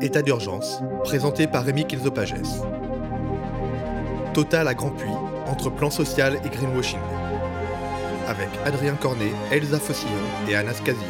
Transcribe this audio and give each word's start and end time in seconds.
État 0.00 0.22
d'urgence, 0.22 0.80
présenté 1.04 1.46
par 1.46 1.64
Rémi 1.64 1.86
Kilzopages. 1.86 2.34
Total 4.34 4.66
à 4.66 4.74
Grand 4.74 4.90
Puy, 4.90 5.08
entre 5.46 5.70
plan 5.70 5.88
social 5.88 6.40
et 6.44 6.48
greenwashing. 6.48 6.98
Avec 8.26 8.48
Adrien 8.64 8.96
Cornet, 8.96 9.30
Elsa 9.52 9.78
Fossillon 9.78 10.10
et 10.48 10.56
Anas 10.56 10.80
Kazib. 10.84 11.00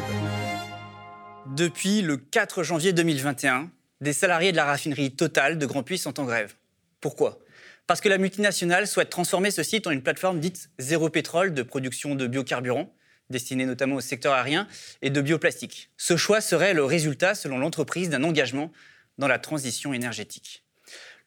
Depuis 1.47 2.03
le 2.03 2.17
4 2.17 2.61
janvier 2.61 2.93
2021, 2.93 3.71
des 4.01 4.13
salariés 4.13 4.51
de 4.51 4.57
la 4.57 4.65
raffinerie 4.65 5.15
Total 5.15 5.57
de 5.57 5.65
Grand 5.65 5.81
Puy 5.81 5.97
sont 5.97 6.19
en 6.19 6.25
grève. 6.25 6.53
Pourquoi? 7.01 7.39
Parce 7.87 8.01
que 8.01 8.09
la 8.09 8.19
multinationale 8.19 8.85
souhaite 8.85 9.09
transformer 9.09 9.49
ce 9.49 9.63
site 9.63 9.87
en 9.87 9.91
une 9.91 10.03
plateforme 10.03 10.39
dite 10.39 10.69
zéro 10.77 11.09
pétrole 11.09 11.55
de 11.55 11.63
production 11.63 12.13
de 12.13 12.27
biocarburants, 12.27 12.93
destinée 13.29 13.65
notamment 13.65 13.95
au 13.95 14.01
secteur 14.01 14.33
aérien, 14.33 14.67
et 15.01 15.09
de 15.09 15.21
bioplastique. 15.21 15.89
Ce 15.97 16.17
choix 16.17 16.41
serait 16.41 16.73
le 16.73 16.83
résultat, 16.83 17.35
selon 17.35 17.57
l'entreprise, 17.57 18.09
d'un 18.09 18.23
engagement 18.23 18.71
dans 19.17 19.27
la 19.27 19.39
transition 19.39 19.93
énergétique. 19.93 20.63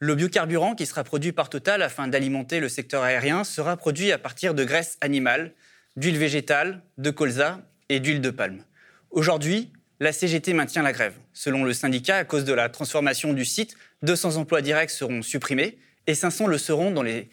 Le 0.00 0.14
biocarburant 0.14 0.74
qui 0.74 0.86
sera 0.86 1.02
produit 1.02 1.32
par 1.32 1.50
Total 1.50 1.82
afin 1.82 2.06
d'alimenter 2.06 2.60
le 2.60 2.68
secteur 2.68 3.02
aérien 3.02 3.42
sera 3.42 3.76
produit 3.76 4.12
à 4.12 4.18
partir 4.18 4.54
de 4.54 4.64
graisse 4.64 4.96
animale, 5.00 5.54
d'huile 5.96 6.18
végétale, 6.18 6.82
de 6.98 7.10
colza 7.10 7.60
et 7.88 7.98
d'huile 7.98 8.20
de 8.20 8.30
palme. 8.30 8.62
Aujourd'hui, 9.10 9.72
la 9.98 10.12
CGT 10.12 10.52
maintient 10.52 10.82
la 10.82 10.92
grève. 10.92 11.14
Selon 11.32 11.64
le 11.64 11.72
syndicat, 11.72 12.18
à 12.18 12.24
cause 12.24 12.44
de 12.44 12.52
la 12.52 12.68
transformation 12.68 13.32
du 13.32 13.44
site, 13.44 13.76
200 14.02 14.36
emplois 14.36 14.62
directs 14.62 14.90
seront 14.90 15.22
supprimés 15.22 15.78
et 16.06 16.14
500 16.14 16.46
le 16.46 16.58
seront 16.58 16.92
dans 16.92 17.02
les 17.02 17.28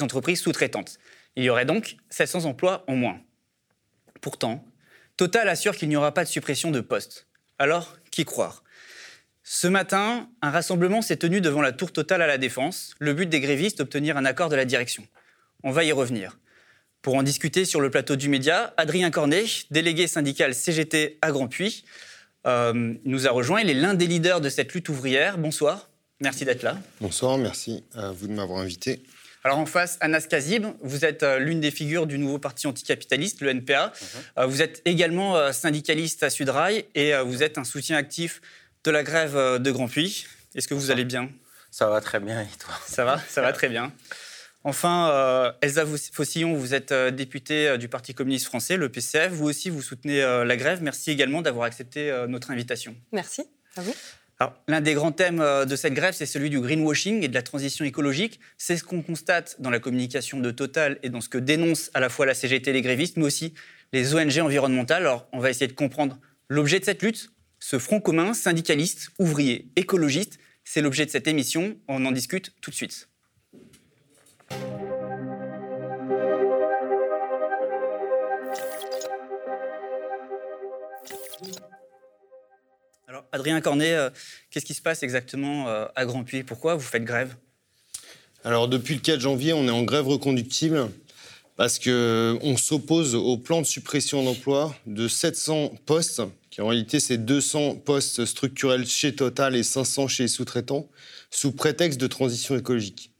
entreprises 0.00 0.42
sous-traitantes. 0.42 0.98
Il 1.36 1.44
y 1.44 1.48
aurait 1.48 1.64
donc 1.64 1.96
700 2.10 2.44
emplois 2.44 2.84
en 2.86 2.96
moins. 2.96 3.18
Pourtant, 4.22 4.64
Total 5.18 5.48
assure 5.48 5.76
qu'il 5.76 5.90
n'y 5.90 5.96
aura 5.96 6.14
pas 6.14 6.24
de 6.24 6.28
suppression 6.28 6.70
de 6.70 6.80
postes. 6.80 7.26
Alors, 7.58 7.98
qui 8.10 8.24
croire? 8.24 8.62
Ce 9.42 9.66
matin, 9.66 10.30
un 10.40 10.50
rassemblement 10.50 11.02
s'est 11.02 11.16
tenu 11.16 11.40
devant 11.40 11.60
la 11.60 11.72
tour 11.72 11.92
Total 11.92 12.22
à 12.22 12.26
la 12.28 12.38
Défense. 12.38 12.94
Le 13.00 13.12
but 13.12 13.28
des 13.28 13.40
grévistes, 13.40 13.80
obtenir 13.80 14.16
un 14.16 14.24
accord 14.24 14.48
de 14.48 14.56
la 14.56 14.64
direction. 14.64 15.04
On 15.64 15.72
va 15.72 15.84
y 15.84 15.90
revenir. 15.90 16.38
Pour 17.02 17.16
en 17.16 17.24
discuter 17.24 17.64
sur 17.64 17.80
le 17.80 17.90
plateau 17.90 18.14
du 18.14 18.28
média, 18.28 18.72
Adrien 18.76 19.10
Cornet, 19.10 19.44
délégué 19.72 20.06
syndical 20.06 20.54
CGT 20.54 21.18
à 21.20 21.32
Grand 21.32 21.48
Puy, 21.48 21.84
euh, 22.46 22.94
nous 23.04 23.26
a 23.26 23.30
rejoint. 23.32 23.60
Il 23.60 23.70
est 23.70 23.74
l'un 23.74 23.94
des 23.94 24.06
leaders 24.06 24.40
de 24.40 24.48
cette 24.48 24.72
lutte 24.72 24.88
ouvrière. 24.88 25.36
Bonsoir, 25.36 25.90
merci 26.20 26.44
d'être 26.44 26.62
là. 26.62 26.78
Bonsoir, 27.00 27.38
merci 27.38 27.82
à 27.94 28.12
vous 28.12 28.28
de 28.28 28.32
m'avoir 28.32 28.60
invité. 28.60 29.02
Alors 29.44 29.58
en 29.58 29.66
face, 29.66 29.98
Anas 30.00 30.26
Kazib, 30.28 30.66
vous 30.82 31.04
êtes 31.04 31.24
euh, 31.24 31.38
l'une 31.38 31.60
des 31.60 31.72
figures 31.72 32.06
du 32.06 32.16
nouveau 32.16 32.38
parti 32.38 32.68
anticapitaliste, 32.68 33.40
le 33.40 33.50
NPA. 33.50 33.86
Mhm. 33.86 34.20
Euh, 34.38 34.46
vous 34.46 34.62
êtes 34.62 34.82
également 34.84 35.36
euh, 35.36 35.52
syndicaliste 35.52 36.22
à 36.22 36.30
Sudrail 36.30 36.84
et 36.94 37.14
vous 37.24 37.42
êtes 37.42 37.58
un 37.58 37.64
soutien 37.64 37.96
actif 37.96 38.40
de 38.84 38.90
la 38.90 39.02
grève 39.02 39.34
de 39.34 39.70
Grand 39.70 39.88
Puy. 39.88 40.26
Est-ce 40.54 40.68
que 40.68 40.74
vous 40.74 40.90
allez 40.90 41.04
bien? 41.04 41.28
Ça 41.70 41.88
va 41.88 42.00
très 42.00 42.20
bien 42.20 42.40
et 42.40 42.58
toi? 42.58 42.74
Ça 42.86 43.04
va, 43.04 43.20
ça 43.28 43.42
va 43.42 43.52
très 43.52 43.68
bien. 43.68 43.92
Enfin, 44.64 45.54
Elsa 45.60 45.84
Fossillon, 46.12 46.54
vous 46.54 46.74
êtes 46.74 46.92
députée 46.92 47.78
du 47.78 47.88
Parti 47.88 48.14
communiste 48.14 48.46
français, 48.46 48.76
le 48.76 48.88
PCF. 48.88 49.32
Vous 49.32 49.46
aussi, 49.48 49.70
vous 49.70 49.82
soutenez 49.82 50.20
la 50.20 50.56
grève. 50.56 50.82
Merci 50.82 51.10
également 51.10 51.42
d'avoir 51.42 51.66
accepté 51.66 52.12
notre 52.28 52.50
invitation. 52.50 52.96
Merci, 53.12 53.44
à 53.76 53.82
vous. 53.82 53.94
L'un 54.68 54.80
des 54.80 54.94
grands 54.94 55.12
thèmes 55.12 55.40
euh, 55.40 55.64
de 55.64 55.76
cette 55.76 55.94
grève, 55.94 56.14
c'est 56.14 56.26
celui 56.26 56.50
du 56.50 56.60
greenwashing 56.60 57.22
et 57.22 57.28
de 57.28 57.34
la 57.34 57.42
transition 57.42 57.84
écologique. 57.84 58.40
C'est 58.56 58.76
ce 58.76 58.84
qu'on 58.84 59.02
constate 59.02 59.56
dans 59.60 59.70
la 59.70 59.78
communication 59.78 60.40
de 60.40 60.50
Total 60.50 60.98
et 61.02 61.10
dans 61.10 61.20
ce 61.20 61.28
que 61.28 61.38
dénoncent 61.38 61.90
à 61.94 62.00
la 62.00 62.08
fois 62.08 62.26
la 62.26 62.34
CGT, 62.34 62.72
les 62.72 62.82
grévistes, 62.82 63.16
mais 63.16 63.24
aussi 63.24 63.54
les 63.92 64.14
ONG 64.14 64.38
environnementales. 64.38 65.02
Alors, 65.02 65.26
on 65.32 65.38
va 65.38 65.50
essayer 65.50 65.68
de 65.68 65.72
comprendre 65.72 66.18
l'objet 66.48 66.80
de 66.80 66.84
cette 66.84 67.02
lutte, 67.02 67.30
ce 67.60 67.78
front 67.78 68.00
commun 68.00 68.34
syndicaliste, 68.34 69.10
ouvrier, 69.18 69.68
écologiste. 69.76 70.38
C'est 70.64 70.80
l'objet 70.80 71.06
de 71.06 71.10
cette 71.10 71.28
émission. 71.28 71.76
On 71.88 72.04
en 72.06 72.12
discute 72.12 72.52
tout 72.60 72.70
de 72.70 72.76
suite. 72.76 73.08
Adrien 83.32 83.60
Cornet, 83.60 83.94
euh, 83.94 84.10
qu'est-ce 84.50 84.66
qui 84.66 84.74
se 84.74 84.82
passe 84.82 85.02
exactement 85.02 85.68
euh, 85.68 85.86
à 85.96 86.04
Grand 86.04 86.22
Puy? 86.22 86.42
Pourquoi 86.42 86.74
vous 86.74 86.82
faites 86.82 87.04
grève? 87.04 87.34
Alors, 88.44 88.68
depuis 88.68 88.94
le 88.94 89.00
4 89.00 89.20
janvier, 89.20 89.52
on 89.52 89.66
est 89.66 89.70
en 89.70 89.82
grève 89.82 90.06
reconductible 90.06 90.90
parce 91.56 91.78
qu'on 91.78 92.56
s'oppose 92.56 93.14
au 93.14 93.36
plan 93.36 93.60
de 93.60 93.66
suppression 93.66 94.22
d'emplois 94.22 94.74
de 94.86 95.06
700 95.06 95.72
postes, 95.86 96.22
qui 96.50 96.60
en 96.60 96.68
réalité 96.68 96.98
c'est 96.98 97.18
200 97.18 97.76
postes 97.76 98.24
structurels 98.24 98.86
chez 98.86 99.14
Total 99.14 99.54
et 99.54 99.62
500 99.62 100.08
chez 100.08 100.24
les 100.24 100.28
sous-traitants, 100.28 100.88
sous 101.30 101.52
prétexte 101.52 102.00
de 102.00 102.06
transition 102.06 102.56
écologique. 102.56 103.10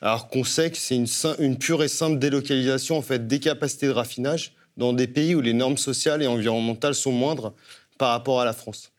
Alors 0.00 0.28
qu'on 0.28 0.44
sait 0.44 0.70
que 0.70 0.76
c'est 0.76 0.94
une, 0.94 1.08
une, 1.38 1.58
pure 1.58 1.82
et 1.82 1.88
simple 1.88 2.18
délocalisation 2.18 2.96
en 2.96 3.02
fait, 3.02 3.26
des 3.26 3.40
capacités 3.40 3.86
de 3.86 3.92
raffinage 3.92 4.52
dans 4.76 4.92
des 4.92 5.08
pays 5.08 5.34
où 5.34 5.40
les 5.40 5.54
normes 5.54 5.78
sociales 5.78 6.22
et 6.22 6.26
environnementales 6.26 6.94
sont 6.94 7.12
moindres 7.12 7.52
par 7.96 8.10
rapport 8.10 8.40
à 8.40 8.44
la 8.44 8.52
France. 8.52 8.92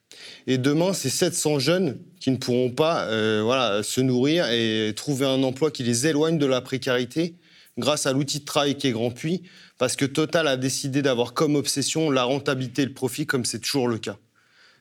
Et 0.46 0.58
demain, 0.58 0.92
c'est 0.92 1.10
700 1.10 1.58
jeunes 1.58 1.98
qui 2.20 2.30
ne 2.30 2.36
pourront 2.36 2.70
pas 2.70 3.04
euh, 3.04 3.40
voilà, 3.42 3.82
se 3.82 4.00
nourrir 4.00 4.46
et 4.50 4.92
trouver 4.94 5.26
un 5.26 5.42
emploi 5.42 5.70
qui 5.70 5.82
les 5.82 6.06
éloigne 6.06 6.38
de 6.38 6.46
la 6.46 6.60
précarité 6.60 7.34
grâce 7.78 8.06
à 8.06 8.12
l'outil 8.12 8.40
de 8.40 8.44
travail 8.44 8.76
qui 8.76 8.86
est 8.86 8.92
Grand 8.92 9.10
Puy, 9.10 9.42
parce 9.78 9.96
que 9.96 10.04
Total 10.04 10.46
a 10.46 10.56
décidé 10.56 11.02
d'avoir 11.02 11.34
comme 11.34 11.56
obsession 11.56 12.10
la 12.10 12.24
rentabilité 12.24 12.82
et 12.82 12.86
le 12.86 12.92
profit, 12.92 13.26
comme 13.26 13.44
c'est 13.44 13.58
toujours 13.58 13.88
le 13.88 13.98
cas. 13.98 14.18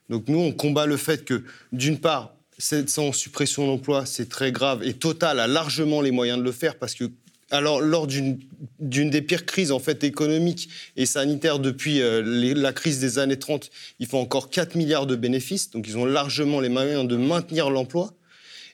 Donc 0.09 0.27
nous, 0.27 0.39
on 0.39 0.51
combat 0.51 0.85
le 0.85 0.97
fait 0.97 1.23
que, 1.23 1.44
d'une 1.71 2.00
part, 2.00 2.35
700 2.57 3.13
suppression 3.13 3.66
d'emplois, 3.66 4.06
c'est 4.06 4.27
très 4.27 4.51
grave, 4.51 4.83
et 4.83 4.94
Total 4.94 5.39
a 5.39 5.47
largement 5.47 6.01
les 6.01 6.11
moyens 6.11 6.39
de 6.39 6.44
le 6.44 6.51
faire, 6.51 6.77
parce 6.77 6.94
que 6.94 7.06
alors, 7.51 7.81
lors 7.81 8.05
d'une 8.05 8.39
des 8.79 9.21
pires 9.21 9.45
crises 9.45 9.71
en 9.71 9.79
fait 9.79 10.03
économiques 10.03 10.69
et 10.95 11.07
sanitaires 11.07 11.57
depuis 11.57 12.01
euh, 12.01 12.21
la 12.53 12.73
crise 12.73 12.99
des 12.99 13.17
années 13.17 13.39
30, 13.39 13.71
ils 13.99 14.05
font 14.05 14.19
encore 14.19 14.49
4 14.49 14.75
milliards 14.75 15.07
de 15.07 15.15
bénéfices, 15.15 15.71
donc 15.71 15.88
ils 15.88 15.97
ont 15.97 16.05
largement 16.05 16.59
les 16.59 16.69
moyens 16.69 17.07
de 17.07 17.15
maintenir 17.15 17.69
l'emploi. 17.71 18.13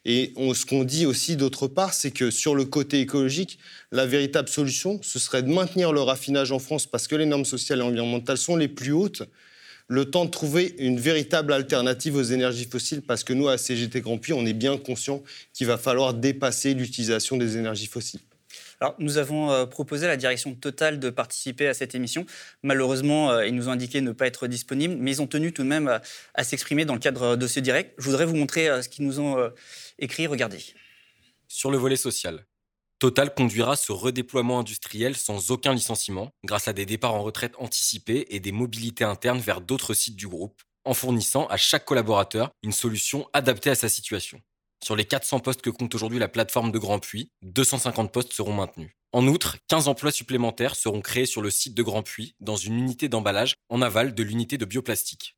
Et 0.07 0.33
ce 0.37 0.65
qu'on 0.65 0.83
dit 0.83 1.07
aussi 1.07 1.35
d'autre 1.35 1.67
part, 1.67 1.93
c'est 1.93 2.11
que 2.11 2.29
sur 2.29 2.53
le 2.53 2.65
côté 2.65 2.99
écologique, 2.99 3.57
la 3.91 4.05
véritable 4.05 4.49
solution, 4.49 4.99
ce 5.01 5.17
serait 5.17 5.41
de 5.41 5.51
maintenir 5.51 5.91
le 5.93 6.01
raffinage 6.01 6.51
en 6.51 6.59
France 6.59 6.85
parce 6.85 7.07
que 7.07 7.15
les 7.15 7.25
normes 7.25 7.45
sociales 7.45 7.79
et 7.79 7.81
environnementales 7.81 8.37
sont 8.37 8.55
les 8.55 8.67
plus 8.67 8.91
hautes, 8.91 9.23
le 9.87 10.05
temps 10.05 10.25
de 10.25 10.29
trouver 10.29 10.75
une 10.77 10.99
véritable 10.99 11.53
alternative 11.53 12.15
aux 12.17 12.23
énergies 12.23 12.65
fossiles 12.65 13.01
parce 13.01 13.23
que 13.23 13.33
nous, 13.33 13.47
à 13.47 13.57
CGT 13.57 14.01
Grand 14.01 14.19
Puy, 14.19 14.33
on 14.33 14.45
est 14.45 14.53
bien 14.53 14.77
conscient 14.77 15.23
qu'il 15.53 15.65
va 15.65 15.77
falloir 15.77 16.13
dépasser 16.13 16.75
l'utilisation 16.75 17.37
des 17.37 17.57
énergies 17.57 17.87
fossiles. 17.87 18.21
Nous 18.99 19.17
avons 19.17 19.51
euh, 19.51 19.65
proposé 19.65 20.05
à 20.05 20.09
la 20.09 20.17
direction 20.17 20.53
totale 20.53 20.99
de 20.99 21.09
participer 21.09 21.67
à 21.67 21.73
cette 21.73 21.95
émission. 21.95 22.25
Malheureusement, 22.63 23.31
euh, 23.31 23.47
ils 23.47 23.55
nous 23.55 23.69
ont 23.69 23.71
indiqué 23.71 24.01
ne 24.01 24.11
pas 24.11 24.27
être 24.27 24.47
disponibles, 24.47 24.95
mais 24.99 25.11
ils 25.11 25.21
ont 25.21 25.27
tenu 25.27 25.53
tout 25.53 25.63
de 25.63 25.67
même 25.67 25.99
à, 26.33 26.43
s'exprimer 26.43 26.85
dans 26.85 26.93
le 26.93 26.99
cadre 26.99 27.35
de 27.35 27.47
ce 27.47 27.59
direct. 27.59 27.93
Je 27.97 28.05
voudrais 28.05 28.25
vous 28.25 28.35
montrer 28.35 28.69
euh, 28.69 28.81
ce 28.81 28.89
qu'ils 28.89 29.05
nous 29.05 29.19
ont 29.19 29.51
écrit. 29.99 30.27
Regardez. 30.27 30.59
Sur 31.47 31.71
le 31.71 31.77
volet 31.77 31.95
social, 31.95 32.45
Total 32.97 33.33
conduira 33.33 33.75
ce 33.75 33.91
redéploiement 33.91 34.59
industriel 34.59 35.17
sans 35.17 35.51
aucun 35.51 35.73
licenciement, 35.73 36.31
grâce 36.45 36.69
à 36.69 36.73
des 36.73 36.85
départs 36.85 37.13
en 37.13 37.23
retraite 37.23 37.53
anticipés 37.57 38.25
et 38.29 38.39
des 38.39 38.53
mobilités 38.53 39.03
internes 39.03 39.39
vers 39.39 39.59
d'autres 39.59 39.93
sites 39.93 40.15
du 40.15 40.29
groupe, 40.29 40.61
en 40.85 40.93
fournissant 40.93 41.45
à 41.47 41.57
chaque 41.57 41.83
collaborateur 41.83 42.51
une 42.63 42.71
solution 42.71 43.27
adaptée 43.33 43.69
à 43.69 43.75
sa 43.75 43.89
situation. 43.89 44.39
Sur 44.83 44.95
les 44.95 45.05
400 45.05 45.39
postes 45.39 45.61
que 45.61 45.69
compte 45.69 45.95
aujourd'hui 45.95 46.19
la 46.19 46.27
plateforme 46.27 46.71
de 46.71 46.79
Grand 46.79 46.99
Puy, 46.99 47.31
250 47.41 48.11
postes 48.11 48.33
seront 48.33 48.53
maintenus. 48.53 48.91
En 49.11 49.27
outre, 49.27 49.57
15 49.67 49.87
emplois 49.87 50.11
supplémentaires 50.11 50.75
seront 50.75 51.01
créés 51.01 51.25
sur 51.25 51.41
le 51.41 51.49
site 51.49 51.73
de 51.73 51.83
Grand 51.83 52.03
Puy, 52.03 52.35
dans 52.39 52.57
une 52.57 52.77
unité 52.77 53.09
d'emballage 53.09 53.55
en 53.69 53.81
aval 53.81 54.13
de 54.13 54.23
l'unité 54.23 54.57
de 54.57 54.65
bioplastique. 54.65 55.37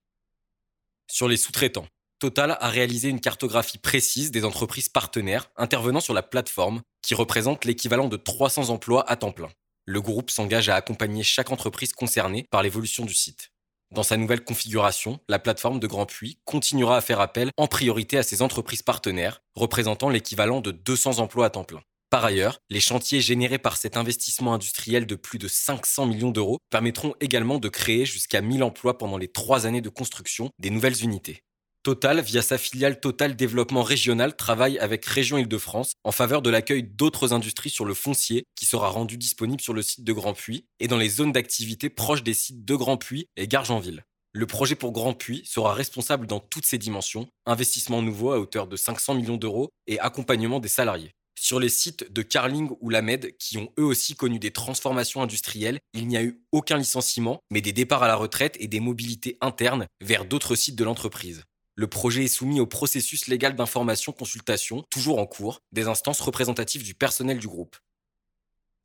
Sur 1.09 1.27
les 1.27 1.37
sous-traitants, 1.37 1.87
Total 2.19 2.57
a 2.59 2.69
réalisé 2.69 3.09
une 3.09 3.21
cartographie 3.21 3.77
précise 3.77 4.31
des 4.31 4.44
entreprises 4.44 4.89
partenaires 4.89 5.51
intervenant 5.56 6.00
sur 6.00 6.15
la 6.15 6.23
plateforme, 6.23 6.81
qui 7.03 7.13
représente 7.13 7.63
l'équivalent 7.63 8.07
de 8.07 8.17
300 8.17 8.71
emplois 8.71 9.07
à 9.07 9.15
temps 9.17 9.31
plein. 9.31 9.50
Le 9.85 10.01
groupe 10.01 10.31
s'engage 10.31 10.67
à 10.67 10.75
accompagner 10.75 11.21
chaque 11.21 11.51
entreprise 11.51 11.94
concernée 11.94 12.47
par 12.50 12.63
l'évolution 12.63 13.06
du 13.06 13.13
site. 13.13 13.51
Dans 13.92 14.04
sa 14.04 14.18
nouvelle 14.18 14.44
configuration, 14.44 15.19
la 15.30 15.39
plateforme 15.39 15.80
de 15.80 15.88
Grand 15.88 16.06
Puy 16.06 16.39
continuera 16.44 16.98
à 16.98 17.01
faire 17.01 17.22
appel 17.22 17.51
en 17.56 17.68
priorité 17.68 18.18
à 18.18 18.24
ses 18.24 18.42
entreprises 18.42 18.84
partenaires, 18.84 19.42
représentant 19.56 20.10
l'équivalent 20.10 20.60
de 20.60 20.72
200 20.72 21.19
emplois 21.19 21.45
à 21.45 21.50
temps 21.50 21.63
plein. 21.63 21.81
Par 22.10 22.25
ailleurs, 22.25 22.60
les 22.69 22.81
chantiers 22.81 23.22
générés 23.22 23.57
par 23.60 23.78
cet 23.78 23.95
investissement 23.98 24.54
industriel 24.54 25.06
de 25.06 25.16
plus 25.16 25.39
de 25.39 25.48
500 25.48 26.06
millions 26.06 26.31
d'euros 26.31 26.60
permettront 26.69 27.13
également 27.22 27.60
de 27.60 27.69
créer 27.69 28.06
jusqu'à 28.06 28.42
1000 28.42 28.63
emplois 28.63 28.98
pendant 28.98 29.18
les 29.18 29.28
trois 29.30 29.66
années 29.66 29.81
de 29.81 29.89
construction 29.89 30.50
des 30.60 30.69
nouvelles 30.69 31.04
unités. 31.04 31.44
Total, 31.88 32.19
via 32.19 32.42
sa 32.42 32.57
filiale 32.57 33.00
Total 33.00 33.34
Développement 33.34 33.81
Régional, 33.81 34.36
travaille 34.36 34.78
avec 34.78 35.06
Région 35.06 35.38
Île-de-France 35.38 35.94
en 36.04 36.12
faveur 36.12 36.42
de 36.42 36.50
l'accueil 36.50 36.84
d'autres 36.84 37.31
industries 37.31 37.69
sur 37.69 37.86
le 37.86 37.94
foncier 37.94 38.44
qui 38.56 38.66
sera 38.66 38.89
rendu 38.89 39.16
disponible 39.16 39.62
sur 39.62 39.74
le 39.74 39.81
site 39.81 40.04
de 40.04 40.12
Grand 40.12 40.34
Puy 40.34 40.66
et 40.81 40.89
dans 40.89 40.98
les 40.98 41.07
zones 41.07 41.31
d'activité 41.31 41.89
proches 41.89 42.24
des 42.24 42.34
sites 42.34 42.66
de 42.66 42.75
Grand 42.75 42.98
Puy 42.98 43.28
et 43.38 43.48
Gargenville. 43.48 44.04
Le 44.34 44.45
projet 44.45 44.75
pour 44.75 44.92
Grand 44.92 45.13
Puy 45.13 45.44
sera 45.45 45.74
responsable 45.74 46.28
dans 46.28 46.42
toutes 46.42 46.66
ses 46.66 46.78
dimensions, 46.78 47.30
investissement 47.45 48.01
nouveau 48.01 48.34
à 48.34 48.39
hauteur 48.39 48.68
de 48.68 48.75
500 48.75 49.13
millions 49.13 49.38
d'euros 49.38 49.69
et 49.88 49.98
accompagnement 50.01 50.60
des 50.60 50.68
salariés. 50.68 51.12
Sur 51.39 51.57
les 51.57 51.69
sites 51.69 52.12
de 52.12 52.22
Carling 52.22 52.69
ou 52.81 52.89
Lamed, 52.89 53.38
qui 53.38 53.60
ont 53.60 53.72
eux 53.80 53.86
aussi 53.86 54.13
connu 54.13 54.39
des 54.39 54.51
transformations 54.51 55.22
industrielles, 55.22 55.80
il 55.94 56.10
n'y 56.10 56.18
a 56.18 56.24
eu 56.24 56.42
aucun 56.51 56.75
licenciement, 56.75 57.39
mais 57.50 57.62
des 57.62 57.72
départs 57.72 58.04
à 58.04 58.10
la 58.10 58.18
retraite 58.18 58.57
et 58.60 58.68
des 58.68 58.81
mobilités 58.81 59.38
internes 59.39 59.86
vers 60.01 60.25
d'autres 60.25 60.56
sites 60.56 60.75
de 60.75 60.84
l'entreprise. 60.84 61.45
Le 61.79 61.85
projet 61.85 62.24
est 62.24 62.27
soumis 62.27 62.59
au 62.59 62.65
processus 62.65 63.27
légal 63.27 63.56
d'information 63.56 64.12
consultation, 64.12 64.81
toujours 64.89 65.19
en 65.19 65.27
cours, 65.27 65.62
des 65.71 65.88
instances 65.88 66.19
représentatives 66.21 66.81
du 66.81 66.95
personnel 66.95 67.38
du 67.38 67.47
groupe. 67.47 67.77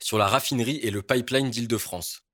Sur 0.03 0.19
la 0.19 0.27
raffinerie 0.27 0.79
et 0.83 0.91
le 0.91 1.01
pipeline 1.01 1.49
d'Île-de-France. 1.49 2.27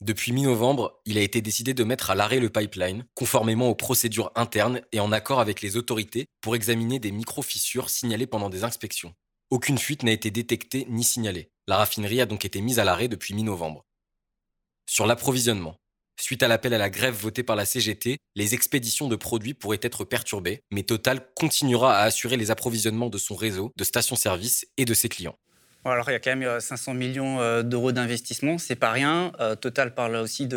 Depuis 0.00 0.30
mi-novembre, 0.30 1.00
il 1.04 1.18
a 1.18 1.20
été 1.20 1.42
décidé 1.42 1.74
de 1.74 1.82
mettre 1.82 2.12
à 2.12 2.14
l'arrêt 2.14 2.38
le 2.38 2.48
pipeline, 2.48 3.04
conformément 3.14 3.68
aux 3.68 3.74
procédures 3.74 4.30
internes 4.36 4.82
et 4.92 5.00
en 5.00 5.10
accord 5.10 5.40
avec 5.40 5.62
les 5.62 5.76
autorités 5.76 6.28
pour 6.40 6.54
examiner 6.54 7.00
des 7.00 7.10
micro-fissures 7.10 7.90
signalées 7.90 8.28
pendant 8.28 8.50
des 8.50 8.62
inspections. 8.62 9.16
Aucune 9.50 9.78
fuite 9.78 10.04
n'a 10.04 10.12
été 10.12 10.30
détectée 10.30 10.86
ni 10.90 11.02
signalée. 11.02 11.50
La 11.66 11.76
raffinerie 11.76 12.20
a 12.20 12.26
donc 12.26 12.44
été 12.44 12.60
mise 12.60 12.78
à 12.78 12.84
l'arrêt 12.84 13.08
depuis 13.08 13.34
mi-novembre. 13.34 13.84
Sur 14.86 15.06
l'approvisionnement. 15.06 15.80
Suite 16.20 16.42
à 16.42 16.48
l'appel 16.48 16.72
à 16.74 16.78
la 16.78 16.90
grève 16.90 17.14
voté 17.14 17.42
par 17.42 17.56
la 17.56 17.64
CGT, 17.64 18.18
les 18.36 18.54
expéditions 18.54 19.08
de 19.08 19.16
produits 19.16 19.54
pourraient 19.54 19.80
être 19.82 20.04
perturbées, 20.04 20.60
mais 20.70 20.84
Total 20.84 21.26
continuera 21.34 21.98
à 21.98 22.02
assurer 22.04 22.36
les 22.36 22.50
approvisionnements 22.50 23.10
de 23.10 23.18
son 23.18 23.34
réseau, 23.34 23.72
de 23.76 23.84
stations-service 23.84 24.66
et 24.76 24.84
de 24.84 24.94
ses 24.94 25.08
clients. 25.08 25.36
Alors, 25.86 26.08
il 26.08 26.12
y 26.12 26.16
a 26.16 26.18
quand 26.18 26.34
même 26.34 26.60
500 26.60 26.92
euh, 26.92 26.94
millions 26.94 27.40
euh, 27.40 27.62
d'euros 27.62 27.92
d'investissement, 27.92 28.56
c'est 28.56 28.76
pas 28.76 28.90
rien. 28.90 29.32
Euh, 29.40 29.54
Total 29.54 29.94
parle 29.94 30.16
aussi 30.16 30.48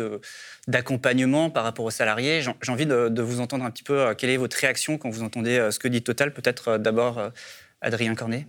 d'accompagnement 0.68 1.50
par 1.50 1.64
rapport 1.64 1.84
aux 1.84 1.90
salariés. 1.90 2.40
J'ai 2.40 2.72
envie 2.72 2.86
de, 2.86 3.08
de, 3.08 3.22
vous 3.22 3.40
entendre 3.40 3.64
un 3.64 3.70
petit 3.70 3.82
peu. 3.82 4.14
Quelle 4.14 4.30
est 4.30 4.38
votre 4.38 4.56
réaction 4.56 4.96
quand 4.96 5.10
vous 5.10 5.22
entendez 5.22 5.68
ce 5.70 5.78
que 5.78 5.88
dit 5.88 6.02
Total 6.02 6.32
Peut-être 6.32 6.78
d'abord 6.78 7.20
Adrien 7.82 8.14
Cornet 8.14 8.46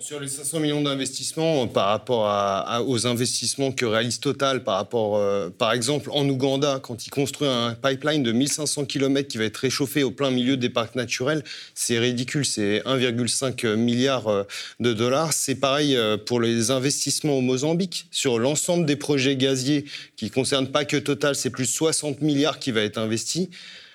sur 0.00 0.18
les 0.18 0.26
500 0.26 0.58
millions 0.58 0.82
d'investissements, 0.82 1.62
euh, 1.62 1.66
par 1.66 1.86
rapport 1.86 2.88
aux 2.88 3.06
investissements 3.06 3.70
que 3.70 3.86
réalise 3.86 4.18
Total, 4.18 4.64
par 4.64 4.76
rapport, 4.76 5.16
euh, 5.16 5.50
par 5.50 5.72
exemple, 5.72 6.10
en 6.12 6.28
Ouganda, 6.28 6.80
quand 6.82 7.06
il 7.06 7.10
construit 7.10 7.46
un 7.46 7.74
pipeline 7.74 8.24
de 8.24 8.32
1500 8.32 8.86
km 8.86 9.28
qui 9.28 9.38
va 9.38 9.44
être 9.44 9.58
réchauffé 9.58 10.02
au 10.02 10.10
plein 10.10 10.32
milieu 10.32 10.56
des 10.56 10.68
parcs 10.68 10.96
naturels, 10.96 11.44
c'est 11.74 11.98
ridicule, 11.98 12.44
c'est 12.44 12.82
1,5 12.86 13.76
milliard 13.76 14.26
euh, 14.26 14.42
de 14.80 14.92
dollars. 14.92 15.32
C'est 15.32 15.54
pareil 15.54 15.96
pour 16.26 16.40
les 16.40 16.72
investissements 16.72 17.38
au 17.38 17.40
Mozambique. 17.40 18.08
Sur 18.10 18.38
l'ensemble 18.38 18.84
des 18.84 18.96
projets 18.96 19.36
gaziers 19.36 19.84
qui 20.16 20.24
ne 20.24 20.30
concernent 20.30 20.72
pas 20.72 20.84
que 20.84 20.96
Total, 20.96 21.36
c'est 21.36 21.50
plus 21.50 21.64
de 21.64 21.70
60 21.70 22.20
milliards 22.20 22.58
qui 22.58 22.72
va 22.72 22.80
être 22.80 22.98
investi. 22.98 23.50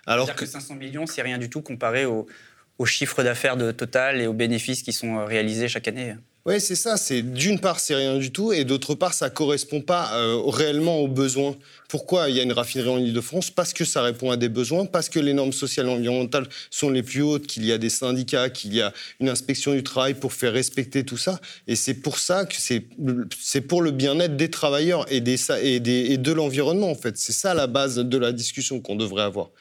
Alors 0.05 0.33
que... 0.33 0.39
que 0.39 0.45
500 0.45 0.75
millions, 0.75 1.05
c'est 1.05 1.21
rien 1.21 1.37
du 1.37 1.49
tout 1.49 1.61
comparé 1.61 2.05
aux 2.05 2.25
au 2.79 2.85
chiffre 2.85 3.23
d'affaires 3.23 3.57
de 3.57 3.71
Total 3.71 4.21
et 4.21 4.27
aux 4.27 4.33
bénéfices 4.33 4.81
qui 4.83 4.93
sont 4.93 5.17
euh, 5.17 5.25
réalisés 5.25 5.67
chaque 5.67 5.87
année. 5.87 6.15
Oui, 6.45 6.59
c'est 6.59 6.75
ça. 6.75 6.97
C'est 6.97 7.21
d'une 7.21 7.57
part, 7.57 7.79
c'est 7.79 7.95
rien 7.95 8.17
du 8.17 8.29
tout, 8.29 8.51
et 8.51 8.65
d'autre 8.65 8.95
part, 8.95 9.13
ça 9.13 9.29
correspond 9.29 9.79
pas 9.79 10.13
euh, 10.15 10.41
réellement 10.45 10.99
aux 10.99 11.07
besoins. 11.07 11.55
Pourquoi 11.87 12.29
il 12.29 12.35
y 12.35 12.39
a 12.41 12.43
une 12.43 12.51
raffinerie 12.51 12.89
en 12.89 12.97
Ile-de-France? 12.97 13.49
Parce 13.49 13.71
que 13.71 13.85
ça 13.85 14.01
répond 14.01 14.29
à 14.29 14.35
des 14.35 14.49
besoins, 14.49 14.85
parce 14.85 15.07
que 15.07 15.19
les 15.19 15.31
normes 15.31 15.53
sociales 15.53 15.85
et 15.85 15.89
environnementales 15.89 16.47
sont 16.69 16.89
les 16.89 17.01
plus 17.01 17.21
hautes, 17.21 17.47
qu'il 17.47 17.63
y 17.63 17.71
a 17.71 17.77
des 17.77 17.89
syndicats, 17.89 18.49
qu'il 18.49 18.73
y 18.73 18.81
a 18.81 18.91
une 19.21 19.29
inspection 19.29 19.73
du 19.73 19.83
travail 19.83 20.15
pour 20.15 20.33
faire 20.33 20.51
respecter 20.51 21.05
tout 21.05 21.15
ça. 21.15 21.39
Et 21.67 21.77
c'est 21.77 21.93
pour 21.93 22.19
ça 22.19 22.43
que 22.43 22.55
c'est 22.57 22.87
c'est 23.39 23.61
pour 23.61 23.81
le 23.81 23.91
bien-être 23.91 24.35
des 24.35 24.49
travailleurs 24.49 25.05
et 25.09 25.21
des 25.21 25.37
et, 25.61 25.79
des, 25.79 26.11
et 26.11 26.17
de 26.17 26.31
l'environnement 26.33 26.91
en 26.91 26.95
fait. 26.95 27.15
C'est 27.17 27.31
ça 27.31 27.53
la 27.53 27.67
base 27.67 27.95
de 27.95 28.17
la 28.17 28.33
discussion 28.33 28.81
qu'on 28.81 28.97
devrait 28.97 29.23
avoir 29.23 29.51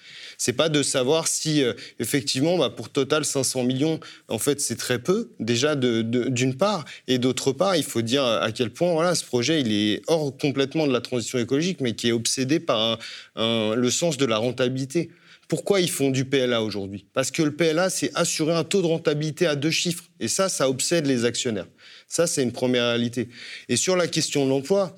c'est 0.43 0.55
pas 0.55 0.69
de 0.69 0.83
savoir 0.83 1.29
si 1.29 1.63
euh, 1.63 1.73
effectivement, 2.01 2.59
bah, 2.59 2.69
pour 2.69 2.89
Total 2.89 3.25
500 3.25 3.63
millions, 3.63 4.01
en 4.27 4.39
fait, 4.39 4.61
c'est 4.61 4.75
très 4.75 4.99
peu 4.99 5.31
déjà 5.39 5.77
d'une 5.77 6.57
part, 6.57 6.85
et 7.07 7.19
d'autre 7.19 7.53
part, 7.53 7.77
il 7.77 7.85
faut 7.85 8.03
dire 8.03 8.25
à 8.25 8.51
quel 8.51 8.71
point 8.71 8.93
voilà, 8.93 9.15
ce 9.15 9.25
projet 9.25 9.61
il 9.61 9.73
est 9.73 10.03
hors 10.09 10.37
complètement 10.37 10.89
de 10.89 10.93
la 10.93 11.01
transition 11.01 11.39
écologique, 11.39 11.81
mais 11.81 11.95
qui 11.95 12.09
est 12.09 12.13
obsédé 12.13 12.59
par 12.59 12.99
le 13.37 13.91
sens 13.91 14.17
de 14.17 14.27
la 14.27 14.39
rentabilité. 14.39 15.11
Pourquoi 15.47 15.81
ils 15.81 15.91
font 15.91 16.11
du 16.11 16.25
PLA 16.25 16.63
aujourd'hui? 16.63 17.07
Parce 17.13 17.31
que 17.31 17.43
le 17.43 17.55
PLA, 17.55 17.91
c'est 17.91 18.11
assurer 18.15 18.55
un 18.55 18.65
taux 18.65 18.83
de 18.83 18.87
rentabilité 18.87 19.47
à 19.47 19.55
deux 19.55 19.71
chiffres. 19.71 20.05
Et 20.19 20.27
ça, 20.27 20.49
ça 20.49 20.69
obsède 20.69 21.07
les 21.07 21.25
actionnaires. 21.25 21.69
Ça, 22.09 22.27
c'est 22.27 22.43
une 22.43 22.53
première 22.53 22.87
réalité. 22.87 23.29
Et 23.69 23.77
sur 23.77 23.95
la 23.95 24.09
question 24.09 24.45
de 24.45 24.51
l'emploi, 24.51 24.95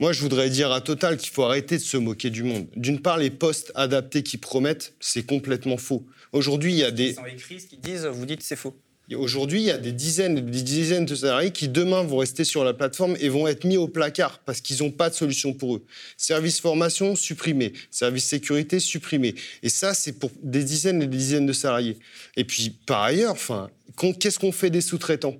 moi, 0.00 0.12
je 0.12 0.20
voudrais 0.22 0.48
dire 0.48 0.72
à 0.72 0.80
Total 0.80 1.18
qu'il 1.18 1.30
faut 1.30 1.42
arrêter 1.42 1.76
de 1.76 1.82
se 1.82 1.98
moquer 1.98 2.30
du 2.30 2.42
monde. 2.42 2.66
D'une 2.74 3.00
part, 3.00 3.18
les 3.18 3.30
postes 3.30 3.70
adaptés 3.74 4.22
qui 4.22 4.38
promettent, 4.38 4.94
c'est 4.98 5.24
complètement 5.24 5.76
faux. 5.76 6.06
Aujourd'hui, 6.32 6.72
il 6.72 6.78
y 6.78 6.84
a 6.84 6.90
des. 6.90 7.16
Ils 7.28 7.34
écrit 7.34 7.60
ce 7.60 7.66
qu'ils 7.66 7.80
disent, 7.80 8.06
vous 8.06 8.24
dites 8.24 8.42
c'est 8.42 8.56
faux. 8.56 8.74
Aujourd'hui, 9.14 9.60
il 9.60 9.64
y 9.64 9.70
a 9.70 9.78
des 9.78 9.92
dizaines 9.92 10.38
et 10.38 10.40
des 10.40 10.62
dizaines 10.62 11.04
de 11.04 11.14
salariés 11.14 11.50
qui 11.50 11.68
demain 11.68 12.02
vont 12.02 12.18
rester 12.18 12.44
sur 12.44 12.62
la 12.62 12.72
plateforme 12.72 13.16
et 13.20 13.28
vont 13.28 13.48
être 13.48 13.64
mis 13.64 13.76
au 13.76 13.88
placard 13.88 14.38
parce 14.38 14.60
qu'ils 14.60 14.82
n'ont 14.82 14.92
pas 14.92 15.10
de 15.10 15.14
solution 15.14 15.52
pour 15.52 15.76
eux. 15.76 15.84
Service 16.16 16.60
formation 16.60 17.16
supprimé, 17.16 17.72
service 17.90 18.24
sécurité 18.24 18.78
supprimé. 18.78 19.34
Et 19.64 19.68
ça, 19.68 19.94
c'est 19.94 20.12
pour 20.12 20.30
des 20.42 20.62
dizaines 20.62 21.02
et 21.02 21.06
des 21.06 21.16
dizaines 21.16 21.46
de 21.46 21.52
salariés. 21.52 21.98
Et 22.36 22.44
puis, 22.44 22.70
par 22.86 23.02
ailleurs, 23.02 23.32
enfin, 23.32 23.68
qu'est-ce 24.20 24.38
qu'on 24.38 24.52
fait 24.52 24.70
des 24.70 24.80
sous-traitants? 24.80 25.36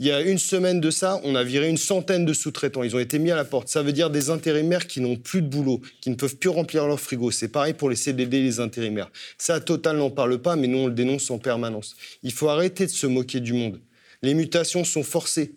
Il 0.00 0.06
y 0.06 0.12
a 0.12 0.20
une 0.20 0.38
semaine 0.38 0.80
de 0.80 0.92
ça, 0.92 1.20
on 1.24 1.34
a 1.34 1.42
viré 1.42 1.68
une 1.68 1.76
centaine 1.76 2.24
de 2.24 2.32
sous-traitants. 2.32 2.84
Ils 2.84 2.94
ont 2.94 3.00
été 3.00 3.18
mis 3.18 3.32
à 3.32 3.36
la 3.36 3.44
porte. 3.44 3.66
Ça 3.66 3.82
veut 3.82 3.92
dire 3.92 4.10
des 4.10 4.30
intérimaires 4.30 4.86
qui 4.86 5.00
n'ont 5.00 5.16
plus 5.16 5.42
de 5.42 5.48
boulot, 5.48 5.80
qui 6.00 6.10
ne 6.10 6.14
peuvent 6.14 6.36
plus 6.36 6.50
remplir 6.50 6.86
leur 6.86 7.00
frigo. 7.00 7.32
C'est 7.32 7.48
pareil 7.48 7.74
pour 7.74 7.90
les 7.90 7.96
CDD, 7.96 8.40
les 8.40 8.60
intérimaires. 8.60 9.10
Ça, 9.38 9.58
Total 9.58 9.96
n'en 9.96 10.10
parle 10.10 10.38
pas, 10.38 10.54
mais 10.54 10.68
nous, 10.68 10.78
on 10.78 10.86
le 10.86 10.92
dénonce 10.92 11.28
en 11.32 11.38
permanence. 11.38 11.96
Il 12.22 12.32
faut 12.32 12.48
arrêter 12.48 12.86
de 12.86 12.92
se 12.92 13.08
moquer 13.08 13.40
du 13.40 13.52
monde. 13.52 13.80
Les 14.22 14.34
mutations 14.34 14.84
sont 14.84 15.02
forcées. 15.02 15.56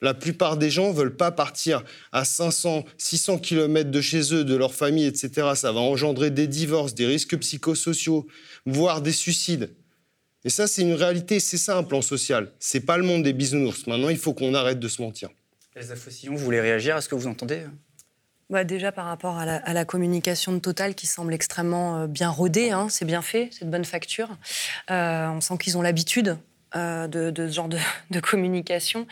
La 0.00 0.14
plupart 0.14 0.56
des 0.56 0.70
gens 0.70 0.88
ne 0.88 0.96
veulent 0.96 1.16
pas 1.16 1.30
partir 1.30 1.84
à 2.12 2.24
500, 2.24 2.86
600 2.96 3.38
km 3.38 3.90
de 3.90 4.00
chez 4.00 4.34
eux, 4.34 4.44
de 4.44 4.56
leur 4.56 4.72
famille, 4.72 5.04
etc. 5.04 5.50
Ça 5.54 5.70
va 5.70 5.80
engendrer 5.80 6.30
des 6.30 6.48
divorces, 6.48 6.94
des 6.94 7.06
risques 7.06 7.36
psychosociaux, 7.36 8.26
voire 8.64 9.02
des 9.02 9.12
suicides. 9.12 9.70
Et 10.44 10.50
ça, 10.50 10.66
c'est 10.66 10.82
une 10.82 10.94
réalité, 10.94 11.40
c'est 11.40 11.58
ça 11.58 11.76
un 11.76 11.84
plan 11.84 12.02
social. 12.02 12.50
C'est 12.58 12.80
pas 12.80 12.96
le 12.96 13.04
monde 13.04 13.22
des 13.22 13.32
bisounours. 13.32 13.86
Maintenant, 13.86 14.08
il 14.08 14.18
faut 14.18 14.34
qu'on 14.34 14.54
arrête 14.54 14.80
de 14.80 14.88
se 14.88 15.00
mentir. 15.00 15.30
Les 15.76 15.82
Fossillon, 15.82 16.34
vous 16.34 16.44
voulez 16.44 16.60
réagir 16.60 16.96
à 16.96 17.00
ce 17.00 17.08
que 17.08 17.14
vous 17.14 17.26
entendez 17.26 17.64
bah 18.50 18.64
déjà 18.64 18.92
par 18.92 19.06
rapport 19.06 19.38
à 19.38 19.72
la, 19.72 19.84
communication 19.86 20.52
de 20.52 20.58
Total 20.58 20.94
qui 20.94 21.06
semble 21.06 21.32
extrêmement 21.32 22.02
euh, 22.02 22.06
bien 22.06 22.28
rodée, 22.28 22.70
hein, 22.70 22.88
c'est 22.90 23.06
bien 23.06 23.22
fait, 23.22 23.48
c'est 23.50 23.64
de 23.64 23.70
bonne 23.70 23.86
facture. 23.86 24.28
Euh, 24.90 25.28
on 25.28 25.40
sent 25.40 25.56
qu'ils 25.56 25.78
ont 25.78 25.82
l'habitude 25.82 26.36
euh, 26.76 27.06
de, 27.08 27.32
ce 27.34 27.50
genre 27.50 27.70
de 27.70 28.20
communication. 28.20 29.06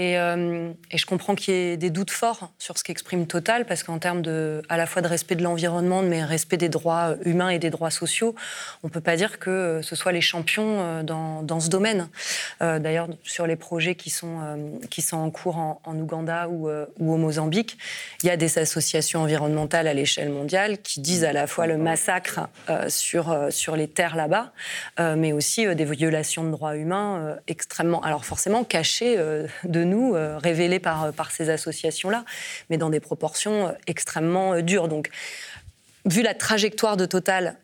Euh, 0.00 0.72
et, 0.90 0.98
je 0.98 1.06
comprends 1.06 1.34
qu'il 1.34 1.54
y 1.54 1.56
ait 1.56 1.76
des 1.76 1.90
doutes 1.90 2.10
forts 2.10 2.50
sur 2.58 2.78
ce 2.78 2.84
qu'exprime 2.84 3.26
Total, 3.26 3.66
parce 3.66 3.82
qu'en 3.82 3.98
termes 3.98 4.22
de, 4.22 4.62
à 4.68 4.76
la 4.76 4.86
fois 4.86 5.02
de 5.02 5.08
respect 5.08 5.36
de 5.36 5.42
l'environnement, 5.42 6.02
mais 6.02 6.24
respect 6.24 6.56
des 6.56 6.68
droits 6.68 7.16
humains 7.24 7.50
et 7.50 7.58
des 7.58 7.70
droits 7.70 7.90
sociaux, 7.90 8.34
on 8.82 8.88
ne 8.88 8.92
peut 8.92 9.00
pas 9.00 9.16
dire 9.16 9.38
que 9.38 9.80
ce 9.82 9.94
soit 9.94 10.12
les 10.12 10.20
champions 10.20 10.80
euh, 10.80 11.02
dans, 11.02 11.42
dans 11.42 11.60
ce 11.60 11.68
domaine. 11.68 12.08
Euh, 12.62 12.78
d'ailleurs, 12.78 13.08
sur 13.24 13.46
les 13.46 13.56
projets 13.56 13.94
qui 13.94 14.10
sont, 14.10 14.38
qui 14.90 15.02
sont 15.02 15.18
en 15.18 15.30
cours 15.30 15.56
en, 15.58 15.80
Ouganda 15.86 16.48
ou, 16.48 16.68
ou, 16.70 17.12
au 17.12 17.16
Mozambique, 17.16 17.76
il 18.22 18.26
y 18.26 18.30
a 18.30 18.36
des 18.36 18.58
associations 18.58 19.22
environnementales 19.22 19.86
à 19.86 19.94
l'échelle 19.94 20.30
mondiale 20.30 20.78
qui 20.78 21.00
disent 21.00 21.24
à 21.24 21.32
la 21.32 21.46
fois 21.46 21.66
le 21.66 21.76
massacre 21.76 22.48
sur, 22.88 23.36
sur 23.50 23.76
les 23.76 23.88
terres 23.88 24.16
là-bas, 24.16 24.52
mais 24.98 25.32
aussi 25.32 25.66
des 25.74 25.84
violations 25.84 26.44
de 26.44 26.50
droits 26.50 26.76
humains 26.76 27.36
extrêmement, 27.48 28.00
alors 28.02 28.24
forcément 28.24 28.64
cachées 28.64 29.16
de 29.64 29.84
nous, 29.90 30.14
euh, 30.14 30.38
révélés 30.38 30.78
par, 30.78 31.04
euh, 31.04 31.12
par 31.12 31.30
ces 31.30 31.50
associations-là, 31.50 32.24
mais 32.70 32.78
dans 32.78 32.90
des 32.90 33.00
proportions 33.00 33.68
euh, 33.68 33.72
extrêmement 33.86 34.60
dures. 34.60 34.88
Donc, 34.88 35.10
vu 36.06 36.22
la 36.22 36.32
trajectoire 36.32 36.96
de 36.96 37.04
Total 37.04 37.56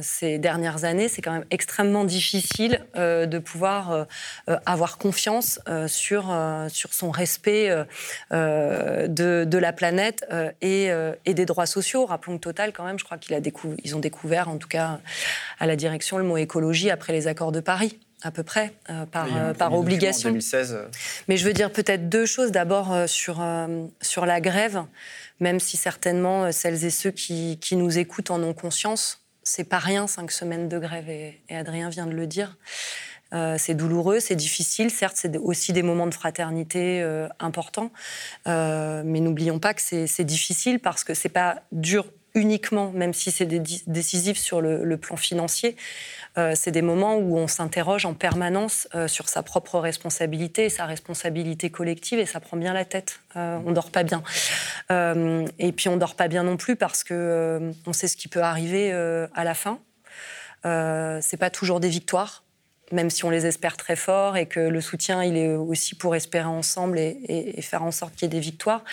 ces 0.00 0.38
dernières 0.38 0.84
années, 0.84 1.08
c'est 1.08 1.20
quand 1.20 1.32
même 1.32 1.44
extrêmement 1.50 2.04
difficile 2.04 2.80
de 2.96 3.38
pouvoir 3.38 4.06
avoir 4.64 4.96
confiance 4.96 5.60
sur, 5.88 6.34
son 6.72 7.10
respect 7.10 7.68
de, 8.30 9.58
la 9.58 9.72
planète 9.74 10.26
et, 10.62 10.90
des 11.26 11.44
droits 11.44 11.66
sociaux. 11.66 12.06
Rappelons 12.06 12.38
que 12.38 12.42
Total, 12.42 12.72
quand 12.72 12.84
même, 12.84 12.98
je 12.98 13.04
crois 13.04 13.18
qu'ils 13.18 13.94
ont 13.94 14.00
découvert, 14.00 14.48
en 14.48 14.56
tout 14.56 14.68
cas 14.68 14.98
à 15.60 15.66
la 15.66 15.76
direction, 15.76 16.16
le 16.16 16.24
mot 16.24 16.38
écologie 16.38 16.90
après 16.90 17.12
les 17.12 17.28
accords 17.28 17.52
de 17.52 17.60
Paris 17.60 17.98
à 18.22 18.30
peu 18.30 18.42
près, 18.42 18.72
euh, 18.90 19.06
par, 19.06 19.26
euh, 19.34 19.54
par 19.54 19.74
obligation. 19.74 20.30
2016. 20.30 20.72
Euh. 20.72 20.86
Mais 21.28 21.36
je 21.36 21.44
veux 21.44 21.52
dire 21.52 21.72
peut-être 21.72 22.08
deux 22.08 22.26
choses. 22.26 22.52
D'abord 22.52 23.08
sur, 23.08 23.44
sur 24.00 24.26
la 24.26 24.40
grève, 24.40 24.82
même 25.40 25.60
si 25.60 25.76
certainement 25.76 26.52
celles 26.52 26.84
et 26.84 26.90
ceux 26.90 27.10
qui, 27.10 27.58
qui 27.60 27.76
nous 27.76 27.98
écoutent 27.98 28.30
en 28.30 28.42
ont 28.42 28.54
conscience. 28.54 29.20
C'est 29.42 29.64
pas 29.64 29.78
rien, 29.78 30.06
cinq 30.06 30.30
semaines 30.30 30.68
de 30.68 30.78
grève, 30.78 31.08
et, 31.08 31.40
Adrien 31.50 31.88
vient 31.88 32.06
de 32.06 32.12
le 32.12 32.26
dire. 32.26 32.56
c'est 33.32 33.74
douloureux, 33.74 34.20
c'est 34.20 34.36
difficile. 34.36 34.90
Certes, 34.90 35.16
c'est 35.16 35.36
aussi 35.36 35.72
des 35.72 35.82
moments 35.82 36.06
de 36.06 36.14
fraternité 36.14 37.02
importants, 37.40 37.90
mais 38.46 39.20
n'oublions 39.20 39.58
pas 39.58 39.74
que 39.74 39.82
c'est 39.82 40.24
difficile 40.24 40.78
parce 40.78 41.04
que 41.04 41.14
c'est 41.14 41.28
pas 41.28 41.62
dur 41.72 42.06
uniquement, 42.34 42.90
même 42.92 43.12
si 43.12 43.30
c'est 43.30 43.46
décisif 43.46 44.38
sur 44.38 44.60
le, 44.60 44.96
plan 44.96 45.16
financier, 45.16 45.76
euh, 46.38 46.52
c'est 46.54 46.70
des 46.70 46.82
moments 46.82 47.16
où 47.16 47.36
on 47.36 47.46
s'interroge 47.46 48.06
en 48.06 48.14
permanence 48.14 48.88
euh, 48.94 49.08
sur 49.08 49.28
sa 49.28 49.42
propre 49.42 49.78
responsabilité, 49.78 50.68
sa 50.68 50.86
responsabilité 50.86 51.70
collective, 51.70 52.18
et 52.18 52.26
ça 52.26 52.40
prend 52.40 52.56
bien 52.56 52.72
la 52.72 52.84
tête. 52.84 53.20
Euh, 53.36 53.58
on 53.66 53.72
dort 53.72 53.90
pas 53.90 54.02
bien. 54.02 54.22
et 54.90 55.72
puis 55.72 55.88
on 55.88 55.96
dort 55.96 56.14
pas 56.14 56.28
bien 56.28 56.42
non 56.42 56.56
plus 56.56 56.76
parce 56.76 57.02
que 57.02 57.72
on 57.86 57.92
sait 57.92 58.08
ce 58.08 58.16
qui 58.16 58.28
peut 58.28 58.42
arriver 58.42 58.92
à 58.92 59.44
la 59.44 59.54
fin. 59.54 59.78
c'est 60.64 61.36
pas 61.38 61.50
toujours 61.50 61.80
des 61.80 61.88
victoires 61.88 62.44
même 62.90 63.08
si 63.08 63.24
on 63.24 63.30
les 63.30 63.46
espère 63.46 63.78
très 63.78 63.96
fort 63.96 64.36
et 64.36 64.44
que 64.44 64.60
le 64.60 64.82
soutien, 64.82 65.24
il 65.24 65.34
est 65.38 65.54
aussi 65.54 65.94
pour 65.94 66.14
espérer 66.14 66.44
ensemble 66.44 66.98
et 66.98 67.58
faire 67.62 67.82
en 67.82 67.90
sorte 67.90 68.14
qu'il 68.14 68.24
y 68.24 68.26
ait 68.26 68.28
des 68.28 68.40
victoires. 68.40 68.84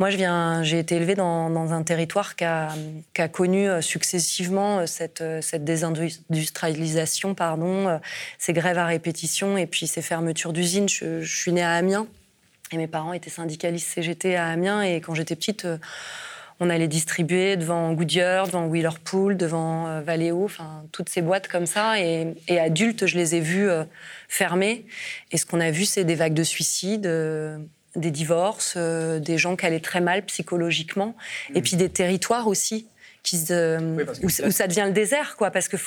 Moi, 0.00 0.10
je 0.10 0.16
viens, 0.16 0.64
j'ai 0.64 0.80
été 0.80 0.96
élevée 0.96 1.14
dans, 1.14 1.72
un 1.72 1.82
territoire 1.84 2.34
qui 2.34 2.44
a, 2.44 3.28
connu 3.30 3.68
euh, 3.68 3.80
successivement 3.80 4.80
euh, 4.80 4.86
cette, 4.86 5.20
euh, 5.20 5.40
cette 5.40 5.64
désindustrialisation, 5.64 7.34
pardon, 7.34 8.00
ces 8.36 8.52
grèves 8.52 8.78
à 8.78 8.86
répétition 8.86 9.56
et 9.56 9.66
puis 9.66 9.86
ces 9.86 10.02
fermetures 10.02 10.52
d'usines. 10.52 10.88
Je, 10.88 11.22
suis 11.22 11.52
née 11.52 11.62
à 11.62 11.74
Amiens 11.74 12.08
et 12.72 12.76
mes 12.76 12.88
parents 12.88 13.12
étaient 13.12 13.30
syndicalistes 13.30 13.86
CGT 13.86 14.34
à 14.34 14.48
Amiens 14.48 14.82
et 14.82 15.00
quand 15.00 15.14
j'étais 15.14 15.36
petite, 15.36 15.64
on 16.58 16.70
allait 16.70 16.88
distribuer 16.88 17.56
devant 17.56 17.92
Goodyear, 17.92 18.46
devant 18.46 18.66
Wheelerpool, 18.66 19.36
devant 19.36 20.00
Valeo, 20.00 20.44
enfin 20.44 20.82
toutes 20.90 21.08
ces 21.08 21.22
boîtes 21.22 21.46
comme 21.46 21.66
ça. 21.66 22.00
Et, 22.00 22.34
et 22.48 22.58
adulte, 22.58 23.06
je 23.06 23.16
les 23.16 23.36
ai 23.36 23.40
vues 23.40 23.68
fermer. 24.28 24.86
Et 25.30 25.36
ce 25.36 25.46
qu'on 25.46 25.60
a 25.60 25.70
vu, 25.70 25.84
c'est 25.84 26.04
des 26.04 26.16
vagues 26.16 26.34
de 26.34 26.44
suicides 26.44 27.08
des 27.96 28.10
divorces, 28.10 28.74
euh, 28.76 29.18
des 29.18 29.38
gens 29.38 29.56
qui 29.56 29.66
allaient 29.66 29.80
très 29.80 30.00
mal 30.00 30.24
psychologiquement, 30.24 31.14
et 31.54 31.62
puis 31.62 31.76
des 31.76 31.88
territoires 31.88 32.48
aussi 32.48 32.86
qui 33.22 33.36
où, 34.22 34.28
ça 34.28 34.66
devient 34.66 34.84
le 34.86 34.92
désert, 34.92 35.36
quoi, 35.36 35.50
parce 35.50 35.68
que 35.68 35.78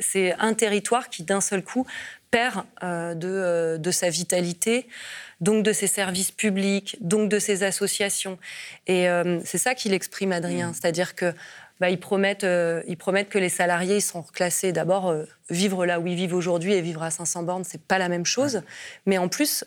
c'est 0.00 0.34
un 0.38 0.54
territoire 0.54 1.10
qui 1.10 1.22
d'un 1.22 1.42
seul 1.42 1.62
coup 1.62 1.86
perd 2.30 2.64
euh, 2.82 3.14
de, 3.14 3.28
euh, 3.28 3.78
de, 3.78 3.90
sa 3.90 4.08
vitalité, 4.08 4.86
donc 5.42 5.62
de 5.62 5.74
ses 5.74 5.86
services 5.86 6.30
publics, 6.30 6.96
donc 7.02 7.28
de 7.28 7.38
ses 7.38 7.64
associations. 7.64 8.38
Et 8.86 9.08
c'est 9.44 9.58
ça 9.58 9.74
qu'il 9.74 9.92
exprime, 9.92 10.32
Adrien, 10.32 10.70
mmh. 10.70 10.74
c'est-à-dire 10.74 11.14
que 11.14 11.34
bah, 11.80 11.90
ils, 11.90 12.00
promettent, 12.00 12.46
ils 12.86 12.96
promettent 12.96 13.28
que 13.28 13.38
les 13.38 13.50
salariés 13.50 14.00
sont 14.00 14.22
reclassés. 14.22 14.72
D'abord, 14.72 15.14
vivre 15.50 15.84
là 15.84 16.00
où 16.00 16.06
ils 16.06 16.16
vivent 16.16 16.34
aujourd'hui 16.34 16.72
et 16.72 16.80
vivre 16.80 17.02
à 17.02 17.10
500 17.10 17.42
bornes, 17.42 17.64
c'est 17.64 17.82
pas 17.82 17.98
la 17.98 18.08
même 18.08 18.26
chose. 18.26 18.62
Mais 19.04 19.18
en 19.18 19.28
plus, 19.28 19.64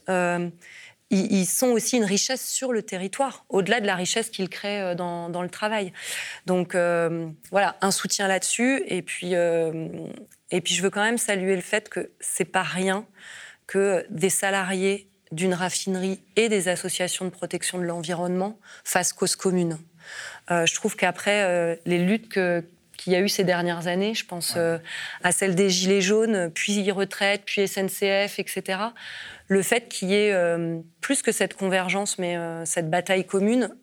ils, 1.11 1.45
sont 1.45 1.67
aussi 1.67 1.97
une 1.97 2.05
richesse 2.05 2.47
sur 2.47 2.71
le 2.71 2.81
territoire, 2.81 3.45
au-delà 3.49 3.81
de 3.81 3.85
la 3.85 3.95
richesse 3.95 4.29
qu'ils 4.29 4.49
créent 4.49 4.81
euh, 4.81 4.95
dans, 4.95 5.41
le 5.41 5.49
travail. 5.49 5.91
Donc 6.45 6.73
euh, 6.73 7.27
voilà, 7.51 7.77
un 7.81 7.91
soutien 7.91 8.27
là-dessus. 8.27 8.83
Et 8.87 9.01
puis, 9.01 9.35
euh, 9.35 9.87
et 10.51 10.61
puis 10.61 10.73
je 10.73 10.81
veux 10.81 10.89
quand 10.89 11.03
même 11.03 11.17
saluer 11.17 11.55
le 11.55 11.61
fait 11.61 11.89
que 11.89 12.11
c'est 12.19 12.45
pas 12.45 12.63
rien 12.63 13.05
que 13.67 14.05
des 14.09 14.29
salariés 14.29 15.07
d'une 15.31 15.53
raffinerie 15.53 16.21
et 16.35 16.49
des 16.49 16.67
associations 16.67 17.25
de 17.25 17.29
protection 17.29 17.77
de 17.77 17.83
l'environnement 17.83 18.59
fassent 18.83 19.13
cause 19.13 19.37
commune. 19.37 19.77
je 20.49 20.75
trouve 20.75 20.97
qu'après 20.97 21.79
les 21.85 21.99
luttes 21.99 22.27
que, 22.27 22.65
qu'il 23.01 23.13
y 23.13 23.15
a 23.15 23.19
eu 23.19 23.29
ces 23.29 23.43
dernières 23.43 23.87
années. 23.87 24.13
Je 24.13 24.25
pense 24.25 24.53
euh, 24.57 24.77
à 25.23 25.31
celle 25.31 25.55
des 25.55 25.69
Gilets 25.71 26.01
jaunes, 26.01 26.51
puis 26.53 26.91
retraite, 26.91 27.41
puis 27.45 27.67
SNCF, 27.67 28.37
etc. 28.37 28.79
Le 29.47 29.63
fait 29.63 29.87
qu'il 29.89 30.09
y 30.09 30.13
ait 30.13 30.31
euh, 30.33 30.79
plus 31.01 31.23
que 31.23 31.31
cette 31.31 31.55
convergence, 31.55 32.19
mais 32.19 32.37
euh, 32.37 32.63
cette 32.65 32.89
bataille 32.89 33.25
commune, 33.25 33.75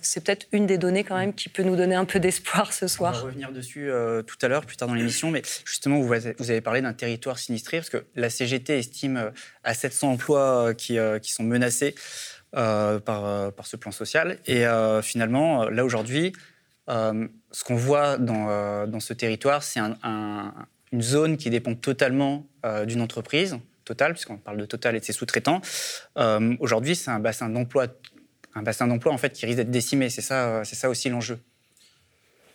c'est 0.00 0.24
peut-être 0.24 0.46
une 0.52 0.66
des 0.66 0.78
données 0.78 1.04
quand 1.04 1.16
même 1.16 1.34
qui 1.34 1.50
peut 1.50 1.62
nous 1.62 1.76
donner 1.76 1.94
un 1.94 2.06
peu 2.06 2.18
d'espoir 2.18 2.72
ce 2.72 2.88
soir. 2.88 3.12
On 3.16 3.18
va 3.18 3.24
revenir 3.26 3.52
dessus 3.52 3.90
tout 4.26 4.36
à 4.40 4.48
l'heure, 4.48 4.64
plus 4.64 4.76
tard 4.76 4.88
dans 4.88 4.94
l'émission, 4.94 5.30
mais 5.30 5.42
justement, 5.64 6.00
vous, 6.00 6.12
avez 6.12 6.60
parlé 6.60 6.80
d'un 6.80 6.94
territoire 6.94 7.38
sinistré, 7.38 7.78
parce 7.78 7.90
que 7.90 8.04
la 8.16 8.30
CGT 8.30 8.78
estime 8.78 9.30
à 9.62 9.74
700 9.74 10.12
emplois 10.12 10.74
qui, 10.74 10.98
qui 11.22 11.32
sont 11.32 11.44
menacés 11.44 11.94
par, 12.52 13.02
par 13.04 13.66
ce 13.66 13.76
plan 13.76 13.92
social. 13.92 14.38
Et 14.46 14.64
finalement, 15.02 15.68
là 15.68 15.84
aujourd'hui, 15.84 16.32
ce 17.50 17.64
qu'on 17.64 17.76
voit 17.76 18.18
dans, 18.18 18.48
euh, 18.48 18.86
dans, 18.86 19.00
ce 19.00 19.12
territoire, 19.12 19.62
c'est 19.62 19.80
une 19.80 21.02
zone 21.02 21.36
qui 21.36 21.50
dépend 21.50 21.74
totalement 21.74 22.46
euh, 22.64 22.84
d'une 22.84 23.00
entreprise, 23.00 23.58
Total, 23.84 24.12
puisqu'on 24.12 24.36
parle 24.36 24.58
de 24.58 24.66
Total 24.66 24.96
et 24.96 25.00
de 25.00 25.04
ses 25.04 25.14
sous-traitants. 25.14 25.62
Aujourd'hui, 26.60 26.94
c'est 26.94 27.10
un 27.10 27.20
bassin 27.20 27.48
d'emploi, 27.48 27.86
un 28.54 28.62
bassin 28.62 28.86
d'emploi 28.86 29.14
en 29.14 29.18
fait 29.18 29.32
qui 29.32 29.46
risque 29.46 29.56
d'être 29.56 29.70
décimé. 29.70 30.10
C'est 30.10 30.20
ça, 30.20 30.62
c'est 30.64 30.76
ça 30.76 30.90
aussi 30.90 31.08
l'enjeu. 31.08 31.38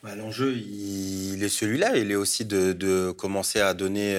Bah, 0.03 0.15
l'enjeu, 0.15 0.53
il, 0.53 1.43
est 1.43 1.49
celui-là. 1.49 1.97
Il 1.97 2.11
est 2.11 2.15
aussi 2.15 2.45
de 2.45 3.11
commencer 3.11 3.59
à 3.59 3.73
donner 3.73 4.15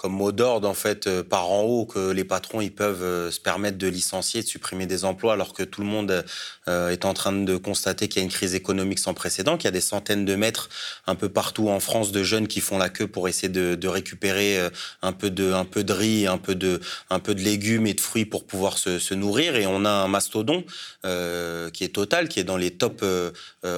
comme 0.00 0.14
mot 0.14 0.32
d'ordre 0.32 0.66
en 0.66 0.72
fait 0.72 1.06
euh, 1.06 1.22
par 1.22 1.50
en 1.50 1.60
haut 1.60 1.84
que 1.84 2.10
les 2.10 2.24
patrons 2.24 2.62
ils 2.62 2.72
peuvent 2.72 3.02
euh, 3.02 3.30
se 3.30 3.38
permettre 3.38 3.76
de 3.76 3.86
licencier, 3.86 4.42
de 4.42 4.46
supprimer 4.46 4.86
des 4.86 5.04
emplois 5.04 5.34
alors 5.34 5.52
que 5.52 5.62
tout 5.62 5.82
le 5.82 5.86
monde 5.86 6.24
euh, 6.68 6.88
est 6.88 7.04
en 7.04 7.12
train 7.12 7.32
de 7.32 7.56
constater 7.58 8.08
qu'il 8.08 8.20
y 8.20 8.22
a 8.22 8.24
une 8.24 8.32
crise 8.32 8.54
économique 8.54 8.98
sans 8.98 9.12
précédent, 9.12 9.58
qu'il 9.58 9.66
y 9.66 9.68
a 9.68 9.72
des 9.72 9.82
centaines 9.82 10.24
de 10.24 10.34
mètres 10.36 10.70
un 11.06 11.14
peu 11.14 11.28
partout 11.28 11.68
en 11.68 11.80
France 11.80 12.12
de 12.12 12.22
jeunes 12.22 12.48
qui 12.48 12.62
font 12.62 12.78
la 12.78 12.88
queue 12.88 13.08
pour 13.08 13.28
essayer 13.28 13.50
de, 13.50 13.88
récupérer 13.88 14.58
un 15.02 15.12
peu 15.12 15.30
de 15.30 15.52
un 15.52 15.64
peu 15.64 15.84
de 15.84 15.92
riz, 15.92 16.26
un 16.26 16.38
peu 16.38 16.54
de 16.54 16.80
un 17.10 17.18
peu 17.18 17.34
de 17.34 17.40
légumes 17.40 17.86
et 17.86 17.94
de 17.94 18.00
fruits 18.00 18.24
pour 18.24 18.44
pouvoir 18.44 18.78
se, 18.78 19.14
nourrir. 19.14 19.56
Et 19.56 19.66
on 19.66 19.84
a 19.84 19.90
un 19.90 20.08
mastodon 20.08 20.64
qui 21.02 21.84
est 21.84 21.92
total, 21.92 22.28
qui 22.28 22.38
est 22.38 22.44
dans 22.44 22.56
les 22.56 22.70
top 22.70 23.04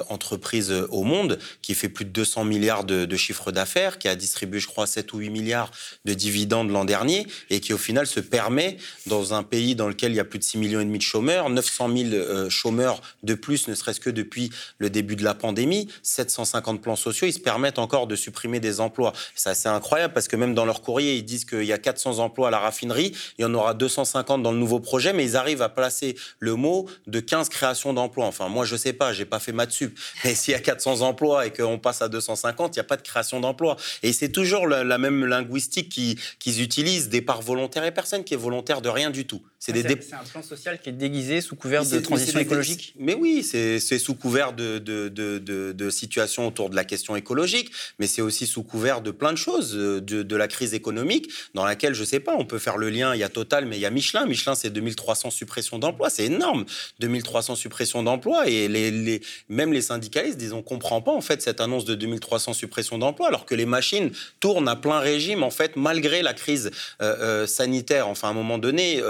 entreprises 0.08 0.72
au 0.90 1.02
monde, 1.02 1.38
qui 1.62 1.74
fait 1.74 1.88
plus 1.88 2.04
de 2.04 2.10
200 2.10 2.44
milliards 2.44 2.84
de, 2.84 3.06
de 3.06 3.16
chiffre 3.16 3.52
d'affaires, 3.52 3.98
qui 3.98 4.08
a 4.08 4.14
distribué 4.14 4.60
je 4.60 4.66
crois 4.66 4.86
7 4.86 5.14
ou 5.14 5.18
8 5.18 5.30
milliards 5.30 5.70
de 6.04 6.11
dividendes 6.16 6.70
l'an 6.70 6.84
dernier 6.84 7.26
et 7.50 7.60
qui 7.60 7.72
au 7.72 7.78
final 7.78 8.06
se 8.06 8.20
permet, 8.20 8.76
dans 9.06 9.34
un 9.34 9.42
pays 9.42 9.74
dans 9.74 9.88
lequel 9.88 10.12
il 10.12 10.16
y 10.16 10.20
a 10.20 10.24
plus 10.24 10.38
de 10.38 10.44
6 10.44 10.58
millions 10.58 10.82
de 10.84 11.02
chômeurs, 11.02 11.50
900 11.50 11.96
000 11.96 12.10
euh, 12.12 12.50
chômeurs 12.50 13.00
de 13.22 13.34
plus, 13.34 13.68
ne 13.68 13.74
serait-ce 13.74 14.00
que 14.00 14.10
depuis 14.10 14.50
le 14.78 14.90
début 14.90 15.16
de 15.16 15.24
la 15.24 15.34
pandémie, 15.34 15.88
750 16.02 16.80
plans 16.80 16.96
sociaux, 16.96 17.26
ils 17.26 17.32
se 17.32 17.38
permettent 17.38 17.78
encore 17.78 18.06
de 18.06 18.16
supprimer 18.16 18.60
des 18.60 18.80
emplois. 18.80 19.12
C'est 19.34 19.50
assez 19.50 19.68
incroyable 19.68 20.14
parce 20.14 20.28
que 20.28 20.36
même 20.36 20.54
dans 20.54 20.64
leur 20.64 20.82
courrier, 20.82 21.16
ils 21.16 21.24
disent 21.24 21.44
qu'il 21.44 21.64
y 21.64 21.72
a 21.72 21.78
400 21.78 22.18
emplois 22.18 22.48
à 22.48 22.50
la 22.50 22.58
raffinerie, 22.58 23.12
il 23.38 23.42
y 23.42 23.44
en 23.44 23.54
aura 23.54 23.74
250 23.74 24.42
dans 24.42 24.52
le 24.52 24.58
nouveau 24.58 24.80
projet, 24.80 25.12
mais 25.12 25.24
ils 25.24 25.36
arrivent 25.36 25.62
à 25.62 25.68
placer 25.68 26.16
le 26.38 26.54
mot 26.54 26.88
de 27.06 27.20
15 27.20 27.48
créations 27.48 27.92
d'emplois. 27.92 28.26
Enfin, 28.26 28.48
moi, 28.48 28.64
je 28.64 28.76
sais 28.76 28.92
pas, 28.92 29.12
j'ai 29.12 29.24
pas 29.24 29.38
fait 29.38 29.52
maths 29.52 29.72
sup, 29.72 29.98
mais 30.24 30.34
s'il 30.34 30.52
y 30.52 30.54
a 30.54 30.60
400 30.60 31.00
emplois 31.02 31.46
et 31.46 31.52
qu'on 31.52 31.78
passe 31.78 32.02
à 32.02 32.08
250, 32.08 32.76
il 32.76 32.78
n'y 32.78 32.80
a 32.80 32.84
pas 32.84 32.96
de 32.96 33.02
création 33.02 33.40
d'emplois. 33.40 33.76
Et 34.02 34.12
c'est 34.12 34.30
toujours 34.30 34.66
la 34.66 34.98
même 34.98 35.24
linguistique 35.24 35.88
qui 35.88 36.01
qu'ils 36.38 36.62
utilisent 36.62 37.08
des 37.08 37.22
parts 37.22 37.42
volontaires 37.42 37.84
et 37.84 37.92
personne 37.92 38.24
qui 38.24 38.34
est 38.34 38.38
volontaire 38.38 38.82
de 38.82 38.88
rien 38.88 39.10
du 39.10 39.26
tout. 39.26 39.42
C'est 39.64 40.14
un 40.14 40.24
plan 40.24 40.42
social 40.42 40.80
qui 40.80 40.88
est 40.88 40.92
déguisé 40.92 41.40
sous 41.40 41.54
couvert 41.54 41.86
de 41.86 42.00
transition 42.00 42.40
écologique 42.40 42.94
Mais 42.98 43.14
oui, 43.14 43.44
c'est 43.44 43.78
sous 43.78 44.16
couvert 44.16 44.54
de, 44.54 44.78
de, 44.78 45.08
de, 45.08 45.38
de, 45.38 45.90
situations 45.90 46.48
autour 46.48 46.68
de 46.68 46.74
la 46.74 46.84
question 46.84 47.14
écologique, 47.14 47.70
mais 48.00 48.08
c'est 48.08 48.22
aussi 48.22 48.48
sous 48.48 48.64
couvert 48.64 49.02
de 49.02 49.12
plein 49.12 49.30
de 49.30 49.38
choses, 49.38 49.76
euh, 49.76 50.00
de, 50.00 50.36
la 50.36 50.48
crise 50.48 50.74
économique, 50.74 51.30
dans 51.54 51.64
laquelle, 51.64 51.94
je 51.94 52.00
ne 52.00 52.06
sais 52.06 52.18
pas, 52.18 52.34
on 52.34 52.44
peut 52.44 52.58
faire 52.58 52.76
le 52.76 52.90
lien, 52.90 53.14
il 53.14 53.20
y 53.20 53.22
a 53.22 53.28
Total, 53.28 53.64
mais 53.64 53.76
il 53.76 53.80
y 53.80 53.86
a 53.86 53.90
Michelin. 53.90 54.26
Michelin, 54.26 54.56
c'est 54.56 54.70
2300 54.70 55.30
suppressions 55.30 55.78
d'emplois, 55.78 56.10
c'est 56.10 56.24
énorme, 56.24 56.64
2300 56.98 57.54
suppressions 57.54 58.02
d'emplois, 58.02 58.48
et 58.48 58.66
les, 58.66 58.90
les, 58.90 59.20
même 59.48 59.72
les 59.72 59.82
syndicalistes 59.82 60.38
disent, 60.38 60.54
on 60.54 60.58
ne 60.58 60.62
comprend 60.62 61.02
pas, 61.02 61.12
en 61.12 61.20
fait, 61.20 61.40
cette 61.40 61.60
annonce 61.60 61.84
de 61.84 61.94
2300 61.94 62.52
suppressions 62.54 62.98
d'emplois, 62.98 63.28
alors 63.28 63.46
que 63.46 63.54
les 63.54 63.66
machines 63.66 64.10
tournent 64.40 64.68
à 64.68 64.74
plein 64.74 64.98
régime, 64.98 65.44
en 65.44 65.50
fait, 65.50 65.76
malgré 65.76 66.22
la 66.22 66.34
crise 66.34 66.72
euh, 67.00 67.16
euh, 67.20 67.46
sanitaire. 67.46 68.08
Enfin, 68.08 68.26
à 68.28 68.30
un 68.32 68.34
moment 68.34 68.58
donné, 68.58 69.00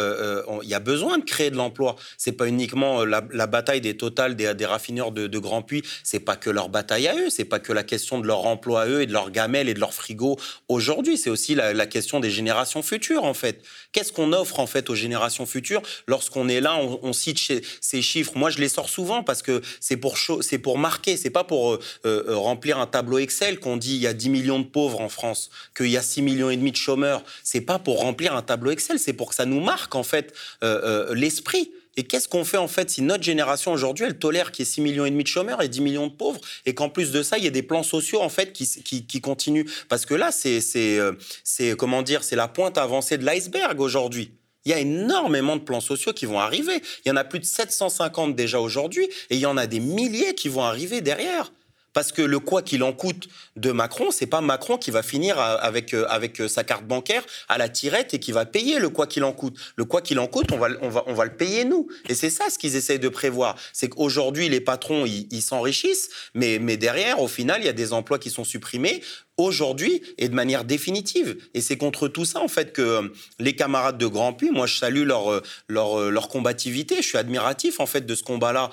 il 0.63 0.69
y 0.69 0.75
a 0.75 0.81
besoin 0.81 1.19
de 1.19 1.25
créer 1.25 1.51
de 1.51 1.57
l'emploi. 1.57 1.97
C'est 2.17 2.33
pas 2.33 2.47
uniquement 2.47 3.03
euh, 3.03 3.05
la, 3.05 3.47
bataille 3.47 3.81
des 3.81 3.97
totales 3.97 4.37
des, 4.37 4.67
raffineurs 4.67 5.13
de, 5.13 5.39
Grand 5.39 5.63
Puy. 5.63 5.83
C'est 6.05 6.21
pas 6.21 6.37
que 6.37 6.51
leur 6.51 6.69
bataille 6.69 7.09
à 7.09 7.17
eux. 7.17 7.31
C'est 7.31 7.45
pas 7.45 7.59
que 7.59 7.73
la 7.73 7.83
question 7.83 8.19
de 8.19 8.27
leur 8.27 8.47
emploi 8.47 8.83
à 8.83 8.87
eux 8.87 9.03
et 9.03 9.07
de 9.07 9.13
leurs 9.13 9.31
gamelles 9.31 9.69
et 9.69 9.75
de 9.75 9.81
leurs 9.81 9.95
frigos 9.95 10.39
aujourd'hui. 10.69 11.19
C'est 11.19 11.31
aussi 11.31 11.55
la, 11.55 11.87
question 11.87 12.21
des 12.21 12.31
générations 12.31 12.83
futures 12.83 13.25
en 13.25 13.35
fait. 13.35 13.63
Qu'est-ce 13.93 14.13
qu'on 14.13 14.33
offre 14.33 14.59
en 14.59 14.67
fait 14.67 14.89
aux 14.89 14.95
générations 14.95 15.45
futures 15.45 15.83
lorsqu'on 16.07 16.49
est 16.49 16.61
là 16.61 16.77
On, 16.77 17.13
cite 17.13 17.39
ces 17.81 18.03
chiffres? 18.03 18.33
Moi, 18.37 18.49
je 18.49 18.59
les 18.59 18.71
sors 18.71 18.89
souvent 18.89 19.23
parce 19.23 19.43
que 19.43 19.61
c'est 19.81 19.99
pour 19.99 20.17
c'est 20.41 20.59
pour 20.59 20.79
marquer. 20.79 21.19
C'est 21.19 21.31
pas 21.31 21.45
pour 21.45 21.75
euh, 21.75 21.81
euh, 22.07 22.37
remplir 22.37 22.79
un 22.79 22.87
tableau 22.87 23.19
Excel 23.19 23.61
qu'on 23.61 23.77
dit 23.77 23.97
il 23.97 24.01
y 24.01 24.07
a 24.07 24.15
10 24.15 24.31
millions 24.31 24.59
de 24.59 24.65
pauvres 24.65 25.01
en 25.01 25.11
France, 25.11 25.51
qu'il 25.77 25.89
y 25.89 25.99
a 25.99 26.03
6 26.03 26.23
millions 26.23 26.49
et 26.49 26.57
demi 26.57 26.73
de 26.73 26.77
chômeurs. 26.77 27.23
C'est 27.43 27.61
pas 27.61 27.79
pour 27.79 28.01
remplir 28.01 28.35
un 28.35 28.43
tableau 28.43 28.71
Excel. 28.71 28.99
C'est 28.99 29.13
pour 29.13 29.29
que 29.29 29.35
ça 29.35 29.45
nous 29.45 29.61
marque 29.61 29.95
en 29.95 30.03
fait 30.03 30.33
euh, 30.63 31.11
euh, 31.11 31.15
l'esprit. 31.15 31.71
Et 31.97 32.05
qu'est-ce 32.05 32.29
qu'on 32.29 32.45
fait 32.45 32.57
en 32.57 32.69
fait 32.69 32.91
si 32.91 33.03
notre 33.03 33.23
génération 33.23 33.73
aujourd'hui, 33.73 34.07
elle 34.07 34.19
tolère 34.19 34.53
qu'il 34.53 34.65
y 34.65 34.69
ait 34.69 34.71
6 34.71 34.81
millions 34.81 35.05
et 35.05 35.11
demi 35.11 35.25
de 35.25 35.29
chômeurs 35.29 35.63
et 35.63 35.69
10 35.69 35.81
millions 35.81 36.07
de 36.07 36.13
pauvres 36.13 36.41
et 36.65 36.75
qu'en 36.75 36.89
plus 36.89 37.11
de 37.11 37.23
ça, 37.23 37.39
il 37.39 37.45
y 37.45 37.47
ait 37.47 37.51
des 37.51 37.63
plans 37.63 37.83
sociaux 37.83 38.23
en 38.23 38.29
fait 38.29 38.53
qui, 38.53 38.67
qui, 39.07 39.21
continuent? 39.21 39.67
Parce 39.89 40.07
que 40.07 40.15
là, 40.15 40.33
c'est, 40.33 40.61
c'est, 40.61 40.99
euh, 40.99 41.13
c'est 41.45 41.77
comment 41.77 42.03
dire, 42.03 42.25
c'est 42.25 42.37
la 42.37 42.49
pointe 42.49 42.79
avancée 42.79 43.19
de 43.19 43.25
l'iceberg 43.25 43.81
aujourd'hui. 43.81 44.33
Il 44.65 44.71
y 44.71 44.75
a 44.75 44.79
énormément 44.79 45.57
de 45.57 45.63
plans 45.63 45.81
sociaux 45.81 46.13
qui 46.13 46.25
vont 46.25 46.39
arriver. 46.39 46.81
Il 47.05 47.09
y 47.09 47.13
en 47.13 47.17
a 47.17 47.25
plus 47.25 47.41
de 47.41 47.45
750 47.45 48.37
déjà 48.37 48.61
aujourd'hui 48.61 49.05
et 49.31 49.37
il 49.37 49.41
y 49.41 49.47
en 49.47 49.57
a 49.57 49.67
des 49.67 49.81
milliers 49.81 50.35
qui 50.35 50.49
vont 50.49 50.63
arriver 50.63 51.01
derrière. 51.01 51.53
Parce 51.93 52.13
que 52.13 52.23
le 52.23 52.39
quoi 52.39 52.63
qu'il 52.63 52.83
en 52.83 52.93
coûte 52.93 53.29
de 53.57 53.71
Macron, 53.71 54.11
c'est 54.11 54.27
pas 54.27 54.41
Macron 54.41 54.79
qui 54.79 54.91
va 54.91 55.03
finir 55.03 55.39
avec, 55.39 55.95
euh, 55.95 56.07
avec 56.09 56.41
euh, 56.41 56.49
sa 56.49 56.65
carte 56.65 56.85
bancaire 56.85 57.25
à 57.49 57.59
la 57.59 57.69
tirette 57.69 58.15
et 58.15 58.19
qui 58.19 58.33
va 58.33 58.47
payer 58.47 58.79
le 58.79 58.89
quoi 58.89 59.07
qu'il 59.07 59.25
en 59.25 59.33
coûte. 59.33 59.59
Le 59.77 59.85
quoi 59.85 60.01
qu'il 60.01 60.19
en 60.19 60.27
coûte, 60.27 60.53
on 60.53 60.59
va, 60.59 60.69
on, 60.81 60.89
va, 60.89 61.05
on 61.07 61.15
va 61.15 61.25
le 61.25 61.37
payer 61.37 61.65
nous. 61.65 61.89
Et 62.09 62.15
c'est 62.15 62.31
ça 62.31 62.51
ce 62.51 62.59
qu'ils 62.59 62.77
essayent 62.77 62.99
de 62.99 63.09
prévoir. 63.09 63.57
C'est 63.73 63.89
qu'aujourd'hui, 63.89 64.49
les 64.49 64.61
patrons, 64.61 65.05
ils 65.07 65.43
s'enrichissent, 65.43 66.11
mais, 66.35 66.59
mais 66.59 66.77
derrière, 66.77 67.21
au 67.21 67.29
final, 67.29 67.61
il 67.61 67.67
y 67.67 67.71
a 67.71 67.75
des 67.75 67.93
emplois 67.93 68.19
qui 68.19 68.31
sont 68.31 68.45
supprimés 68.45 69.03
aujourd'hui 69.39 70.03
et 70.19 70.29
de 70.29 70.35
manière 70.35 70.65
définitive. 70.65 71.37
Et 71.55 71.61
c'est 71.61 71.77
contre 71.77 72.09
tout 72.09 72.25
ça, 72.25 72.41
en 72.41 72.49
fait, 72.49 72.73
que 72.73 72.83
euh, 72.83 73.03
les 73.39 73.55
camarades 73.55 73.99
de 73.99 74.07
Grand 74.07 74.33
Puy, 74.35 74.51
moi, 74.51 74.67
je 74.67 74.77
salue 74.77 75.05
leur, 75.05 75.33
euh, 75.33 75.43
leur, 75.69 75.99
euh, 75.99 76.11
leur 76.11 76.29
combativité. 76.29 76.97
Je 76.97 77.07
suis 77.07 77.19
admiratif, 77.19 77.81
en 77.81 77.87
fait, 77.87 78.05
de 78.05 78.15
ce 78.15 78.23
combat-là. 78.23 78.71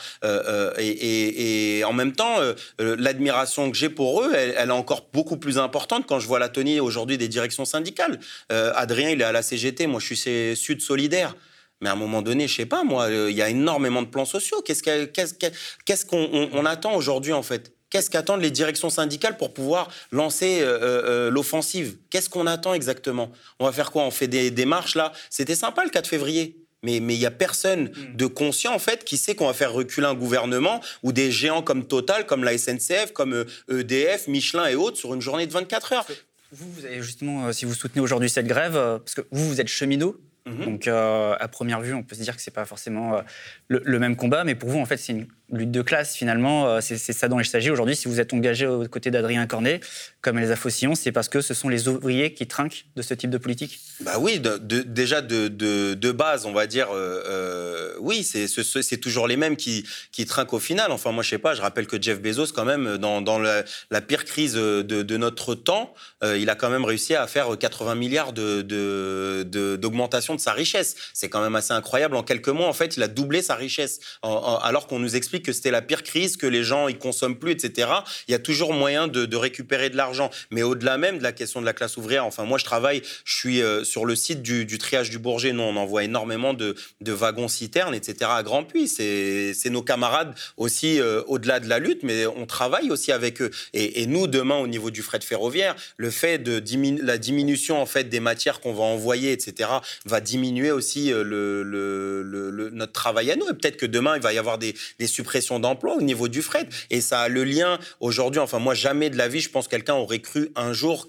et, 0.78 1.84
en 1.86 1.94
même 1.94 2.13
temps, 2.13 2.38
l'admiration 2.78 3.72
que 3.72 3.78
j'ai 3.78 3.89
pour 3.89 4.24
eux, 4.24 4.34
elle, 4.36 4.70
est 4.70 4.72
encore 4.72 5.10
beaucoup 5.13 5.38
plus 5.38 5.58
importante 5.58 6.06
quand 6.06 6.20
je 6.20 6.28
vois 6.28 6.39
la 6.39 6.50
tenue 6.50 6.80
aujourd'hui 6.80 7.18
des 7.18 7.28
directions 7.28 7.66
syndicales. 7.66 8.20
Adrien, 8.50 9.10
il 9.10 9.22
est 9.22 9.25
à 9.25 9.32
la 9.32 9.42
CGT, 9.42 9.88
moi, 9.88 10.00
je 10.00 10.13
suis 10.13 10.56
Sud 10.56 10.82
Solidaire. 10.82 11.36
Mais 11.82 11.89
à 11.89 11.94
un 11.94 11.96
moment 11.96 12.22
donné, 12.22 12.48
je 12.48 12.56
sais 12.56 12.66
pas, 12.66 12.84
moi, 12.84 13.10
il 13.10 13.36
y 13.36 13.42
a 13.42 13.50
énormément 13.50 14.01
de 14.01 14.08
plans 14.08 14.25
sociaux. 14.25 14.62
Qu'est-ce 14.62 16.06
qu'on 16.06 16.66
attend 16.66 16.96
aujourd'hui, 16.96 17.34
en 17.34 17.44
fait? 17.44 17.74
Qu'est-ce 17.89 18.10
qu'attendent 18.10 18.41
les 18.41 18.51
directions 18.51 18.89
syndicales 18.89 19.38
pour 19.38 19.53
pouvoir 19.53 19.89
lancer 20.12 20.62
euh, 20.62 20.65
euh, 20.65 20.79
euh, 20.81 21.29
l'offensive? 21.31 21.98
Qu'est-ce 22.10 22.29
qu'on 22.29 22.46
attend 22.46 22.74
exactement? 22.74 23.31
On 23.60 23.65
va 23.65 23.72
faire 23.72 23.91
quoi? 23.91 24.03
On 24.03 24.12
fait 24.12 24.27
des 24.27 24.51
démarches 24.51 24.96
là? 24.96 25.12
C'était 25.29 25.55
sympa 25.55 25.84
le 25.84 25.89
4 25.89 26.08
février. 26.08 26.55
Mais 26.81 26.98
il 26.98 27.03
n'y 27.03 27.25
a 27.25 27.31
personne 27.31 27.89
mm. 27.89 28.15
de 28.15 28.25
conscient, 28.25 28.74
en 28.74 28.79
fait, 28.79 29.03
qui 29.03 29.17
sait 29.17 29.36
qu'on 29.36 29.48
va 29.48 29.53
faire 29.53 29.74
reculer 29.74 30.08
un 30.08 30.13
gouvernement 30.13 30.79
ou 31.03 31.12
des 31.12 31.29
géants 31.29 31.62
comme 31.62 31.86
Total, 31.86 32.25
comme 32.25 32.46
la 32.46 32.58
SNCF, 32.58 33.12
comme 33.12 33.43
EDF, 33.69 34.27
e 34.27 34.31
Michelin 34.31 34.65
et 34.67 34.75
autres 34.75 34.96
sur 34.96 35.13
une 35.13 35.19
journée 35.19 35.46
de 35.46 35.51
24 35.51 35.93
heures. 35.93 36.08
Vous, 36.53 36.72
vous 36.72 36.86
avez 36.86 37.01
justement, 37.01 37.51
si 37.51 37.65
vous 37.65 37.74
soutenez 37.74 38.01
aujourd'hui 38.01 38.29
cette 38.29 38.48
grève, 38.48 38.74
parce 38.74 39.13
que 39.13 39.22
vous, 39.31 39.50
vous 39.50 39.60
êtes 39.60 39.67
cheminot, 39.67 40.15
mm-hmm. 40.50 40.65
donc 40.65 40.88
à 40.88 41.48
première 41.48 41.82
vue, 41.82 41.94
on 41.94 42.03
peut 42.03 42.15
se 42.15 42.22
dire 42.22 42.36
que 42.36 42.41
ce 42.41 42.50
n'est 42.50 42.53
pas 42.53 42.65
forcément 42.65 43.22
le, 43.68 43.82
le, 43.84 44.00
même 44.00 44.15
combat, 44.15 44.44
mais 44.44 44.56
pour 44.56 44.70
vous, 44.70 44.79
en 44.79 44.86
fait, 44.86 44.98
c'est 44.98 45.13
une 45.13 45.27
lutte 45.51 45.72
de 45.72 45.82
classe, 45.82 46.15
finalement, 46.15 46.68
euh, 46.68 46.79
c'est 46.82 46.98
ça 46.98 47.27
dont 47.27 47.39
il 47.39 47.46
s'agit 47.46 47.72
aujourd'hui. 47.72 47.96
Si 47.96 48.08
vous 48.08 48.20
êtes 48.20 48.34
engagé 48.34 48.68
aux 48.68 48.88
côtés 48.88 49.12
d'Adrien 49.12 49.46
Cornet, 49.48 49.79
comme 50.22 50.38
Elsa 50.38 50.56
Fossillon, 50.56 50.96
c'est 50.96 51.12
parce 51.12 51.29
que 51.29 51.41
ce 51.41 51.53
sont 51.53 51.70
les 51.70 51.88
ouvriers 51.88 52.34
qui 52.34 52.48
trinquent 52.48 52.86
de 52.96 53.01
ce 53.01 53.13
type 53.13 53.29
de 53.29 53.38
politique 53.38 53.79
Bah 54.01 54.18
oui, 54.20 54.39
déjà 54.39 55.22
de, 55.22 56.12
base, 56.12 56.46
on 56.46 56.51
va 56.51 56.68
dire, 56.68 56.89
euh, 56.91 57.24
euh, 57.27 57.94
oui, 58.00 58.24
c'est 58.24 58.98
toujours 58.98 59.27
les 59.27 59.38
mêmes 59.38 59.56
qui, 59.56 59.86
qui 60.12 60.25
trinquent 60.25 60.53
au 60.53 60.60
final. 60.60 60.91
Enfin, 60.91 61.12
moi, 61.12 61.24
je 61.24 61.29
sais 61.29 61.38
pas, 61.38 61.53
je 61.53 61.62
rappelle 61.62 61.88
que 61.88 62.01
Jeff 62.01 62.22
Bezos, 62.22 62.51
quand 62.53 62.65
même, 62.65 62.98
dans, 62.98 63.39
la, 63.39 63.63
pire 64.01 64.25
crise 64.25 64.53
de, 64.53 65.18
notre 65.18 65.56
temps, 65.56 65.94
il 66.24 66.50
a 66.50 66.56
quand 66.56 66.70
même 66.70 66.86
réussi 66.86 67.15
à 67.15 67.27
faire 67.27 67.58
80 67.58 67.96
milliards 67.96 68.34
d'augmentation 68.34 70.36
de, 70.36 70.38
sa 70.39 70.53
richesse. 70.53 70.96
C'est 71.13 71.29
quand 71.29 71.41
même 71.41 71.55
assez 71.55 71.74
incroyable. 71.74 72.15
En 72.15 72.24
quelques 72.24 72.50
mois, 72.50 72.67
en 72.67 72.74
fait, 72.74 72.98
il 72.98 73.03
a 73.03 73.08
doublé 73.08 73.41
sa 73.41 73.55
richesse, 73.55 74.00
alors 74.22 74.88
qu'on 74.88 75.00
nous 75.00 75.15
explique 75.15 75.46
que 75.46 75.53
c'était 75.53 75.72
la 75.72 75.81
pire 75.81 76.03
crise, 76.03 76.38
que 76.38 76.48
les 76.48 76.63
gens 76.63 76.88
ils 76.88 76.98
consomment 76.98 77.38
plus, 77.38 77.51
etc. 77.51 77.89
Il 78.27 78.31
y 78.31 78.36
a 78.36 78.39
toujours 78.39 78.74
moyen 78.74 79.08
de, 79.08 79.36
récupérer 79.36 79.89
de 79.89 79.98
l'argent. 79.98 80.29
Mais 80.51 80.63
au-delà 80.63 80.98
même 80.98 81.17
de 81.17 81.24
la 81.24 81.31
question 81.31 81.62
de 81.62 81.65
la 81.65 81.74
classe 81.74 81.98
ouvrière, 81.98 82.25
enfin 82.25 82.43
moi 82.43 82.58
je 82.58 82.65
travaille, 82.65 83.01
je 83.24 83.38
suis 83.38 83.62
euh, 83.62 83.84
sur 83.84 84.05
le 84.05 84.15
site 84.15 84.41
du, 84.41 84.77
triage 84.77 85.10
du 85.10 85.19
Bourget. 85.19 85.53
Nous 85.53 85.63
on 85.63 85.75
envoie 85.75 86.03
énormément 86.03 86.53
de, 86.53 86.75
wagons 87.01 87.48
citernes, 87.48 87.96
etc. 87.96 88.31
à 88.34 88.43
Grand 88.43 88.63
Puy. 88.63 88.88
C'est 88.88 89.69
nos 89.69 89.81
camarades 89.81 90.34
aussi 90.58 91.00
euh, 91.00 91.22
au-delà 91.27 91.60
de 91.60 91.67
la 91.67 91.79
lutte, 91.79 92.03
mais 92.03 92.25
on 92.27 92.46
travaille 92.46 92.91
aussi 92.91 93.12
avec 93.12 93.41
eux. 93.41 93.51
Et, 93.74 94.05
nous 94.10 94.27
demain 94.27 94.58
au 94.58 94.67
niveau 94.67 94.89
du 94.89 95.03
fret 95.03 95.19
ferroviaire, 95.22 95.75
le 95.98 96.10
fait 96.10 96.39
de 96.39 96.63
la 97.03 97.17
diminution 97.17 97.81
en 97.81 97.86
fait 97.86 98.05
des 98.05 98.19
matières 98.19 98.60
qu'on 98.60 98.74
va 98.74 98.84
envoyer, 98.84 99.31
etc. 99.31 99.69
va 100.05 100.18
diminuer 100.19 100.71
aussi 100.71 101.12
euh, 101.12 101.23
le, 101.23 102.69
notre 102.73 102.93
travail 102.93 103.32
à 103.32 103.36
nous. 103.36 103.45
Et 103.49 103.53
peut-être 103.53 103.77
que 103.77 103.86
demain 103.86 104.15
il 104.15 104.21
va 104.21 104.34
y 104.34 104.38
avoir 104.38 104.58
des, 104.58 104.75
des 104.99 105.08
suppression 105.08 105.60
d'emplois 105.60 105.95
au 105.95 106.01
niveau 106.01 106.27
du 106.27 106.41
fret. 106.41 106.67
Et 106.89 107.01
ça 107.01 107.21
a 107.21 107.27
le 107.27 107.43
lien 107.43 107.79
aujourd'hui. 107.99 108.39
Enfin, 108.39 108.60
moi, 108.60 108.73
jamais 108.73 109.10
de 109.10 109.17
la 109.17 109.27
vie, 109.27 109.41
je 109.41 109.49
pense, 109.49 109.67
quelqu'un 109.67 109.95
aurait 109.95 110.19
cru 110.19 110.51
un 110.55 110.73
jour 110.73 111.05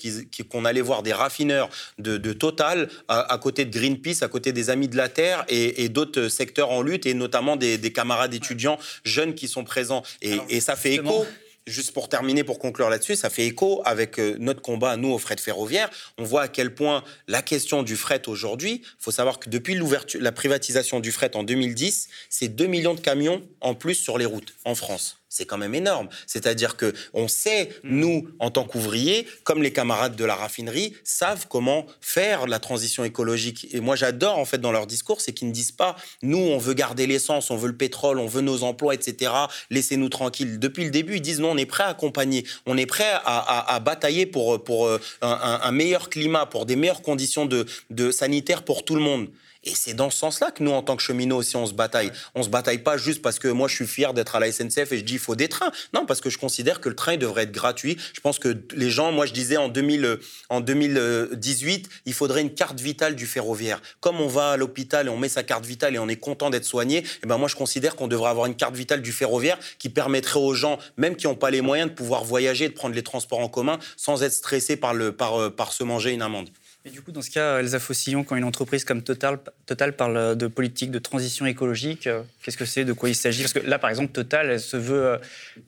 qu'on 0.49 0.65
allait 0.65 0.81
voir 0.81 1.03
des 1.03 1.13
raffineurs 1.13 1.69
de, 1.99 2.19
Total 2.33 2.89
à, 3.09 3.39
côté 3.39 3.65
de 3.65 3.71
Greenpeace, 3.77 4.23
à 4.23 4.29
côté 4.29 4.53
des 4.53 4.71
Amis 4.71 4.89
de 4.89 4.97
la 4.97 5.09
Terre 5.09 5.45
et, 5.49 5.89
d'autres 5.89 6.29
secteurs 6.29 6.71
en 6.71 6.81
lutte, 6.81 7.07
et 7.07 7.15
notamment 7.15 7.57
des, 7.57 7.79
camarades 7.93 8.33
étudiants 8.33 8.79
jeunes 9.05 9.35
qui 9.35 9.49
sont 9.49 9.65
présents. 9.65 10.03
Et, 10.23 10.61
ça 10.61 10.77
fait 10.77 10.95
écho 10.95 11.27
juste 11.71 11.93
pour 11.93 12.09
terminer, 12.09 12.45
pour 12.45 12.59
conclure 12.59 12.91
là-dessus, 12.91 13.17
ça 13.17 13.31
fait 13.31 13.47
écho 13.47 13.83
avec 13.85 14.19
euh, 14.19 14.37
notre 14.39 14.63
combat, 14.63 14.97
nous, 14.97 15.11
au 15.11 15.19
fret 15.19 15.37
ferroviaire. 15.39 15.91
On 16.19 16.25
voit 16.25 16.43
à 16.43 16.49
quel 16.49 16.75
point 16.75 17.05
la 17.29 17.43
question 17.43 17.83
du 17.83 17.97
fret 17.97 18.23
aujourd'hui, 18.27 18.83
il 18.85 19.03
faut 19.03 19.11
savoir 19.11 19.39
que 19.39 19.49
depuis 19.49 19.79
la 20.19 20.33
privatisation 20.33 21.01
du 21.01 21.13
fret 21.13 21.37
en 21.37 21.43
2010, 21.43 22.09
c'est 22.29 22.49
2 22.49 22.67
millions 22.67 22.95
de 22.95 23.01
camions 23.01 23.43
en 23.61 23.75
plus 23.75 23.95
sur 23.95 24.19
les 24.19 24.27
routes 24.27 24.55
en 24.65 24.75
France 24.75 25.20
c'est 25.31 25.47
quand 25.47 25.57
même 25.57 25.75
énorme. 25.75 26.09
C'est-à-dire 26.27 26.77
que 26.77 26.93
on 27.15 27.29
sait, 27.29 27.71
nous, 27.85 28.29
en 28.41 28.51
tant 28.51 28.65
qu'ouvriers, 28.65 29.27
comme 29.45 29.63
les 29.63 29.73
camarades 29.73 30.17
de 30.17 30.25
la 30.25 30.35
raffinerie, 30.35 30.95
savent 31.05 31.47
comment 31.49 31.87
faire 32.01 32.47
la 32.47 32.59
transition 32.59 33.05
écologique. 33.05 33.69
Et 33.73 33.81
moi, 33.81 33.97
j'adore, 33.97 34.39
en 34.39 34.45
fait, 34.45 34.59
dans 34.59 34.73
leur 34.73 34.87
discours, 34.87 35.21
c'est 35.21 35.33
qu'ils 35.33 35.49
ne 35.49 35.53
disent 35.53 35.73
pas, 35.73 35.97
nous, 36.23 36.39
on 36.39 36.59
veut 36.59 36.75
garder 36.75 37.07
l'essence, 37.07 37.51
on 37.51 37.57
veut 37.57 37.69
le 37.69 37.77
pétrole, 37.77 38.19
on 38.19 38.27
veut 38.27 38.43
nos 38.43 38.65
emplois, 38.65 38.93
etc. 38.93 39.33
Laissez-nous 39.71 40.09
tranquilles. 40.09 40.59
Depuis 40.59 40.85
le 40.85 40.91
début, 40.91 41.17
ils 41.17 41.23
disent, 41.23 41.41
non, 41.41 41.53
on 41.53 41.57
est 41.57 41.65
prêt 41.65 41.85
à 41.85 41.89
accompagner, 41.89 42.45
on 42.67 42.77
est 42.77 42.87
prêt 42.87 43.11
à, 43.25 43.81
batailler 43.81 44.27
pour, 44.27 44.63
pour 44.65 44.87
euh, 44.87 45.01
un, 45.23 45.71
meilleur 45.71 46.11
climat, 46.11 46.45
pour 46.45 46.67
des 46.67 46.75
meilleures 46.75 47.03
conditions 47.03 47.47
de, 47.47 47.67
de 47.91 48.11
sanitaires 48.11 48.65
pour 48.65 48.85
tout 48.85 48.97
le 48.97 49.01
monde. 49.01 49.29
Et 49.63 49.75
c'est 49.75 49.93
dans 49.93 50.09
ce 50.09 50.19
sens-là 50.19 50.51
que 50.51 50.63
nous, 50.63 50.71
en 50.71 50.83
tant 50.83 50.97
que 50.97 51.03
cheminots 51.03 51.37
aussi, 51.37 51.57
on 51.57 51.67
se 51.67 51.75
bataille. 51.75 52.11
On 52.35 52.43
se 52.43 52.49
bataille 52.49 52.79
pas 52.79 52.97
juste 52.97 53.21
parce 53.21 53.39
que 53.39 53.49
moi, 53.49 53.69
je 53.69 53.75
suis 53.75 53.87
fier 53.87 54.15
d'être 54.15 54.35
à 54.35 54.41
la 54.41 54.51
SNCF 54.51 54.93
et 54.93 54.99
je 54.99 55.05
dis 55.05 55.15
il 55.15 55.19
faut 55.19 55.37
des 55.37 55.49
trains. 55.49 55.71
Non, 55.93 56.07
parce 56.07 56.23
que 56.23 56.31
je 56.31 56.39
considère 56.39 56.81
que 56.81 56.89
le 56.89 56.95
train 56.95 57.19
devrait 57.19 57.43
être 57.43 57.53
gratuit. 57.53 57.99
Je 58.15 58.21
pense 58.21 58.39
que 58.39 58.57
les 58.75 58.89
gens, 58.89 59.13
moi, 59.13 59.27
je 59.27 59.35
disais 59.35 59.59
en, 59.59 59.69
2000, 59.69 60.19
en 60.49 60.61
2018, 60.61 61.91
il 62.07 62.15
faudrait 62.15 62.41
une 62.41 62.55
carte 62.55 62.81
vitale 62.81 63.17
du 63.17 63.27
ferroviaire. 63.27 63.83
Comme 64.01 64.21
on 64.21 64.29
va 64.29 64.53
à 64.53 64.57
l'hôpital 64.57 65.07
et 65.07 65.11
on 65.11 65.19
met 65.19 65.29
sa 65.29 65.43
carte 65.43 65.67
vitale 65.67 65.95
et 65.95 65.99
on 65.99 66.09
est 66.09 66.17
content 66.17 66.49
d'être 66.49 66.65
soigné, 66.65 67.05
eh 67.23 67.27
ben 67.27 67.37
moi, 67.37 67.49
je 67.49 67.57
considère 67.57 67.97
qu'on 67.97 68.09
devrait 68.09 68.31
avoir 68.31 68.47
une 68.47 68.57
carte 68.57 68.75
vitale 68.75 69.03
du 69.03 69.13
ferroviaire 69.13 69.59
qui 69.79 69.91
permettrait 69.91 70.41
aux 70.41 70.55
gens, 70.55 70.79
même 70.97 71.17
qui 71.17 71.27
n'ont 71.27 71.35
pas 71.35 71.51
les 71.51 71.61
moyens, 71.61 71.91
de 71.91 71.95
pouvoir 71.95 72.25
voyager, 72.25 72.69
de 72.69 72.75
prendre 72.75 72.95
les 72.95 73.03
transports 73.03 73.41
en 73.41 73.49
commun 73.49 73.79
sans 73.99 74.23
être 74.23 74.33
stressés 74.33 74.77
par, 74.77 74.95
le, 74.95 75.13
par, 75.13 75.39
euh, 75.39 75.51
par 75.51 75.73
se 75.73 75.85
manger 75.85 76.13
une 76.13 76.23
amende. 76.23 76.49
Et 76.85 76.91
du 76.91 77.03
coup, 77.03 77.13
dans 77.13 77.21
ce 77.21 77.31
cas, 77.31 77.59
Elsa 77.59 77.79
Fossillon, 77.79 78.25
quand 78.25 78.37
une 78.37 78.45
entreprise 78.45 78.85
comme 78.85 79.03
Total, 79.03 79.39
Total 79.67 79.95
parle 79.95 80.37
de 80.37 80.47
politique 80.47 80.91
de 80.91 80.99
transition 80.99 81.45
écologique, 81.45 82.07
euh, 82.07 82.23
qu'est-ce 82.43 82.57
que 82.57 82.65
c'est 82.65 82.87
De 82.87 82.95
quoi 82.95 83.11
il 83.11 83.15
s'agit? 83.15 83.43
Parce 83.43 83.53
que 83.53 83.59
là, 83.59 83.79
par 83.79 83.91
exemple, 83.91 84.13
Total, 84.13 84.51
elle 84.51 84.61
se 84.61 84.79
veut 84.79 85.05
euh, 85.05 85.19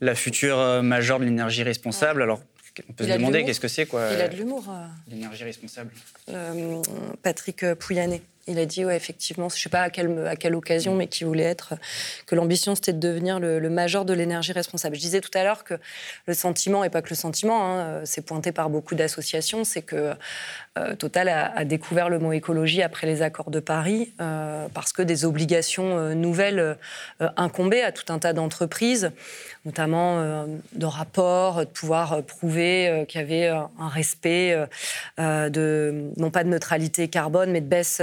la 0.01 0.15
future 0.15 0.59
euh, 0.59 0.81
majeure 0.81 1.21
de 1.21 1.25
l'énergie 1.25 1.63
responsable. 1.63 2.23
Alors, 2.23 2.41
on 2.89 2.95
peut 2.95 3.05
se 3.05 3.13
demander 3.13 3.45
qu'est-ce 3.45 3.61
que 3.61 3.69
c'est, 3.69 3.85
quoi 3.85 4.09
Il 4.15 4.21
a 4.23 4.29
de 4.29 4.37
l'humour. 4.37 4.65
L'énergie 5.07 5.45
responsable? 5.45 5.91
Patrick 7.23 7.75
Pouyanné. 7.75 8.23
Il 8.49 8.59
a 8.59 8.67
dit, 8.67 8.85
ouais, 8.85 8.97
effectivement, 8.97 9.49
je 9.49 9.55
ne 9.55 9.61
sais 9.61 9.69
pas 9.69 9.83
à 9.83 9.91
quelle, 9.91 10.55
occasion, 10.57 10.97
mais 10.97 11.07
qui 11.07 11.23
voulait 11.23 11.45
être, 11.45 11.75
que 12.27 12.35
l'ambition, 12.35 12.75
c'était 12.75 12.93
de 12.93 12.99
devenir 12.99 13.39
le, 13.39 13.61
major 13.71 14.05
de 14.05 14.13
l'énergie 14.13 14.51
responsable. 14.51 14.97
Je 14.97 15.01
disais 15.01 15.21
tout 15.21 15.31
à 15.35 15.45
l'heure 15.45 15.63
que 15.63 15.75
le 16.27 16.35
sentiment, 16.35 16.83
et 16.83 16.91
pas 16.91 17.03
que 17.03 17.11
le 17.11 17.15
sentiment, 17.15 17.79
hein, 17.79 18.01
c'est 18.05 18.23
pointé 18.23 18.51
par 18.51 18.69
beaucoup 18.69 18.97
d'associations, 18.97 19.63
c'est 19.63 19.83
que 19.83 20.15
euh, 20.79 20.97
Total 20.97 21.29
a, 21.29 21.65
découvert 21.67 22.09
le 22.09 22.19
mot 22.19 22.33
écologie 22.33 22.83
après 22.83 23.07
les 23.07 23.21
accords 23.21 23.51
de 23.51 23.61
Paris, 23.61 24.13
euh, 24.21 24.67
parce 24.73 24.93
que 24.93 25.03
des 25.03 25.27
obligations 25.27 25.99
euh, 25.99 26.15
nouvelles 26.15 26.77
incombaient 27.37 27.83
à 27.83 27.93
tout 27.93 28.11
un 28.13 28.19
tas 28.19 28.33
d'entreprises, 28.33 29.13
notamment 29.65 30.47
de 30.73 30.87
rapports, 30.87 31.61
de 31.61 31.71
pouvoir 31.71 32.23
prouver 32.23 33.05
qu'il 33.09 33.21
y 33.21 33.25
avait 33.25 33.49
un 33.49 33.89
respect 33.89 34.57
de, 35.19 36.11
non 36.17 36.31
pas 36.31 36.43
de 36.43 36.49
neutralité 36.49 37.09
carbone, 37.09 37.51
mais 37.53 37.61
de 37.61 37.67
baisse 37.67 38.03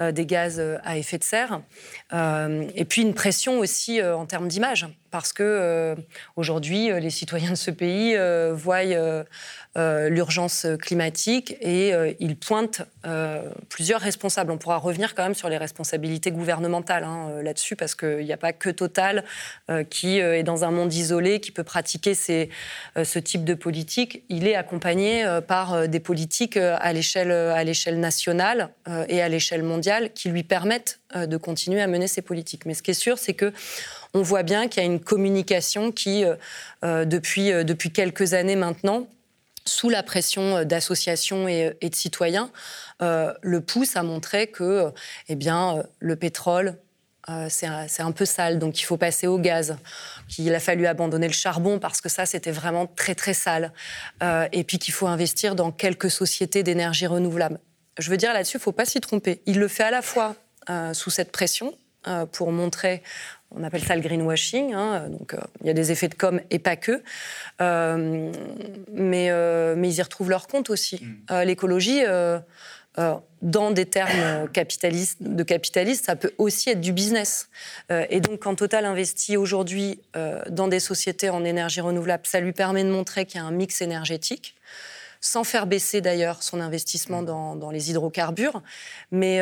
des 0.00 0.26
gaz 0.26 0.58
euh, 0.58 0.78
à 0.82 0.96
effet 0.96 1.18
de 1.18 1.24
serre. 1.24 1.60
Euh, 2.12 2.64
et 2.74 2.84
puis 2.84 3.02
une 3.02 3.14
pression 3.14 3.58
aussi 3.58 4.02
en 4.02 4.24
termes 4.26 4.48
d'image, 4.48 4.86
parce 5.10 5.32
que 5.32 5.96
aujourd'hui, 6.36 6.90
les 7.00 7.10
citoyens 7.10 7.50
de 7.50 7.56
ce 7.56 7.70
pays 7.70 8.16
voient 8.52 8.82
l'urgence 9.74 10.66
climatique 10.80 11.56
et 11.60 11.92
ils 12.20 12.36
pointent 12.36 12.82
plusieurs 13.68 14.00
responsables. 14.00 14.52
On 14.52 14.58
pourra 14.58 14.78
revenir 14.78 15.14
quand 15.14 15.24
même 15.24 15.34
sur 15.34 15.48
les 15.48 15.58
responsabilités 15.58 16.30
gouvernementales 16.30 17.04
hein, 17.04 17.42
là-dessus, 17.42 17.74
parce 17.74 17.96
qu'il 17.96 18.24
n'y 18.24 18.32
a 18.32 18.36
pas 18.36 18.52
que 18.52 18.70
Total 18.70 19.24
qui 19.90 20.18
est 20.18 20.44
dans 20.44 20.64
un 20.64 20.70
monde 20.70 20.94
isolé, 20.94 21.40
qui 21.40 21.50
peut 21.50 21.64
pratiquer 21.64 22.14
ces, 22.14 22.48
ce 23.02 23.18
type 23.18 23.44
de 23.44 23.54
politique. 23.54 24.22
Il 24.28 24.46
est 24.46 24.54
accompagné 24.54 25.26
par 25.46 25.88
des 25.88 26.00
politiques 26.00 26.56
à 26.56 26.92
l'échelle 26.92 27.98
nationale 27.98 28.70
et 29.08 29.22
à 29.22 29.28
l'échelle 29.28 29.64
mondiale 29.64 29.89
qui 30.14 30.28
lui 30.28 30.42
permettent 30.42 31.00
de 31.14 31.36
continuer 31.36 31.80
à 31.80 31.86
mener 31.86 32.06
ses 32.06 32.22
politiques. 32.22 32.66
Mais 32.66 32.74
ce 32.74 32.82
qui 32.82 32.92
est 32.92 32.94
sûr, 32.94 33.18
c'est 33.18 33.34
que 33.34 33.52
on 34.14 34.22
voit 34.22 34.42
bien 34.42 34.68
qu'il 34.68 34.82
y 34.82 34.86
a 34.86 34.88
une 34.88 35.00
communication 35.00 35.92
qui, 35.92 36.24
depuis, 36.82 37.50
depuis 37.64 37.92
quelques 37.92 38.34
années 38.34 38.56
maintenant, 38.56 39.06
sous 39.64 39.88
la 39.88 40.02
pression 40.02 40.64
d'associations 40.64 41.46
et, 41.48 41.76
de 41.80 41.94
citoyens, 41.94 42.50
le 43.00 43.60
pousse 43.60 43.96
à 43.96 44.02
montrer 44.02 44.48
que 44.48 44.92
eh 45.28 45.36
bien, 45.36 45.84
le 46.00 46.16
pétrole, 46.16 46.76
euh, 47.28 47.46
c'est 47.48 47.66
un, 48.02 48.12
peu 48.12 48.24
sale, 48.24 48.58
donc 48.58 48.80
il 48.80 48.84
faut 48.84 48.96
passer 48.96 49.26
au 49.26 49.38
gaz. 49.38 49.76
Qu'il 50.28 50.54
a 50.54 50.60
fallu 50.60 50.86
abandonner 50.86 51.26
le 51.26 51.32
charbon 51.32 51.78
parce 51.78 52.00
que 52.00 52.08
ça, 52.08 52.26
c'était 52.26 52.50
vraiment 52.50 52.86
très 52.86 53.14
très 53.14 53.34
sale. 53.34 53.72
Euh, 54.22 54.48
et 54.52 54.64
puis 54.64 54.78
qu'il 54.78 54.94
faut 54.94 55.06
investir 55.06 55.54
dans 55.54 55.70
quelques 55.70 56.10
sociétés 56.10 56.62
d'énergie 56.62 57.06
renouvelable. 57.06 57.58
Je 57.98 58.10
veux 58.10 58.16
dire 58.16 58.32
là-dessus, 58.32 58.56
il 58.56 58.60
ne 58.60 58.62
faut 58.62 58.72
pas 58.72 58.84
s'y 58.84 59.00
tromper. 59.00 59.42
Il 59.46 59.58
le 59.58 59.68
fait 59.68 59.84
à 59.84 59.90
la 59.90 60.02
fois 60.02 60.36
euh, 60.68 60.94
sous 60.94 61.10
cette 61.10 61.32
pression 61.32 61.74
pour 62.32 62.50
montrer 62.50 63.02
on 63.54 63.62
appelle 63.64 63.84
ça 63.84 63.94
le 63.96 64.00
greenwashing. 64.00 64.72
Hein, 64.72 65.08
donc, 65.10 65.36
il 65.60 65.66
y 65.66 65.70
a 65.70 65.74
des 65.74 65.90
effets 65.90 66.08
de 66.08 66.14
com 66.14 66.40
et 66.50 66.60
pas 66.60 66.76
que. 66.76 67.02
mais, 67.58 69.30
mais 69.76 69.88
ils 69.88 69.96
y 69.96 70.02
retrouvent 70.02 70.30
leur 70.30 70.46
compte 70.46 70.70
aussi. 70.70 71.02
Mmh. 71.02 71.42
L'écologie, 71.42 72.02
euh, 72.98 73.14
dans 73.40 73.70
des 73.70 73.86
termes 73.86 74.50
capitalistes, 74.52 75.22
de 75.22 75.42
capitalistes, 75.42 76.04
ça 76.04 76.16
peut 76.16 76.32
aussi 76.36 76.68
être 76.70 76.80
du 76.80 76.92
business. 76.92 77.48
Euh, 77.90 78.04
et 78.10 78.20
donc, 78.20 78.40
quand 78.40 78.54
Total 78.56 78.84
investit 78.84 79.38
aujourd'hui 79.38 80.00
euh, 80.16 80.42
dans 80.50 80.68
des 80.68 80.80
sociétés 80.80 81.30
en 81.30 81.44
énergie 81.44 81.80
renouvelable, 81.80 82.24
ça 82.26 82.40
lui 82.40 82.52
permet 82.52 82.84
de 82.84 82.90
montrer 82.90 83.24
qu'il 83.24 83.40
y 83.40 83.42
a 83.42 83.46
un 83.46 83.52
mix 83.52 83.80
énergétique, 83.80 84.56
sans 85.20 85.44
faire 85.44 85.66
baisser 85.66 86.00
d'ailleurs 86.00 86.42
son 86.42 86.60
investissement 86.60 87.22
dans, 87.22 87.70
les 87.70 87.90
hydrocarbures. 87.90 88.62
Mais, 89.10 89.40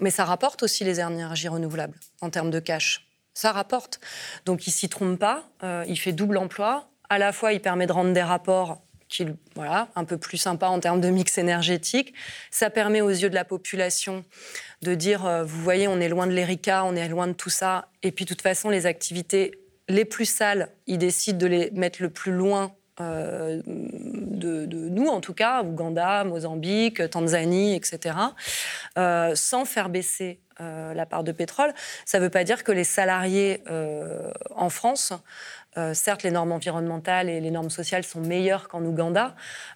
mais 0.00 0.10
ça 0.10 0.24
rapporte 0.24 0.62
aussi 0.62 0.84
les 0.84 1.00
énergies 1.00 1.48
renouvelables 1.48 1.98
en 2.20 2.30
termes 2.30 2.50
de 2.50 2.60
cash. 2.60 3.08
Ça 3.34 3.52
rapporte. 3.52 4.00
Donc, 4.44 4.66
il 4.66 4.70
s'y 4.70 4.88
trompe 4.88 5.18
pas. 5.18 5.42
il 5.88 5.98
fait 5.98 6.12
double 6.12 6.38
emploi. 6.38 6.88
À 7.10 7.18
la 7.18 7.32
fois, 7.32 7.52
il 7.52 7.60
permet 7.60 7.86
de 7.86 7.92
rendre 7.92 8.12
des 8.12 8.22
rapports 8.22 8.80
qui, 9.08 9.26
voilà, 9.54 9.88
un 9.94 10.04
peu 10.04 10.18
plus 10.18 10.36
sympa 10.36 10.66
en 10.68 10.80
termes 10.80 11.00
de 11.00 11.08
mix 11.08 11.38
énergétique. 11.38 12.14
Ça 12.50 12.70
permet 12.70 13.00
aux 13.00 13.10
yeux 13.10 13.30
de 13.30 13.34
la 13.34 13.44
population 13.44 14.24
de 14.82 14.94
dire, 14.94 15.26
euh, 15.26 15.44
vous 15.44 15.62
voyez, 15.62 15.88
on 15.88 16.00
est 16.00 16.08
loin 16.08 16.26
de 16.26 16.32
l'ERICA, 16.32 16.84
on 16.84 16.96
est 16.96 17.08
loin 17.08 17.26
de 17.26 17.32
tout 17.32 17.50
ça. 17.50 17.88
Et 18.02 18.12
puis, 18.12 18.24
de 18.24 18.28
toute 18.28 18.42
façon, 18.42 18.70
les 18.70 18.86
activités 18.86 19.60
les 19.88 20.04
plus 20.04 20.24
sales, 20.26 20.70
ils 20.86 20.98
décident 20.98 21.38
de 21.38 21.46
les 21.46 21.70
mettre 21.70 22.02
le 22.02 22.10
plus 22.10 22.32
loin 22.32 22.74
euh, 23.00 23.60
de, 23.66 24.66
nous, 24.66 25.06
en 25.06 25.20
tout 25.20 25.34
cas, 25.34 25.62
Ouganda, 25.62 26.24
Mozambique, 26.24 27.08
Tanzanie, 27.10 27.74
etc., 27.74 28.16
euh, 28.98 29.34
sans 29.34 29.64
faire 29.64 29.88
baisser 29.88 30.40
la 30.58 31.04
part 31.04 31.22
de 31.22 31.32
pétrole. 31.32 31.74
Ça 32.06 32.18
ne 32.18 32.24
veut 32.24 32.30
pas 32.30 32.42
dire 32.42 32.64
que 32.64 32.72
les 32.72 32.84
salariés 32.84 33.62
en 34.54 34.70
France 34.70 35.12
euh, 35.78 35.94
certes, 35.94 36.22
les 36.22 36.30
normes 36.30 36.52
environnementales 36.52 37.28
et 37.28 37.40
les 37.40 37.50
normes 37.50 37.70
sociales 37.70 38.04
sont 38.04 38.20
meilleures 38.20 38.68
qu'en 38.68 38.84
Ouganda, 38.84 39.34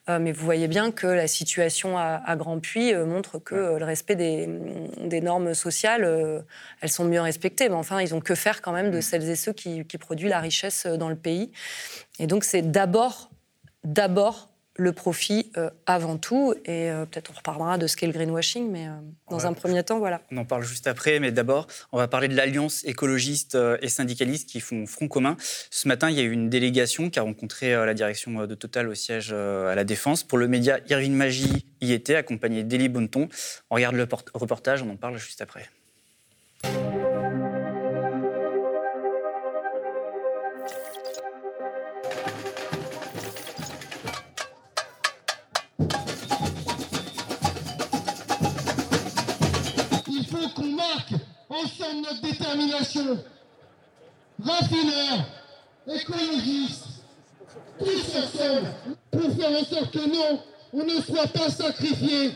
euh, 0.09 0.19
mais 0.19 0.33
vous 0.33 0.45
voyez 0.45 0.69
bien 0.69 0.93
que 0.93 1.07
la 1.07 1.27
situation 1.27 1.99
à, 1.99 2.37
Grand 2.37 2.61
Puy 2.61 2.93
euh, 2.93 3.05
montre 3.05 3.39
que 3.39 3.79
le 3.79 3.85
respect 3.85 4.17
des, 4.17 5.21
normes 5.21 5.55
sociales, 5.55 6.45
elles 6.81 6.91
sont 6.91 7.05
mieux 7.05 7.21
respectées. 7.21 7.69
Mais 7.69 7.75
enfin, 7.75 8.01
ils 8.01 8.15
ont 8.15 8.21
que 8.21 8.35
faire 8.35 8.63
quand 8.63 8.73
même 8.73 8.91
de 8.91 8.99
mm. 8.99 9.03
celles 9.03 9.29
et 9.29 9.37
ceux 9.37 9.53
qui, 9.53 9.85
qui 9.85 9.99
produisent 9.99 10.31
la 10.31 10.41
richesse 10.41 10.87
dans 10.87 11.09
le 11.09 11.17
pays. 11.17 11.53
Et 12.19 12.27
donc, 12.27 12.45
c'est 12.45 12.63
d'abord, 12.63 13.31
d'abord 13.85 14.50
le 14.77 14.93
profit 14.93 15.51
euh, 15.57 15.71
avant 15.87 16.17
tout. 16.17 16.55
Et 16.65 16.91
euh, 16.91 17.05
peut-être 17.07 17.31
on 17.33 17.37
reparlera 17.37 17.79
de 17.79 17.87
ce 17.87 17.97
qu'est 17.97 18.07
le 18.07 18.13
greenwashing, 18.13 18.71
mais 18.71 18.89
euh, 18.89 18.93
dans 19.29 19.47
un 19.47 19.53
premier 19.53 19.83
temps, 19.83 19.99
voilà. 19.99 20.23
On 20.31 20.37
en 20.39 20.45
parle 20.45 20.63
juste 20.63 20.87
après, 20.87 21.21
mais 21.21 21.33
d'abord, 21.33 21.67
on 21.93 21.99
va 21.99 22.09
parler 22.09 22.29
de 22.29 22.37
l'alliance 22.37 22.85
écologiste 22.85 23.57
et 23.83 23.89
syndicaliste 23.89 24.49
qui 24.49 24.61
font 24.61 24.87
front 24.87 25.09
commun. 25.09 25.37
Ce 25.71 25.89
matin, 25.89 26.11
il 26.11 26.17
y 26.17 26.21
a 26.21 26.23
eu 26.23 26.33
une 26.33 26.49
délégation 26.49 27.11
qui 27.11 27.19
a 27.19 27.23
rencontré 27.23 27.73
la 27.73 27.95
direction 27.95 28.47
de 28.47 28.55
Total 28.55 28.89
au 28.89 28.95
siège 28.95 29.33
à 29.33 29.75
la 29.75 29.85
Défense. 29.85 30.23
Pour 30.23 30.39
le 30.39 30.49
média, 30.49 30.79
Irvine 30.89 31.15
Magie 31.15 31.67
y 31.81 31.93
était, 31.93 32.15
accompagné 32.15 32.63
d'Elie 32.63 32.89
Bonneton. 32.89 33.29
On 33.71 33.77
regarde 33.77 33.97
le 33.97 34.07
reportage, 34.35 34.83
on 34.83 34.91
en 34.91 34.97
parle 34.97 35.19
juste 35.19 35.41
après. 35.41 35.69
Raffineurs, 54.45 55.27
écologistes, 55.87 56.87
tous 57.79 58.17
ensemble, 58.17 58.69
pour 59.11 59.37
faire 59.37 59.51
en 59.51 59.65
sorte 59.65 59.93
que 59.93 60.09
non, 60.09 60.43
on 60.73 60.85
ne 60.85 61.01
soit 61.01 61.27
pas 61.27 61.51
sacrifiés 61.51 62.33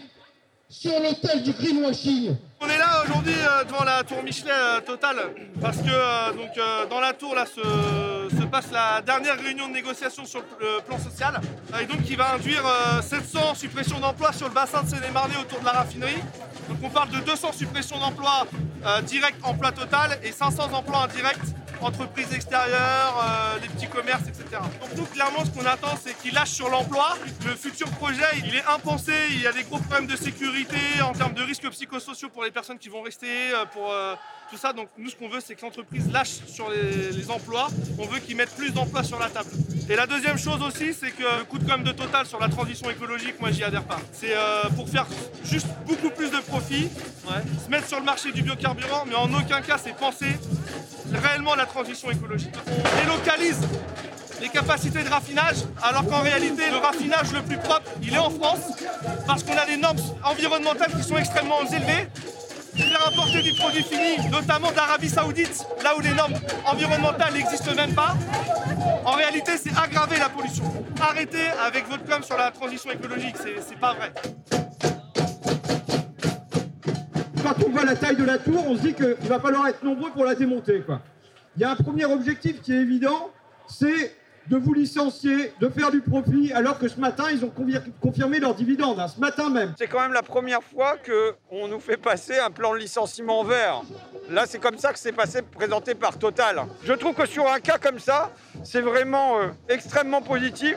sur 0.69 0.93
l'hôtel 1.01 1.43
du 1.43 1.53
greenwashing. 1.53 2.37
On 2.61 2.67
est 2.67 2.79
là 2.79 3.03
aujourd'hui 3.05 3.35
euh, 3.35 3.65
devant 3.65 3.85
la 3.85 4.03
tour 4.03 4.23
Michelet 4.23 4.51
euh, 4.51 4.81
Total 4.81 5.17
parce 5.61 5.77
que 5.79 5.91
euh, 5.91 6.33
donc, 6.33 6.89
dans 6.89 7.01
la 7.01 7.13
tour 7.13 7.35
là 7.35 7.45
se, 7.47 7.61
se, 8.37 8.45
passe 8.47 8.73
la 8.73 9.03
dernière 9.03 9.39
réunion 9.39 9.69
de 9.69 9.75
négociation 9.75 10.25
sur 10.25 10.43
le 10.61 10.81
plan 10.85 10.99
social 10.99 11.41
et 11.81 11.85
donc 11.85 12.03
qui 12.03 12.17
va 12.17 12.35
induire 12.35 12.65
700 13.03 13.55
suppressions 13.55 14.01
d'emplois 14.01 14.33
sur 14.33 14.49
le 14.49 14.55
bassin 14.55 14.83
de 14.83 14.89
Seine-et-Marne 14.89 15.33
autour 15.41 15.61
de 15.61 15.65
la 15.65 15.73
raffinerie. 15.73 16.23
Donc 16.69 16.79
on 16.83 16.91
parle 16.91 17.11
de 17.11 17.21
200 17.21 17.53
suppressions 17.53 17.99
d'emplois 17.99 18.47
directs 19.07 19.37
emploi 19.43 19.73
total 19.73 20.19
et 20.23 20.31
500 20.33 20.73
emplois 20.73 21.05
indirects 21.05 21.55
entreprises 21.85 22.33
extérieures, 22.33 23.25
euh, 23.25 23.59
les 23.61 23.69
petits 23.69 23.89
commerces, 23.89 24.27
etc. 24.29 24.61
Donc 24.81 24.97
nous, 24.97 25.05
clairement, 25.05 25.45
ce 25.45 25.51
qu'on 25.51 25.67
attend, 25.67 25.97
c'est 26.03 26.17
qu'ils 26.19 26.35
lâchent 26.35 26.51
sur 26.51 26.69
l'emploi. 26.69 27.17
Le 27.45 27.55
futur 27.55 27.89
projet, 27.91 28.25
il 28.45 28.55
est 28.55 28.65
impensé. 28.67 29.13
Il 29.31 29.41
y 29.41 29.47
a 29.47 29.53
des 29.53 29.65
gros 29.65 29.79
problèmes 29.79 30.07
de 30.07 30.17
sécurité 30.17 30.79
en 31.03 31.13
termes 31.13 31.35
de 31.35 31.43
risques 31.43 31.69
psychosociaux 31.71 32.29
pour 32.29 32.45
les 32.45 32.51
personnes 32.51 32.79
qui 32.79 32.89
vont 32.89 33.03
rester, 33.03 33.53
euh, 33.53 33.65
pour 33.67 33.93
euh, 33.93 34.15
tout 34.55 34.61
ça. 34.61 34.73
Donc 34.73 34.89
nous, 34.97 35.11
ce 35.11 35.17
qu'on 35.17 35.29
veut, 35.29 35.41
c'est 35.45 35.55
que 35.55 35.63
l'entreprise 35.63 36.11
lâche 36.13 36.39
sur 36.47 36.71
les, 36.71 37.31
emplois. 37.31 37.69
On 37.99 38.07
veut 38.07 38.21
qu'ils 38.21 38.37
mettent 38.37 38.55
plus 38.55 38.73
d'emplois 38.73 39.03
sur 39.03 39.19
la 39.19 39.29
table. 39.29 39.49
Et 39.89 39.97
la 39.97 40.07
deuxième 40.07 40.39
chose 40.39 40.63
aussi, 40.63 40.93
c'est 40.93 41.11
que 41.11 41.23
le 41.23 41.45
coup 41.45 41.59
de 41.59 41.69
com' 41.69 41.83
de 41.83 41.91
Total 41.91 42.27
sur 42.27 42.39
la 42.39 42.49
transition 42.49 42.91
écologique, 42.91 43.41
moi, 43.41 43.51
j'y 43.51 43.65
adhère 43.65 43.85
pas. 43.85 43.99
C'est 44.13 44.35
pour 44.77 44.89
faire 44.89 45.07
juste 45.45 45.67
beaucoup 45.87 46.11
plus 46.11 46.31
de 46.31 46.39
profit, 46.39 46.89
se 47.65 47.71
mettre 47.71 47.89
sur 47.89 47.99
le 47.99 48.05
marché 48.05 48.31
du 48.31 48.43
biocarburant, 48.43 49.05
mais 49.07 49.15
en 49.15 49.33
aucun 49.33 49.61
cas, 49.63 49.79
c'est 49.83 49.97
penser 49.97 50.39
réellement 51.13 51.55
la 51.55 51.67
transition 51.67 52.11
écologique. 52.11 52.55
On 52.69 53.01
délocalise 53.03 53.61
les 54.41 54.49
capacités 54.49 55.03
de 55.03 55.09
raffinage, 55.09 55.57
alors 55.83 56.07
qu'en 56.07 56.21
réalité, 56.21 56.71
le 56.71 56.77
raffinage 56.77 57.33
le 57.33 57.43
plus 57.43 57.57
propre, 57.57 57.91
il 58.03 58.15
est 58.15 58.19
en 58.19 58.31
France, 58.31 58.61
parce 59.27 59.43
qu'on 59.43 59.57
a 59.57 59.67
des 59.67 59.79
normes 59.79 59.99
environnementales 60.23 60.93
qui 60.93 61.03
sont 61.03 61.17
extrêmement 61.17 61.63
élevées. 61.65 62.09
Faire 62.77 63.09
importer 63.09 63.43
du 63.43 63.53
produit 63.55 63.83
fini, 63.83 64.29
notamment 64.31 64.73
d'Arabie 64.73 65.09
Saoudite, 65.09 65.65
là 65.83 65.97
où 65.97 66.01
les 66.01 66.13
normes 66.13 66.35
environnementales 66.67 67.33
n'existent 67.35 67.75
même 67.75 67.95
pas, 67.95 68.15
en 69.05 69.13
réalité, 69.13 69.53
c'est 69.57 69.77
aggraver 69.77 70.19
la 70.19 70.29
pollution. 70.29 70.65
Arrêtez 71.01 71.49
avec 71.67 71.89
votre 71.89 72.05
com 72.05 72.23
sur 72.23 72.37
la 72.37 72.51
transition 72.51 72.91
écologique, 72.91 73.37
c'est 73.37 73.79
pas 73.79 73.95
vrai 73.95 74.13
quand 77.45 77.63
on 77.67 77.69
voit 77.69 77.85
la 77.85 77.95
taille 77.95 78.17
de 78.17 78.25
la 78.25 78.39
tour, 78.39 78.65
on 78.67 78.75
se 78.75 78.81
dit 78.81 78.95
qu'il 78.95 79.29
va 79.29 79.39
falloir 79.39 79.69
être 79.69 79.83
nombreux 79.83 80.11
pour 80.11 80.25
la 80.25 80.35
démonter. 80.35 80.81
Quoi. 80.81 81.03
Il 81.57 81.63
y 81.63 81.65
a 81.65 81.73
un 81.73 81.77
premier 81.77 82.07
objectif 82.07 82.63
qui 82.63 82.73
est 82.73 82.81
évident, 82.81 83.31
c'est 83.69 84.17
de 84.49 84.57
vous 84.57 84.75
licencier, 84.75 85.53
de 85.61 85.69
faire 85.69 85.91
du 85.91 86.01
profit, 86.01 86.53
alors 86.53 86.79
que 86.79 86.89
ce 86.89 87.01
matin, 87.01 87.25
ils 87.33 87.45
ont 87.45 87.53
confirmé 88.01 88.39
leur 88.41 88.55
dividende, 88.55 89.01
hein, 89.01 89.09
ce 89.09 89.19
matin 89.19 89.49
même. 89.49 89.75
C'est 89.79 89.87
quand 89.87 90.01
même 90.01 90.13
la 90.13 90.23
première 90.23 90.63
fois 90.63 90.97
qu'on 90.99 91.69
nous 91.69 91.81
fait 91.81 91.97
passer 91.97 92.39
un 92.39 92.51
plan 92.51 92.73
de 92.73 92.79
licenciement 92.79 93.43
vert. 93.45 93.83
Là, 94.31 94.45
c'est 94.47 94.59
comme 94.59 94.79
ça 94.79 94.93
que 94.93 94.99
c'est 94.99 95.13
passé, 95.13 95.43
présenté 95.43 95.95
par 95.95 96.19
Total. 96.19 96.63
Je 96.83 96.93
trouve 96.93 97.15
que 97.15 97.27
sur 97.27 97.51
un 97.51 97.61
cas 97.61 97.79
comme 97.79 97.99
ça, 97.99 98.33
c'est 98.63 98.81
vraiment 98.81 99.39
euh, 99.39 99.49
extrêmement 99.69 100.23
positif 100.23 100.77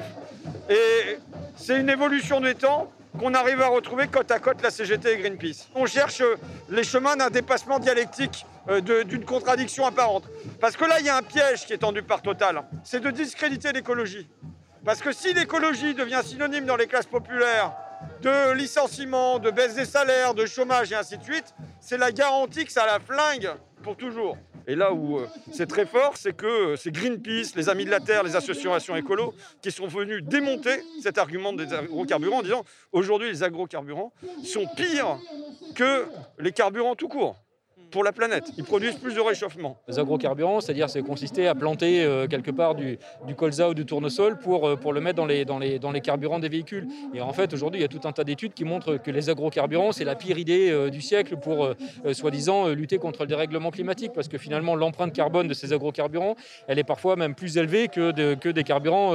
et 0.70 1.18
c'est 1.56 1.80
une 1.80 1.90
évolution 1.90 2.42
des 2.42 2.56
temps 2.56 2.92
qu'on 3.20 3.34
arrive 3.34 3.62
à 3.62 3.68
retrouver 3.68 4.08
côte 4.08 4.32
à 4.32 4.40
côte 4.40 4.62
la 4.62 4.70
CGT 4.70 5.14
et 5.14 5.18
Greenpeace. 5.18 5.70
On 5.76 5.86
cherche 5.86 6.22
euh, 6.22 6.36
les 6.70 6.84
chemins 6.84 7.16
d'un 7.16 7.30
dépassement 7.30 7.80
dialectique 7.80 8.46
d'une 8.82 9.26
contradiction 9.26 9.86
apparente. 9.86 10.26
Parce 10.60 10.76
que 10.76 10.86
là, 10.86 11.00
il 11.00 11.06
y 11.06 11.10
a 11.10 11.18
un 11.18 11.22
piège 11.22 11.66
qui 11.66 11.74
est 11.74 11.78
tendu 11.78 12.04
par 12.04 12.22
Total, 12.22 12.64
c'est 12.84 13.00
de 13.00 13.12
discréditer 13.12 13.72
l'écologie. 13.72 14.28
Parce 14.86 15.02
que 15.02 15.12
si 15.12 15.34
l'écologie 15.34 15.94
devient 15.94 16.22
synonyme 16.24 16.66
dans 16.66 16.78
les 16.78 16.88
classes 16.88 17.06
populaires 17.06 17.74
de 18.22 18.54
licenciement, 18.54 19.40
de 19.40 19.52
baisse 19.52 19.76
des 19.76 19.86
salaires, 19.86 20.34
de 20.34 20.46
chômage 20.46 20.92
et 20.92 20.96
ainsi 20.96 21.18
de 21.18 21.24
suite, 21.24 21.54
c'est 21.80 21.98
la 21.98 22.12
garantie 22.12 22.66
que 22.66 22.72
ça 22.72 22.86
la 22.86 23.00
flingue 23.00 23.50
pour 23.84 23.96
toujours. 23.96 24.38
Et 24.66 24.76
là 24.76 24.94
où 24.94 25.18
euh, 25.18 25.28
c'est 25.52 25.68
très 25.68 25.86
fort, 25.86 26.18
c'est 26.18 26.36
que 26.36 26.46
euh, 26.46 26.76
c'est 26.76 26.92
Greenpeace, 26.92 27.56
les 27.56 27.70
Amis 27.70 27.86
de 27.86 27.90
la 27.90 28.02
Terre, 28.02 28.24
les 28.24 28.36
associations 28.36 28.96
écolo, 28.98 29.34
qui 29.62 29.72
sont 29.72 29.88
venus 29.88 30.24
démonter 30.24 30.84
cet 31.02 31.18
argument 31.18 31.54
des 31.54 31.74
agrocarburants 31.74 32.40
en 32.40 32.44
disant 32.44 32.66
aujourd'hui 32.92 33.30
les 33.30 33.44
agrocarburants 33.44 34.12
sont 34.44 34.68
pires 34.76 35.20
que 35.74 36.06
les 36.40 36.52
carburants 36.52 36.96
tout 36.96 37.08
court 37.08 37.38
pour 37.92 38.04
la 38.04 38.12
planète. 38.12 38.52
Ils 38.58 38.64
produisent 38.64 38.96
plus 38.96 39.16
de 39.16 39.20
réchauffement. 39.20 39.78
Les 39.88 40.00
agrocarburants, 40.00 40.62
c'est-à-dire 40.62 40.90
c'est 40.90 41.02
consister 41.02 41.48
à 41.48 41.56
planter 41.56 42.04
euh, 42.04 42.28
quelque 42.28 42.52
part 42.52 42.76
du, 42.76 42.98
colza 43.36 43.70
ou 43.70 43.74
du 43.74 43.86
tournesol 43.86 44.38
pour, 44.38 44.68
euh, 44.68 44.76
pour 44.76 44.94
le 44.94 45.02
mettre 45.02 45.16
dans 45.16 45.26
les, 45.26 45.46
dans, 45.46 45.60
les, 45.60 45.80
dans 45.80 45.92
les 45.92 46.02
carburants 46.02 46.40
des 46.40 46.50
véhicules. 46.50 46.88
Et 47.14 47.22
en 47.22 47.34
fait, 47.34 47.54
aujourd'hui, 47.54 47.80
il 47.80 47.84
y 47.84 47.86
a 47.86 47.88
tout 47.88 48.08
un 48.08 48.12
tas 48.12 48.24
d'études 48.24 48.54
qui 48.54 48.66
montrent 48.66 48.98
que 48.98 49.12
les 49.12 49.30
agrocarburants, 49.30 49.92
c'est 49.92 50.04
la 50.04 50.16
pire 50.16 50.38
idée 50.38 50.70
euh, 50.70 50.90
du 50.90 51.02
siècle 51.02 51.38
pour, 51.38 51.70
soi-disant, 52.12 52.70
lutter 52.70 52.98
contre 52.98 53.22
le 53.22 53.28
dérèglement 53.28 53.72
climatique, 53.72 54.12
parce 54.14 54.28
que 54.28 54.38
finalement, 54.38 54.76
l'empreinte 54.76 55.14
carbone 55.14 55.48
de 55.48 55.54
ces 55.54 55.74
agrocarburants, 55.74 56.36
elle 56.68 56.80
est 56.80 56.84
parfois 56.84 57.16
même 57.16 57.36
plus 57.36 57.58
élevée 57.58 57.88
que, 57.88 58.36
que 58.36 58.50
des 58.50 58.64
carburants 58.64 59.14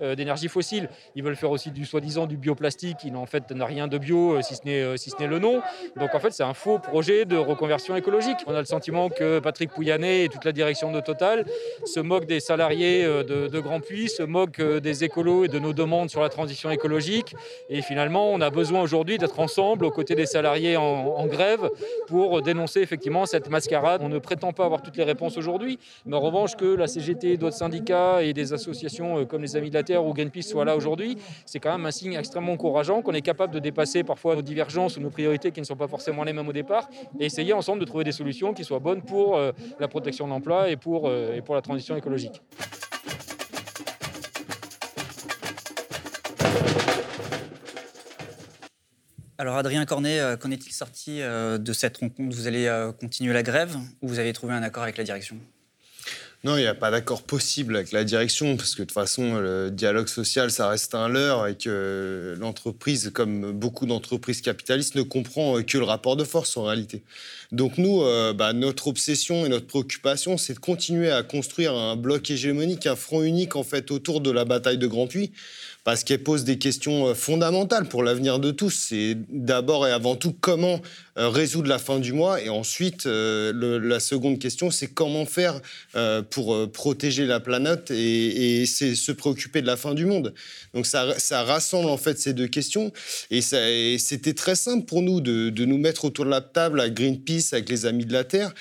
d'énergie 0.00 0.48
fossile. 0.48 0.88
Ils 1.14 1.22
veulent 1.22 1.36
faire 1.36 1.50
aussi 1.50 1.70
du 1.70 1.84
soi-disant 1.84 2.26
du 2.26 2.36
bioplastique, 2.36 2.98
qui 2.98 3.14
en 3.14 3.26
fait 3.26 3.50
n'a 3.50 3.66
rien 3.66 3.88
de 3.88 3.98
bio, 3.98 4.40
si 4.42 4.54
ce 4.54 4.64
n'est 4.64 4.96
si 4.96 5.10
le 5.20 5.38
nom. 5.38 5.60
Donc 5.96 6.14
en 6.14 6.20
fait, 6.20 6.32
c'est 6.32 6.42
un 6.42 6.54
faux 6.54 6.78
projet 6.78 7.24
de 7.24 7.36
reconversion 7.36 7.96
écologique 7.96 8.09
on 8.46 8.54
a 8.54 8.58
le 8.58 8.64
sentiment 8.64 9.08
que 9.08 9.38
Patrick 9.38 9.70
Pouyanné 9.70 10.24
et 10.24 10.28
toute 10.28 10.44
la 10.44 10.52
direction 10.52 10.90
de 10.90 11.00
Total 11.00 11.44
se 11.84 12.00
moquent 12.00 12.26
des 12.26 12.40
salariés 12.40 13.04
euh, 13.04 13.22
de, 13.22 13.60
Grand 13.60 13.80
Puy, 13.80 14.08
se 14.08 14.22
moquent 14.22 14.60
euh, 14.60 14.80
des 14.80 15.04
écolos 15.04 15.44
et 15.44 15.48
de 15.48 15.58
nos 15.58 15.72
demandes 15.72 16.10
sur 16.10 16.20
la 16.20 16.28
transition 16.28 16.70
écologique. 16.70 17.34
Et 17.68 17.82
finalement, 17.82 18.30
on 18.30 18.40
a 18.40 18.50
besoin 18.50 18.82
aujourd'hui 18.82 19.18
d'être 19.18 19.38
ensemble 19.38 19.84
aux 19.84 19.90
côtés 19.90 20.14
des 20.14 20.26
salariés 20.26 20.76
en, 20.76 21.26
grève 21.26 21.68
pour 22.08 22.42
dénoncer 22.42 22.80
effectivement 22.80 23.26
cette 23.26 23.48
mascarade. 23.50 24.00
On 24.02 24.08
ne 24.08 24.18
prétend 24.18 24.52
pas 24.52 24.64
avoir 24.64 24.82
toutes 24.82 24.96
les 24.96 25.04
réponses 25.04 25.36
aujourd'hui, 25.36 25.78
mais 26.06 26.16
en 26.16 26.20
revanche 26.20 26.56
que 26.56 26.64
la 26.64 26.86
CGT, 26.86 27.36
d'autres 27.36 27.56
syndicats 27.56 28.22
et 28.22 28.32
des 28.32 28.52
associations 28.52 29.18
euh, 29.18 29.24
comme 29.24 29.42
les 29.42 29.56
Amis 29.56 29.70
de 29.70 29.74
la 29.74 29.82
Terre 29.82 30.04
ou 30.04 30.12
Greenpeace 30.12 30.42
soient 30.42 30.64
là 30.64 30.76
aujourd'hui, 30.76 31.16
c'est 31.46 31.60
quand 31.60 31.72
même 31.72 31.86
un 31.86 31.90
signe 31.90 32.14
extrêmement 32.14 32.52
encourageant 32.52 33.02
qu'on 33.02 33.12
est 33.12 33.22
capable 33.22 33.54
de 33.54 33.58
dépasser 33.60 34.02
parfois 34.02 34.34
nos 34.34 34.42
divergences 34.42 34.96
ou 34.96 35.00
nos 35.00 35.10
priorités 35.10 35.52
qui 35.52 35.60
ne 35.60 35.66
sont 35.66 35.76
pas 35.76 35.88
forcément 35.88 36.24
les 36.24 36.32
mêmes 36.32 36.48
au 36.48 36.52
départ 36.52 36.88
et 37.18 37.26
essayer 37.26 37.52
ensemble 37.52 37.80
de 37.80 37.84
trouver 37.84 37.99
des 38.04 38.12
solutions 38.12 38.54
qui 38.54 38.64
soient 38.64 38.78
bonnes 38.78 39.02
pour 39.02 39.36
euh, 39.36 39.52
la 39.78 39.88
protection 39.88 40.26
de 40.26 40.30
l'emploi 40.30 40.70
et, 40.70 40.76
pour, 40.76 41.08
euh, 41.08 41.34
et 41.34 41.42
pour 41.42 41.54
la 41.54 41.62
transition 41.62 41.96
écologique. 41.96 42.42
Alors 49.38 49.56
Adrien 49.56 49.86
Cornet, 49.86 50.20
euh, 50.20 50.36
qu'en 50.36 50.50
est-il 50.50 50.72
sorti 50.72 51.20
de 51.20 51.72
cette 51.72 51.96
rencontre? 51.96 52.34
Vous 52.36 52.46
allez 52.46 52.68
continuer 53.00 53.32
la 53.32 53.42
grève 53.42 53.76
ou 54.02 54.08
vous 54.08 54.18
avez 54.18 54.32
trouvé 54.32 54.52
un 54.52 54.62
accord 54.62 54.82
avec 54.82 54.98
la 54.98 55.04
direction? 55.04 55.36
Non, 56.42 56.56
il 56.56 56.60
n'y 56.60 56.66
a 56.66 56.74
pas 56.74 56.90
d'accord 56.90 57.22
possible 57.22 57.76
avec 57.76 57.92
la 57.92 58.02
direction, 58.02 58.56
parce 58.56 58.74
que 58.74 58.82
de 58.82 58.86
toute 58.86 58.94
façon, 58.94 59.38
le 59.38 59.70
dialogue 59.70 60.08
social, 60.08 60.50
ça 60.50 60.68
reste 60.68 60.94
un 60.94 61.08
leurre, 61.08 61.46
et 61.46 61.54
que 61.54 62.34
l'entreprise, 62.38 63.10
comme 63.12 63.52
beaucoup 63.52 63.84
d'entreprises 63.84 64.40
capitalistes, 64.40 64.94
ne 64.94 65.02
comprend 65.02 65.62
que 65.62 65.76
le 65.76 65.84
rapport 65.84 66.16
de 66.16 66.24
force 66.24 66.56
en 66.56 66.64
réalité. 66.64 67.02
Donc 67.52 67.78
nous, 67.78 68.02
euh, 68.02 68.32
bah, 68.32 68.52
notre 68.52 68.86
obsession 68.86 69.44
et 69.44 69.48
notre 69.48 69.66
préoccupation, 69.66 70.38
c'est 70.38 70.54
de 70.54 70.60
continuer 70.60 71.10
à 71.10 71.22
construire 71.22 71.74
un 71.74 71.96
bloc 71.96 72.30
hégémonique, 72.30 72.86
un 72.86 72.96
front 72.96 73.22
unique 73.22 73.56
en 73.56 73.64
fait 73.64 73.90
autour 73.90 74.20
de 74.20 74.30
la 74.30 74.44
bataille 74.44 74.78
de 74.78 74.86
Grand 74.86 75.08
Puy, 75.08 75.32
parce 75.84 76.04
qu'elle 76.04 76.22
pose 76.22 76.44
des 76.44 76.58
questions 76.58 77.08
euh, 77.08 77.14
fondamentales 77.14 77.86
pour 77.86 78.02
l'avenir 78.02 78.38
de 78.38 78.50
tous. 78.50 78.70
C'est 78.70 79.16
d'abord 79.28 79.86
et 79.86 79.92
avant 79.92 80.16
tout 80.16 80.34
comment 80.40 80.80
résoudre 81.28 81.68
la 81.68 81.78
fin 81.78 81.98
du 81.98 82.12
mois, 82.12 82.40
et 82.40 82.48
ensuite 82.48 83.06
euh, 83.06 83.80
la 83.80 84.00
seconde 84.00 84.38
question, 84.38 84.70
c'est 84.70 84.88
comment 84.88 85.26
faire 85.26 85.60
pour 86.30 86.70
protéger 86.72 87.26
la 87.26 87.40
planète 87.40 87.90
et, 87.90 88.66
se 88.66 89.12
préoccuper 89.12 89.60
de 89.62 89.66
la 89.66 89.76
fin 89.76 89.94
du 89.94 90.06
monde. 90.06 90.34
Donc 90.74 90.86
ça, 90.86 91.18
ça 91.18 91.42
rassemble 91.42 91.88
en 91.88 91.96
fait 91.96 92.18
ces 92.18 92.32
deux 92.32 92.46
questions, 92.46 92.92
et, 93.30 93.40
c'était 93.40 94.34
très 94.34 94.54
simple 94.54 94.86
pour 94.86 95.02
nous 95.02 95.20
de, 95.20 95.50
de, 95.50 95.64
nous 95.64 95.78
mettre 95.78 96.04
autour 96.04 96.24
de 96.24 96.30
la 96.30 96.40
table 96.40 96.80
à 96.80 96.88
Greenpeace, 96.88 97.52
avec 97.52 97.68
les 97.68 97.86
Amis 97.86 98.06
de 98.06 98.12
la 98.12 98.24
Terre, 98.24 98.52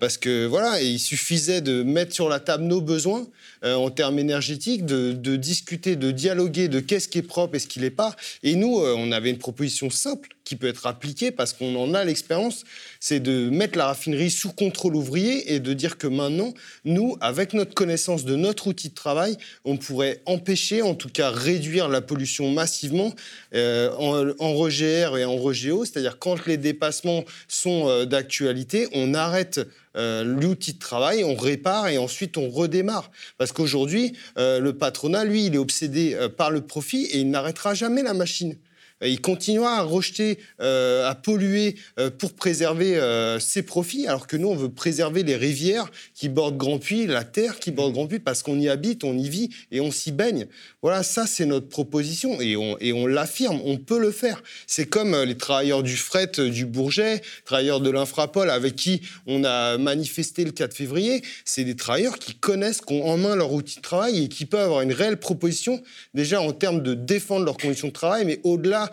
parce 0.00 0.18
que 0.18 0.46
voilà, 0.46 0.80
il 0.82 0.98
suffisait 0.98 1.60
de 1.60 1.82
mettre 1.82 2.14
sur 2.14 2.28
la 2.28 2.40
table 2.40 2.64
nos 2.64 2.80
besoins 2.80 3.26
en 3.64 3.90
termes 3.90 4.18
énergétiques, 4.18 4.86
de, 4.86 5.36
discuter, 5.36 5.96
de 5.96 6.10
dialoguer 6.10 6.68
de 6.68 6.80
qu'est-ce 6.80 7.08
qui 7.08 7.18
est 7.18 7.22
propre 7.22 7.54
et 7.54 7.58
ce 7.58 7.66
qui 7.66 7.80
l'est 7.80 7.90
pas. 7.90 8.14
Et 8.42 8.54
nous, 8.54 8.80
euh, 8.80 8.94
on 8.96 9.12
avait 9.12 9.30
une 9.30 9.38
proposition 9.38 9.90
simple 9.90 10.28
qui 10.48 10.56
peut 10.56 10.66
être 10.66 10.86
appliquée 10.86 11.30
parce 11.30 11.52
qu'on 11.52 11.76
en 11.76 11.92
a 11.92 12.04
l'expérience, 12.04 12.64
c'est 13.00 13.20
de 13.20 13.50
mettre 13.50 13.76
la 13.76 13.86
raffinerie 13.86 14.30
sous 14.30 14.50
contrôle 14.50 14.96
ouvrier 14.96 15.52
et 15.52 15.60
de 15.60 15.74
dire 15.74 15.98
que 15.98 16.06
maintenant, 16.06 16.54
nous, 16.86 17.18
avec 17.20 17.52
notre 17.52 17.74
connaissance 17.74 18.24
de 18.24 18.34
notre 18.34 18.66
outil 18.66 18.88
de 18.88 18.94
travail, 18.94 19.36
on 19.66 19.76
pourrait 19.76 20.22
empêcher, 20.24 20.80
en 20.80 20.94
tout 20.94 21.10
cas 21.10 21.30
réduire 21.30 21.88
la 21.88 22.00
pollution 22.00 22.50
massivement 22.50 23.12
euh, 23.54 23.92
en, 23.98 24.30
en 24.38 24.54
REGR 24.54 25.18
et 25.18 25.26
en 25.26 25.36
REGO, 25.36 25.84
c'est-à-dire 25.84 26.18
quand 26.18 26.46
les 26.46 26.56
dépassements 26.56 27.24
sont 27.46 27.86
euh, 27.86 28.06
d'actualité, 28.06 28.88
on 28.94 29.12
arrête 29.12 29.60
euh, 29.96 30.24
l'outil 30.24 30.72
de 30.72 30.78
travail, 30.78 31.24
on 31.24 31.34
répare 31.34 31.88
et 31.88 31.98
ensuite 31.98 32.38
on 32.38 32.48
redémarre. 32.48 33.10
Parce 33.36 33.52
qu'aujourd'hui, 33.52 34.14
le 34.36 34.70
patronat, 34.70 35.24
lui, 35.24 35.46
il 35.46 35.54
est 35.54 35.58
obsédé 35.58 36.16
par 36.36 36.50
le 36.50 36.62
profit 36.62 37.04
et 37.04 37.18
il 37.18 37.30
n'arrêtera 37.30 37.74
jamais 37.74 38.02
la 38.02 38.14
machine. 38.14 38.56
Il 39.04 39.20
continuera 39.20 39.76
à 39.76 39.82
rejeter, 39.82 40.38
à 40.58 41.14
polluer 41.22 41.76
pour 42.18 42.32
préserver 42.32 42.98
ses 43.40 43.62
profits, 43.62 44.06
alors 44.06 44.26
que 44.26 44.36
nous, 44.36 44.48
on 44.48 44.56
veut 44.56 44.70
préserver 44.70 45.22
les 45.22 45.36
rivières 45.36 45.90
qui 46.14 46.28
bordent 46.28 46.56
Grand 46.56 46.78
Puy, 46.78 47.06
la 47.06 47.24
terre 47.24 47.58
qui 47.58 47.70
borde 47.70 47.92
Grand 47.92 48.06
Puy, 48.06 48.18
parce 48.18 48.42
qu'on 48.42 48.58
y 48.58 48.68
habite, 48.68 49.04
on 49.04 49.16
y 49.16 49.28
vit 49.28 49.50
et 49.70 49.80
on 49.80 49.90
s'y 49.90 50.10
baigne. 50.12 50.46
Voilà, 50.82 51.02
ça, 51.02 51.26
c'est 51.26 51.46
notre 51.46 51.68
proposition 51.68 52.40
et 52.40 52.56
on, 52.56 52.76
et 52.80 52.92
on 52.92 53.06
l'affirme, 53.06 53.60
on 53.64 53.76
peut 53.76 53.98
le 53.98 54.10
faire. 54.10 54.42
C'est 54.66 54.86
comme 54.86 55.16
les 55.22 55.36
travailleurs 55.36 55.82
du 55.82 55.96
fret 55.96 56.32
du 56.36 56.66
Bourget, 56.66 57.22
travailleurs 57.44 57.80
de 57.80 57.90
l'Infrapol 57.90 58.50
avec 58.50 58.74
qui 58.76 59.02
on 59.26 59.44
a 59.44 59.78
manifesté 59.78 60.44
le 60.44 60.50
4 60.50 60.74
février. 60.74 61.22
C'est 61.44 61.64
des 61.64 61.76
travailleurs 61.76 62.18
qui 62.18 62.34
connaissent, 62.34 62.80
qui 62.80 62.94
ont 62.94 63.06
en 63.06 63.16
main 63.16 63.36
leur 63.36 63.52
outil 63.52 63.76
de 63.76 63.82
travail 63.82 64.24
et 64.24 64.28
qui 64.28 64.44
peuvent 64.44 64.60
avoir 64.60 64.82
une 64.82 64.92
réelle 64.92 65.18
proposition, 65.18 65.82
déjà 66.14 66.40
en 66.40 66.52
termes 66.52 66.82
de 66.82 66.94
défendre 66.94 67.44
leurs 67.44 67.56
conditions 67.56 67.88
de 67.88 67.92
travail, 67.92 68.24
mais 68.24 68.40
au-delà 68.42 68.87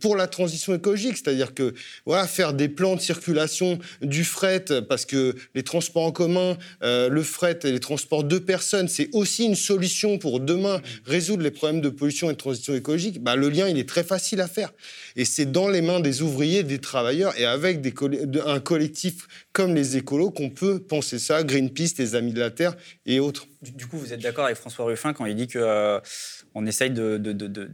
pour 0.00 0.16
la 0.16 0.26
transition 0.26 0.74
écologique, 0.74 1.16
c'est-à-dire 1.16 1.54
que 1.54 1.74
voilà, 2.04 2.26
faire 2.26 2.52
des 2.54 2.68
plans 2.68 2.96
de 2.96 3.00
circulation 3.00 3.78
du 4.02 4.24
fret, 4.24 4.64
parce 4.88 5.04
que 5.04 5.34
les 5.54 5.62
transports 5.62 6.04
en 6.04 6.12
commun, 6.12 6.56
euh, 6.82 7.08
le 7.08 7.22
fret 7.22 7.58
et 7.64 7.72
les 7.72 7.80
transports 7.80 8.24
de 8.24 8.38
personnes, 8.38 8.88
c'est 8.88 9.08
aussi 9.12 9.44
une 9.44 9.54
solution 9.54 10.18
pour 10.18 10.40
demain 10.40 10.80
résoudre 11.04 11.42
les 11.42 11.50
problèmes 11.50 11.80
de 11.80 11.88
pollution 11.88 12.30
et 12.30 12.32
de 12.32 12.38
transition 12.38 12.74
écologique. 12.74 13.22
Bah, 13.22 13.36
le 13.36 13.48
lien, 13.48 13.68
il 13.68 13.78
est 13.78 13.88
très 13.88 14.04
facile 14.04 14.40
à 14.40 14.48
faire. 14.48 14.72
Et 15.16 15.24
c'est 15.24 15.46
dans 15.46 15.68
les 15.68 15.82
mains 15.82 16.00
des 16.00 16.22
ouvriers, 16.22 16.62
des 16.62 16.78
travailleurs, 16.78 17.38
et 17.38 17.46
avec 17.46 17.80
un 18.46 18.60
collectif 18.60 19.26
comme 19.52 19.74
les 19.74 19.96
écolos 19.96 20.30
qu'on 20.30 20.50
peut 20.50 20.78
penser 20.78 21.18
ça, 21.18 21.42
Greenpeace, 21.42 21.94
les 21.98 22.14
Amis 22.14 22.32
de 22.32 22.40
la 22.40 22.50
Terre 22.50 22.76
et 23.06 23.20
autres. 23.20 23.46
Du 23.62 23.86
coup, 23.86 23.98
vous 23.98 24.12
êtes 24.12 24.20
d'accord 24.20 24.44
avec 24.44 24.56
François 24.56 24.84
Ruffin 24.84 25.12
quand 25.12 25.26
il 25.26 25.34
dit 25.34 25.48
qu'on 25.48 25.58
euh, 25.60 26.00
essaye 26.66 26.90
de, 26.90 27.16
de, 27.16 27.32
de 27.32 27.70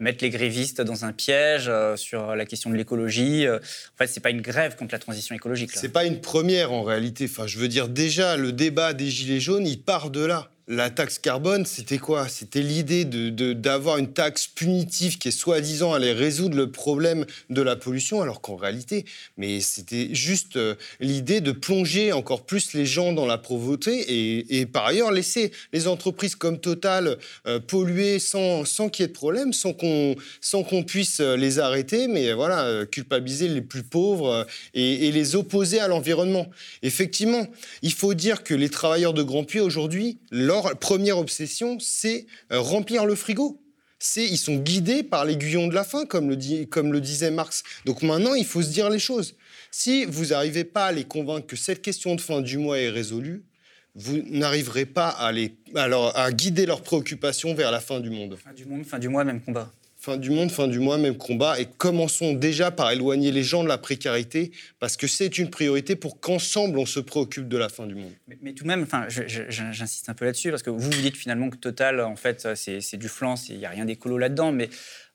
mettre 0.00 0.24
les 0.24 0.30
grévistes 0.30 0.80
dans 0.80 1.04
un 1.04 1.12
piège 1.12 1.66
euh, 1.68 1.96
sur 1.96 2.34
la 2.34 2.46
question 2.46 2.70
de 2.70 2.76
l'écologie. 2.76 3.46
Euh, 3.46 3.58
en 3.58 3.98
fait, 3.98 4.06
c'est 4.06 4.20
pas 4.20 4.30
une 4.30 4.40
grève 4.40 4.74
contre 4.76 4.92
la 4.92 4.98
transition 4.98 5.34
écologique. 5.34 5.70
C'est 5.74 5.90
pas 5.90 6.04
une 6.04 6.20
première 6.20 6.72
en 6.72 6.82
réalité. 6.82 7.26
Enfin, 7.30 7.46
je 7.46 7.58
veux 7.58 7.68
dire 7.68 7.88
déjà 7.88 8.36
le 8.36 8.52
débat 8.52 8.94
des 8.94 9.08
gilets 9.08 9.40
jaunes, 9.40 9.66
il 9.66 9.82
part 9.82 10.10
de 10.10 10.24
là 10.24 10.50
la 10.70 10.88
taxe 10.88 11.18
carbone, 11.18 11.66
c'était 11.66 11.98
quoi? 11.98 12.28
C'était 12.28 12.62
l'idée 12.62 13.04
d'avoir 13.04 13.96
de, 13.96 14.02
une 14.02 14.12
taxe 14.12 14.46
punitive 14.46 15.18
qui 15.18 15.26
est 15.26 15.32
soi-disant 15.32 15.92
allait 15.92 16.12
résoudre 16.12 16.56
le 16.56 16.70
problème 16.70 17.26
de 17.50 17.60
la 17.60 17.74
pollution, 17.74 18.22
alors 18.22 18.40
qu'en 18.40 18.54
réalité, 18.54 19.04
mais 19.36 19.60
c'était 19.60 20.14
juste 20.14 20.54
euh, 20.56 20.76
l'idée 21.00 21.40
de 21.40 21.50
plonger 21.50 22.12
encore 22.12 22.46
plus 22.46 22.72
les 22.74 22.86
gens 22.86 23.12
dans 23.12 23.26
la 23.26 23.36
pauvreté 23.36 24.46
et, 24.48 24.66
par 24.66 24.86
ailleurs 24.86 25.10
laisser 25.10 25.50
les 25.72 25.88
entreprises 25.88 26.36
comme 26.36 26.60
Total 26.60 27.18
euh, 27.48 27.58
polluer 27.58 28.20
sans, 28.20 28.64
sans 28.64 28.88
qu'il 28.88 29.02
y 29.02 29.04
ait 29.04 29.08
de 29.08 29.12
problème, 29.12 29.52
sans 29.52 29.72
qu'on 29.72 30.82
puisse 30.86 31.18
euh, 31.18 31.36
les 31.36 31.58
arrêter, 31.58 32.06
mais 32.06 32.32
voilà, 32.32 32.86
culpabiliser 32.86 33.48
les 33.48 33.62
plus 33.62 33.82
pauvres 33.82 34.46
et, 34.74 35.08
et 35.08 35.12
les 35.12 35.34
opposer 35.34 35.80
à 35.80 35.88
l'environnement. 35.88 36.46
Effectivement, 36.82 37.48
il 37.82 37.92
faut 37.92 38.14
dire 38.14 38.44
que 38.44 38.54
les 38.54 38.68
travailleurs 38.68 39.14
de 39.14 39.24
Grand 39.24 39.42
Puy 39.42 39.58
aujourd'hui, 39.58 40.18
leur 40.30 40.59
première 40.80 41.18
obsession, 41.18 41.78
c'est 41.80 42.26
euh, 42.52 42.60
remplir 42.60 43.04
le 43.06 43.14
frigo. 43.14 43.60
C'est, 43.98 44.24
ils 44.24 44.38
sont 44.38 44.56
guidés 44.56 45.02
par 45.02 45.26
l'aiguillon 45.26 45.68
de 45.68 45.74
la 45.74 45.84
faim, 45.84 46.06
comme 46.06 46.30
le, 46.30 46.36
dit, 46.36 46.66
comme 46.68 46.90
le 46.92 47.02
disait 47.02 47.30
Marx. 47.30 47.62
Donc 47.84 48.02
maintenant, 48.02 48.34
il 48.34 48.46
faut 48.46 48.62
se 48.62 48.70
dire 48.70 48.88
les 48.88 48.98
choses. 48.98 49.34
Si 49.70 50.06
vous 50.06 50.26
n'arrivez 50.26 50.64
pas 50.64 50.86
à 50.86 50.92
les 50.92 51.04
convaincre 51.04 51.46
que 51.46 51.56
cette 51.56 51.82
question 51.82 52.14
de 52.14 52.20
fin 52.20 52.40
du 52.40 52.56
mois 52.56 52.78
est 52.78 52.88
résolue, 52.88 53.44
vous 53.94 54.22
n'arriverez 54.24 54.86
pas 54.86 55.08
à, 55.08 55.32
les, 55.32 55.54
à 55.74 56.32
guider 56.32 56.64
leurs 56.64 56.82
préoccupations 56.82 57.54
vers 57.54 57.70
la 57.70 57.80
fin 57.80 58.00
du 58.00 58.08
monde. 58.08 58.38
Fin 58.42 58.54
du 58.54 58.64
monde, 58.64 58.84
fin 58.86 58.98
du 58.98 59.08
mois, 59.08 59.24
même 59.24 59.40
combat. 59.42 59.70
Fin 60.00 60.16
du 60.16 60.30
monde, 60.30 60.50
fin 60.50 60.66
du 60.66 60.78
mois, 60.78 60.96
même 60.96 61.18
combat. 61.18 61.60
Et 61.60 61.66
commençons 61.66 62.32
déjà 62.32 62.70
par 62.70 62.90
éloigner 62.90 63.32
les 63.32 63.42
gens 63.42 63.62
de 63.62 63.68
la 63.68 63.76
précarité, 63.76 64.50
parce 64.78 64.96
que 64.96 65.06
c'est 65.06 65.36
une 65.36 65.50
priorité 65.50 65.94
pour 65.94 66.20
qu'ensemble 66.20 66.78
on 66.78 66.86
se 66.86 67.00
préoccupe 67.00 67.48
de 67.48 67.58
la 67.58 67.68
fin 67.68 67.86
du 67.86 67.94
monde. 67.94 68.12
Mais, 68.40 68.54
tout 68.54 68.64
de 68.64 68.68
même, 68.68 68.82
enfin, 68.82 69.06
j'insiste 69.08 70.08
un 70.08 70.14
peu 70.14 70.24
là-dessus, 70.24 70.50
parce 70.50 70.62
que 70.62 70.70
vous 70.70 70.78
vous 70.78 71.02
dites 71.02 71.16
finalement 71.16 71.50
que 71.50 71.56
Total, 71.56 72.00
en 72.00 72.16
fait, 72.16 72.48
c'est 72.54 72.96
du 72.96 73.08
flanc, 73.08 73.34
il 73.50 73.58
n'y 73.58 73.66
a 73.66 73.68
rien 73.68 73.84
d'écolo 73.84 74.16
là-dedans, 74.16 74.52
mais 74.52 74.70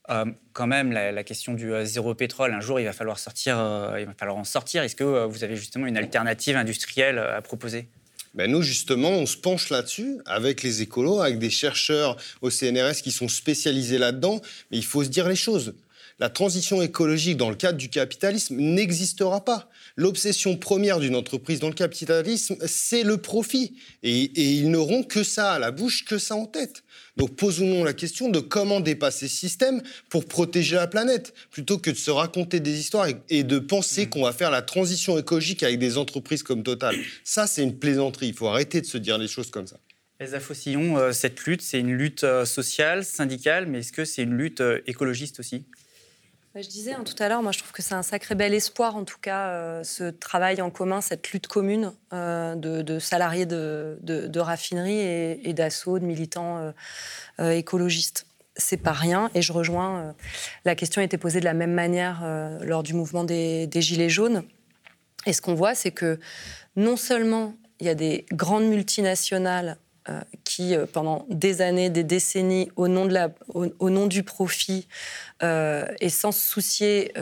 euh, 0.10 0.26
quand 0.54 0.68
même, 0.68 0.92
la, 0.92 1.24
question 1.24 1.54
du 1.54 1.74
euh, 1.74 1.84
zéro 1.84 2.14
pétrole, 2.14 2.54
un 2.54 2.62
jour, 2.62 2.80
il 2.80 2.86
va 2.86 2.94
falloir 2.94 3.18
sortir, 3.18 3.58
euh, 3.58 4.00
il 4.00 4.06
va 4.06 4.14
falloir 4.14 4.38
en 4.38 4.44
sortir. 4.44 4.84
Est-ce 4.84 4.96
que 4.96 5.26
vous 5.26 5.44
avez 5.44 5.56
justement 5.56 5.88
une 5.88 5.98
alternative 5.98 6.56
industrielle 6.56 7.18
à 7.18 7.42
proposer? 7.42 7.88
Ben 8.36 8.52
nous, 8.52 8.62
justement, 8.62 9.12
on 9.12 9.26
se 9.26 9.38
penche 9.38 9.70
là-dessus 9.70 10.18
avec 10.26 10.62
les 10.62 10.82
écolos, 10.82 11.22
avec 11.22 11.40
des 11.40 11.50
chercheurs 11.50 12.18
au 12.42 12.50
CNRS 12.50 13.02
qui 13.02 13.12
sont 13.12 13.30
spécialisés 13.30 13.98
là-dedans. 13.98 14.42
Mais 14.72 14.78
il 14.78 14.86
faut 14.86 15.04
se 15.06 15.10
dire 15.10 15.30
les 15.30 15.38
choses. 15.38 15.74
La 16.20 16.30
transition 16.30 16.82
écologique 16.82 17.38
dans 17.38 17.50
le 17.50 17.56
cadre 17.56 17.78
du 17.78 17.90
capitalisme 17.90 18.58
n'existera 18.58 19.44
pas. 19.44 19.70
L'obsession 19.98 20.58
première 20.58 21.00
d'une 21.00 21.16
entreprise 21.16 21.60
dans 21.60 21.70
le 21.70 21.74
capitalisme, 21.74 22.58
c'est 22.68 23.04
le 23.04 23.18
profit. 23.18 23.76
Et, 24.04 24.24
et 24.24 24.52
ils 24.52 24.70
n'auront 24.70 25.04
que 25.04 25.24
ça 25.24 25.54
à 25.54 25.60
la 25.60 25.72
bouche, 25.72 26.04
que 26.04 26.18
ça 26.18 26.36
en 26.36 26.46
tête. 26.46 26.84
Donc 27.16 27.36
posons-nous 27.38 27.84
la 27.84 27.94
question 27.94 28.30
de 28.30 28.40
comment 28.40 28.82
dépasser 28.82 29.28
ce 29.28 29.36
système 29.36 29.82
pour 30.10 30.26
protéger 30.26 30.76
la 30.76 30.88
planète, 30.88 31.34
plutôt 31.50 31.78
que 31.78 31.92
de 31.92 31.96
se 31.96 32.12
raconter 32.12 32.60
des 32.60 32.78
histoires 32.78 33.08
et, 33.30 33.44
de 33.44 33.60
penser 33.60 34.06
mmh. 34.06 34.10
qu'on 34.10 34.24
va 34.24 34.34
faire 34.34 34.52
la 34.52 34.62
transition 34.62 35.18
écologique 35.18 35.64
avec 35.64 35.80
des 35.80 35.98
entreprises 35.98 36.44
comme 36.44 36.64
Total. 36.64 36.96
Ça, 37.24 37.48
c'est 37.48 37.64
une 37.64 37.78
plaisanterie. 37.78 38.28
Il 38.28 38.34
faut 38.34 38.48
arrêter 38.48 38.82
de 38.82 38.86
se 38.86 38.98
dire 38.98 39.18
des 39.20 39.28
choses 39.28 39.50
comme 39.50 39.68
ça. 39.68 39.78
Elsa 40.20 40.40
Fossillon, 40.40 40.98
euh, 40.98 41.12
cette 41.12 41.44
lutte, 41.44 41.62
c'est 41.62 41.80
une 41.80 41.94
lutte 41.94 42.24
euh, 42.24 42.46
sociale, 42.46 43.04
syndicale, 43.04 43.66
mais 43.68 43.80
est-ce 43.80 43.92
que 43.92 44.06
c'est 44.06 44.24
une 44.24 44.36
lutte 44.36 44.62
euh, 44.62 44.80
écologiste 44.88 45.42
aussi? 45.42 45.66
Je 46.62 46.70
disais 46.70 46.94
hein, 46.94 47.04
tout 47.04 47.22
à 47.22 47.28
l'heure, 47.28 47.44
moi 47.44 47.52
je 47.52 47.60
trouve 47.60 47.72
que 47.72 47.82
c'est 47.82 47.96
un 47.96 48.04
sacré 48.04 48.34
bel 48.36 48.54
espoir, 48.54 48.96
en 48.96 49.04
tout 49.04 49.18
cas, 49.22 49.50
euh, 49.50 49.84
ce 49.84 50.06
travail 50.06 50.62
en 50.62 50.70
commun, 50.70 51.02
cette 51.02 51.32
lutte 51.32 51.48
commune 51.48 51.92
euh, 52.14 52.56
de, 52.56 53.00
salariés 53.00 53.46
de, 53.46 53.98
de, 54.02 54.40
raffinerie 54.40 55.00
et, 55.00 55.54
d'assaut, 55.54 56.00
de 56.00 56.06
militants 56.06 56.74
euh, 57.40 57.52
écologistes. 57.52 58.28
C'est 58.58 58.78
pas 58.78 58.94
rien, 58.94 59.30
et 59.36 59.42
je 59.42 59.52
rejoins. 59.52 60.16
la 60.64 60.76
question 60.76 61.02
a 61.02 61.06
été 61.06 61.18
posée 61.18 61.42
de 61.42 61.46
la 61.46 61.54
même 61.54 61.74
manière 61.74 62.24
lors 62.62 62.84
du 62.84 62.94
mouvement 62.94 63.26
des, 63.26 63.70
Gilets 63.74 64.08
jaunes. 64.08 64.44
Et 65.26 65.34
ce 65.34 65.42
qu'on 65.42 65.56
voit, 65.56 65.76
c'est 65.76 65.92
que 65.92 66.22
non 66.78 66.96
seulement 66.96 67.56
il 67.82 67.88
y 67.88 67.90
a 67.90 67.96
des 67.96 68.26
grandes 68.32 68.68
multinationales 68.68 69.78
euh, 69.78 69.85
qui, 70.44 70.76
euh, 70.76 70.86
pendant 70.86 71.26
des 71.30 71.62
années, 71.62 71.90
des 71.90 72.04
décennies, 72.04 72.72
au 72.76 72.88
nom, 72.88 73.06
de 73.06 73.14
la, 73.14 73.30
au, 73.50 73.90
nom 73.90 74.08
du 74.08 74.24
profit, 74.24 74.88
euh, 75.44 75.86
et 76.00 76.10
sans 76.10 76.32
se 76.32 76.48
soucier 76.48 77.14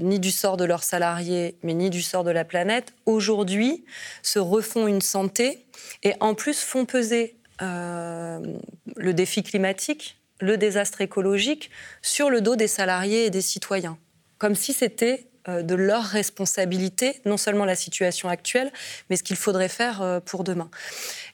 ni 0.00 0.18
du 0.18 0.30
sort 0.30 0.56
de 0.56 0.64
leurs 0.64 0.82
salariés, 0.82 1.56
mais 1.62 1.74
ni 1.74 1.90
du 1.90 2.02
sort 2.02 2.24
de 2.24 2.30
la 2.30 2.44
planète, 2.44 2.92
aujourd'hui 3.06 3.84
se 4.22 4.38
refont 4.38 4.86
une 4.86 5.00
santé 5.00 5.66
et 6.02 6.14
en 6.20 6.34
plus 6.34 6.60
font 6.60 6.84
peser 6.84 7.36
le 7.60 9.12
défi 9.12 9.42
climatique, 9.42 10.18
le 10.40 10.56
désastre 10.56 11.00
écologique 11.00 11.70
sur 12.02 12.30
le 12.30 12.40
dos 12.40 12.56
des 12.56 12.68
salariés 12.68 13.26
et 13.26 13.30
des 13.30 13.42
citoyens, 13.42 13.98
comme 14.38 14.54
si 14.54 14.72
c'était 14.72 15.29
de 15.46 15.74
leur 15.74 16.04
responsabilité, 16.04 17.20
non 17.24 17.36
seulement 17.36 17.64
la 17.64 17.74
situation 17.74 18.28
actuelle, 18.28 18.72
mais 19.08 19.16
ce 19.16 19.22
qu'il 19.22 19.36
faudrait 19.36 19.68
faire 19.68 20.20
pour 20.24 20.44
demain. 20.44 20.70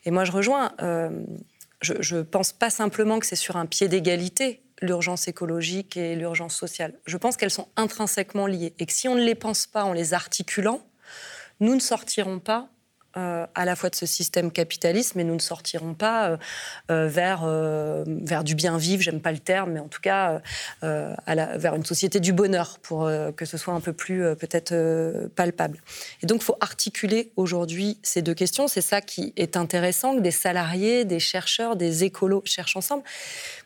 Et 0.05 0.11
moi, 0.11 0.25
je 0.25 0.33
rejoins. 0.33 0.73
Euh, 0.81 1.11
je 1.83 2.17
ne 2.17 2.23
pense 2.23 2.53
pas 2.53 2.71
simplement 2.71 3.19
que 3.19 3.27
c'est 3.27 3.37
sur 3.37 3.57
un 3.57 3.67
pied 3.67 3.89
d'égalité 3.89 4.63
l'urgence 4.83 5.29
écologique 5.29 5.97
et 5.97 6.17
l'urgence 6.17 6.55
sociale. 6.55 6.95
Je 7.07 7.17
pense 7.17 7.37
qu'elles 7.37 7.51
sont 7.51 7.69
intrinsèquement 7.77 8.47
liées 8.47 8.75
et 8.79 8.87
que 8.87 8.93
si 8.93 9.09
on 9.09 9.15
ne 9.15 9.23
les 9.23 9.35
pense 9.35 9.67
pas 9.67 9.85
en 9.85 9.93
les 9.93 10.15
articulant, 10.15 10.81
nous 11.61 11.75
ne 11.75 11.81
sortirons 11.81 12.39
pas 12.39 12.69
euh, 13.17 13.47
à 13.55 13.65
la 13.65 13.77
fois 13.77 13.89
de 13.89 13.95
ce 13.95 14.07
système 14.07 14.51
capitaliste, 14.51 15.15
mais 15.15 15.25
nous 15.25 15.35
ne 15.35 15.41
sortirons 15.41 15.95
pas 15.95 16.29
euh, 16.29 16.37
euh, 16.91 17.09
vers, 17.09 17.47
vers 18.07 18.45
du 18.45 18.55
bien 18.55 18.77
vivre, 18.79 19.03
j'aime 19.03 19.21
pas 19.21 19.33
le 19.33 19.39
terme, 19.39 19.73
mais 19.73 19.81
en 19.81 19.89
tout 19.89 20.01
cas 20.01 20.41
vers 20.83 21.75
une 21.75 21.85
société 21.85 22.21
du 22.21 22.33
bonheur, 22.33 22.79
pour 22.83 23.11
que 23.37 23.45
ce 23.45 23.57
soit 23.57 23.75
un 23.75 23.81
peu 23.81 23.93
plus 23.93 24.23
peut-être 24.37 25.29
palpable. 25.35 25.79
Et 26.23 26.27
donc 26.27 26.43
il 26.43 26.45
faut 26.45 26.57
articuler 26.61 27.33
aujourd'hui 27.37 27.99
ces 28.03 28.23
deux 28.23 28.35
questions. 28.35 28.69
C'est 28.69 28.81
ça 28.81 29.01
qui 29.01 29.33
est 29.37 29.57
intéressant, 29.57 30.17
que 30.17 30.21
des 30.21 30.31
salariés, 30.31 31.05
des 31.05 31.21
chercheurs, 31.21 31.77
des 31.77 32.05
écolos 32.05 32.43
cherchent 32.45 32.77
ensemble. 32.77 33.03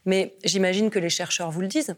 Mais 0.07 0.35
j'imagine 0.45 0.91
que 0.91 0.99
les 0.99 1.11
chercheurs 1.11 1.51
vous 1.51 1.61
le 1.61 1.69
disent 1.69 1.95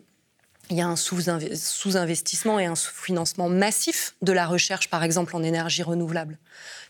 il 0.73 0.79
y 0.79 0.81
a 0.81 0.87
un 0.87 0.97
sous-investissement 0.97 2.59
et 2.59 2.65
un 2.65 2.75
sous-financement 2.75 3.51
massif 3.51 4.15
de 4.23 4.33
la 4.33 4.47
recherche, 4.47 4.89
par 4.89 5.05
exemple 5.05 5.37
en 5.37 5.43
énergie 5.43 5.83
renouvelable. 5.83 6.39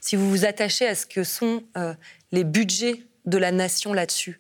Si 0.01 0.15
vous 0.15 0.31
vous 0.31 0.45
attachez 0.45 0.87
à 0.87 0.95
ce 0.95 1.05
que 1.05 1.25
sont 1.25 1.65
euh, 1.77 1.93
les 2.31 2.45
budgets 2.45 3.03
de 3.27 3.39
la 3.39 3.51
nation 3.51 3.93
là-dessus, 3.93 4.39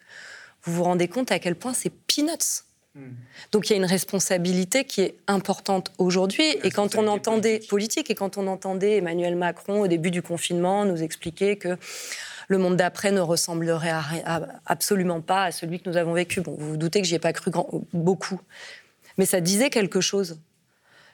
vous 0.62 0.74
vous 0.74 0.84
rendez 0.84 1.08
compte 1.08 1.32
à 1.32 1.40
quel 1.40 1.56
point 1.56 1.74
c'est 1.74 1.90
peanuts. 1.90 2.62
Hmm. 2.94 3.14
Donc 3.50 3.68
il 3.68 3.72
y 3.72 3.74
a 3.74 3.78
une 3.78 3.84
responsabilité 3.84 4.84
qui 4.84 5.00
est 5.00 5.16
importante 5.26 5.92
aujourd'hui. 5.98 6.44
Et 6.62 6.70
quand 6.70 6.94
on 6.94 7.08
entendait 7.08 7.58
politique. 7.68 8.10
et 8.10 8.14
quand 8.14 8.38
on 8.38 8.46
entendait 8.46 8.98
Emmanuel 8.98 9.34
Macron 9.34 9.80
au 9.80 9.88
début 9.88 10.12
du 10.12 10.22
confinement 10.22 10.84
nous 10.84 11.02
expliquer 11.02 11.56
que 11.56 11.76
le 12.48 12.58
monde 12.58 12.76
d'après 12.76 13.10
ne 13.12 13.20
ressemblerait 13.20 13.92
absolument 14.66 15.20
pas 15.20 15.44
à 15.44 15.52
celui 15.52 15.80
que 15.80 15.88
nous 15.88 15.96
avons 15.96 16.12
vécu. 16.12 16.42
Bon, 16.42 16.54
vous 16.58 16.70
vous 16.70 16.76
doutez 16.76 17.00
que 17.00 17.08
j'y 17.08 17.14
ai 17.14 17.18
pas 17.18 17.32
cru 17.32 17.50
beaucoup, 17.92 18.40
mais 19.18 19.26
ça 19.26 19.40
disait 19.40 19.70
quelque 19.70 20.00
chose. 20.00 20.40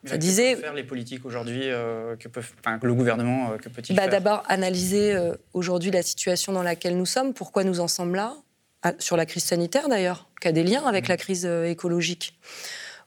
ça 0.04 0.16
disait. 0.16 0.54
Que 0.54 0.60
faire 0.60 0.74
les 0.74 0.84
politiques 0.84 1.24
aujourd'hui 1.24 1.62
euh, 1.64 2.16
que 2.16 2.28
peuvent, 2.28 2.52
le 2.82 2.94
gouvernement 2.94 3.52
euh, 3.52 3.56
que 3.56 3.68
peut-il 3.68 3.96
bah, 3.96 4.08
D'abord 4.08 4.44
analyser 4.48 5.14
euh, 5.14 5.34
aujourd'hui 5.52 5.90
la 5.90 6.02
situation 6.02 6.52
dans 6.52 6.62
laquelle 6.62 6.96
nous 6.96 7.06
sommes, 7.06 7.34
pourquoi 7.34 7.64
nous 7.64 7.80
en 7.80 7.88
sommes 7.88 8.14
là, 8.14 8.34
sur 8.98 9.16
la 9.16 9.26
crise 9.26 9.44
sanitaire 9.44 9.88
d'ailleurs, 9.88 10.28
qui 10.40 10.48
a 10.48 10.52
des 10.52 10.62
liens 10.62 10.84
avec 10.86 11.06
mmh. 11.06 11.08
la 11.08 11.16
crise 11.16 11.44
écologique. 11.44 12.38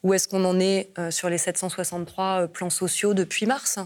Où 0.03 0.13
est-ce 0.13 0.27
qu'on 0.27 0.43
en 0.45 0.59
est 0.59 0.91
sur 1.11 1.29
les 1.29 1.37
763 1.37 2.47
plans 2.47 2.71
sociaux 2.71 3.13
depuis 3.13 3.45
mars 3.45 3.79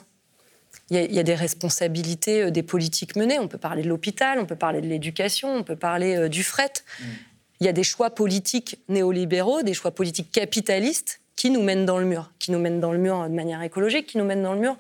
il 0.91 0.98
y, 0.98 1.20
a, 1.20 1.24
des 1.24 1.36
responsabilités 1.36 2.52
des 2.52 2.62
politiques 2.62 3.15
menées. 3.15 3.39
On 3.39 3.48
peut 3.48 3.58
parler 3.58 3.82
de 3.82 3.88
l'hôpital, 3.88 4.39
on 4.39 4.46
peut 4.46 4.58
parler 4.58 4.82
de 4.82 4.88
l'éducation, 4.88 5.56
on 5.56 5.63
peut 5.63 5.76
parler 5.76 6.30
du 6.30 6.44
fret. 6.44 6.72
Mmh 7.00 7.04
il 7.60 7.65
y 7.65 7.70
a 7.70 7.74
des 7.74 7.84
choix 7.84 8.10
politiques 8.10 8.80
néolibéraux, 8.89 9.63
des 9.63 9.74
choix 9.74 9.91
politiques 9.91 10.32
capitalistes 10.32 11.20
qui 11.36 11.50
nous 11.50 11.62
mènent 11.62 11.86
dans 11.86 11.98
le 11.98 12.06
mur, 12.06 12.32
qui 12.39 12.52
nous 12.52 12.60
mènent 12.60 12.80
dans 12.80 12.94
le 12.94 12.98
mur 12.98 13.24
de 13.24 13.34
manière 13.34 13.62
écologique, 13.62 14.08
qui 14.08 14.18
nous 14.18 14.24
mènent 14.24 14.44
dans 14.44 14.54
le 14.54 14.60
mur 14.60 14.78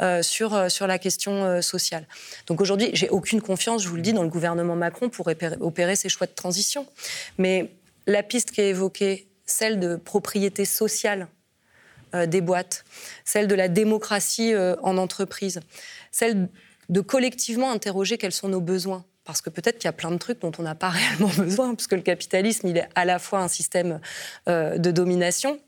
euh, 0.00 0.22
sur, 0.22 0.54
euh, 0.54 0.68
sur 0.68 0.86
la 0.86 0.98
question 0.98 1.44
euh, 1.44 1.60
sociale. 1.60 2.06
Donc 2.46 2.60
aujourd'hui, 2.60 2.90
j'ai 2.92 3.08
aucune 3.08 3.40
confiance, 3.40 3.82
je 3.82 3.88
vous 3.88 3.96
le 3.96 4.02
dis, 4.02 4.12
dans 4.12 4.22
le 4.22 4.28
gouvernement 4.28 4.76
Macron 4.76 5.08
pour 5.08 5.28
opérer, 5.60 5.96
ces 5.96 6.08
choix 6.08 6.26
de 6.26 6.32
transition. 6.32 6.86
Mais 7.38 7.70
la 8.06 8.22
piste 8.22 8.52
qui 8.52 8.60
est 8.60 8.68
évoquée, 8.68 9.26
celle 9.46 9.80
de 9.80 9.96
propriété 9.96 10.64
sociale 10.64 11.28
des 12.14 12.40
boîtes, 12.40 12.84
celle 13.24 13.46
de 13.46 13.54
la 13.54 13.68
démocratie 13.68 14.54
en 14.82 14.96
entreprise, 14.96 15.60
celle 16.12 16.48
de 16.88 17.00
collectivement 17.00 17.70
interroger 17.70 18.16
quels 18.16 18.32
sont 18.32 18.48
nos 18.48 18.60
besoins 18.60 19.04
parce 19.26 19.42
que 19.42 19.50
peut-être 19.50 19.78
qu'il 19.78 19.86
y 19.86 19.88
a 19.88 19.92
plein 19.92 20.10
de 20.10 20.16
trucs 20.16 20.40
dont 20.40 20.52
on 20.58 20.62
n'a 20.62 20.74
pas 20.74 20.88
réellement 20.90 21.30
besoin, 21.36 21.74
parce 21.74 21.86
que 21.86 21.96
le 21.96 22.02
capitalisme, 22.02 22.68
il 22.68 22.78
est 22.78 22.88
à 22.94 23.04
la 23.04 23.18
fois 23.18 23.40
un 23.40 23.48
système 23.48 24.00
euh, 24.48 24.78
de 24.78 24.90
domination, 24.90 25.60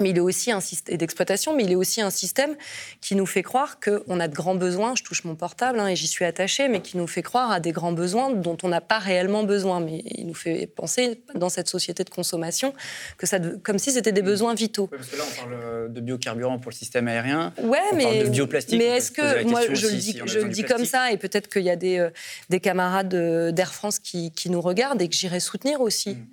mais 0.00 0.10
il 0.10 0.16
est 0.16 0.20
aussi 0.20 0.50
un 0.50 0.60
système 0.60 0.96
d'exploitation, 0.96 1.56
mais 1.56 1.64
il 1.64 1.72
est 1.72 1.76
aussi 1.76 2.00
un 2.00 2.10
système 2.10 2.56
qui 3.00 3.14
nous 3.14 3.26
fait 3.26 3.42
croire 3.42 3.78
qu'on 3.80 4.18
a 4.20 4.28
de 4.28 4.34
grands 4.34 4.54
besoins. 4.54 4.94
Je 4.96 5.02
touche 5.02 5.24
mon 5.24 5.36
portable 5.36 5.78
hein, 5.78 5.88
et 5.88 5.96
j'y 5.96 6.08
suis 6.08 6.24
attachée, 6.24 6.68
mais 6.68 6.80
qui 6.80 6.96
nous 6.96 7.06
fait 7.06 7.22
croire 7.22 7.50
à 7.50 7.60
des 7.60 7.72
grands 7.72 7.92
besoins 7.92 8.30
dont 8.30 8.56
on 8.62 8.68
n'a 8.68 8.80
pas 8.80 8.98
réellement 8.98 9.44
besoin. 9.44 9.80
Mais 9.80 10.02
il 10.04 10.26
nous 10.26 10.34
fait 10.34 10.66
penser 10.66 11.20
dans 11.34 11.48
cette 11.48 11.68
société 11.68 12.02
de 12.02 12.10
consommation 12.10 12.74
que 13.18 13.26
ça, 13.26 13.38
comme 13.62 13.78
si 13.78 13.92
c'était 13.92 14.12
des 14.12 14.22
besoins 14.22 14.54
vitaux. 14.54 14.88
parce 14.88 15.08
que 15.08 15.16
là, 15.16 15.24
on 15.30 15.36
parle 15.36 15.92
de 15.92 16.00
biocarburant 16.00 16.58
pour 16.58 16.70
le 16.70 16.76
système 16.76 17.06
aérien. 17.06 17.52
Ouais, 17.62 17.78
on 17.92 17.96
mais 17.96 18.04
parle 18.04 18.24
de 18.24 18.30
bioplastique. 18.30 18.78
Mais 18.78 18.86
est-ce 18.86 19.12
que 19.12 19.44
moi, 19.44 19.62
je 19.62 19.86
le 19.86 19.96
dis, 19.96 20.20
je 20.24 20.38
le 20.40 20.48
dis 20.48 20.64
comme 20.64 20.84
ça, 20.84 21.12
et 21.12 21.16
peut-être 21.16 21.48
qu'il 21.48 21.62
y 21.62 21.70
a 21.70 21.76
des, 21.76 21.98
euh, 21.98 22.10
des 22.50 22.60
camarades 22.60 23.14
d'Air 23.54 23.72
France 23.72 23.98
qui, 23.98 24.32
qui, 24.32 24.50
nous 24.50 24.60
regardent 24.60 25.02
et 25.02 25.08
que 25.08 25.14
j'irai 25.14 25.40
soutenir 25.40 25.80
aussi. 25.80 26.10
Mm. 26.10 26.26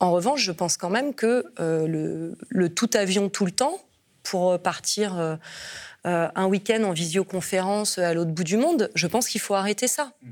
En 0.00 0.12
revanche, 0.12 0.42
je 0.42 0.52
pense 0.52 0.78
quand 0.78 0.88
même 0.88 1.14
que 1.14 1.44
euh, 1.60 2.34
le, 2.48 2.68
tout 2.70 2.88
avion 2.94 3.28
tout 3.28 3.44
le 3.44 3.52
temps, 3.52 3.78
pour 4.22 4.58
partir 4.58 5.18
euh, 5.18 5.36
euh, 6.06 6.28
un 6.34 6.46
week-end 6.46 6.82
en 6.84 6.92
visioconférence 6.92 7.98
à 7.98 8.14
l'autre 8.14 8.30
bout 8.30 8.44
du 8.44 8.56
monde, 8.56 8.90
je 8.94 9.06
pense 9.06 9.28
qu'il 9.28 9.40
faut 9.40 9.54
arrêter 9.54 9.88
ça. 9.88 10.12
Mm. 10.22 10.28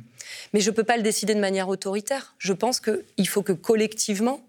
Mais 0.53 0.61
je 0.61 0.71
ne 0.71 0.75
peux 0.75 0.85
pas 0.85 0.97
le 0.97 1.03
décider 1.03 1.35
de 1.35 1.41
manière 1.41 1.69
autoritaire. 1.69 2.35
Je 2.39 2.55
pense 2.55 2.81
qu'il 2.81 3.29
faut 3.29 3.43
que 3.43 3.53
collectivement, 3.53 4.41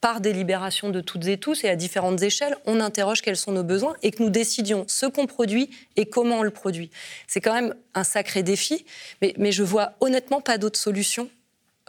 par 0.00 0.20
délibération 0.20 0.90
de 0.90 1.00
toutes 1.00 1.26
et 1.26 1.36
tous 1.36 1.64
et 1.64 1.68
à 1.68 1.76
différentes 1.76 2.22
échelles, 2.22 2.56
on 2.64 2.80
interroge 2.80 3.22
quels 3.22 3.36
sont 3.36 3.52
nos 3.52 3.64
besoins 3.64 3.94
et 4.02 4.12
que 4.12 4.22
nous 4.22 4.30
décidions 4.30 4.84
ce 4.88 5.06
qu'on 5.06 5.26
produit 5.26 5.70
et 5.96 6.06
comment 6.06 6.38
on 6.38 6.42
le 6.42 6.50
produit. 6.50 6.90
C'est 7.26 7.40
quand 7.40 7.52
même 7.52 7.74
un 7.94 8.04
sacré 8.04 8.42
défi, 8.42 8.86
mais, 9.20 9.34
mais 9.36 9.52
je 9.52 9.62
vois 9.62 9.92
honnêtement 10.00 10.40
pas 10.40 10.58
d'autre 10.58 10.78
solution 10.78 11.28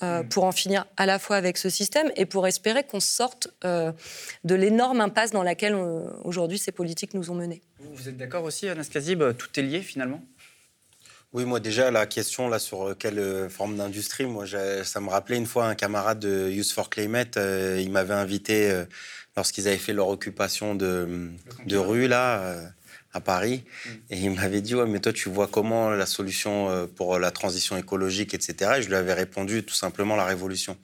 euh, 0.03 0.23
pour 0.23 0.45
en 0.45 0.51
finir 0.51 0.85
à 0.97 1.05
la 1.05 1.19
fois 1.19 1.35
avec 1.35 1.57
ce 1.57 1.69
système 1.69 2.11
et 2.15 2.25
pour 2.25 2.47
espérer 2.47 2.83
qu'on 2.83 2.99
sorte 2.99 3.49
euh, 3.63 3.91
de 4.43 4.55
l'énorme 4.55 4.99
impasse 5.01 5.31
dans 5.31 5.43
laquelle 5.43 5.75
euh, 5.75 6.09
aujourd'hui 6.23 6.57
ces 6.57 6.71
politiques 6.71 7.13
nous 7.13 7.29
ont 7.29 7.35
menés. 7.35 7.61
Vous, 7.79 7.95
vous 7.95 8.09
êtes 8.09 8.17
d'accord 8.17 8.43
aussi, 8.43 8.67
Anas 8.67 8.89
Kazib 8.91 9.23
Tout 9.37 9.59
est 9.59 9.63
lié 9.63 9.81
finalement? 9.81 10.23
Oui, 11.33 11.45
moi 11.45 11.59
déjà, 11.59 11.91
la 11.91 12.07
question 12.07 12.49
là 12.49 12.59
sur 12.59 12.97
quelle 12.97 13.49
forme 13.49 13.77
d'industrie, 13.77 14.25
moi 14.25 14.45
ça 14.83 14.99
me 14.99 15.09
rappelait 15.09 15.37
une 15.37 15.45
fois 15.45 15.67
un 15.67 15.75
camarade 15.75 16.19
de 16.19 16.49
Youth 16.49 16.71
for 16.71 16.89
Climate, 16.89 17.39
il 17.79 17.89
m'avait 17.89 18.13
invité 18.13 18.83
lorsqu'ils 19.37 19.67
avaient 19.69 19.77
fait 19.77 19.93
leur 19.93 20.09
occupation 20.09 20.75
de, 20.75 21.29
de 21.65 21.77
rue 21.77 22.09
là 22.09 22.57
à 23.13 23.21
Paris. 23.21 23.63
Mm. 23.63 23.89
Et 24.09 24.17
il 24.19 24.31
m'avait 24.31 24.61
dit, 24.61 24.75
ouais, 24.75 24.85
mais 24.85 24.99
toi, 24.99 25.13
tu 25.13 25.29
vois 25.29 25.47
comment 25.47 25.89
la 25.89 26.05
solution 26.05 26.69
euh, 26.69 26.85
pour 26.87 27.19
la 27.19 27.31
transition 27.31 27.77
écologique, 27.77 28.33
etc. 28.33 28.73
Et 28.77 28.81
je 28.81 28.87
lui 28.87 28.95
avais 28.95 29.13
répondu 29.13 29.63
tout 29.63 29.75
simplement 29.75 30.15
la 30.15 30.25
révolution. 30.25 30.77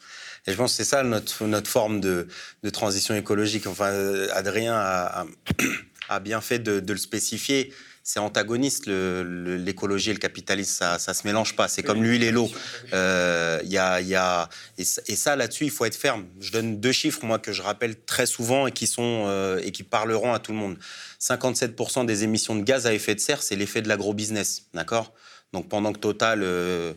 Et 0.45 0.51
je 0.51 0.57
pense 0.57 0.71
que 0.71 0.77
c'est 0.77 0.89
ça 0.89 1.03
notre, 1.03 1.45
notre 1.45 1.69
forme 1.69 1.99
de, 1.99 2.27
de, 2.63 2.69
transition 2.69 3.15
écologique. 3.15 3.67
Enfin, 3.67 3.91
Adrien 4.31 4.75
a, 4.75 5.25
a, 6.09 6.19
bien 6.19 6.41
fait 6.41 6.59
de, 6.59 6.79
de 6.79 6.93
le 6.93 6.99
spécifier 6.99 7.73
c'est 8.07 8.21
antagoniste, 8.21 8.85
l'écologie 8.87 10.11
et 10.11 10.13
le 10.13 10.19
capitalisme, 10.19 10.71
ça, 10.71 10.97
ça 10.97 11.13
se 11.13 11.27
mélange 11.27 11.57
pas. 11.57 11.67
C'est 11.67 11.83
comme 11.83 12.01
l'huile 12.01 12.23
et 12.23 12.31
l'eau. 12.31 12.49
Euh, 12.93 13.59
y 13.65 13.77
a, 13.77 13.99
y 13.99 14.15
a, 14.15 14.47
et, 14.77 14.85
ça, 14.85 15.35
là-dessus, 15.35 15.65
il 15.65 15.71
faut 15.71 15.83
être 15.83 15.97
ferme. 15.97 16.25
Je 16.39 16.53
donne 16.53 16.79
deux 16.79 16.93
chiffres, 16.93 17.25
moi, 17.25 17.37
que 17.37 17.51
je 17.51 17.61
rappelle 17.61 17.99
très 18.05 18.25
souvent 18.25 18.65
et 18.65 18.71
qui, 18.71 18.87
sont, 18.87 19.25
euh, 19.27 19.59
et 19.61 19.73
qui 19.73 19.83
parleront 19.83 20.31
à 20.31 20.39
tout 20.39 20.53
le 20.53 20.57
monde. 20.57 20.77
57% 21.19 22.05
des 22.05 22.23
émissions 22.23 22.55
de 22.55 22.63
gaz 22.63 22.87
à 22.87 22.93
effet 22.93 23.13
de 23.13 23.19
serre, 23.19 23.43
c'est 23.43 23.57
l'effet 23.57 23.81
de 23.81 23.89
l'agro-business, 23.89 24.67
d'accord? 24.73 25.11
Donc 25.51 25.67
pendant 25.67 25.91
que 25.91 25.99
Total 25.99 26.43
euh, 26.43 26.93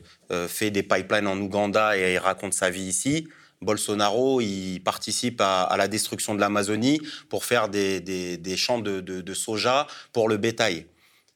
fait 0.46 0.70
des 0.70 0.84
pipelines 0.84 1.26
en 1.26 1.36
Ouganda 1.40 1.96
et 1.96 2.18
raconte 2.18 2.54
sa 2.54 2.70
vie 2.70 2.84
ici, 2.84 3.26
Bolsonaro, 3.62 4.40
il 4.40 4.78
participe 4.78 5.40
à, 5.40 5.74
la 5.76 5.88
destruction 5.88 6.36
de 6.36 6.40
l'Amazonie 6.40 7.00
pour 7.28 7.44
faire 7.44 7.68
des, 7.68 8.00
des, 8.00 8.56
champs 8.56 8.78
de, 8.78 9.00
de, 9.00 9.34
soja 9.34 9.88
pour 10.12 10.28
le 10.28 10.36
bétail. 10.36 10.86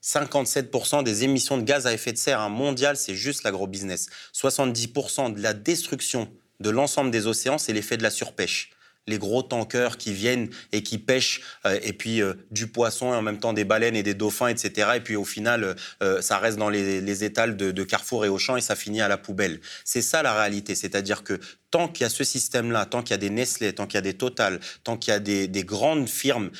57% 0.04 1.02
des 1.02 1.24
émissions 1.24 1.56
de 1.56 1.62
gaz 1.62 1.86
à 1.86 1.94
effet 1.94 2.12
de 2.12 2.18
serre 2.18 2.50
mondial, 2.50 2.96
c'est 2.96 3.14
juste 3.14 3.42
l'agro-business. 3.42 4.08
70% 4.34 5.32
de 5.32 5.40
la 5.40 5.54
destruction 5.54 6.28
de 6.60 6.68
l'ensemble 6.68 7.10
des 7.10 7.26
océans, 7.26 7.56
c'est 7.56 7.72
l'effet 7.72 7.96
de 7.96 8.02
la 8.02 8.10
surpêche 8.10 8.73
les 9.06 9.18
gros 9.18 9.42
tankers 9.42 9.98
qui 9.98 10.12
viennent 10.12 10.48
et 10.72 10.82
qui 10.82 10.98
pêchent, 10.98 11.42
euh, 11.66 11.78
et 11.82 11.92
puis 11.92 12.22
euh, 12.22 12.34
du 12.50 12.66
poisson 12.66 13.12
et 13.12 13.16
en 13.16 13.22
même 13.22 13.38
temps 13.38 13.52
des 13.52 13.64
baleines 13.64 13.96
et 13.96 14.02
des 14.02 14.14
dauphins, 14.14 14.48
etc. 14.48 14.92
Et 14.96 15.00
puis 15.00 15.16
au 15.16 15.24
final, 15.24 15.76
euh, 16.02 16.22
ça 16.22 16.38
reste 16.38 16.58
dans 16.58 16.70
les, 16.70 17.24
étals 17.24 17.56
de, 17.56 17.84
Carrefour 17.84 18.24
et 18.24 18.28
Auchan 18.28 18.56
et 18.56 18.60
ça 18.60 18.76
finit 18.76 19.02
à 19.02 19.08
la 19.08 19.18
poubelle. 19.18 19.60
C'est 19.84 20.02
ça 20.02 20.22
la 20.22 20.34
réalité, 20.34 20.74
c'est-à-dire 20.74 21.22
que 21.22 21.38
tant 21.70 21.88
qu'il 21.88 22.04
y 22.04 22.06
a 22.06 22.08
ce 22.08 22.24
système-là, 22.24 22.86
tant 22.86 23.02
qu'il 23.02 23.10
y 23.10 23.14
a 23.14 23.18
des 23.18 23.30
Nestlé, 23.30 23.72
tant 23.72 23.86
qu'il 23.86 23.96
y 23.96 23.98
a 23.98 24.02
des 24.02 24.14
Total, 24.14 24.58
tant 24.84 24.96
qu'il 24.96 25.12
y 25.12 25.14
a 25.14 25.18
des, 25.18 25.64
grandes 25.64 26.08
firmes 26.08 26.50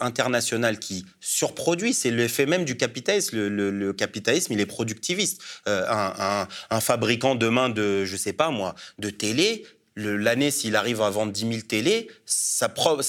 internationales 0.00 0.78
qui 0.78 1.04
surproduisent, 1.20 1.98
c'est 1.98 2.10
l'effet 2.10 2.46
même 2.46 2.64
du 2.64 2.76
capitalisme. 2.76 3.36
Le, 3.36 3.92
capitalisme, 3.92 4.52
il 4.52 4.60
est 4.60 4.66
productiviste. 4.66 5.42
un, 5.66 6.48
un, 6.70 6.80
fabricant 6.80 7.34
demain 7.34 7.68
de, 7.68 8.04
je 8.04 8.16
sais 8.16 8.32
pas 8.32 8.50
moi, 8.50 8.74
de 8.98 9.10
télé, 9.10 9.64
l'année, 9.96 10.50
s'il 10.50 10.76
arrive 10.76 11.00
à 11.02 11.10
vendre 11.10 11.32
10 11.32 11.40
000 11.40 11.60
télé, 11.68 12.08
sa, 12.24 12.68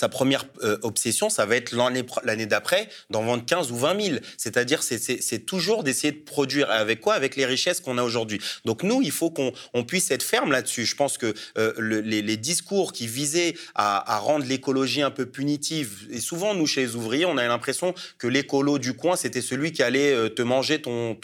première 0.09 0.45
euh, 0.63 0.77
obsession, 0.81 1.29
ça 1.29 1.45
va 1.45 1.55
être 1.55 1.73
l'année 1.73 2.45
d'après 2.45 2.89
d'en 3.09 3.23
vendre 3.23 3.45
15 3.45 3.71
ou 3.71 3.77
20 3.77 4.01
000. 4.01 4.17
C'est-à-dire, 4.38 4.84
c'est 4.84 5.45
toujours 5.45 5.84
d'essayer 5.84 6.11
de 6.11 6.19
produire. 6.23 6.69
Avec 6.71 7.01
quoi? 7.01 7.13
Avec 7.13 7.36
les 7.36 7.45
richesses 7.45 7.79
qu'on 7.79 7.97
a 7.97 8.03
aujourd'hui. 8.03 8.39
Donc 8.65 8.84
nous, 8.84 9.01
il 9.01 9.11
faut 9.11 9.29
qu'on 9.29 9.84
puisse 9.84 10.11
être 10.11 10.23
ferme 10.23 10.51
là-dessus. 10.51 10.86
Je 10.86 10.95
pense 10.95 11.17
que 11.17 11.34
euh, 11.57 11.73
les, 11.79 12.38
discours 12.38 12.93
qui 12.93 13.07
visaient 13.07 13.53
à, 13.75 14.19
rendre 14.19 14.45
l'écologie 14.45 15.01
un 15.01 15.11
peu 15.11 15.25
punitive, 15.25 16.07
et 16.09 16.19
souvent, 16.19 16.53
nous, 16.55 16.65
chez 16.65 16.81
les 16.81 16.95
ouvriers, 16.95 17.25
on 17.25 17.38
a 17.38 17.47
l'impression 17.47 17.93
que 18.17 18.27
l'écolo 18.27 18.79
du 18.79 18.93
coin, 18.93 19.15
c'était 19.15 19.41
celui 19.41 19.71
qui 19.71 19.84
allait 19.84 20.13
euh, 20.13 20.29
te 20.29 20.41
manger 20.41 20.81
ton, 20.81 21.15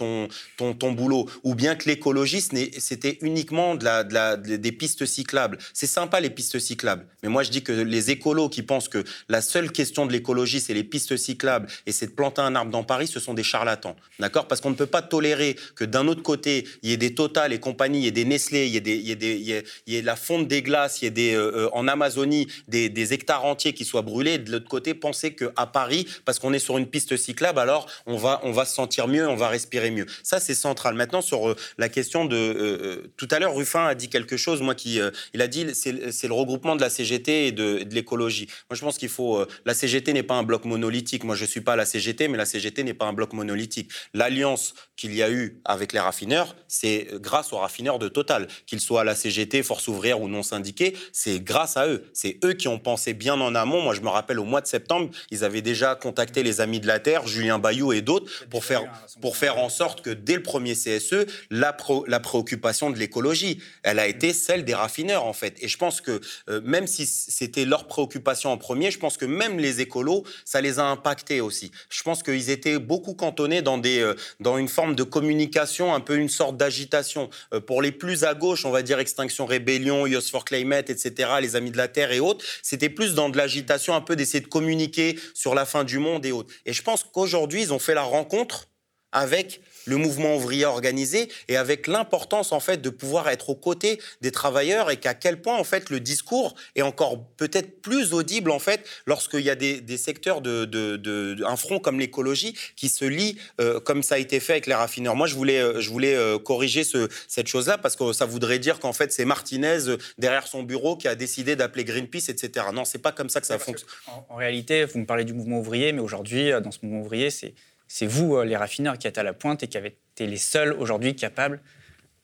boulot. 0.92 1.30
Ou 1.44 1.56
bien 1.56 1.76
que 1.76 1.90
l'écologiste, 1.90 2.54
c'était 2.78 3.18
uniquement 3.22 3.76
des 3.76 4.72
pistes 4.72 5.06
cyclables. 5.06 5.49
C'est 5.74 5.88
sympa 5.88 6.20
les 6.20 6.30
pistes 6.30 6.60
cyclables, 6.60 7.06
mais 7.24 7.30
moi 7.30 7.44
je 7.44 7.52
dis 7.52 7.64
que 7.64 7.72
les 7.72 8.12
écolos 8.12 8.50
qui 8.50 8.64
pensent 8.64 8.90
que 8.90 9.04
la 9.28 9.42
seule 9.42 9.72
question 9.72 10.06
de 10.06 10.12
l'écologie 10.12 10.60
c'est 10.60 10.74
les 10.74 10.84
pistes 10.84 11.18
cyclables 11.18 11.68
et 11.86 11.92
c'est 11.92 12.08
de 12.08 12.12
planter 12.12 12.42
un 12.42 12.56
arbre 12.56 12.72
dans 12.72 12.84
Paris, 12.84 13.08
ce 13.08 13.20
sont 13.20 13.34
des 13.34 13.44
charlatans, 13.44 13.96
d'accord? 14.20 14.48
Parce 14.48 14.62
qu'on 14.62 14.70
ne 14.70 14.76
peut 14.76 14.86
pas 14.86 15.02
tolérer 15.02 15.56
que 15.76 15.86
d'un 15.86 16.08
autre 16.08 16.24
côté 16.24 16.68
il 16.82 16.90
y 16.90 16.94
ait 16.94 16.98
des 16.98 17.14
Total 17.20 17.52
et 17.52 17.60
compagnie, 17.60 18.00
il 18.00 18.06
y 18.06 18.08
ait 18.08 18.12
des 18.12 18.24
Nestlé, 18.24 18.68
il 18.68 18.74
y 18.74 18.78
ait, 18.78 19.16
des, 19.16 20.02
la 20.02 20.16
fonte 20.16 20.48
des 20.48 20.62
glaces, 20.62 21.02
il 21.02 21.04
y 21.04 21.08
ait 21.10 21.12
des, 21.12 21.34
euh, 21.34 21.66
euh, 21.66 21.70
en 21.74 21.86
Amazonie 21.88 22.48
des, 22.70 23.14
hectares 23.14 23.44
entiers 23.44 23.74
qui 23.74 23.84
soient 23.84 24.04
brûlés. 24.04 24.38
De 24.38 24.52
l'autre 24.54 24.70
côté, 24.70 24.94
penser 24.94 25.34
qu'à 25.34 25.66
Paris, 25.66 26.08
parce 26.24 26.40
qu'on 26.40 26.54
est 26.54 26.60
sur 26.60 26.78
une 26.78 26.88
piste 26.88 27.18
cyclable, 27.18 27.60
alors 27.60 27.88
on 28.06 28.16
va, 28.16 28.40
on 28.44 28.54
va 28.54 28.64
se 28.64 28.74
sentir 28.74 29.10
mieux, 29.10 29.28
on 29.28 29.36
va 29.36 29.50
respirer 29.50 29.92
mieux. 29.92 30.06
Ça 30.24 30.40
c'est 30.40 30.56
central. 30.56 30.96
Maintenant 30.96 31.22
sur 31.22 31.50
euh, 31.50 31.56
la 31.78 31.90
question 31.90 32.24
de 32.24 33.12
tout 33.18 33.28
à 33.32 33.40
l'heure, 33.40 33.54
Ruffin 33.54 33.86
a 33.86 33.96
dit 33.96 34.08
quelque 34.08 34.38
chose, 34.38 34.62
moi 34.62 34.76
qui, 34.76 35.02
a 35.42 35.48
dit 35.48 35.66
c'est 35.74 36.28
le 36.28 36.34
regroupement 36.34 36.76
de 36.76 36.82
la 36.82 36.90
CGT 36.90 37.48
et 37.48 37.52
de, 37.52 37.86
l'écologie. 37.92 38.48
Moi, 38.70 38.76
je 38.76 38.82
pense 38.82 38.98
qu'il 38.98 39.10
faut. 39.10 39.38
Euh, 39.38 39.48
la 39.66 39.74
CGT 39.74 40.14
n'est 40.14 40.24
pas 40.24 40.36
un 40.36 40.44
bloc 40.44 40.66
monolithique. 40.66 41.24
Moi, 41.24 41.36
je 41.36 41.44
ne 41.44 41.48
suis 41.48 41.62
pas 41.62 41.76
la 41.76 41.86
CGT, 41.86 42.28
mais 42.28 42.38
la 42.38 42.46
CGT 42.46 42.84
n'est 42.84 42.94
pas 42.94 43.06
un 43.06 43.14
bloc 43.14 43.34
monolithique. 43.34 43.92
L'alliance 44.14 44.74
qu'il 44.96 45.14
y 45.16 45.24
a 45.24 45.32
eu 45.32 45.62
avec 45.66 45.94
les 45.94 46.00
raffineurs, 46.00 46.56
c'est 46.68 47.08
grâce 47.16 47.54
aux 47.54 47.58
raffineurs 47.58 48.00
de 48.00 48.08
Total. 48.10 48.48
Qu'ils 48.66 48.80
soient 48.80 49.04
la 49.04 49.16
CGT, 49.16 49.64
Force 49.64 49.88
ouvrière 49.88 50.22
ou 50.22 50.28
non 50.28 50.44
syndiqués, 50.44 50.96
c'est 51.14 51.40
grâce 51.40 51.78
à 51.78 51.88
eux. 51.88 52.04
C'est 52.14 52.40
eux 52.44 52.54
qui 52.54 52.68
ont 52.68 52.80
pensé 52.80 53.14
bien 53.14 53.40
en 53.40 53.56
amont. 53.56 53.82
Moi, 53.82 53.94
je 53.94 54.02
me 54.02 54.10
rappelle 54.10 54.40
au 54.40 54.44
mois 54.44 54.62
de 54.62 54.68
septembre, 54.68 55.10
ils 55.32 55.44
avaient 55.44 55.62
déjà 55.62 55.96
contacté 55.96 56.44
les 56.44 56.62
Amis 56.62 56.80
de 56.80 56.88
la 56.88 57.00
Terre, 57.00 57.28
Julien 57.28 57.60
Bayou 57.60 57.94
et 57.94 58.02
d'autres, 58.02 58.30
pour 58.50 58.66
faire, 58.66 58.84
pour 59.22 59.38
faire 59.38 59.58
en 59.58 59.70
sorte 59.70 60.02
que 60.02 60.10
dès 60.10 60.36
le 60.36 60.44
premier 60.44 60.74
CSE, 60.74 61.26
la, 61.50 61.76
la 62.08 62.20
préoccupation 62.20 62.90
de 62.90 62.98
l'écologie, 62.98 63.62
elle 63.84 64.00
a 64.00 64.08
été 64.08 64.34
celle 64.34 64.66
des 64.66 64.74
raffineurs, 64.74 65.26
en 65.30 65.34
fait. 65.34 65.56
Et 65.62 65.68
je 65.68 65.78
pense 65.78 66.02
que 66.02 66.20
euh, 66.50 66.60
même 66.64 66.88
si 66.88 67.06
c'était 67.06 67.64
leur 67.64 67.88
préoccupation 67.88 68.52
en 68.52 68.58
premier, 68.58 68.92
je 68.92 69.00
pense 69.00 69.16
que 69.16 69.26
même 69.26 69.60
les 69.60 69.80
écolos, 69.80 70.24
ça 70.44 70.60
les 70.60 70.80
a 70.80 70.86
impactés 70.86 71.40
aussi. 71.40 71.72
Je 71.90 72.04
pense 72.04 72.24
qu'ils 72.24 72.50
étaient 72.50 72.80
beaucoup 72.80 73.14
cantonnés 73.14 73.62
dans, 73.62 73.78
des, 73.78 74.00
euh, 74.00 74.16
dans 74.40 74.58
une 74.58 74.68
forme 74.68 74.96
de 74.96 75.04
communication, 75.04 75.94
un 75.94 76.00
peu 76.00 76.18
une 76.18 76.30
sorte 76.30 76.58
d'agitation. 76.58 77.30
Euh, 77.54 77.62
pour 77.62 77.82
les 77.82 77.92
plus 77.92 78.24
à 78.24 78.34
gauche, 78.34 78.66
on 78.66 78.72
va 78.72 78.82
dire 78.82 79.00
Extinction 79.00 79.46
Rébellion, 79.46 80.08
Youth 80.08 80.30
for 80.30 80.44
Climate, 80.44 80.90
etc., 80.90 81.30
les 81.40 81.56
Amis 81.56 81.72
de 81.72 81.78
la 81.78 81.88
Terre 81.88 82.12
et 82.12 82.20
autres, 82.20 82.44
c'était 82.64 82.90
plus 82.90 83.14
dans 83.14 83.30
de 83.30 83.38
l'agitation, 83.38 83.94
un 83.94 84.02
peu 84.02 84.16
d'essayer 84.16 84.42
de 84.42 84.48
communiquer 84.48 85.18
sur 85.34 85.56
la 85.56 85.66
fin 85.66 85.84
du 85.84 86.00
monde 86.00 86.26
et 86.26 86.32
autres. 86.32 86.54
Et 86.66 86.74
je 86.74 86.82
pense 86.82 87.04
qu'aujourd'hui, 87.04 87.62
ils 87.62 87.74
ont 87.74 87.80
fait 87.80 87.94
la 87.94 88.02
rencontre 88.04 88.68
avec 89.12 89.62
le 89.86 89.98
mouvement 89.98 90.36
ouvrier 90.36 90.66
organisé 90.66 91.30
et 91.48 91.58
avec 91.58 91.88
l'importance 91.88 92.52
en 92.52 92.60
fait 92.60 92.82
de 92.82 92.90
pouvoir 92.90 93.30
être 93.30 93.50
aux 93.50 93.56
côtés 93.56 94.00
des 94.22 94.32
travailleurs 94.32 94.92
et 94.92 94.98
qu'à 94.98 95.14
quel 95.14 95.42
point 95.42 95.58
en 95.58 95.64
fait 95.64 95.90
le 95.90 96.00
discours 96.00 96.56
est 96.76 96.82
encore 96.82 97.24
peut-être 97.38 97.82
plus 97.82 98.14
audible 98.14 98.52
en 98.52 98.60
fait 98.60 98.86
lorsqu'il 99.06 99.42
y 99.42 99.50
a 99.50 99.56
des, 99.56 99.98
secteurs 99.98 100.42
de, 100.42 101.44
un 101.46 101.56
front 101.56 101.80
comme 101.80 102.00
l'écologie 102.00 102.56
qui 102.76 102.90
se 102.90 103.06
lie 103.06 103.38
euh, 103.60 103.80
comme 103.80 104.04
ça 104.04 104.16
a 104.16 104.18
été 104.18 104.40
fait 104.40 104.54
avec 104.54 104.68
les 104.68 104.74
raffineurs. 104.74 105.16
Moi 105.16 105.28
je 105.28 105.36
voulais 105.36 105.60
euh, 105.60 105.82
je 105.82 105.90
voulais 105.90 106.16
euh, 106.16 106.38
corriger 106.38 106.84
ce, 106.84 107.10
cette 107.28 107.48
chose-là 107.48 107.78
parce 107.78 107.96
que 107.96 108.14
ça 108.14 108.26
voudrait 108.26 108.60
dire 108.60 108.80
qu'en 108.80 108.94
fait 108.94 109.12
c'est 109.12 109.26
Martinez 109.26 109.96
derrière 110.18 110.48
son 110.48 110.64
bureau 110.64 110.96
qui 110.96 111.08
a 111.08 111.16
décidé 111.16 111.56
d'appeler 111.56 111.84
Greenpeace 111.84 112.30
etc. 112.30 112.68
Non 112.74 112.86
c'est 112.86 113.00
pas 113.00 113.12
comme 113.12 113.30
ça 113.30 113.42
que 113.42 113.48
ça 113.48 113.60
fonctionne. 113.60 113.90
En, 114.08 114.26
en, 114.30 114.36
réalité 114.36 114.86
vous 114.86 115.00
me 115.00 115.06
parlez 115.06 115.26
du 115.26 115.34
mouvement 115.34 115.60
ouvrier 115.60 115.92
mais 115.92 116.02
aujourd'hui 116.02 116.52
dans 116.64 116.72
ce 116.72 116.80
mouvement 116.84 117.02
ouvrier 117.02 117.30
c'est 117.30 117.54
c'est 117.90 118.06
vous, 118.06 118.38
euh, 118.38 118.46
les 118.46 118.56
raffineurs, 118.56 118.98
qui 118.98 119.08
êtes 119.08 119.18
à 119.18 119.24
la 119.24 119.34
pointe 119.34 119.64
et 119.64 119.68
qui 119.68 119.78
avez 119.78 119.98
été 120.14 120.28
les 120.28 120.38
seuls 120.38 120.72
aujourd'hui 120.74 121.16
capables 121.16 121.60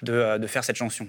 de, 0.03 0.13
euh, 0.13 0.47
faire 0.47 0.63
cette 0.63 0.77
chanson. 0.77 1.07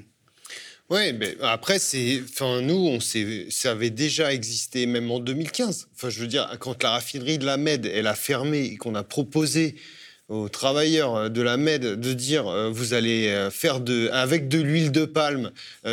Oui, 0.89 1.13
mais 1.13 1.37
après, 1.43 1.79
c'est, 1.79 2.23
enfin, 2.25 2.63
nous, 2.63 2.75
on 2.75 2.99
ça 3.01 3.71
avait 3.71 3.91
déjà 3.91 4.33
existé 4.33 4.87
même 4.87 5.11
en 5.11 5.19
2015. 5.19 5.89
Enfin, 5.95 6.11
je 6.11 6.21
veux 6.21 6.29
dire, 6.29 6.49
quand 6.59 6.83
la 6.83 6.91
raffinerie 6.91 7.39
de 7.39 7.45
la 7.45 7.57
Med, 7.57 7.87
elle 7.87 8.07
a 8.07 8.15
fermé 8.15 8.65
et 8.65 8.77
qu'on 8.77 8.95
a 8.95 9.03
proposé 9.03 9.75
aux 10.29 10.49
travailleurs 10.49 11.15
euh, 11.15 11.29
de 11.29 11.41
la 11.43 11.57
MED 11.57 12.01
de 12.01 12.13
dire 12.13 12.49
euh, 12.49 12.71
vous 12.71 12.95
allez 12.95 13.29
euh, 13.29 13.51
faire 13.51 13.81
de, 13.81 14.09
avec 14.13 14.49
de 14.49 14.61
l'huile 14.61 14.93
de 14.93 15.05
palme, 15.05 15.51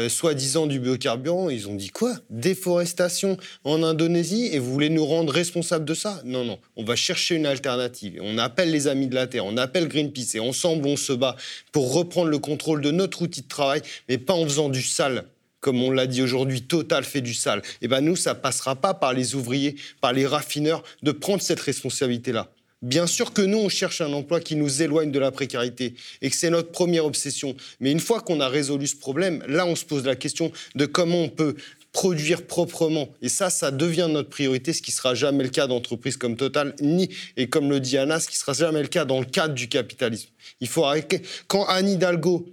soi-disant 0.07 0.67
du 0.67 0.79
biocarburant, 0.79 1.49
ils 1.49 1.67
ont 1.67 1.75
dit 1.75 1.89
quoi? 1.89 2.13
Déforestation 2.29 3.37
en 3.63 3.83
Indonésie 3.83 4.49
et 4.51 4.59
vous 4.59 4.71
voulez 4.71 4.89
nous 4.89 5.05
rendre 5.05 5.31
responsables 5.31 5.85
de 5.85 5.93
ça? 5.93 6.21
Non, 6.25 6.43
non, 6.43 6.59
on 6.75 6.83
va 6.83 6.95
chercher 6.95 7.35
une 7.35 7.45
alternative. 7.45 8.19
On 8.21 8.37
appelle 8.37 8.71
les 8.71 8.87
amis 8.87 9.07
de 9.07 9.15
la 9.15 9.27
Terre, 9.27 9.45
on 9.45 9.57
appelle 9.57 9.87
Greenpeace 9.87 10.35
et 10.35 10.39
ensemble 10.39 10.87
on 10.87 10.97
se 10.97 11.13
bat 11.13 11.35
pour 11.71 11.93
reprendre 11.93 12.29
le 12.29 12.39
contrôle 12.39 12.81
de 12.81 12.91
notre 12.91 13.21
outil 13.21 13.41
de 13.41 13.47
travail, 13.47 13.81
mais 14.09 14.17
pas 14.17 14.33
en 14.33 14.43
faisant 14.43 14.69
du 14.69 14.81
sale 14.81 15.25
comme 15.59 15.81
on 15.81 15.91
l'a 15.91 16.07
dit 16.07 16.21
aujourd'hui, 16.21 16.63
Total 16.63 17.05
fait 17.05 17.21
du 17.21 17.33
sale. 17.33 17.59
Et 17.59 17.85
eh 17.85 17.87
ben 17.87 18.01
nous, 18.01 18.17
ça 18.17 18.35
passera 18.35 18.75
pas 18.75 18.93
par 18.93 19.13
les 19.13 19.33
ouvriers, 19.33 19.75
par 20.01 20.11
les 20.11 20.27
raffineurs, 20.27 20.83
de 21.03 21.13
prendre 21.13 21.41
cette 21.41 21.61
responsabilité-là 21.61 22.52
Bien 22.83 23.07
sûr 23.07 23.31
que 23.31 23.41
nous, 23.41 23.59
on 23.59 23.69
cherche 23.69 24.01
un 24.01 24.11
emploi 24.11 24.41
qui 24.41 24.57
nous 24.57 24.81
éloigne 24.81 25.09
de 25.09 25.17
la 25.17 25.31
précarité 25.31 25.93
et 26.21 26.29
que 26.29 26.35
c'est 26.35 26.49
notre 26.49 26.69
première 26.69 27.05
obsession. 27.05 27.55
Mais 27.79 27.93
une 27.93 28.01
fois 28.01 28.19
qu'on 28.19 28.41
a 28.41 28.49
résolu 28.49 28.87
ce 28.87 28.97
problème, 28.97 29.41
là, 29.47 29.65
on 29.65 29.77
se 29.77 29.85
pose 29.85 30.03
la 30.03 30.17
question 30.17 30.51
de 30.75 30.85
comment 30.85 31.21
on 31.21 31.29
peut 31.29 31.55
produire 31.93 32.45
proprement. 32.45 33.07
Et 33.21 33.29
ça, 33.29 33.49
ça 33.49 33.71
devient 33.71 34.09
notre 34.09 34.27
priorité, 34.27 34.73
ce 34.73 34.81
qui 34.81 34.91
sera 34.91 35.15
jamais 35.15 35.45
le 35.45 35.49
cas 35.49 35.67
d'entreprises 35.67 36.17
comme 36.17 36.35
Total, 36.35 36.75
ni, 36.81 37.07
et 37.37 37.47
comme 37.47 37.69
le 37.69 37.79
dit 37.79 37.97
Anna, 37.97 38.19
ce 38.19 38.27
qui 38.27 38.35
sera 38.35 38.51
jamais 38.51 38.81
le 38.81 38.89
cas 38.89 39.05
dans 39.05 39.21
le 39.21 39.25
cadre 39.25 39.53
du 39.53 39.69
capitalisme. 39.69 40.27
Il 40.59 40.67
faut 40.67 40.83
arrêter. 40.83 41.21
Quand 41.47 41.63
Anne 41.67 41.87
Hidalgo, 41.87 42.45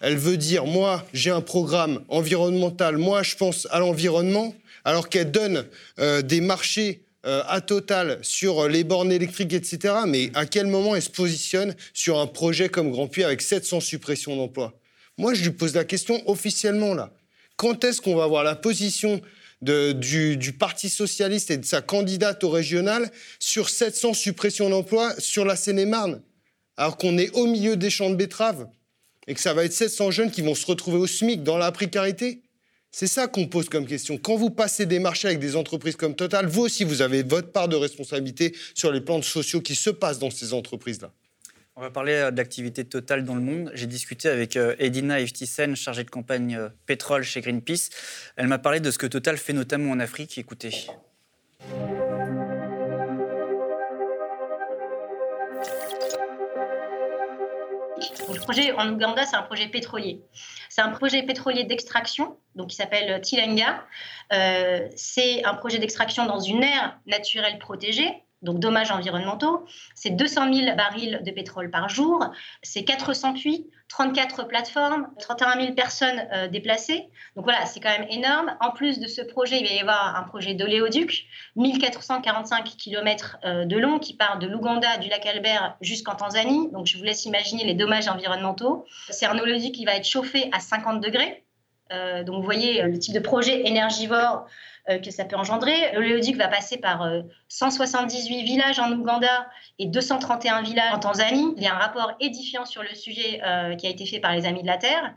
elle 0.00 0.16
veut 0.16 0.38
dire, 0.38 0.64
moi, 0.64 1.04
j'ai 1.12 1.30
un 1.30 1.42
programme 1.42 2.00
environnemental, 2.08 2.96
moi, 2.96 3.22
je 3.22 3.36
pense 3.36 3.68
à 3.70 3.78
l'environnement, 3.78 4.54
alors 4.86 5.10
qu'elle 5.10 5.30
donne 5.30 5.66
euh, 5.98 6.22
des 6.22 6.40
marchés 6.40 7.02
euh, 7.26 7.42
à 7.46 7.60
Total 7.60 8.18
sur 8.22 8.68
les 8.68 8.84
bornes 8.84 9.12
électriques, 9.12 9.52
etc. 9.52 9.94
Mais 10.06 10.30
à 10.34 10.46
quel 10.46 10.66
moment 10.66 10.94
elle 10.94 11.02
se 11.02 11.10
positionne 11.10 11.74
sur 11.92 12.18
un 12.18 12.26
projet 12.26 12.68
comme 12.68 12.90
Grand 12.90 13.08
Puy 13.08 13.24
avec 13.24 13.42
700 13.42 13.80
suppressions 13.80 14.36
d'emplois? 14.36 14.78
Moi, 15.18 15.34
je 15.34 15.42
lui 15.42 15.50
pose 15.50 15.74
la 15.74 15.84
question 15.84 16.22
officiellement, 16.28 16.94
là. 16.94 17.12
Quand 17.56 17.84
est-ce 17.84 18.00
qu'on 18.00 18.14
va 18.14 18.26
voir 18.26 18.44
la 18.44 18.54
position 18.54 19.20
du, 19.62 20.36
du, 20.36 20.52
Parti 20.52 20.90
socialiste 20.90 21.50
et 21.50 21.56
de 21.56 21.64
sa 21.64 21.80
candidate 21.80 22.44
au 22.44 22.50
régional 22.50 23.10
sur 23.38 23.70
700 23.70 24.14
suppressions 24.14 24.68
d'emplois 24.68 25.14
sur 25.18 25.44
la 25.44 25.56
Seine-et-Marne 25.56 26.20
Alors 26.76 26.98
qu'on 26.98 27.16
est 27.16 27.30
au 27.30 27.46
milieu 27.46 27.76
des 27.76 27.90
champs 27.90 28.10
de 28.10 28.14
betteraves 28.14 28.68
et 29.26 29.34
que 29.34 29.40
ça 29.40 29.54
va 29.54 29.64
être 29.64 29.72
700 29.72 30.10
jeunes 30.10 30.30
qui 30.30 30.42
vont 30.42 30.54
se 30.54 30.66
retrouver 30.66 30.98
au 30.98 31.06
SMIC 31.06 31.42
dans 31.42 31.58
la 31.58 31.72
précarité? 31.72 32.42
C'est 32.98 33.08
ça 33.08 33.28
qu'on 33.28 33.46
pose 33.46 33.68
comme 33.68 33.84
question. 33.84 34.16
Quand 34.16 34.36
vous 34.36 34.48
passez 34.48 34.86
des 34.86 34.98
marchés 35.00 35.28
avec 35.28 35.38
des 35.38 35.54
entreprises 35.54 35.96
comme 35.96 36.16
Total, 36.16 36.46
vous 36.46 36.62
aussi, 36.62 36.82
vous 36.82 37.02
avez 37.02 37.22
votre 37.22 37.52
part 37.52 37.68
de 37.68 37.76
responsabilité 37.76 38.56
sur 38.74 38.90
les 38.90 39.02
plans 39.02 39.20
sociaux 39.20 39.60
qui 39.60 39.74
se 39.74 39.90
passent 39.90 40.18
dans 40.18 40.30
ces 40.30 40.54
entreprises-là. 40.54 41.12
On 41.74 41.82
va 41.82 41.90
parler 41.90 42.14
euh, 42.14 42.30
de 42.30 42.38
l'activité 42.38 42.86
totale 42.86 43.26
dans 43.26 43.34
le 43.34 43.42
monde. 43.42 43.70
J'ai 43.74 43.86
discuté 43.86 44.30
avec 44.30 44.56
euh, 44.56 44.76
Edina 44.78 45.20
Eftisen, 45.20 45.76
chargée 45.76 46.04
de 46.04 46.10
campagne 46.10 46.56
euh, 46.56 46.70
pétrole 46.86 47.22
chez 47.22 47.42
Greenpeace. 47.42 47.90
Elle 48.36 48.46
m'a 48.46 48.56
parlé 48.56 48.80
de 48.80 48.90
ce 48.90 48.96
que 48.96 49.06
Total 49.06 49.36
fait 49.36 49.52
notamment 49.52 49.90
en 49.90 50.00
Afrique. 50.00 50.38
Écoutez. 50.38 50.86
Le 57.98 58.40
projet 58.40 58.72
en 58.72 58.92
Ouganda, 58.92 59.24
c'est 59.24 59.36
un 59.36 59.42
projet 59.42 59.68
pétrolier. 59.68 60.20
C'est 60.68 60.82
un 60.82 60.90
projet 60.90 61.22
pétrolier 61.22 61.64
d'extraction, 61.64 62.36
donc 62.54 62.68
qui 62.68 62.76
s'appelle 62.76 63.20
Tilenga. 63.20 63.84
Euh, 64.32 64.88
c'est 64.96 65.44
un 65.44 65.54
projet 65.54 65.78
d'extraction 65.78 66.26
dans 66.26 66.40
une 66.40 66.62
aire 66.62 66.98
naturelle 67.06 67.58
protégée, 67.58 68.22
donc 68.42 68.58
dommages 68.58 68.90
environnementaux. 68.90 69.64
C'est 69.94 70.10
200 70.10 70.52
000 70.52 70.76
barils 70.76 71.20
de 71.24 71.30
pétrole 71.30 71.70
par 71.70 71.88
jour. 71.88 72.24
C'est 72.62 72.84
400 72.84 73.34
puits, 73.34 73.66
34 73.88 74.46
plateformes, 74.46 75.08
31 75.18 75.60
000 75.60 75.74
personnes 75.74 76.26
euh, 76.32 76.48
déplacées. 76.48 77.08
Donc 77.34 77.44
voilà, 77.44 77.66
c'est 77.66 77.80
quand 77.80 77.90
même 77.90 78.06
énorme. 78.10 78.56
En 78.60 78.70
plus 78.70 78.98
de 78.98 79.06
ce 79.06 79.22
projet, 79.22 79.60
il 79.60 79.66
va 79.66 79.74
y 79.74 79.80
avoir 79.80 80.16
un 80.16 80.22
projet 80.22 80.54
d'oléoduc, 80.54 81.26
1445 81.56 82.64
km 82.76 83.38
de 83.44 83.76
long, 83.76 83.98
qui 83.98 84.14
part 84.14 84.38
de 84.38 84.46
l'Ouganda, 84.46 84.98
du 84.98 85.08
lac 85.08 85.26
Albert 85.26 85.76
jusqu'en 85.80 86.14
Tanzanie. 86.14 86.70
Donc 86.72 86.86
je 86.86 86.98
vous 86.98 87.04
laisse 87.04 87.24
imaginer 87.24 87.64
les 87.64 87.74
dommages 87.74 88.08
environnementaux. 88.08 88.84
C'est 89.10 89.26
un 89.26 89.38
oléoduc 89.38 89.72
qui 89.72 89.84
va 89.84 89.96
être 89.96 90.06
chauffé 90.06 90.48
à 90.52 90.60
50 90.60 91.00
degrés. 91.00 91.44
Euh, 91.92 92.24
donc 92.24 92.36
vous 92.36 92.42
voyez 92.42 92.82
le 92.82 92.98
type 92.98 93.14
de 93.14 93.20
projet 93.20 93.66
énergivore 93.66 94.46
euh, 94.46 94.75
que 95.02 95.10
ça 95.10 95.24
peut 95.24 95.36
engendrer. 95.36 95.92
L'oléoduc 95.94 96.36
va 96.36 96.48
passer 96.48 96.78
par 96.78 97.08
178 97.48 98.42
villages 98.42 98.78
en 98.78 98.92
Ouganda 98.92 99.48
et 99.78 99.86
231 99.86 100.62
villages 100.62 100.94
en 100.94 100.98
Tanzanie. 100.98 101.54
Il 101.56 101.62
y 101.62 101.66
a 101.66 101.74
un 101.74 101.78
rapport 101.78 102.12
édifiant 102.20 102.64
sur 102.64 102.82
le 102.82 102.94
sujet 102.94 103.40
qui 103.78 103.86
a 103.86 103.90
été 103.90 104.06
fait 104.06 104.20
par 104.20 104.32
les 104.32 104.46
Amis 104.46 104.62
de 104.62 104.66
la 104.66 104.78
Terre. 104.78 105.14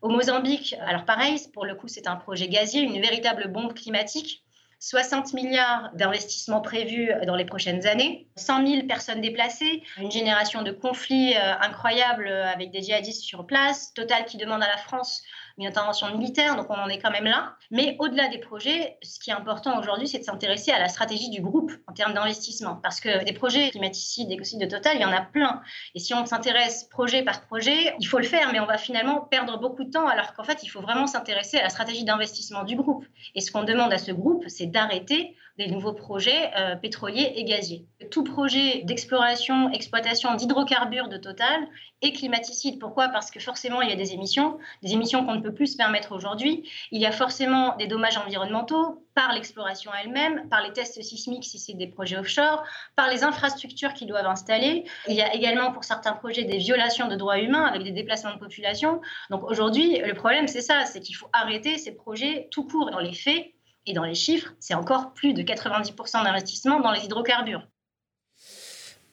Au 0.00 0.08
Mozambique, 0.08 0.74
alors 0.84 1.04
pareil, 1.04 1.40
pour 1.52 1.64
le 1.64 1.74
coup, 1.74 1.88
c'est 1.88 2.08
un 2.08 2.16
projet 2.16 2.48
gazier, 2.48 2.82
une 2.82 3.00
véritable 3.00 3.48
bombe 3.48 3.72
climatique. 3.74 4.42
60 4.84 5.32
milliards 5.34 5.90
d'investissements 5.94 6.60
prévus 6.60 7.12
dans 7.24 7.36
les 7.36 7.44
prochaines 7.44 7.86
années, 7.86 8.26
100 8.34 8.66
000 8.66 8.86
personnes 8.88 9.20
déplacées, 9.20 9.84
une 9.96 10.10
génération 10.10 10.62
de 10.62 10.72
conflits 10.72 11.36
incroyables 11.36 12.26
avec 12.26 12.72
des 12.72 12.82
djihadistes 12.82 13.22
sur 13.22 13.46
place, 13.46 13.94
Total 13.94 14.24
qui 14.24 14.38
demande 14.38 14.60
à 14.60 14.66
la 14.66 14.76
France 14.76 15.22
une 15.58 15.66
intervention 15.66 16.10
militaire, 16.16 16.56
donc 16.56 16.66
on 16.70 16.74
en 16.74 16.88
est 16.88 16.98
quand 16.98 17.10
même 17.10 17.24
là. 17.24 17.54
Mais 17.70 17.96
au-delà 17.98 18.28
des 18.28 18.38
projets, 18.38 18.98
ce 19.02 19.18
qui 19.18 19.30
est 19.30 19.34
important 19.34 19.78
aujourd'hui, 19.78 20.08
c'est 20.08 20.18
de 20.18 20.24
s'intéresser 20.24 20.72
à 20.72 20.78
la 20.78 20.88
stratégie 20.88 21.30
du 21.30 21.40
groupe 21.40 21.72
en 21.86 21.92
termes 21.92 22.14
d'investissement. 22.14 22.76
Parce 22.82 23.00
que 23.00 23.24
des 23.24 23.32
projets 23.32 23.70
climaticides, 23.70 24.30
écocides 24.30 24.60
de 24.60 24.66
Total, 24.66 24.96
il 24.96 25.02
y 25.02 25.04
en 25.04 25.12
a 25.12 25.20
plein. 25.20 25.62
Et 25.94 25.98
si 25.98 26.14
on 26.14 26.24
s'intéresse 26.26 26.84
projet 26.84 27.22
par 27.22 27.42
projet, 27.46 27.94
il 27.98 28.06
faut 28.06 28.18
le 28.18 28.24
faire, 28.24 28.52
mais 28.52 28.60
on 28.60 28.66
va 28.66 28.78
finalement 28.78 29.20
perdre 29.20 29.58
beaucoup 29.58 29.84
de 29.84 29.90
temps, 29.90 30.06
alors 30.06 30.34
qu'en 30.34 30.44
fait, 30.44 30.62
il 30.62 30.68
faut 30.68 30.80
vraiment 30.80 31.06
s'intéresser 31.06 31.58
à 31.58 31.62
la 31.62 31.68
stratégie 31.68 32.04
d'investissement 32.04 32.64
du 32.64 32.76
groupe. 32.76 33.04
Et 33.34 33.40
ce 33.40 33.50
qu'on 33.50 33.64
demande 33.64 33.92
à 33.92 33.98
ce 33.98 34.12
groupe, 34.12 34.44
c'est 34.48 34.66
d'arrêter 34.66 35.36
des 35.58 35.66
nouveaux 35.68 35.92
projets 35.92 36.50
euh, 36.56 36.76
pétroliers 36.76 37.32
et 37.36 37.44
gaziers. 37.44 37.84
Tout 38.10 38.24
projet 38.24 38.82
d'exploration, 38.84 39.70
exploitation 39.70 40.34
d'hydrocarbures 40.34 41.08
de 41.08 41.18
Total 41.18 41.68
est 42.00 42.12
climaticide. 42.12 42.78
Pourquoi? 42.80 43.08
Parce 43.08 43.30
que 43.30 43.38
forcément, 43.38 43.80
il 43.80 43.88
y 43.88 43.92
a 43.92 43.96
des 43.96 44.12
émissions, 44.12 44.58
des 44.82 44.92
émissions 44.92 45.24
qu'on 45.24 45.34
ne 45.34 45.40
peut 45.40 45.54
plus 45.54 45.68
se 45.68 45.76
permettre 45.76 46.12
aujourd'hui. 46.12 46.68
Il 46.90 47.00
y 47.00 47.06
a 47.06 47.12
forcément 47.12 47.76
des 47.76 47.86
dommages 47.86 48.16
environnementaux 48.16 49.06
par 49.14 49.32
l'exploration 49.34 49.90
elle-même, 50.02 50.48
par 50.48 50.62
les 50.62 50.72
tests 50.72 51.00
sismiques 51.02 51.44
si 51.44 51.58
c'est 51.58 51.74
des 51.74 51.86
projets 51.86 52.16
offshore, 52.16 52.64
par 52.96 53.08
les 53.08 53.22
infrastructures 53.22 53.92
qu'ils 53.92 54.08
doivent 54.08 54.26
installer. 54.26 54.84
Il 55.06 55.14
y 55.14 55.22
a 55.22 55.34
également 55.34 55.70
pour 55.70 55.84
certains 55.84 56.12
projets 56.12 56.44
des 56.44 56.58
violations 56.58 57.08
de 57.08 57.14
droits 57.14 57.38
humains 57.38 57.64
avec 57.64 57.82
des 57.82 57.92
déplacements 57.92 58.32
de 58.32 58.38
population. 58.38 59.00
Donc 59.30 59.44
aujourd'hui, 59.44 59.98
le 59.98 60.14
problème, 60.14 60.48
c'est 60.48 60.62
ça, 60.62 60.86
c'est 60.86 61.00
qu'il 61.00 61.14
faut 61.14 61.28
arrêter 61.32 61.78
ces 61.78 61.92
projets 61.92 62.48
tout 62.50 62.64
court 62.66 62.90
dans 62.90 63.00
les 63.00 63.12
faits 63.12 63.52
et 63.86 63.94
dans 63.94 64.04
les 64.04 64.14
chiffres, 64.14 64.54
c'est 64.60 64.74
encore 64.74 65.12
plus 65.12 65.34
de 65.34 65.42
90% 65.42 66.24
d'investissement 66.24 66.80
dans 66.80 66.92
les 66.92 67.04
hydrocarbures. 67.04 67.66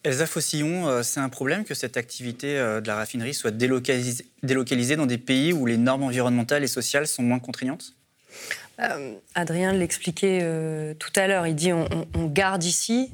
Elsa 0.03 0.25
Fossillon, 0.25 0.87
euh, 0.87 1.03
c'est 1.03 1.19
un 1.19 1.29
problème 1.29 1.65
que 1.65 1.73
cette 1.73 1.97
activité 1.97 2.57
euh, 2.57 2.79
de 2.79 2.87
la 2.87 2.95
raffinerie 2.95 3.33
soit 3.33 3.51
délocalisée, 3.51 4.95
dans 4.95 5.05
des 5.05 5.17
pays 5.17 5.51
où 5.51 5.65
les 5.65 5.77
normes 5.77 6.03
environnementales 6.03 6.63
et 6.63 6.67
sociales 6.67 7.05
sont 7.05 7.23
moins 7.23 7.39
contraignantes? 7.39 7.95
Euh, 8.79 9.15
Adrien 9.35 9.73
l'expliquait 9.73 10.39
tout 10.99 11.11
à 11.17 11.27
l'heure. 11.27 11.47
Il 11.47 11.55
dit 11.55 11.73
on, 11.73 12.25
garde 12.27 12.63
ici 12.63 13.11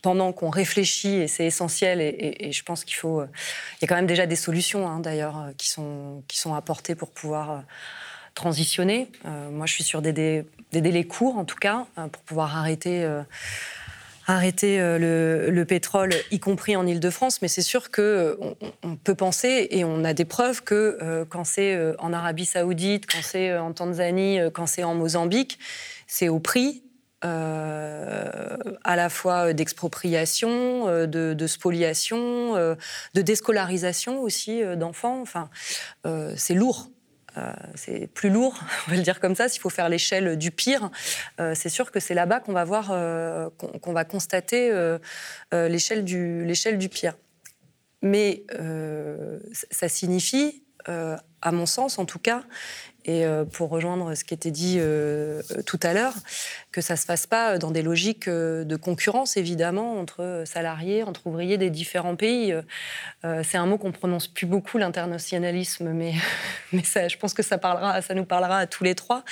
pendant 0.00 0.32
qu'on 0.32 0.48
réfléchit 0.48 1.16
et 1.16 1.28
c'est 1.28 1.44
essentiel. 1.44 2.00
Et, 2.00 2.50
je 2.50 2.62
pense 2.62 2.84
qu'il 2.84 2.96
faut. 2.96 3.22
il 3.22 3.82
y 3.82 3.84
a 3.84 3.88
quand 3.88 3.96
même 3.96 4.06
déjà 4.06 4.24
des 4.24 4.36
solutions 4.36 4.88
hein, 4.88 5.00
d'ailleurs 5.00 5.50
qui 5.58 5.68
sont 5.68 6.22
qui 6.28 6.38
sont 6.38 6.54
apportées 6.54 6.94
pour 6.94 7.10
pouvoir 7.10 7.64
transitionner. 8.38 9.10
Euh, 9.26 9.50
moi, 9.50 9.66
je 9.66 9.74
suis 9.74 9.84
sur 9.84 10.00
des, 10.00 10.44
délais 10.72 11.04
courts, 11.04 11.36
en 11.36 11.44
tout 11.44 11.56
cas, 11.56 11.86
euh, 11.98 12.06
pour 12.06 12.22
pouvoir 12.22 12.56
arrêter, 12.56 13.02
euh, 13.02 13.22
arrêter 14.28 14.78
le, 14.78 15.64
pétrole, 15.64 16.10
y 16.30 16.38
compris 16.38 16.76
en 16.76 16.86
Ile-de-France. 16.86 17.42
Mais 17.42 17.48
c'est 17.48 17.62
sûr 17.62 17.90
qu'on 17.90 18.56
on 18.84 18.96
peut 18.96 19.16
penser, 19.16 19.66
et 19.70 19.84
on 19.84 20.04
a 20.04 20.14
des 20.14 20.24
preuves, 20.24 20.62
que 20.62 21.26
quand 21.28 21.44
c'est 21.44 21.76
en 21.98 22.12
Arabie 22.12 22.44
saoudite, 22.44 23.06
quand 23.10 23.22
c'est 23.22 23.56
en 23.56 23.72
Tanzanie, 23.72 24.38
quand 24.52 24.66
c'est 24.66 24.84
en 24.84 24.94
Mozambique, 24.94 25.58
c'est 26.06 26.28
au 26.28 26.38
prix 26.38 26.82
à 27.22 28.94
la 28.94 29.08
fois 29.08 29.52
d'expropriation, 29.52 31.06
de, 31.06 31.46
spoliation, 31.46 32.54
de 32.54 33.22
déscolarisation 33.22 34.20
aussi 34.20 34.62
d'enfants. 34.76 35.20
Enfin, 35.22 35.48
c'est 36.36 36.54
lourd. 36.54 36.90
Euh, 37.38 37.52
c'est 37.74 38.06
plus 38.06 38.30
lourd, 38.30 38.58
on 38.86 38.90
va 38.90 38.96
le 38.96 39.02
dire 39.02 39.20
comme 39.20 39.34
ça, 39.34 39.48
s'il 39.48 39.60
faut 39.60 39.70
faire 39.70 39.88
l'échelle 39.88 40.36
du 40.36 40.50
pire, 40.50 40.90
euh, 41.40 41.54
c'est 41.54 41.68
sûr 41.68 41.90
que 41.90 42.00
c'est 42.00 42.14
là-bas 42.14 42.40
qu'on 42.40 42.52
va 42.52 42.64
voir, 42.64 42.88
euh, 42.90 43.48
qu'on 43.58 43.92
va 43.92 44.04
constater 44.04 44.72
l'échelle 45.52 46.04
du, 46.04 46.46
du 46.76 46.88
pire. 46.88 47.14
Mais 48.02 48.44
ça 49.70 49.88
signifie, 49.88 50.64
à 50.86 51.52
mon 51.52 51.66
sens 51.66 51.98
en 51.98 52.04
tout 52.04 52.18
cas, 52.18 52.42
et 53.04 53.24
pour 53.52 53.70
rejoindre 53.70 54.14
ce 54.14 54.24
qui 54.24 54.34
était 54.34 54.50
dit 54.50 54.80
tout 55.66 55.80
à 55.82 55.94
l'heure, 55.94 56.14
que 56.78 56.84
ça 56.84 56.94
ne 56.94 56.98
se 56.98 57.06
fasse 57.06 57.26
pas 57.26 57.58
dans 57.58 57.72
des 57.72 57.82
logiques 57.82 58.28
euh, 58.28 58.62
de 58.62 58.76
concurrence, 58.76 59.36
évidemment, 59.36 59.98
entre 59.98 60.44
salariés, 60.46 61.02
entre 61.02 61.26
ouvriers 61.26 61.58
des 61.58 61.70
différents 61.70 62.14
pays. 62.14 62.52
Euh, 63.24 63.42
c'est 63.42 63.58
un 63.58 63.66
mot 63.66 63.78
qu'on 63.78 63.90
prononce 63.90 64.28
plus 64.28 64.46
beaucoup, 64.46 64.78
l'internationalisme, 64.78 65.90
mais, 65.90 66.14
mais 66.72 66.84
je 66.84 67.18
pense 67.18 67.34
que 67.34 67.42
ça, 67.42 67.58
parlera, 67.58 68.00
ça 68.00 68.14
nous 68.14 68.24
parlera 68.24 68.58
à 68.58 68.66
tous 68.68 68.84
les 68.84 68.94
trois. 68.94 69.24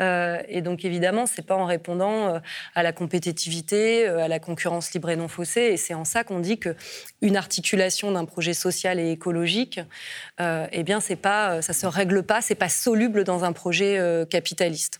Euh, 0.00 0.38
et 0.48 0.62
donc, 0.62 0.86
évidemment, 0.86 1.26
c'est 1.26 1.44
pas 1.44 1.56
en 1.56 1.66
répondant 1.66 2.40
à 2.74 2.82
la 2.82 2.92
compétitivité, 2.92 4.06
à 4.06 4.28
la 4.28 4.38
concurrence 4.38 4.92
libre 4.94 5.10
et 5.10 5.16
non 5.16 5.28
faussée. 5.28 5.72
Et 5.72 5.76
c'est 5.76 5.92
en 5.92 6.06
ça 6.06 6.24
qu'on 6.24 6.40
dit 6.40 6.58
qu'une 6.58 7.36
articulation 7.36 8.10
d'un 8.10 8.24
projet 8.24 8.54
social 8.54 8.98
et 8.98 9.10
écologique, 9.10 9.80
eh 10.38 10.82
bien, 10.82 11.00
pas 11.20 11.60
ça 11.60 11.72
se 11.72 11.86
règle 11.86 12.22
pas, 12.22 12.40
c'est 12.40 12.54
pas 12.54 12.68
soluble 12.70 13.24
dans 13.24 13.44
un 13.44 13.52
projet 13.52 14.00
capitaliste. 14.30 14.98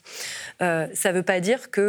ça 0.61 0.89
ne 0.89 1.13
veut 1.13 1.23
pas 1.23 1.41
dire 1.41 1.71
que 1.71 1.86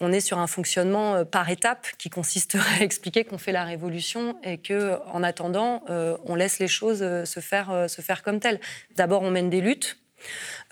on 0.00 0.12
est 0.12 0.20
sur 0.20 0.38
un 0.38 0.46
fonctionnement 0.46 1.24
par 1.24 1.50
étapes 1.50 1.86
qui 1.98 2.10
consisterait 2.10 2.80
à 2.80 2.84
expliquer 2.84 3.24
qu'on 3.24 3.38
fait 3.38 3.52
la 3.52 3.64
révolution 3.64 4.36
et 4.42 4.58
que, 4.58 4.98
en 5.12 5.22
attendant, 5.22 5.82
on 5.88 6.34
laisse 6.34 6.58
les 6.58 6.68
choses 6.68 6.98
se 6.98 7.40
faire, 7.40 7.86
se 7.88 8.00
faire 8.02 8.22
comme 8.22 8.40
telles. 8.40 8.60
D'abord, 8.96 9.22
on 9.22 9.30
mène 9.30 9.50
des 9.50 9.60
luttes 9.60 9.98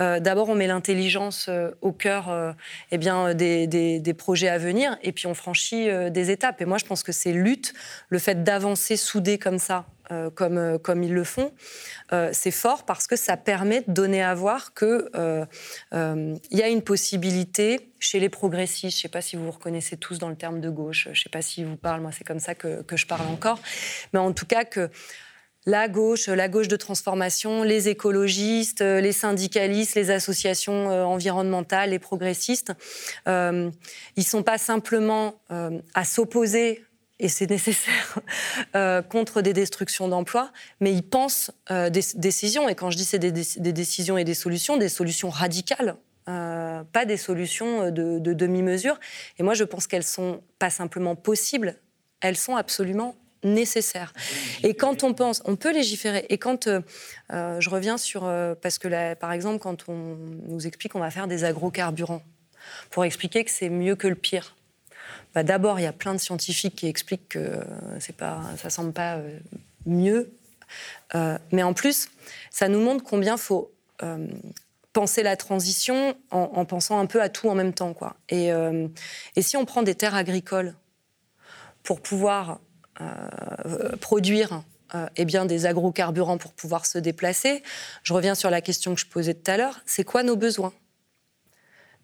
euh, 0.01 0.20
d'abord, 0.20 0.48
on 0.48 0.55
met 0.55 0.66
l'intelligence 0.66 1.46
euh, 1.48 1.70
au 1.80 1.92
cœur 1.92 2.30
euh, 2.30 2.53
eh 2.90 2.98
bien, 2.98 3.34
des, 3.34 4.14
projets 4.16 4.48
à 4.48 4.59
venir, 4.59 4.98
et 5.03 5.12
puis 5.12 5.26
on 5.26 5.34
franchit 5.34 5.88
des 6.11 6.30
étapes. 6.30 6.61
Et 6.61 6.64
moi, 6.64 6.78
je 6.78 6.84
pense 6.84 7.03
que 7.03 7.12
ces 7.12 7.32
luttes, 7.32 7.72
le 8.09 8.18
fait 8.18 8.42
d'avancer 8.42 8.96
soudés 8.96 9.38
comme 9.38 9.59
ça, 9.59 9.86
comme, 10.35 10.79
comme 10.79 11.03
ils 11.03 11.13
le 11.13 11.25
font, 11.25 11.53
c'est 12.33 12.51
fort 12.51 12.85
parce 12.85 13.07
que 13.07 13.17
ça 13.17 13.37
permet 13.37 13.83
de 13.83 13.93
donner 13.93 14.23
à 14.23 14.35
voir 14.35 14.75
qu'il 14.75 15.09
y 15.93 16.63
a 16.63 16.69
une 16.69 16.83
possibilité 16.83 17.91
chez 18.01 18.19
les 18.19 18.29
progressistes, 18.29 18.97
je 18.97 18.99
ne 18.99 19.03
sais 19.03 19.09
pas 19.09 19.21
si 19.21 19.37
vous 19.37 19.45
vous 19.45 19.51
reconnaissez 19.51 19.97
tous 19.97 20.19
dans 20.19 20.29
le 20.29 20.37
terme 20.37 20.61
de 20.61 20.71
gauche, 20.71 21.05
je 21.05 21.11
ne 21.11 21.15
sais 21.15 21.29
pas 21.29 21.43
si 21.43 21.65
vous 21.65 21.77
parle, 21.77 22.01
moi 22.01 22.11
c'est 22.13 22.25
comme 22.25 22.41
ça 22.41 22.55
que, 22.55 22.85
je 22.93 23.07
parle 23.07 23.27
encore, 23.29 23.61
mais 24.13 24.19
en 24.19 24.33
tout 24.33 24.47
cas 24.47 24.65
que 24.65 24.91
la 25.67 25.89
gauche, 25.89 26.29
la 26.29 26.49
gauche 26.49 26.69
de 26.69 26.77
transformation, 26.77 27.63
les 27.63 27.89
écologistes, 27.89 28.81
les 28.81 29.13
syndicalistes, 29.13 29.95
les 29.95 30.11
associations 30.11 30.91
euh, 30.91 31.05
environnementales, 31.05 31.91
les 31.91 31.99
progressistes, 31.99 32.73
euh, 33.29 33.71
ils 34.17 34.21
ne 34.21 34.25
sont 34.25 34.43
pas 34.43 34.57
simplement 34.57 35.35
euh, 35.51 35.79
à 35.95 36.05
s'opposer 36.05 36.83
et 37.21 37.29
c'est 37.29 37.49
nécessaire, 37.49 38.18
contre 39.09 39.43
des 39.43 39.53
destructions 39.53 40.09
d'emplois, 40.09 40.53
mais 40.81 40.93
ils 40.93 41.03
pensent 41.03 41.53
des 41.68 42.03
décisions. 42.16 42.68
Et 42.68 42.75
quand 42.75 42.91
je 42.91 42.97
dis 42.97 43.05
c'est 43.05 43.18
des, 43.18 43.31
décisions 43.73 44.18
et 44.18 44.25
des 44.25 44.35
solutions, 44.35 44.77
des 44.77 44.89
solutions 44.89 45.31
radicales, 45.31 45.97
pas 46.25 47.05
des 47.07 47.16
solutions 47.16 47.91
de, 47.91 48.18
de 48.18 48.33
demi-mesure. 48.33 48.99
Et 49.39 49.43
moi, 49.43 49.55
je 49.55 49.64
pense 49.64 49.87
qu'elles 49.87 50.05
sont 50.05 50.43
pas 50.59 50.71
simplement 50.71 51.14
possibles, 51.14 51.77
elles 52.21 52.37
sont 52.37 52.57
absolument 52.57 53.16
nécessaire. 53.43 54.12
Et 54.62 54.75
quand 54.75 55.03
on 55.03 55.14
pense, 55.14 55.43
on 55.45 55.57
peut 55.57 55.73
légiférer. 55.73 56.27
Et 56.29 56.39
quand 56.39 56.66
euh, 56.66 56.81
euh, 57.33 57.61
je 57.61 57.71
reviens 57.71 57.99
sur, 57.99 58.25
euh, 58.25 58.55
parce 58.61 58.79
que 58.79 59.14
par 59.14 59.33
exemple, 59.33 59.59
quand 59.59 59.89
on 59.89 60.16
nous 60.49 60.66
explique 60.66 60.93
qu'on 60.93 61.01
va 61.01 61.11
faire 61.11 61.27
des 61.27 61.45
agrocarburants, 61.45 62.23
pour 62.91 63.05
expliquer 63.05 63.45
que 63.45 63.51
c'est 63.51 63.71
mieux 63.71 63.97
que 63.97 64.07
le 64.07 64.14
pire. 64.14 64.55
Bah, 65.35 65.43
D'abord, 65.43 65.78
il 65.78 65.85
y 65.85 65.87
a 65.87 65.93
plein 65.93 66.14
de 66.14 66.18
scientifiques 66.18 66.76
qui 66.76 66.87
expliquent 66.87 67.28
que 67.31 67.64
pas, 68.16 68.43
ça 68.57 68.70
semble 68.70 68.93
pas 68.93 69.18
mieux. 69.87 70.33
mais 71.53 71.62
en 71.62 71.74
plus, 71.74 72.09
ça 72.51 72.68
nous 72.68 72.81
montre 72.81 73.05
combien 73.05 73.37
faut 73.37 73.72
penser 74.93 75.22
la 75.22 75.37
transition 75.37 76.16
en, 76.31 76.51
en, 76.55 76.64
pensant 76.64 76.99
un 76.99 77.07
peu 77.07 77.22
à 77.22 77.28
tout 77.28 77.49
en 77.49 77.55
même 77.55 77.72
temps. 77.72 77.95
Et, 78.28 78.53
si 79.41 79.57
on 79.57 79.64
prend 79.64 79.83
des 79.83 79.95
terres 79.95 80.14
agricoles 80.14 80.74
pour 81.83 82.01
pouvoir 82.01 82.61
euh, 83.01 83.97
produire 84.01 84.62
euh, 84.95 85.07
eh 85.16 85.24
bien, 85.24 85.47
des 85.47 85.66
agrocarburants 85.66 86.37
pour 86.37 86.53
pouvoir 86.53 86.85
se 86.85 86.99
déplacer. 86.99 87.62
Je 88.03 88.12
reviens 88.12 88.35
sur 88.35 88.51
la 88.51 88.61
question 88.61 88.95
que 88.95 89.01
je 89.01 89.07
posais 89.07 89.35
tout 89.35 89.51
à 89.51 89.57
l'heure. 89.57 89.81
C'est 89.87 90.05
quoi 90.05 90.22
nos 90.22 90.37
besoins? 90.37 90.72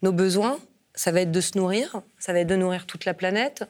Nos 0.03 0.13
besoins, 0.13 0.59
ça 0.97 1.13
va 1.13 1.21
être 1.21 1.31
de 1.31 1.41
se 1.41 1.57
nourrir, 1.57 2.01
ça 2.19 2.33
va 2.33 2.41
être 2.41 2.49
de 2.49 2.57
nourrir 2.57 2.87
toute 2.87 3.05
la 3.05 3.15
planète. 3.15 3.65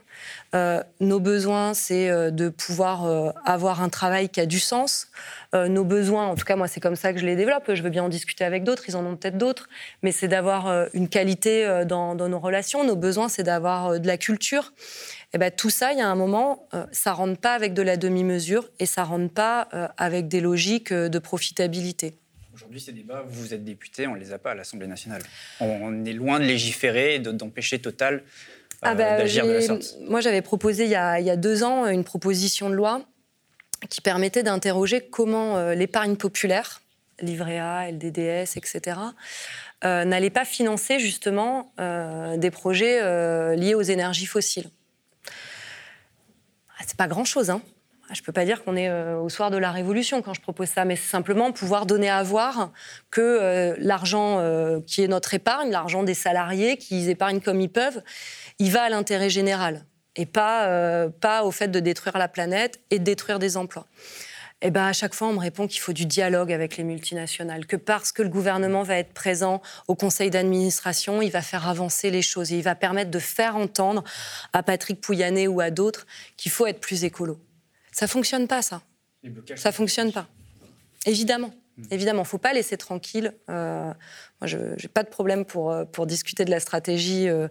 Euh, 0.55 0.83
nos 1.01 1.21
besoins, 1.21 1.75
c'est 1.75 2.09
de 2.33 2.49
pouvoir 2.49 3.35
avoir 3.45 3.83
un 3.83 3.91
travail 3.91 4.31
qui 4.31 4.41
a 4.41 4.47
du 4.47 4.61
sens. 4.61 5.09
nos 5.53 5.85
besoins, 5.85 6.27
en 6.27 6.37
tout 6.37 6.45
cas 6.45 6.57
moi 6.57 6.69
c'est 6.69 6.81
comme 6.81 6.97
ça 6.97 7.13
que 7.13 7.19
je 7.19 7.27
les 7.27 7.37
développe, 7.37 7.75
je 7.75 7.83
veux 7.83 7.91
bien 7.91 8.05
en 8.05 8.09
discuter 8.09 8.45
avec 8.45 8.65
d'autres, 8.65 8.85
ils 8.89 8.97
en 8.97 9.05
ont 9.05 9.17
peut-être 9.17 9.39
d'autres, 9.39 9.69
mais 10.03 10.13
c'est 10.13 10.29
d'avoir 10.29 10.89
une 10.95 11.09
qualité 11.09 11.85
dans, 11.87 12.15
dans, 12.15 12.29
nos 12.29 12.39
relations. 12.39 12.85
Nos 12.85 12.97
besoins, 12.97 13.29
c'est 13.29 13.43
d'avoir 13.43 14.01
de 14.01 14.07
la 14.07 14.17
culture. 14.17 14.73
Eh 15.37 15.39
ben, 15.39 15.51
tout 15.51 15.71
ça, 15.71 15.93
il 15.93 15.99
y 15.99 16.01
a 16.01 16.09
un 16.09 16.15
moment, 16.15 16.67
euh, 16.73 16.87
ça 16.93 17.13
rentre 17.13 17.39
pas 17.39 17.53
avec 17.53 17.75
de 17.75 17.83
la 17.83 17.97
demi-mesure 17.97 18.69
et 18.79 18.87
ça 18.87 19.05
rentre 19.05 19.33
pas 19.33 19.69
euh, 19.75 19.89
avec 19.99 20.29
des 20.29 20.41
logiques 20.41 20.93
euh, 20.93 21.09
de 21.09 21.19
profitabilité. 21.19 22.15
Aujourd'hui, 22.57 22.81
ces 22.81 22.93
débats, 22.93 23.23
vous 23.29 23.53
êtes 23.53 23.65
député, 23.65 24.07
on 24.07 24.15
ne 24.15 24.19
les 24.19 24.33
a 24.33 24.39
pas 24.39 24.53
à 24.53 24.55
l'Assemblée 24.55 24.87
nationale. 24.87 25.21
On, 25.61 26.07
est 26.07 26.15
loin 26.15 26.41
de 26.41 26.47
légiférer 26.47 27.17
et 27.17 27.19
d'empêcher 27.19 27.81
Total 27.81 28.23
ah 28.81 28.95
bah, 28.95 29.19
d'agir 29.19 29.47
de 29.47 29.53
la 29.53 29.61
sorte. 29.61 29.95
Moi, 30.09 30.23
j'avais 30.23 30.41
proposé 30.41 30.85
il 30.85 30.91
y, 30.91 30.95
a, 30.95 31.21
il 31.21 31.27
y, 31.27 31.31
a, 31.31 31.37
deux 31.37 31.65
ans 31.65 31.87
une 31.87 32.03
proposition 32.03 32.71
de 32.71 32.75
loi 32.75 33.05
qui 33.91 34.01
permettait 34.01 34.43
d'interroger 34.43 35.03
comment 35.03 35.71
l'épargne 35.73 36.17
populaire, 36.17 36.81
livret 37.21 37.59
A, 37.59 37.91
LDDS, 37.91 38.57
etc., 38.57 39.01
n'allait 39.85 40.31
pas 40.31 40.47
financer 40.47 40.99
justement 40.99 41.75
des 41.77 42.51
projets 42.51 43.55
liés 43.55 43.75
aux 43.75 43.83
énergies 43.83 44.25
fossiles. 44.25 44.71
Ah, 46.79 46.85
c'est 46.87 46.97
pas 46.97 47.07
grand-chose, 47.07 47.51
hein. 47.51 47.61
Je 48.13 48.21
ne 48.21 48.25
peux 48.25 48.33
pas 48.33 48.45
dire 48.45 48.63
qu'on 48.63 48.77
est 48.77 48.89
euh, 48.89 49.19
au 49.19 49.29
soir 49.29 49.51
de 49.51 49.57
la 49.57 49.73
Révolution 49.73 50.23
quand 50.23 50.35
je 50.35 50.41
propose 50.41 50.69
ça, 50.69 50.85
mais 50.85 50.97
c'est 50.97 51.11
simplement 51.11 51.51
pouvoir 51.53 51.87
donner 51.87 52.09
à 52.09 52.23
voir 52.23 52.73
que 53.11 53.21
euh, 53.21 53.75
l'argent 53.79 54.39
euh, 54.39 54.81
qui 54.87 55.03
est 55.03 55.09
notre 55.09 55.35
épargne, 55.35 55.71
l'argent 55.71 56.03
des 56.03 56.15
salariés 56.15 56.77
qui 56.77 57.11
épargnent 57.11 57.41
comme 57.41 57.61
ils 57.61 57.71
peuvent, 57.71 58.03
il 58.59 58.71
va 58.71 58.83
à 58.83 58.89
l'intérêt 58.89 59.31
général 59.31 59.85
et 60.15 60.25
pas, 60.25 61.11
pas 61.21 61.45
au 61.45 61.51
fait 61.51 61.69
de 61.69 61.79
détruire 61.79 62.17
la 62.17 62.27
planète 62.27 62.81
et 62.91 62.99
de 62.99 63.05
détruire 63.05 63.39
des 63.39 63.59
emplois 63.59 63.87
eh 64.63 64.71
ben, 64.71 64.85
à 64.85 64.93
chaque 64.95 65.15
fois, 65.15 65.29
on 65.29 65.35
me 65.35 65.39
répond 65.39 65.67
qu'il 65.67 65.81
faut 65.81 65.93
du 65.93 66.07
dialogue 66.07 66.51
avec 66.51 66.79
les 66.79 66.85
multinationales, 66.85 67.67
que 67.67 67.77
parce 67.77 68.11
que 68.11 68.23
le 68.23 68.31
gouvernement 68.31 68.83
va 68.83 68.97
être 68.97 69.13
présent 69.13 69.61
au 69.87 69.95
conseil 69.95 70.31
d'administration, 70.31 71.21
il 71.21 71.31
va 71.31 71.43
faire 71.43 71.69
avancer 71.69 72.11
les 72.11 72.23
choses 72.23 72.53
et 72.53 72.57
il 72.57 72.63
va 72.63 72.75
permettre 72.75 73.11
de 73.11 73.19
faire 73.19 73.57
entendre 73.57 74.03
à 74.55 74.63
Patrick 74.63 75.01
Pouyanné 75.01 75.47
ou 75.47 75.61
à 75.61 75.71
d'autres 75.71 76.07
qu'il 76.39 76.51
faut 76.51 76.67
être 76.67 76.81
plus 76.81 77.05
écolo. 77.05 77.39
Ça 77.97 78.07
fonctionne 78.07 78.47
pas, 78.47 78.61
ça. 78.61 78.83
Ça 79.55 79.73
fonctionne 79.73 80.13
pas. 80.13 80.29
Évidemment. 81.07 81.55
Mm. 81.79 81.83
Évidemment, 81.91 82.19
il 82.21 82.25
ne 82.25 82.29
faut 82.29 82.37
pas 82.37 82.53
laisser 82.53 82.77
tranquille. 82.77 83.33
Euh, 83.49 83.87
moi, 83.87 84.47
je 84.47 84.59
n'ai 84.59 84.89
pas 84.93 85.03
de 85.03 85.09
problème 85.09 85.47
pour, 85.47 85.73
euh, 85.73 85.87
pour 85.87 86.07
discuter 86.07 86.45
de 86.45 86.51
la 86.51 86.61
stratégie 86.61 87.27
euh, 87.27 87.49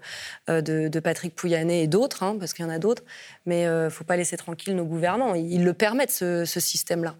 de, 0.48 1.00
Patrick 1.00 1.34
Pouyanné 1.34 1.82
et 1.82 1.88
d'autres, 1.88 2.22
hein, 2.22 2.38
parce 2.40 2.54
qu'il 2.54 2.64
y 2.64 2.68
en 2.68 2.72
a 2.72 2.78
d'autres, 2.78 3.04
mais 3.48 3.64
il 3.64 3.86
ne 3.86 3.90
faut 3.90 4.04
pas 4.04 4.18
laisser 4.18 4.38
tranquille 4.38 4.76
nos 4.76 4.86
gouvernants. 4.86 5.34
Ils, 5.34 5.64
le 5.64 5.74
permettent, 5.74 6.12
ce, 6.12 6.46
système-là. 6.46 7.16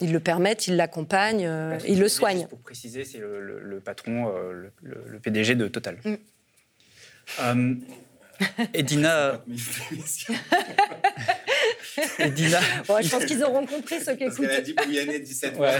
Ils 0.00 0.12
le 0.12 0.20
permettent, 0.20 0.68
ils 0.68 0.76
l'accompagnent, 0.76 1.50
ils 1.88 1.98
le 1.98 2.08
soignent. 2.08 2.46
Pour 2.46 2.60
préciser, 2.60 3.02
c'est 3.02 3.18
le, 3.18 3.82
patron, 3.84 4.32
le, 4.82 5.18
PDG 5.18 5.56
de 5.56 5.66
Total. 5.66 5.98
Mm. 7.42 7.74
Edina. 8.72 9.42
Edina. 12.18 12.60
je 13.02 13.08
pense 13.08 13.24
qu'ils 13.24 13.42
auront 13.42 13.66
compris 13.66 14.00
ce 14.00 14.12
qu'écoute. 14.12 14.36
Parce 14.36 14.38
qu'elle 14.38 14.50
a 14.50 14.60
dit 14.60 14.74
Pouyanné 14.74 15.18
17 15.18 15.58
ouais. 15.58 15.78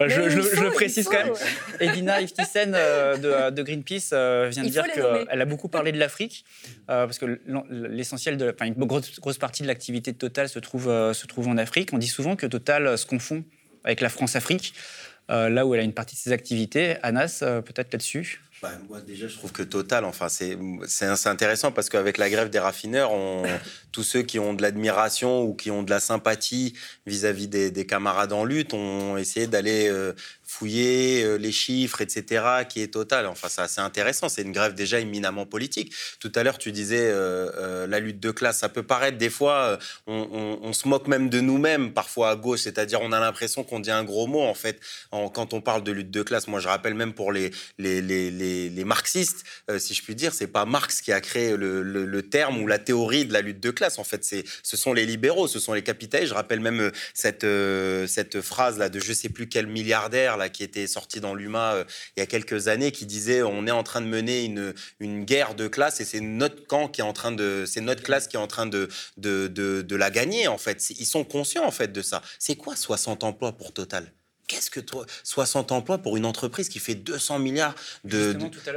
je, 0.00 0.60
le 0.60 0.70
précise 0.70 1.06
quand 1.06 1.24
même. 1.24 1.32
Edina 1.80 2.20
Iftisen 2.20 2.72
euh, 2.74 3.16
de, 3.16 3.54
de, 3.54 3.62
Greenpeace 3.62 4.10
euh, 4.12 4.48
vient 4.50 4.64
de 4.64 4.68
dire 4.68 4.84
qu'elle 4.92 5.40
a 5.40 5.44
beaucoup 5.44 5.68
parlé 5.68 5.92
de 5.92 5.98
l'Afrique, 5.98 6.44
euh, 6.90 7.06
parce 7.06 7.18
que 7.18 7.40
l'essentiel 7.70 8.36
de, 8.36 8.54
enfin, 8.54 8.66
une 8.66 8.84
grosse, 8.84 9.20
grosse 9.20 9.38
partie 9.38 9.62
de 9.62 9.68
l'activité 9.68 10.12
de 10.12 10.18
Total 10.18 10.48
se 10.48 10.58
trouve, 10.58 10.84
se 10.84 11.26
trouve 11.26 11.48
en 11.48 11.58
Afrique. 11.58 11.90
On 11.92 11.98
dit 11.98 12.08
souvent 12.08 12.36
que 12.36 12.46
Total 12.46 12.96
se 12.98 13.06
confond 13.06 13.44
avec 13.84 14.00
la 14.00 14.08
France-Afrique, 14.08 14.74
là 15.28 15.66
où 15.66 15.74
elle 15.74 15.80
a 15.80 15.84
une 15.84 15.94
partie 15.94 16.14
de 16.14 16.20
ses 16.20 16.32
activités. 16.32 16.96
Anas, 17.02 17.42
peut-être 17.64 17.92
là-dessus 17.92 18.40
bah, 18.62 18.70
moi, 18.88 19.00
déjà, 19.00 19.26
je 19.26 19.36
trouve 19.36 19.50
que 19.50 19.64
Total, 19.64 20.04
enfin, 20.04 20.28
c'est 20.28 21.26
intéressant 21.26 21.72
parce 21.72 21.88
qu'avec 21.88 22.16
la 22.16 22.30
grève 22.30 22.48
des 22.48 22.60
raffineurs, 22.60 23.10
on, 23.10 23.42
tous 23.92 24.04
ceux 24.04 24.22
qui 24.22 24.38
ont 24.38 24.54
de 24.54 24.62
l'admiration 24.62 25.42
ou 25.42 25.54
qui 25.54 25.70
ont 25.72 25.82
de 25.82 25.90
la 25.90 25.98
sympathie 25.98 26.74
vis-à-vis 27.06 27.48
des, 27.48 27.72
des, 27.72 27.86
camarades 27.86 28.32
en 28.32 28.44
lutte 28.44 28.72
ont 28.72 29.16
essayé 29.16 29.48
d'aller 29.48 29.88
euh, 29.88 30.12
fouiller 30.44 31.24
euh, 31.24 31.36
les 31.36 31.50
chiffres, 31.50 32.02
etc., 32.02 32.64
qui 32.68 32.82
est 32.82 32.92
total. 32.92 33.26
Enfin, 33.26 33.48
c'est 33.50 33.62
assez 33.62 33.80
intéressant. 33.80 34.28
C'est 34.28 34.42
une 34.42 34.52
grève 34.52 34.74
déjà 34.74 35.00
éminemment 35.00 35.44
politique. 35.46 35.92
Tout 36.20 36.30
à 36.34 36.44
l'heure, 36.44 36.58
tu 36.58 36.70
disais 36.70 37.10
euh, 37.10 37.86
la 37.88 37.98
lutte 37.98 38.20
de 38.20 38.30
classe. 38.30 38.58
Ça 38.58 38.68
peut 38.68 38.84
paraître 38.84 39.18
des 39.18 39.30
fois, 39.30 39.78
on, 40.06 40.72
se 40.72 40.86
moque 40.86 41.08
même 41.08 41.28
de 41.28 41.40
nous-mêmes 41.40 41.92
parfois 41.92 42.30
à 42.30 42.36
gauche. 42.36 42.60
C'est-à-dire, 42.60 43.00
on 43.02 43.12
a 43.12 43.18
l'impression 43.18 43.64
qu'on 43.64 43.80
dit 43.80 43.90
un 43.90 44.04
gros 44.04 44.26
mot 44.26 44.42
en 44.42 44.54
fait 44.54 44.80
quand 45.10 45.52
on 45.52 45.60
parle 45.60 45.82
de 45.82 45.92
lutte 45.92 46.10
de 46.10 46.22
classe. 46.22 46.46
Moi, 46.46 46.60
je 46.60 46.68
rappelle 46.68 46.94
même 46.94 47.12
pour 47.12 47.32
les 47.32 47.50
les, 47.78 48.00
les, 48.00 48.30
les, 48.30 48.51
marxistes, 48.84 49.44
si 49.78 49.94
je 49.94 50.02
puis 50.02 50.14
dire, 50.14 50.34
c'est 50.34 50.46
pas 50.46 50.64
Marx 50.64 51.00
qui 51.00 51.12
a 51.12 51.20
créé 51.20 51.56
le, 51.56 52.22
terme 52.22 52.62
ou 52.62 52.66
la 52.66 52.78
théorie 52.78 53.24
de 53.24 53.32
la 53.32 53.40
lutte 53.40 53.60
de 53.60 53.70
classe. 53.70 53.98
En 53.98 54.04
fait, 54.04 54.24
c'est 54.24 54.44
ce 54.62 54.76
sont 54.76 54.92
les 54.92 55.06
libéraux, 55.06 55.48
ce 55.48 55.58
sont 55.58 55.72
les 55.72 55.82
capitalistes. 55.82 56.30
Je 56.30 56.34
rappelle 56.34 56.60
même 56.60 56.90
cette 57.14 57.46
cette 58.06 58.40
phrase 58.40 58.78
là 58.78 58.88
de 58.88 59.00
je 59.00 59.12
sais 59.12 59.28
plus 59.28 59.48
quel 59.48 59.66
milliardaire 59.66 60.38
qui 60.52 60.62
était 60.62 60.86
sorti 60.86 61.20
dans 61.20 61.34
l'UMA 61.34 61.74
euh, 61.74 61.84
il 62.16 62.20
y 62.20 62.22
a 62.22 62.26
quelques 62.26 62.68
années, 62.68 62.92
qui 62.92 63.06
disait 63.06 63.42
on 63.42 63.66
est 63.66 63.72
en 63.72 63.82
train 63.82 64.00
de 64.00 64.06
mener 64.06 64.44
une, 64.44 64.74
une 65.00 65.24
guerre 65.24 65.54
de 65.54 65.68
classe 65.68 66.00
et 66.00 66.04
c'est 66.04 66.20
notre 66.20 66.66
camp 66.66 66.88
qui 66.88 67.00
est 67.00 67.04
en 67.04 67.12
train 67.12 67.32
de, 67.32 67.64
c'est 67.66 67.80
notre 67.80 68.02
classe 68.02 68.28
qui 68.28 68.36
est 68.36 68.40
en 68.40 68.46
train 68.46 68.66
de, 68.66 68.88
de, 69.16 69.48
de, 69.48 69.96
la 69.96 70.10
gagner 70.10 70.48
en 70.48 70.58
fait. 70.58 70.90
Ils 70.90 71.06
sont 71.06 71.24
conscients 71.24 71.64
en 71.64 71.70
fait 71.70 71.92
de 71.92 72.02
ça. 72.02 72.22
C'est 72.38 72.56
quoi 72.56 72.76
60 72.76 73.24
emplois 73.24 73.52
pour 73.52 73.72
Total? 73.72 74.12
Qu'est-ce 74.48 74.70
que 74.70 74.80
toi, 74.80 75.06
60 75.24 75.72
emplois 75.72 75.98
pour 75.98 76.16
une 76.16 76.26
entreprise 76.26 76.68
qui 76.68 76.78
fait 76.78 76.94
200 76.94 77.38
milliards 77.38 77.74
de, 78.04 78.32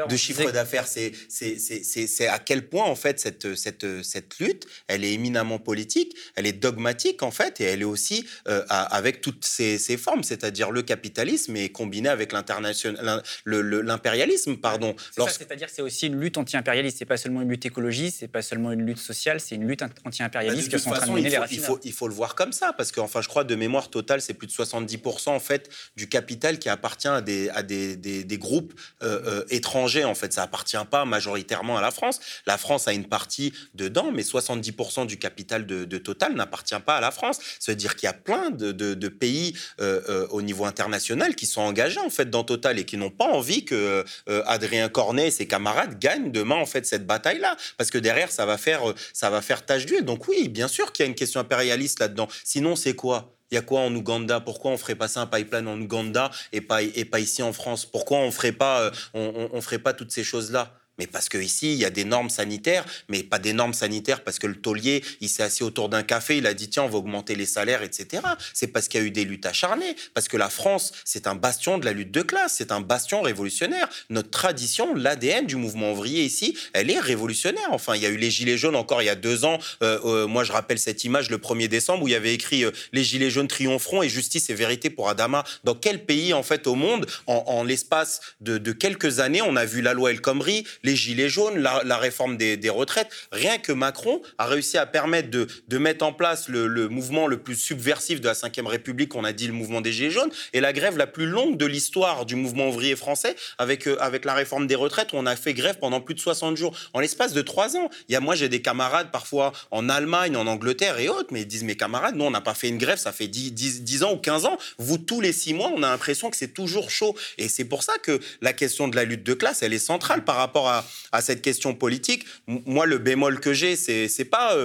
de, 0.07 0.15
chiffre 0.15 0.49
d'affaires 0.51 0.87
C'est 0.87 1.11
c'est- 1.27 1.57
c'est- 1.59 1.83
c'est- 1.83 2.07
c'est 2.07 2.27
à 2.27 2.39
quel 2.39 2.69
point, 2.69 2.85
en 2.85 2.95
fait, 2.95 3.19
cette, 3.19 3.55
cette, 3.55 3.85
cette 4.03 4.39
lutte, 4.39 4.65
elle 4.87 5.03
est 5.03 5.11
éminemment 5.13 5.59
politique, 5.59 6.15
elle 6.35 6.45
est 6.45 6.53
dogmatique, 6.53 7.23
en 7.23 7.31
fait, 7.31 7.59
et 7.59 7.65
elle 7.65 7.81
est 7.81 7.85
aussi 7.85 8.25
euh, 8.47 8.63
avec 8.69 9.21
toutes 9.21 9.43
ses, 9.43 9.77
ses 9.77 9.97
formes, 9.97 10.23
c'est-à-dire 10.23 10.71
le 10.71 10.81
capitalisme 10.81 11.55
et 11.57 11.69
combiné 11.69 12.07
avec 12.09 12.31
l'international- 12.31 13.03
l'in- 13.03 13.21
le- 13.43 13.61
le- 13.61 13.81
l'impérialisme, 13.81 14.57
pardon. 14.57 14.95
C'est 15.13 15.21
ça, 15.23 15.29
C'est-à-dire 15.31 15.67
que 15.67 15.73
c'est 15.73 15.81
aussi 15.81 16.07
une 16.07 16.19
lutte 16.19 16.37
anti-impérialiste. 16.37 16.97
C'est 16.99 17.05
pas 17.05 17.17
seulement 17.17 17.41
une 17.41 17.49
lutte 17.49 17.65
écologiste, 17.65 18.17
c'est 18.19 18.27
pas 18.27 18.41
seulement 18.43 18.71
une 18.71 18.85
lutte 18.85 18.99
sociale, 18.99 19.39
c'est 19.41 19.55
une 19.55 19.67
lutte 19.67 19.81
ant- 19.81 19.87
Bah, 19.87 19.93
anti-impérialiste 20.05 20.67
de 20.71 20.77
que 20.77 20.81
sont 20.81 20.89
en 20.89 20.93
train 20.93 20.99
de 21.01 21.05
façon, 21.05 21.13
mener 21.13 21.27
il 21.27 21.31
les 21.31 21.35
faut, 21.35 21.35
il, 21.35 21.41
raffineurs. 21.41 21.65
faut, 21.67 21.79
il 21.83 21.93
faut 21.93 22.07
le 22.07 22.13
voir 22.13 22.35
comme 22.35 22.51
ça, 22.53 22.71
parce 22.73 22.91
que, 22.91 22.99
enfin, 22.99 23.21
je 23.21 23.27
crois, 23.27 23.43
de 23.43 23.55
mémoire 23.55 23.89
totale, 23.89 24.21
c'est 24.21 24.33
plus 24.33 24.47
de 24.47 24.51
70% 24.51 25.29
en 25.35 25.39
fait 25.39 25.54
du 25.95 26.07
capital 26.07 26.59
qui 26.59 26.69
appartient 26.69 27.07
à 27.07 27.21
des, 27.21 28.37
groupes 28.37 28.73
euh, 29.03 29.21
euh, 29.25 29.45
étrangers. 29.49 30.05
En 30.05 30.15
fait, 30.15 30.33
ça 30.33 30.43
appartient 30.43 30.77
pas 30.89 31.05
majoritairement 31.05 31.77
à 31.77 31.81
la 31.81 31.91
France. 31.91 32.19
La 32.45 32.57
France 32.57 32.87
a 32.87 32.93
une 32.93 33.05
partie 33.05 33.53
dedans, 33.73 34.11
mais 34.11 34.23
70% 34.23 35.05
du 35.05 35.17
capital 35.17 35.65
de, 35.65 35.97
Total 35.97 36.33
n'appartient 36.33 36.79
pas 36.85 36.97
à 36.97 37.01
la 37.01 37.09
France. 37.09 37.39
Ça 37.59 37.71
veut 37.71 37.75
dire 37.75 37.95
qu'il 37.95 38.07
y 38.07 38.09
a 38.09 38.13
plein 38.13 38.51
de, 38.51 39.07
pays 39.07 39.57
euh, 39.79 40.27
au 40.29 40.41
niveau 40.41 40.65
international 40.65 41.35
qui 41.35 41.45
sont 41.45 41.61
engagés 41.61 41.99
en 41.99 42.09
fait 42.09 42.29
dans 42.29 42.43
Total 42.43 42.77
et 42.77 42.85
qui 42.85 42.97
n'ont 42.97 43.09
pas 43.09 43.25
envie 43.25 43.65
que 43.65 44.03
Adrien 44.27 44.89
Cornet 44.89 45.27
et 45.27 45.31
ses 45.31 45.47
camarades 45.47 45.97
gagnent 45.99 46.31
demain 46.31 46.55
en 46.55 46.65
fait 46.65 46.85
cette 46.85 47.05
bataille-là, 47.05 47.55
parce 47.77 47.89
que 47.89 47.97
derrière 47.97 48.31
ça 48.31 48.45
va 48.45 48.57
faire 48.57 48.81
ça 49.13 49.29
va 49.29 49.41
faire 49.41 49.65
tache 49.65 49.85
d'huile. 49.85 50.03
Donc 50.03 50.27
oui, 50.27 50.49
bien 50.49 50.67
sûr 50.67 50.91
qu'il 50.91 51.03
y 51.03 51.07
a 51.07 51.09
une 51.09 51.15
question 51.15 51.39
impérialiste 51.39 51.99
là-dedans. 51.99 52.27
Sinon, 52.43 52.75
c'est 52.75 52.95
quoi? 52.95 53.34
Il 53.51 53.55
y 53.55 53.57
a 53.57 53.61
quoi 53.61 53.81
en 53.81 53.93
Ouganda? 53.95 54.39
Pourquoi 54.39 54.71
on 54.71 54.77
ferait 54.77 54.95
passer 54.95 55.19
un 55.19 55.27
pipeline 55.27 55.67
en 55.67 55.79
Ouganda 55.79 56.31
et 56.51 56.61
pas, 56.61 56.79
pas 57.11 57.19
ici 57.19 57.43
en 57.43 57.53
France? 57.53 57.85
Pourquoi 57.85 58.19
on 58.19 58.31
ferait 58.31 58.51
pas, 58.51 58.81
euh, 58.81 58.91
on 59.13 59.61
ferait 59.61 59.79
pas 59.79 59.93
toutes 59.93 60.11
ces 60.11 60.23
choses-là? 60.23 60.73
Mais 60.97 61.07
parce 61.07 61.29
que 61.29 61.37
ici, 61.37 61.73
il 61.73 61.79
y 61.79 61.85
a 61.85 61.89
des 61.89 62.05
normes 62.05 62.29
sanitaires, 62.29 62.85
mais 63.09 63.23
pas 63.23 63.39
des 63.39 63.53
normes 63.53 63.73
sanitaires 63.73 64.23
parce 64.23 64.39
que 64.39 64.47
le 64.47 64.55
taulier, 64.55 65.03
il 65.21 65.29
s'est 65.29 65.43
assis 65.43 65.63
autour 65.63 65.89
d'un 65.89 66.03
café, 66.03 66.37
il 66.37 66.47
a 66.47 66.53
dit 66.53 66.69
tiens, 66.69 66.83
on 66.83 66.89
va 66.89 66.97
augmenter 66.97 67.35
les 67.35 67.45
salaires, 67.45 67.83
etc. 67.83 68.23
C'est 68.53 68.67
parce 68.67 68.87
qu'il 68.87 69.01
y 69.01 69.03
a 69.03 69.07
eu 69.07 69.11
des 69.11 69.25
luttes 69.25 69.45
acharnées, 69.45 69.95
parce 70.13 70.27
que 70.27 70.37
la 70.37 70.49
France, 70.49 70.91
c'est 71.03 71.27
un 71.27 71.35
bastion 71.35 71.77
de 71.77 71.85
la 71.85 71.91
lutte 71.91 72.11
de 72.11 72.21
classe, 72.21 72.55
c'est 72.57 72.71
un 72.71 72.81
bastion 72.81 73.21
révolutionnaire. 73.21 73.89
Notre 74.09 74.29
tradition, 74.29 74.93
l'ADN 74.93 75.45
du 75.45 75.55
mouvement 75.55 75.91
ouvrier 75.91 76.23
ici, 76.23 76.57
elle 76.73 76.89
est 76.89 76.99
révolutionnaire. 76.99 77.67
Enfin, 77.71 77.95
il 77.95 78.01
y 78.01 78.05
a 78.05 78.09
eu 78.09 78.17
les 78.17 78.31
Gilets 78.31 78.57
jaunes 78.57 78.75
encore 78.75 79.01
il 79.01 79.05
y 79.05 79.09
a 79.09 79.15
deux 79.15 79.45
ans. 79.45 79.59
Euh, 79.83 79.99
euh, 80.05 80.27
moi, 80.27 80.43
je 80.43 80.51
rappelle 80.51 80.79
cette 80.79 81.03
image 81.03 81.29
le 81.29 81.37
1er 81.37 81.67
décembre 81.67 82.03
où 82.03 82.07
il 82.07 82.11
y 82.11 82.15
avait 82.15 82.33
écrit 82.33 82.63
euh, 82.63 82.71
Les 82.93 83.03
Gilets 83.03 83.29
jaunes 83.29 83.47
triompheront 83.47 84.03
et 84.03 84.09
justice 84.09 84.49
et 84.49 84.53
vérité 84.53 84.89
pour 84.89 85.09
Adama. 85.09 85.43
Dans 85.63 85.75
quel 85.75 86.05
pays, 86.05 86.33
en 86.33 86.43
fait, 86.43 86.67
au 86.67 86.75
monde, 86.75 87.05
en, 87.27 87.63
l'espace 87.63 88.21
de 88.41 88.71
quelques 88.71 89.19
années, 89.19 89.41
on 89.41 89.55
a 89.55 89.65
vu 89.65 89.81
la 89.81 89.93
loi 89.93 90.11
El 90.11 90.21
Khomri, 90.21 90.65
les 90.85 90.95
Gilets 90.95 91.29
jaunes, 91.29 91.57
la, 91.57 91.97
réforme 91.97 92.37
des, 92.37 92.69
retraites. 92.69 93.09
Rien 93.31 93.57
que 93.57 93.71
Macron 93.71 94.21
a 94.37 94.45
réussi 94.45 94.77
à 94.77 94.85
permettre 94.85 95.29
de, 95.29 95.77
mettre 95.77 96.05
en 96.05 96.13
place 96.13 96.47
le, 96.47 96.87
mouvement 96.87 97.27
le 97.27 97.37
plus 97.37 97.55
subversif 97.55 98.21
de 98.21 98.27
la 98.27 98.33
Ve 98.33 98.67
République, 98.67 99.15
on 99.15 99.23
a 99.23 99.33
dit 99.33 99.47
le 99.47 99.53
mouvement 99.53 99.81
des 99.81 99.91
Gilets 99.91 100.11
jaunes, 100.11 100.31
et 100.53 100.61
la 100.61 100.73
grève 100.73 100.97
la 100.97 101.07
plus 101.07 101.25
longue 101.25 101.57
de 101.57 101.65
l'histoire 101.65 102.25
du 102.25 102.35
mouvement 102.35 102.69
ouvrier 102.69 102.95
français, 102.95 103.35
avec, 103.57 103.87
euh, 103.87 103.97
avec 103.99 104.25
la 104.25 104.33
réforme 104.33 104.67
des 104.67 104.75
retraites, 104.75 105.13
où 105.13 105.17
on 105.17 105.25
a 105.25 105.35
fait 105.35 105.53
grève 105.53 105.77
pendant 105.79 106.01
plus 106.01 106.13
de 106.13 106.19
60 106.19 106.55
jours. 106.55 106.75
En 106.93 106.99
l'espace 106.99 107.33
de 107.33 107.41
trois 107.41 107.75
ans, 107.75 107.89
il 108.07 108.13
y 108.13 108.15
a, 108.15 108.19
moi 108.19 108.35
j'ai 108.35 108.49
des 108.49 108.61
camarades 108.61 109.11
parfois 109.11 109.51
en 109.71 109.89
Allemagne, 109.89 110.37
en 110.37 110.45
Angleterre 110.45 110.99
et 110.99 111.09
autres, 111.09 111.29
mais 111.31 111.41
ils 111.41 111.47
disent 111.47 111.63
mes 111.63 111.75
camarades, 111.75 112.15
nous 112.15 112.25
on 112.25 112.31
n'a 112.31 112.41
pas 112.41 112.53
fait 112.53 112.69
une 112.69 112.77
grève, 112.77 112.97
ça 112.97 113.11
fait 113.11 113.27
10, 113.27 113.53
10, 113.53 113.83
10 113.83 114.03
ans 114.03 114.13
ou 114.13 114.17
15 114.17 114.45
ans. 114.45 114.57
Vous, 114.77 114.97
tous 114.97 115.21
les 115.21 115.33
six 115.33 115.53
mois, 115.53 115.71
on 115.75 115.81
a 115.83 115.89
l'impression 115.89 116.29
que 116.29 116.37
c'est 116.37 116.53
toujours 116.53 116.89
chaud. 116.89 117.15
Et 117.37 117.49
c'est 117.49 117.65
pour 117.65 117.83
ça 117.83 117.93
que 117.97 118.19
la 118.41 118.53
question 118.53 118.87
de 118.87 118.95
la 118.95 119.03
lutte 119.03 119.23
de 119.23 119.33
classe, 119.33 119.63
elle 119.63 119.73
est 119.73 119.79
centrale 119.79 120.23
par 120.23 120.35
rapport 120.35 120.69
à, 120.69 120.74
à 121.11 121.21
cette 121.21 121.41
question 121.41 121.73
politique. 121.75 122.25
Moi, 122.47 122.85
le 122.85 122.97
bémol 122.97 123.39
que 123.39 123.53
j'ai, 123.53 123.75
c'est 123.75 124.07
c'est 124.07 124.25
pas... 124.25 124.55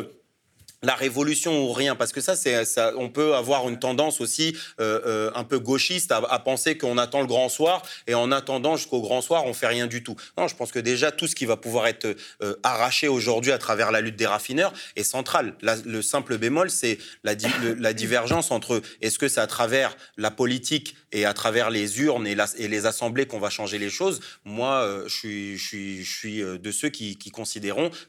la 0.82 0.94
révolution 0.94 1.64
ou 1.64 1.72
rien, 1.72 1.94
parce 1.96 2.12
que 2.12 2.20
ça, 2.20 2.36
c'est, 2.36 2.64
ça, 2.64 2.92
on 2.96 3.08
peut 3.10 3.34
avoir 3.34 3.68
une 3.68 3.78
tendance 3.78 4.20
aussi 4.20 4.56
euh, 4.80 5.00
euh, 5.06 5.30
un 5.34 5.44
peu 5.44 5.58
gauchiste 5.58 6.12
à, 6.12 6.18
à 6.28 6.38
penser 6.38 6.78
qu'on 6.78 6.96
attend 6.96 7.20
le 7.20 7.26
grand 7.26 7.48
soir 7.48 7.82
et 8.06 8.14
en 8.14 8.32
attendant 8.32 8.76
jusqu'au 8.76 9.02
grand 9.02 9.20
soir, 9.20 9.44
on 9.44 9.52
fait 9.52 9.66
rien 9.66 9.86
du 9.86 10.02
tout. 10.02 10.16
Non, 10.38 10.48
je 10.48 10.56
pense 10.56 10.72
que 10.72 10.78
déjà 10.78 11.12
tout 11.12 11.26
ce 11.26 11.34
qui 11.34 11.44
va 11.44 11.56
pouvoir 11.56 11.86
être 11.86 12.16
euh, 12.42 12.54
arraché 12.62 13.08
aujourd'hui 13.08 13.52
à 13.52 13.58
travers 13.58 13.90
la 13.90 14.00
lutte 14.00 14.16
des 14.16 14.26
raffineurs 14.26 14.72
est 14.96 15.02
central. 15.02 15.54
Le 15.84 16.00
simple 16.02 16.38
bémol, 16.38 16.70
c'est 16.70 16.98
la, 17.24 17.34
la 17.78 17.92
divergence 17.92 18.50
entre 18.50 18.80
est-ce 19.02 19.18
que 19.18 19.28
c'est 19.28 19.40
à 19.40 19.46
travers 19.46 19.96
la 20.16 20.30
politique 20.30 20.96
et 21.12 21.26
à 21.26 21.34
travers 21.34 21.70
les 21.70 22.00
urnes 22.00 22.26
et, 22.26 22.34
la- 22.34 22.46
et 22.56 22.68
les 22.68 22.86
assemblées 22.86 23.26
qu'on 23.26 23.40
va 23.40 23.50
changer 23.50 23.78
les 23.78 23.90
choses. 23.90 24.20
Moi, 24.44 24.76
euh, 24.76 25.08
je 25.08 25.14
suis, 25.14 25.58
je 25.58 25.66
suis, 25.66 26.04
je 26.04 26.16
suis 26.16 26.42
euh, 26.42 26.56
de 26.56 26.70
ceux 26.70 26.88
qui, 26.88 27.18
qui 27.18 27.30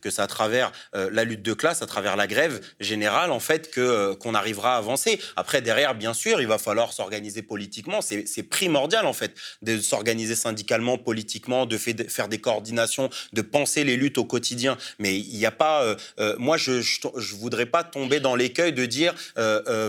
que 0.02 0.10
c'est 0.10 0.22
à 0.22 0.28
travers 0.28 0.72
euh, 0.96 1.10
la 1.12 1.24
lutte 1.24 1.42
de 1.42 1.54
classe, 1.54 1.82
à 1.82 1.86
travers 1.86 2.16
la 2.16 2.28
grève 2.28 2.61
générale, 2.80 3.32
en 3.32 3.40
fait, 3.40 3.72
que 3.72 3.82
euh, 3.82 4.16
qu'on 4.16 4.34
arrivera 4.34 4.76
à 4.76 4.78
avancer. 4.78 5.20
Après, 5.36 5.62
derrière, 5.62 5.96
bien 5.96 6.14
sûr, 6.14 6.42
il 6.42 6.48
va 6.48 6.58
falloir 6.58 6.94
s'organiser 6.94 7.42
politiquement. 7.42 8.02
C'est 8.02 8.44
primordial, 8.44 9.06
en 9.06 9.14
fait, 9.14 9.34
de 9.62 9.80
s'organiser 9.80 10.36
syndicalement, 10.36 10.98
politiquement, 10.98 11.66
de 11.66 11.78
faire 11.78 12.28
des 12.28 12.40
coordinations, 12.40 13.10
de 13.34 13.42
penser 13.42 13.84
les 13.84 13.98
luttes 13.98 14.18
au 14.18 14.26
quotidien. 14.26 14.78
Mais 15.00 15.18
il 15.18 15.38
n'y 15.38 15.46
a 15.46 15.52
pas. 15.52 15.84
euh, 15.84 15.96
euh, 16.20 16.36
moi, 16.38 16.58
je, 16.58 16.82
je, 16.82 17.36
voudrais 17.36 17.66
pas 17.66 17.84
tomber 17.84 18.20
dans 18.20 18.36
l'écueil 18.36 18.74
de 18.74 18.86
dire 18.86 19.14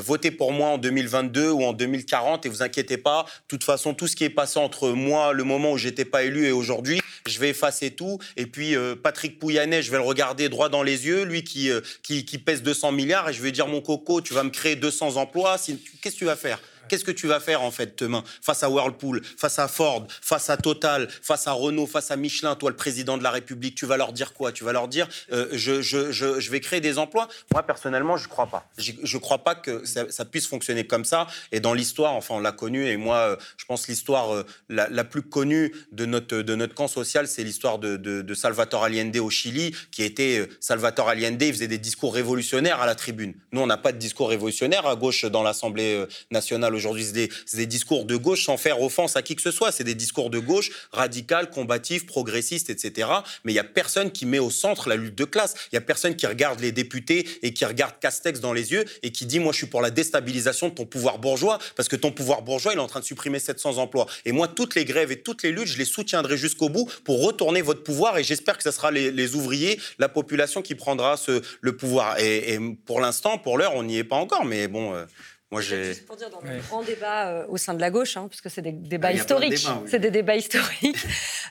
votez 0.04 0.30
pour 0.30 0.52
moi 0.52 0.70
en 0.70 0.78
2022 0.78 1.50
ou 1.50 1.64
en 1.64 1.72
2040 1.72 2.46
et 2.46 2.48
vous 2.48 2.62
inquiétez 2.62 2.96
pas. 2.96 3.24
De 3.24 3.48
toute 3.48 3.64
façon, 3.64 3.94
tout 3.94 4.06
ce 4.06 4.16
qui 4.16 4.24
est 4.24 4.30
passé 4.30 4.58
entre 4.58 4.90
moi, 4.90 5.32
le 5.32 5.44
moment 5.44 5.72
où 5.72 5.78
j'étais 5.78 6.04
pas 6.04 6.22
élu 6.22 6.46
et 6.46 6.52
aujourd'hui, 6.52 7.00
je 7.26 7.38
vais 7.38 7.50
effacer 7.50 7.90
tout. 7.90 8.18
Et 8.36 8.46
puis 8.46 8.74
Patrick 9.02 9.38
Pouyanné, 9.38 9.82
je 9.82 9.90
vais 9.90 9.98
le 9.98 10.04
regarder 10.04 10.48
droit 10.48 10.68
dans 10.68 10.82
les 10.82 11.06
yeux, 11.06 11.24
lui 11.24 11.44
qui, 11.44 11.70
qui 12.02 12.38
pèse 12.38 12.61
200 12.62 12.92
milliards, 12.92 13.28
et 13.28 13.32
je 13.32 13.42
vais 13.42 13.52
dire 13.52 13.66
mon 13.66 13.80
coco, 13.80 14.20
tu 14.20 14.34
vas 14.34 14.42
me 14.42 14.50
créer 14.50 14.76
200 14.76 15.16
emplois. 15.16 15.56
Qu'est-ce 15.58 16.14
que 16.14 16.18
tu 16.18 16.24
vas 16.24 16.36
faire? 16.36 16.60
Qu'est-ce 16.92 17.06
que 17.06 17.10
tu 17.10 17.26
vas 17.26 17.40
faire 17.40 17.62
en 17.62 17.70
fait 17.70 17.98
demain 18.00 18.22
face 18.42 18.62
à 18.62 18.68
Whirlpool, 18.68 19.22
face 19.24 19.58
à 19.58 19.66
Ford, 19.66 20.06
face 20.20 20.50
à 20.50 20.58
Total, 20.58 21.08
face 21.08 21.46
à 21.46 21.52
Renault, 21.52 21.86
face 21.86 22.10
à 22.10 22.16
Michelin, 22.16 22.54
toi 22.54 22.68
le 22.68 22.76
président 22.76 23.16
de 23.16 23.22
la 23.22 23.30
République, 23.30 23.74
tu 23.74 23.86
vas 23.86 23.96
leur 23.96 24.12
dire 24.12 24.34
quoi? 24.34 24.52
Tu 24.52 24.62
vas 24.62 24.74
leur 24.74 24.88
dire 24.88 25.08
euh, 25.32 25.48
je, 25.52 25.80
je, 25.80 26.12
je, 26.12 26.50
vais 26.50 26.60
créer 26.60 26.82
des 26.82 26.98
emplois? 26.98 27.28
Moi 27.50 27.62
personnellement, 27.62 28.18
je 28.18 28.28
crois 28.28 28.44
pas. 28.44 28.68
Je 28.76 29.16
crois 29.16 29.38
pas 29.38 29.54
que 29.54 29.82
ça, 29.86 30.26
puisse 30.26 30.46
fonctionner 30.46 30.86
comme 30.86 31.06
ça. 31.06 31.28
Et 31.50 31.60
dans 31.60 31.72
l'histoire, 31.72 32.12
enfin 32.12 32.34
on 32.34 32.40
l'a 32.40 32.52
connu 32.52 32.86
et 32.86 32.98
moi 32.98 33.16
euh, 33.16 33.36
je 33.56 33.64
pense 33.64 33.88
l'histoire 33.88 34.34
euh, 34.34 34.44
la, 34.68 35.04
plus 35.04 35.22
connue 35.22 35.72
de 35.92 36.04
notre 36.04 36.42
de 36.42 36.54
notre 36.54 36.74
camp 36.74 36.88
social, 36.88 37.26
c'est 37.26 37.42
l'histoire 37.42 37.78
de, 37.78 37.96
de, 37.96 38.20
de 38.20 38.34
Salvatore 38.34 38.84
Allende 38.84 39.16
au 39.16 39.30
Chili, 39.30 39.74
qui 39.92 40.02
était 40.02 40.46
Salvatore 40.60 41.08
Allende, 41.08 41.40
il 41.40 41.54
faisait 41.54 41.68
des 41.68 41.78
discours 41.78 42.12
révolutionnaires 42.12 42.82
à 42.82 42.86
la 42.86 42.94
tribune. 42.94 43.32
Nous 43.52 43.62
on 43.62 43.66
n'a 43.66 43.78
pas 43.78 43.92
de 43.92 43.98
discours 43.98 44.28
révolutionnaire 44.28 44.86
à 44.86 44.94
gauche 44.94 45.24
dans 45.24 45.42
l'Assemblée 45.42 46.04
nationale 46.30 46.74
aujourd'hui. 46.74 46.81
C'est 46.82 47.12
des, 47.12 47.30
des 47.54 47.66
discours 47.66 48.04
de 48.04 48.16
gauche 48.16 48.44
sans 48.44 48.56
faire 48.56 48.80
offense 48.80 49.16
à 49.16 49.22
qui 49.22 49.36
que 49.36 49.42
ce 49.42 49.50
soit. 49.50 49.72
C'est 49.72 49.84
des 49.84 49.94
discours 49.94 50.30
de 50.30 50.38
gauche 50.38 50.70
radical, 50.92 51.50
combatif, 51.50 52.06
progressiste, 52.06 52.70
etc. 52.70 53.08
Mais 53.44 53.52
il 53.52 53.56
y 53.56 53.60
a 53.60 53.64
personne 53.64 54.10
qui 54.10 54.26
met 54.26 54.38
au 54.38 54.50
centre 54.50 54.88
la 54.88 54.96
lutte 54.96 55.14
de 55.14 55.24
classe. 55.24 55.54
Il 55.72 55.76
y 55.76 55.78
a 55.78 55.80
personne 55.80 56.16
qui 56.16 56.26
regarde 56.26 56.60
les 56.60 56.72
députés 56.72 57.26
et 57.42 57.52
qui 57.52 57.64
regarde 57.64 57.94
Castex 58.00 58.40
dans 58.40 58.52
les 58.52 58.72
yeux 58.72 58.84
et 59.02 59.12
qui 59.12 59.26
dit 59.26 59.38
moi 59.38 59.52
je 59.52 59.58
suis 59.58 59.66
pour 59.66 59.82
la 59.82 59.90
déstabilisation 59.90 60.68
de 60.68 60.74
ton 60.74 60.86
pouvoir 60.86 61.18
bourgeois 61.18 61.58
parce 61.76 61.88
que 61.88 61.96
ton 61.96 62.10
pouvoir 62.10 62.42
bourgeois 62.42 62.72
il 62.72 62.76
est 62.76 62.82
en 62.82 62.86
train 62.86 63.00
de 63.00 63.04
supprimer 63.04 63.38
700 63.38 63.78
emplois. 63.78 64.06
Et 64.24 64.32
moi 64.32 64.48
toutes 64.48 64.74
les 64.74 64.84
grèves 64.84 65.12
et 65.12 65.20
toutes 65.20 65.42
les 65.42 65.52
luttes 65.52 65.68
je 65.68 65.78
les 65.78 65.84
soutiendrai 65.84 66.36
jusqu'au 66.36 66.68
bout 66.68 66.88
pour 67.04 67.24
retourner 67.24 67.62
votre 67.62 67.82
pouvoir 67.82 68.18
et 68.18 68.24
j'espère 68.24 68.56
que 68.56 68.62
ce 68.62 68.70
sera 68.70 68.90
les, 68.90 69.34
ouvriers, 69.34 69.80
la 69.98 70.08
population 70.08 70.62
qui 70.62 70.74
prendra 70.74 71.16
le 71.60 71.76
pouvoir. 71.76 72.18
Et, 72.18 72.54
et 72.54 72.58
pour 72.86 73.00
l'instant, 73.00 73.38
pour 73.38 73.58
l'heure, 73.58 73.74
on 73.74 73.82
n'y 73.82 73.98
est 73.98 74.04
pas 74.04 74.16
encore. 74.16 74.44
Mais 74.44 74.68
bon, 74.68 74.94
euh, 74.94 75.04
moi 75.52 75.60
j'ai. 75.60 75.84
Juste 75.84 76.06
pour 76.06 76.16
dire, 76.16 76.30
dans 76.30 76.40
le 76.40 76.58
grand 76.68 76.82
débat 76.82 77.28
euh, 77.28 77.46
au 77.48 77.56
sein 77.58 77.74
de 77.74 77.80
la 77.80 77.90
gauche, 77.90 78.16
hein, 78.16 78.26
puisque 78.28 78.50
c'est 78.50 78.62
des 78.62 78.72
débats 78.72 79.08
Ah, 79.08 79.12
historiques, 79.12 79.52
oui. 79.52 79.86
c'est 79.86 80.00
des 80.00 80.10
débats 80.10 80.34
historiques. 80.36 80.96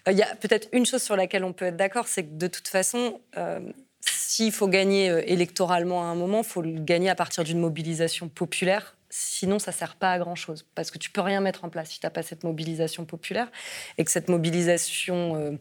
Euh, 0.07 0.11
Il 0.11 0.17
y 0.17 0.23
a 0.23 0.35
peut-être 0.35 0.67
une 0.73 0.83
chose 0.87 1.03
sur 1.03 1.15
laquelle 1.15 1.43
on 1.43 1.53
peut 1.53 1.65
être 1.65 1.77
d'accord, 1.77 2.07
c'est 2.07 2.23
que 2.23 2.33
de 2.33 2.47
toute 2.47 2.67
façon, 2.67 3.21
euh, 3.37 3.59
s'il 4.03 4.51
faut 4.51 4.67
gagner 4.67 5.11
euh, 5.11 5.21
électoralement 5.27 6.01
à 6.01 6.05
un 6.07 6.15
moment, 6.15 6.39
il 6.39 6.43
faut 6.47 6.63
le 6.63 6.79
gagner 6.79 7.11
à 7.11 7.13
partir 7.15 7.43
d'une 7.43 7.59
mobilisation 7.59 8.27
populaire. 8.27 8.95
Sinon, 9.13 9.59
ça 9.59 9.71
ne 9.71 9.75
sert 9.75 9.97
pas 9.97 10.13
à 10.13 10.19
grand-chose. 10.19 10.65
Parce 10.73 10.89
que 10.89 10.97
tu 10.97 11.11
peux 11.11 11.19
rien 11.19 11.41
mettre 11.41 11.65
en 11.65 11.69
place 11.69 11.89
si 11.89 11.99
tu 11.99 12.05
n'as 12.05 12.09
pas 12.09 12.23
cette 12.23 12.45
mobilisation 12.45 13.03
populaire. 13.03 13.51
Et 13.97 14.05
que 14.05 14.11
cette 14.11 14.29
mobilisation 14.29 15.35
euh, 15.35 15.51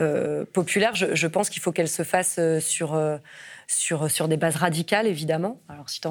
euh, 0.00 0.44
populaire, 0.50 0.94
je, 0.94 1.26
pense 1.26 1.50
qu'il 1.50 1.60
faut 1.60 1.70
qu'elle 1.70 1.88
se 1.88 2.02
fasse 2.02 2.36
euh, 2.38 2.60
sur, 2.60 2.98
sur, 3.66 4.10
sur 4.10 4.26
des 4.26 4.38
bases 4.38 4.56
radicales, 4.56 5.06
évidemment. 5.06 5.60
Alors, 5.68 5.90
si 5.90 6.00
tu 6.00 6.08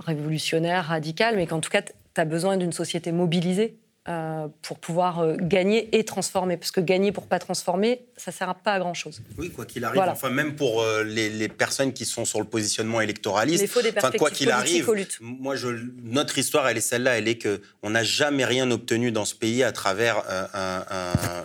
révolutionnaire, 0.00 0.86
radical, 0.86 1.36
mais 1.36 1.46
qu'en 1.46 1.60
tout 1.60 1.70
cas, 1.70 1.82
tu 1.82 1.92
as 2.16 2.24
besoin 2.24 2.56
d'une 2.56 2.72
société 2.72 3.12
mobilisée 3.12 3.78
euh, 4.06 4.48
pour 4.60 4.78
pouvoir 4.80 5.20
euh, 5.20 5.34
gagner 5.40 5.88
et 5.96 6.04
transformer. 6.04 6.58
Parce 6.58 6.70
que 6.70 6.82
gagner 6.82 7.10
pour 7.10 7.26
pas 7.26 7.38
transformer, 7.38 8.02
ça 8.18 8.32
ne 8.32 8.36
sert 8.36 8.54
pas 8.56 8.74
à 8.74 8.78
grand-chose. 8.78 9.22
Oui, 9.38 9.50
quoi 9.50 9.64
qu'il 9.64 9.82
arrive. 9.82 10.02
Enfin, 10.02 10.28
même 10.28 10.56
pour 10.56 10.82
euh, 10.82 11.04
les, 11.04 11.48
personnes 11.48 11.94
qui 11.94 12.04
sont 12.04 12.26
sur 12.26 12.38
le 12.38 12.44
positionnement 12.44 13.00
électoraliste. 13.00 13.66
faut 13.66 13.80
des 13.80 13.94
enfin, 13.96 14.10
quoi 14.10 14.30
qu'il 14.30 14.50
arrive, 14.50 14.86
moi, 15.22 15.56
je, 15.56 15.68
notre 16.02 16.36
histoire, 16.36 16.68
elle 16.68 16.76
est 16.76 16.82
celle-là. 16.82 17.16
Elle 17.16 17.28
est 17.28 17.38
que 17.38 17.62
on 17.82 17.88
n'a 17.88 18.04
jamais 18.04 18.44
rien 18.44 18.70
obtenu 18.70 19.10
dans 19.10 19.24
ce 19.24 19.34
pays 19.34 19.62
à 19.62 19.72
travers 19.72 20.22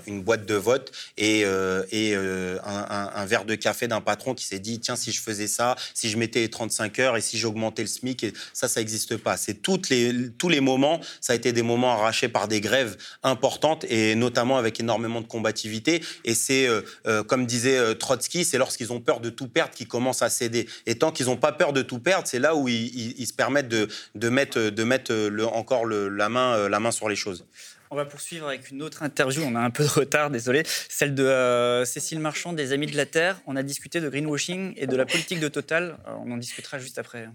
une 0.06 0.22
boîte 0.22 0.46
de 0.46 0.56
vote 0.56 0.92
et, 1.16 1.46
et 1.92 2.16
un, 2.16 3.26
verre 3.26 3.46
de 3.46 3.56
café 3.56 3.88
d'un 3.88 4.02
patron 4.02 4.34
qui 4.34 4.44
s'est 4.44 4.60
dit 4.60 4.82
tiens, 4.82 4.98
si 4.98 5.14
je 5.14 5.22
faisais 5.22 5.48
ça, 5.48 5.78
si 5.94 6.10
je 6.10 6.18
mettais 6.18 6.42
les 6.42 6.50
35 6.50 7.00
heures 7.00 7.16
et 7.16 7.22
si 7.22 7.38
j'augmentais 7.38 7.84
le 7.84 7.88
SMIC, 7.88 8.26
et 8.26 8.34
ça, 8.52 8.68
ça 8.68 8.82
n'existe 8.82 9.16
pas. 9.16 9.38
C'est 9.38 9.62
toutes 9.62 9.88
les, 9.88 10.30
tous 10.38 10.50
les 10.50 10.60
moments, 10.60 11.00
ça 11.22 11.32
a 11.32 11.38
été 11.38 11.54
des 11.54 11.64
moments 11.64 11.94
arrachés 11.94 12.28
par 12.28 12.49
des 12.50 12.60
grèves 12.60 12.98
importantes 13.24 13.86
et 13.86 14.16
notamment 14.16 14.58
avec 14.58 14.80
énormément 14.80 15.22
de 15.22 15.28
combativité. 15.28 16.04
Et 16.26 16.34
c'est, 16.34 16.68
euh, 16.68 16.82
euh, 17.08 17.24
comme 17.24 17.46
disait 17.46 17.78
euh, 17.78 17.94
Trotsky, 17.94 18.44
c'est 18.44 18.58
lorsqu'ils 18.58 18.92
ont 18.92 19.00
peur 19.00 19.22
de 19.22 19.30
tout 19.30 19.48
perdre 19.48 19.74
qu'ils 19.74 19.88
commencent 19.88 20.22
à 20.22 20.30
céder. 20.30 20.68
Et 20.86 20.96
tant 20.96 21.12
qu'ils 21.12 21.28
n'ont 21.28 21.38
pas 21.38 21.54
peur 21.54 21.72
de 21.72 21.82
tout 21.82 22.00
perdre, 22.00 22.28
c'est 22.28 22.40
là 22.40 22.56
où 22.56 22.68
ils, 22.68 23.26
se 23.26 23.34
permettent 23.34 23.70
de, 23.70 23.88
mettre, 24.30 24.60
de 24.70 24.84
mettre 24.84 25.14
encore 25.54 25.86
la, 25.86 26.30
main, 26.30 26.68
la 26.68 26.80
main 26.80 26.92
sur 26.92 27.08
les 27.08 27.16
choses. 27.16 27.46
On 27.92 27.96
va 27.96 28.06
poursuivre 28.06 28.48
avec 28.48 28.70
une 28.70 28.84
autre 28.84 29.02
interview. 29.02 29.42
On 29.44 29.56
a 29.56 29.62
un 29.62 29.72
peu 29.72 29.84
de 29.84 29.90
retard, 29.90 30.30
désolé. 30.30 30.64
Celle 30.90 31.16
de 31.16 31.84
Cécile 31.86 32.20
Marchand 32.20 32.54
des 32.54 32.74
Amis 32.74 32.88
de 32.88 32.98
la 32.98 33.06
Terre. 33.06 33.40
On 33.48 33.56
a 33.56 33.64
discuté 33.64 34.02
de 34.02 34.10
greenwashing 34.10 34.74
et 34.76 34.88
de 34.88 34.96
la 34.96 35.06
politique 35.06 35.40
de 35.40 35.48
Total. 35.48 35.98
on 36.24 36.32
en 36.32 36.38
discutera 36.38 36.80
juste 36.80 37.00
après. 37.00 37.30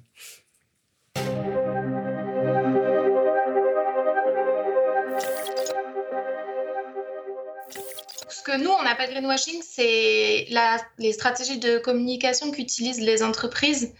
Que 8.44 8.56
nous, 8.56 8.70
on 8.70 8.86
appelle 8.86 9.10
greenwashing, 9.10 9.62
c'est 9.62 10.46
les 10.98 11.12
stratégies 11.12 11.58
de 11.58 11.78
communication 11.78 12.50
qu'utilisent 12.50 13.00
les 13.00 13.22
entreprises 13.22 13.92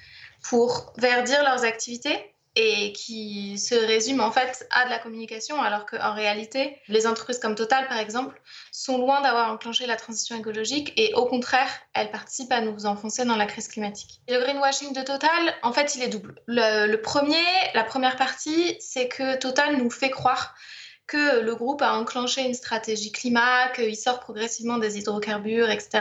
pour 0.43 0.93
verdir 0.97 1.43
leurs 1.43 1.65
activités 1.65 2.35
et 2.57 2.93
qui 2.93 3.59
se 3.59 3.75
résument 3.75 4.25
en 4.25 4.31
fait 4.31 4.67
à 4.71 4.85
de 4.85 4.91
la 4.91 4.99
communication, 4.99 5.61
alors 5.61 5.87
qu'en 5.87 6.15
réalité, 6.15 6.79
les 6.87 7.07
entreprises 7.07 7.41
comme 7.41 7.57
Total, 7.57 7.89
par 7.89 7.99
exemple, 7.99 8.41
sont 8.71 8.99
loin 8.99 9.21
d'avoir 9.23 9.53
enclenché 9.53 9.87
la 9.87 9.97
transition 9.97 10.37
écologique 10.37 10.93
et 10.97 11.13
au 11.15 11.27
contraire, 11.27 11.69
elles 11.95 12.13
participent 12.13 12.53
à 12.53 12.61
nous 12.61 12.87
enfoncer 12.87 13.25
dans 13.25 13.37
la 13.37 13.47
crise 13.47 13.67
climatique. 13.67 14.21
le 14.29 14.39
greenwashing 14.39 14.93
de 14.93 15.03
Total, 15.03 15.55
en 15.63 15.73
fait, 15.73 15.97
il 15.97 16.03
est 16.03 16.09
double. 16.09 16.41
le 16.47 16.97
premier, 16.97 17.45
la 17.75 17.83
première 17.83 18.17
partie, 18.17 18.77
c'est 18.79 19.09
que 19.09 19.37
Total 19.37 19.77
nous 19.77 19.91
fait 19.91 20.11
croire 20.11 20.55
que 21.07 21.41
le 21.41 21.55
groupe 21.55 21.83
a 21.83 21.95
enclenché 21.95 22.43
une 22.43 22.55
stratégie 22.55 23.13
climat, 23.13 23.69
qu'il 23.75 23.97
sort 23.97 24.21
progressivement 24.21 24.79
des 24.79 24.99
hydrocarbures, 24.99 25.71
etc. 25.71 26.01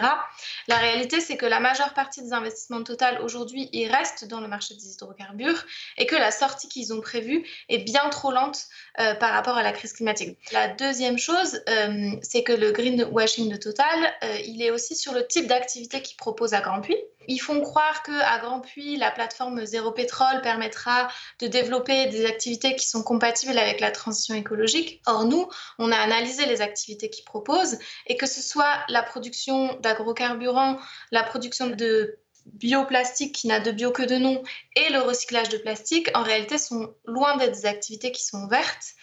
La 0.67 0.77
réalité, 0.77 1.19
c'est 1.19 1.35
que 1.35 1.45
la 1.45 1.59
majeure 1.59 1.93
partie 1.93 2.21
des 2.21 2.31
investissements 2.33 2.83
Total 2.83 3.21
aujourd'hui, 3.21 3.69
ils 3.71 3.89
restent 3.89 4.25
dans 4.25 4.39
le 4.39 4.47
marché 4.47 4.75
des 4.75 4.93
hydrocarbures 4.93 5.65
et 5.97 6.05
que 6.05 6.15
la 6.15 6.31
sortie 6.31 6.67
qu'ils 6.67 6.93
ont 6.93 7.01
prévue 7.01 7.45
est 7.69 7.79
bien 7.79 8.09
trop 8.09 8.31
lente 8.31 8.65
euh, 8.99 9.13
par 9.15 9.31
rapport 9.31 9.57
à 9.57 9.63
la 9.63 9.71
crise 9.71 9.93
climatique. 9.93 10.37
La 10.51 10.67
deuxième 10.67 11.17
chose, 11.17 11.61
euh, 11.69 12.11
c'est 12.21 12.43
que 12.43 12.53
le 12.53 12.71
greenwashing 12.71 13.51
de 13.51 13.57
Total, 13.57 13.99
euh, 14.23 14.37
il 14.45 14.61
est 14.61 14.71
aussi 14.71 14.95
sur 14.95 15.13
le 15.13 15.25
type 15.27 15.47
d'activité 15.47 16.01
qu'ils 16.01 16.17
proposent 16.17 16.53
à 16.53 16.61
Grand 16.61 16.81
Puy. 16.81 16.95
Ils 17.27 17.39
font 17.39 17.61
croire 17.61 18.03
qu'à 18.03 18.39
Grand 18.39 18.59
Puy, 18.59 18.97
la 18.97 19.11
plateforme 19.11 19.65
Zéro 19.65 19.91
Pétrole 19.91 20.41
permettra 20.41 21.07
de 21.39 21.47
développer 21.47 22.07
des 22.07 22.25
activités 22.25 22.75
qui 22.75 22.87
sont 22.87 23.03
compatibles 23.03 23.57
avec 23.57 23.79
la 23.79 23.91
transition 23.91 24.35
écologique. 24.35 25.01
Or, 25.05 25.25
nous, 25.25 25.49
on 25.79 25.91
a 25.91 25.97
analysé 25.97 26.45
les 26.45 26.61
activités 26.61 27.09
qu'ils 27.09 27.25
proposent 27.25 27.79
et 28.07 28.17
que 28.17 28.25
ce 28.25 28.41
soit 28.41 28.83
la 28.89 29.03
production 29.03 29.77
d'agrocarburants, 29.81 30.79
la 31.11 31.23
production 31.23 31.67
de 31.67 32.17
bioplastique 32.45 33.35
qui 33.35 33.47
n'a 33.47 33.59
de 33.59 33.71
bio 33.71 33.91
que 33.91 34.03
de 34.03 34.15
nom 34.15 34.43
et 34.75 34.91
le 34.91 34.99
recyclage 34.99 35.49
de 35.49 35.57
plastique, 35.57 36.09
en 36.13 36.23
réalité, 36.23 36.57
sont 36.57 36.93
loin 37.05 37.37
d'être 37.37 37.53
des 37.53 37.65
activités 37.65 38.11
qui 38.11 38.23
sont 38.23 38.47
vertes. 38.47 38.93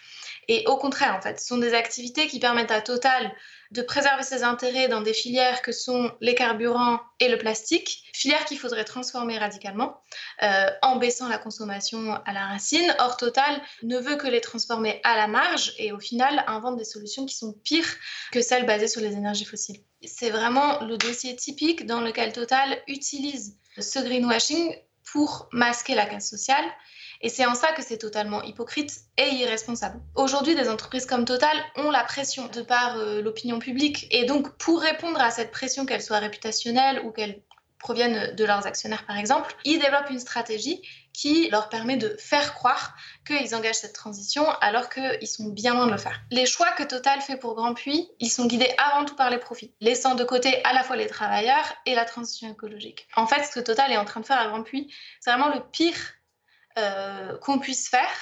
Et 0.47 0.63
au 0.67 0.77
contraire, 0.77 1.15
en 1.15 1.21
fait, 1.21 1.39
ce 1.39 1.47
sont 1.47 1.57
des 1.57 1.73
activités 1.73 2.27
qui 2.27 2.39
permettent 2.39 2.71
à 2.71 2.81
Total 2.81 3.31
de 3.71 3.81
préserver 3.81 4.23
ses 4.23 4.43
intérêts 4.43 4.89
dans 4.89 5.01
des 5.01 5.13
filières 5.13 5.61
que 5.61 5.71
sont 5.71 6.11
les 6.19 6.35
carburants 6.35 6.99
et 7.19 7.29
le 7.29 7.37
plastique, 7.37 8.03
filières 8.13 8.43
qu'il 8.45 8.59
faudrait 8.59 8.83
transformer 8.83 9.37
radicalement 9.37 10.01
euh, 10.43 10.65
en 10.81 10.97
baissant 10.97 11.29
la 11.29 11.37
consommation 11.37 12.13
à 12.25 12.33
la 12.33 12.47
racine. 12.47 12.93
Or, 12.99 13.15
Total 13.17 13.61
ne 13.83 13.97
veut 13.97 14.17
que 14.17 14.27
les 14.27 14.41
transformer 14.41 14.99
à 15.03 15.15
la 15.15 15.27
marge 15.27 15.73
et 15.77 15.93
au 15.93 15.99
final 15.99 16.43
invente 16.47 16.77
des 16.77 16.85
solutions 16.85 17.25
qui 17.25 17.35
sont 17.35 17.53
pires 17.63 17.95
que 18.31 18.41
celles 18.41 18.65
basées 18.65 18.87
sur 18.87 19.01
les 19.01 19.13
énergies 19.13 19.45
fossiles. 19.45 19.81
C'est 20.03 20.31
vraiment 20.31 20.83
le 20.83 20.97
dossier 20.97 21.35
typique 21.35 21.85
dans 21.85 22.01
lequel 22.01 22.33
Total 22.33 22.81
utilise 22.87 23.57
ce 23.77 23.99
greenwashing 23.99 24.75
pour 25.11 25.47
masquer 25.51 25.95
la 25.95 26.05
casse 26.05 26.29
sociale 26.29 26.65
et 27.21 27.29
c'est 27.29 27.45
en 27.45 27.55
ça 27.55 27.71
que 27.73 27.83
c'est 27.83 27.97
totalement 27.97 28.41
hypocrite 28.43 28.91
et 29.17 29.29
irresponsable. 29.35 29.99
Aujourd'hui, 30.15 30.55
des 30.55 30.69
entreprises 30.69 31.05
comme 31.05 31.25
Total 31.25 31.55
ont 31.75 31.91
la 31.91 32.03
pression 32.03 32.47
de 32.47 32.61
par 32.61 32.97
euh, 32.97 33.21
l'opinion 33.21 33.59
publique. 33.59 34.07
Et 34.11 34.25
donc, 34.25 34.49
pour 34.57 34.81
répondre 34.81 35.19
à 35.21 35.31
cette 35.31 35.51
pression, 35.51 35.85
qu'elle 35.85 36.01
soit 36.01 36.19
réputationnelle 36.19 37.01
ou 37.05 37.11
qu'elle 37.11 37.41
provienne 37.81 38.35
de 38.35 38.45
leurs 38.45 38.67
actionnaires 38.67 39.05
par 39.05 39.17
exemple, 39.17 39.55
ils 39.65 39.79
développent 39.79 40.09
une 40.09 40.19
stratégie 40.19 40.81
qui 41.13 41.49
leur 41.49 41.67
permet 41.67 41.97
de 41.97 42.15
faire 42.19 42.53
croire 42.53 42.95
qu'ils 43.25 43.53
engagent 43.55 43.75
cette 43.75 43.93
transition 43.93 44.47
alors 44.61 44.89
qu'ils 44.89 45.27
sont 45.27 45.49
bien 45.49 45.73
loin 45.73 45.87
de 45.87 45.91
le 45.91 45.97
faire. 45.97 46.21
Les 46.29 46.45
choix 46.45 46.71
que 46.71 46.83
Total 46.83 47.19
fait 47.21 47.37
pour 47.37 47.55
Grand 47.55 47.73
Puy, 47.73 48.09
ils 48.19 48.29
sont 48.29 48.45
guidés 48.45 48.71
avant 48.77 49.05
tout 49.05 49.15
par 49.15 49.29
les 49.29 49.39
profits, 49.39 49.73
laissant 49.81 50.15
de 50.15 50.23
côté 50.23 50.63
à 50.63 50.73
la 50.73 50.83
fois 50.83 50.95
les 50.95 51.07
travailleurs 51.07 51.73
et 51.85 51.95
la 51.95 52.05
transition 52.05 52.49
écologique. 52.51 53.07
En 53.15 53.27
fait, 53.27 53.43
ce 53.43 53.51
que 53.51 53.59
Total 53.59 53.91
est 53.91 53.97
en 53.97 54.05
train 54.05 54.21
de 54.21 54.25
faire 54.25 54.39
à 54.39 54.47
Grand 54.47 54.63
Puy, 54.63 54.93
c'est 55.19 55.31
vraiment 55.31 55.53
le 55.53 55.61
pire 55.71 55.97
euh, 56.77 57.37
qu'on 57.39 57.59
puisse 57.59 57.89
faire, 57.89 58.15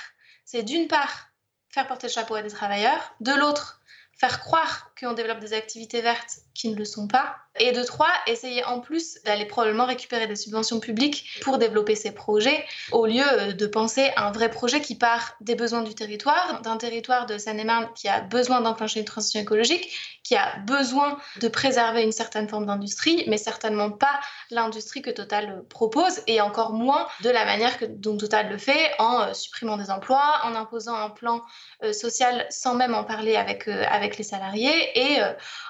c'est 0.45 0.64
d'une 0.64 0.88
part 0.88 1.30
faire 1.70 1.88
porter 1.88 2.08
le 2.08 2.14
chapeau 2.14 2.36
à 2.36 2.41
des 2.41 2.50
travailleurs, 2.50 3.16
de 3.20 3.32
l'autre 3.34 3.82
faire 4.18 4.39
croire 4.39 4.88
qu'on 5.00 5.14
développe 5.14 5.39
des 5.39 5.54
activités 5.54 6.02
vertes 6.02 6.39
qui 6.54 6.70
ne 6.70 6.76
le 6.76 6.86
sont 6.86 7.08
pas, 7.08 7.38
et 7.58 7.72
de 7.72 7.84
trois, 7.84 8.12
essayer 8.28 8.64
en 8.64 8.80
plus 8.80 9.20
d'aller 9.26 9.45
probablement 9.45 9.86
récupérer 9.86 10.28
des 10.28 10.36
subventions 10.36 10.80
publiques 10.80 11.39
pour 11.41 11.58
développer 11.58 11.95
ces 11.95 12.12
projets, 12.12 12.66
au 12.91 13.06
lieu 13.06 13.24
euh, 13.24 13.54
de 13.54 13.68
penser 13.68 14.12
à 14.16 14.28
un 14.28 14.32
vrai 14.32 14.50
projet 14.50 14.82
qui 14.82 14.95
part 14.95 15.36
des 15.41 15.56
besoins 15.56 15.82
du 15.82 15.95
territoire, 15.95 16.62
d'un 16.62 16.78
territoire 16.78 17.26
de 17.26 17.38
Seine-et-Marne 17.38 17.89
qui 17.95 18.08
a 18.08 18.22
besoin 18.22 18.62
d'enclencher 18.62 19.00
une 19.00 19.06
transition 19.06 19.39
écologique, 19.39 19.89
qui 20.24 20.36
a 20.36 20.58
besoin 20.60 21.18
de 21.41 21.47
préserver 21.47 22.04
une 22.04 22.12
certaine 22.12 22.47
forme 22.47 22.66
d'industrie, 22.66 23.24
mais 23.28 23.38
certainement 23.38 23.89
pas 23.89 24.20
l'industrie 24.52 25.02
que 25.02 25.10
Total 25.10 25.64
propose, 25.70 26.22
et 26.28 26.41
encore 26.41 26.74
moins 26.74 27.08
de 27.24 27.30
la 27.30 27.45
manière 27.45 27.78
que, 27.78 27.86
dont 27.86 28.18
Total 28.18 28.50
le 28.50 28.58
fait, 28.58 28.91
en 29.00 29.22
euh, 29.22 29.34
supprimant 29.34 29.78
des 29.78 29.89
emplois, 29.89 30.41
en 30.43 30.56
imposant 30.56 30.95
un 30.95 31.10
plan 31.10 31.41
euh, 31.84 31.93
social 31.93 32.45
sans 32.50 32.76
même 32.76 32.93
en 32.93 33.04
parler 33.04 33.36
avec, 33.36 33.68
avec 33.68 34.18
les 34.18 34.24
salariés, 34.24 34.88
et 34.95 35.17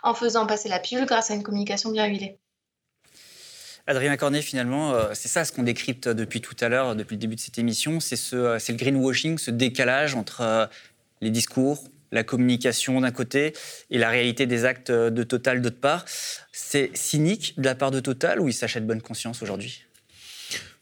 en 0.03 0.13
faisant 0.13 0.45
passer 0.45 0.70
la 0.70 0.80
pilule 0.80 1.05
grâce 1.05 1.32
à 1.32 1.36
une 1.36 1.43
communication 1.43 1.91
bien 1.91 2.05
huilée. 2.07 2.39
Adrien 3.89 4.15
Cornet, 4.17 4.43
finalement, 4.43 4.93
euh, 4.93 5.09
c'est 5.15 5.28
ça 5.30 5.43
ce 5.45 5.51
qu'on 5.51 5.63
décrypte 5.63 6.07
depuis 6.07 6.41
tout 6.41 6.55
à 6.61 6.70
l'heure, 6.70 6.95
depuis 6.95 7.15
le 7.15 7.20
début 7.20 7.36
de 7.36 7.39
cette 7.39 7.57
émission, 7.57 7.99
c'est 7.99 8.15
ce, 8.15 8.36
euh, 8.36 8.59
le 8.70 8.76
greenwashing, 8.76 9.39
ce 9.39 9.49
décalage 9.49 10.13
entre 10.13 10.41
euh, 10.41 10.67
les 11.22 11.32
discours, 11.32 11.84
la 12.11 12.24
communication 12.24 13.01
d'un 13.01 13.09
côté 13.09 13.53
et 13.89 13.97
la 13.97 14.09
réalité 14.09 14.45
des 14.45 14.65
actes 14.65 14.91
de 14.91 15.24
Total 15.24 15.59
d'autre 15.59 15.80
part. 15.80 16.05
C'est 16.51 16.95
cynique 16.95 17.59
de 17.59 17.65
la 17.65 17.74
part 17.74 17.89
de 17.89 17.99
Total 17.99 18.39
ou 18.39 18.47
ils 18.47 18.53
s'achètent 18.53 18.86
bonne 18.86 19.01
conscience 19.01 19.41
aujourd'hui? 19.41 19.86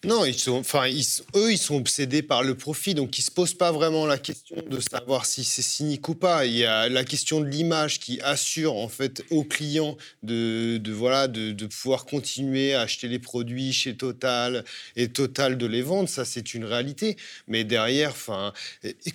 Non, 0.06 0.26
ils 0.26 0.38
sont, 0.38 0.60
enfin, 0.60 0.88
eux, 1.36 1.52
ils 1.52 1.58
sont 1.58 1.76
obsédés 1.76 2.22
par 2.22 2.44
le 2.44 2.54
profit, 2.54 2.94
donc 2.94 3.18
ils 3.18 3.24
se 3.24 3.32
posent 3.32 3.56
pas 3.56 3.72
vraiment 3.72 4.06
la 4.06 4.20
question 4.20 4.58
de 4.70 4.80
savoir 4.80 5.26
si 5.26 5.44
c'est 5.44 5.64
cynique 5.64 6.08
ou 6.08 6.14
pas. 6.14 6.46
Il 6.46 6.54
y 6.54 6.66
a 6.66 6.88
la 6.88 7.04
question 7.04 7.42
de 7.42 7.48
l'image 7.48 8.00
qui 8.00 8.22
assure 8.22 8.76
en 8.76 8.90
fait 8.90 9.24
aux 9.32 9.44
clients 9.44 9.98
de, 10.22 10.80
voilà 10.92 11.28
de, 11.28 11.66
pouvoir 11.66 12.06
continuer 12.06 12.76
à 12.76 12.82
acheter 12.82 13.08
les 13.08 13.18
produits 13.18 13.74
chez 13.74 13.96
Total 13.98 14.64
et 14.96 15.08
Total 15.08 15.58
de 15.58 15.66
les 15.66 15.82
vendre. 15.82 16.08
Ça, 16.08 16.26
c'est 16.26 16.54
une 16.54 16.66
réalité. 16.66 17.18
Mais 17.48 17.64
derrière, 17.64 18.12
enfin, 18.12 18.54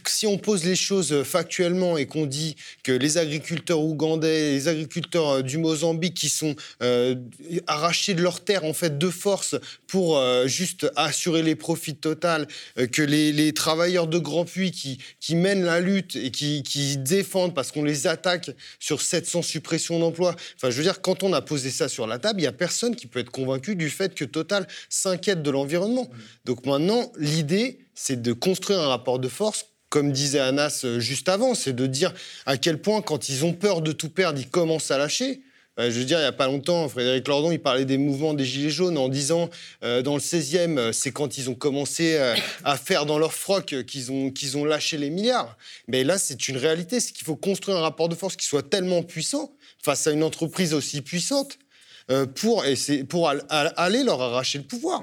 si 0.07 0.27
on 0.27 0.37
pose 0.37 0.65
les 0.65 0.77
choses 0.77 1.23
factuellement 1.23 1.97
et 1.97 2.07
qu'on 2.07 2.27
dit 2.27 2.57
que 2.83 2.91
les 2.91 3.19
agriculteurs 3.19 3.81
ougandais, 3.81 4.51
les 4.51 4.67
agriculteurs 4.67 5.29
euh, 5.29 5.43
du 5.43 5.59
Mozambique 5.59 6.15
qui 6.15 6.29
sont 6.29 6.57
euh, 6.83 7.15
arrachés 7.69 8.15
de 8.15 8.23
leur 8.23 8.45
terre 8.45 8.65
en 8.65 8.73
fait 8.73 8.99
de 8.99 9.11
force 9.11 9.55
pour 9.87 10.19
euh, 10.19 10.49
assurer 10.97 11.43
les 11.43 11.55
profits 11.55 11.95
total, 11.95 12.47
euh, 12.79 12.87
que 12.87 13.03
les, 13.03 13.53
travailleurs 13.53 14.07
de 14.07 14.19
Grand 14.19 14.45
Puy 14.45 14.71
qui, 14.71 14.99
qui 15.21 15.35
mènent 15.35 15.65
la 15.65 15.81
lutte 15.81 16.17
et 16.17 16.31
qui, 16.31 16.63
qui 16.63 16.97
défendent 16.97 17.55
parce 17.55 17.73
qu'on 17.73 17.85
les 17.85 18.07
attaque 18.07 18.51
sur 18.79 19.03
700 19.03 19.43
suppressions 19.43 19.99
d'emplois. 19.99 20.35
Enfin, 20.57 20.71
je 20.71 20.77
veux 20.77 20.83
dire, 20.83 21.01
quand 21.03 21.23
on 21.23 21.33
a 21.33 21.43
posé 21.43 21.71
ça 21.71 21.89
sur 21.89 22.07
la 22.07 22.19
table, 22.19 22.41
il 22.41 22.45
n'y 22.45 22.49
a 22.49 22.53
personne 22.53 22.97
qui 22.97 23.07
peut 23.07 23.19
être 23.19 23.31
convaincu 23.31 23.77
du 23.77 23.91
fait 23.91 24.15
que 24.15 24.25
Total 24.25 24.67
s'inquiète 24.89 25.43
de 25.43 25.51
l'environnement. 25.51 26.11
Donc 26.45 26.65
maintenant, 26.67 27.13
l'idée, 27.19 27.79
c'est 27.95 28.21
de 28.21 28.33
construire 28.33 28.81
un 28.81 28.89
rapport 28.89 29.19
de 29.19 29.29
force 29.29 29.67
comme 29.93 30.11
disait 30.11 30.39
Anas 30.39 30.83
euh, 30.85 31.01
juste 31.01 31.29
avant, 31.29 31.55
c'est 31.55 31.75
de 31.75 31.87
dire 31.87 32.15
à 32.47 32.57
quel 32.57 32.81
point, 32.81 33.03
quand 33.03 33.29
ils 33.29 33.45
ont 33.45 33.53
peur 33.53 33.83
de 33.83 33.93
tout 33.93 34.09
perdre, 34.09 34.41
ils 34.41 34.49
commencent 34.49 34.91
à 34.91 34.97
lâcher. 34.97 35.43
Euh, 35.79 35.91
je 35.91 35.99
veux 35.99 36.05
dire, 36.05 36.19
il 36.19 36.23
n'y 36.23 36.27
a 36.27 36.33
pas 36.33 36.47
longtemps, 36.47 36.89
Frédéric 36.89 37.27
Lordon, 37.29 37.51
il 37.51 37.61
parlait 37.61 37.85
des 37.85 37.99
mouvements 37.99 38.35
des 38.35 38.45
Gilets 38.45 38.71
jaunes 38.71 38.99
en 38.99 39.09
disant, 39.09 39.49
euh, 39.83 40.03
dans 40.03 40.15
le 40.15 40.21
16e, 40.21 40.93
c'est 40.93 41.13
quand 41.13 41.39
ils 41.39 41.49
ont 41.49 41.55
commencé 41.55 42.19
à 42.65 42.77
faire 42.77 43.07
dans 43.07 43.19
leur 43.19 43.33
froc 43.33 43.85
qu'ils 43.87 44.13
ont, 44.13 44.31
qu'ils 44.31 44.57
ont 44.57 44.65
lâché 44.65 44.99
les 44.99 45.11
milliards. 45.11 45.57
Mais 45.89 46.05
là, 46.05 46.19
c'est 46.19 46.49
une 46.49 46.57
réalité, 46.57 47.01
c'est 47.01 47.13
qu'il 47.13 47.25
faut 47.25 47.37
construire 47.37 47.79
un 47.79 47.83
rapport 47.83 48.09
de 48.09 48.15
force 48.15 48.37
qui 48.37 48.47
soit 48.47 48.69
tellement 48.69 49.03
puissant 49.03 49.53
face 49.83 50.07
à 50.07 50.13
une 50.13 50.23
entreprise 50.23 50.75
aussi 50.75 51.01
puissante 51.01 51.59
pour, 52.35 52.65
pour 53.09 53.29
aller 53.29 54.05
leur 54.05 54.21
arracher 54.21 54.59
le 54.59 54.65
pouvoir 54.65 55.03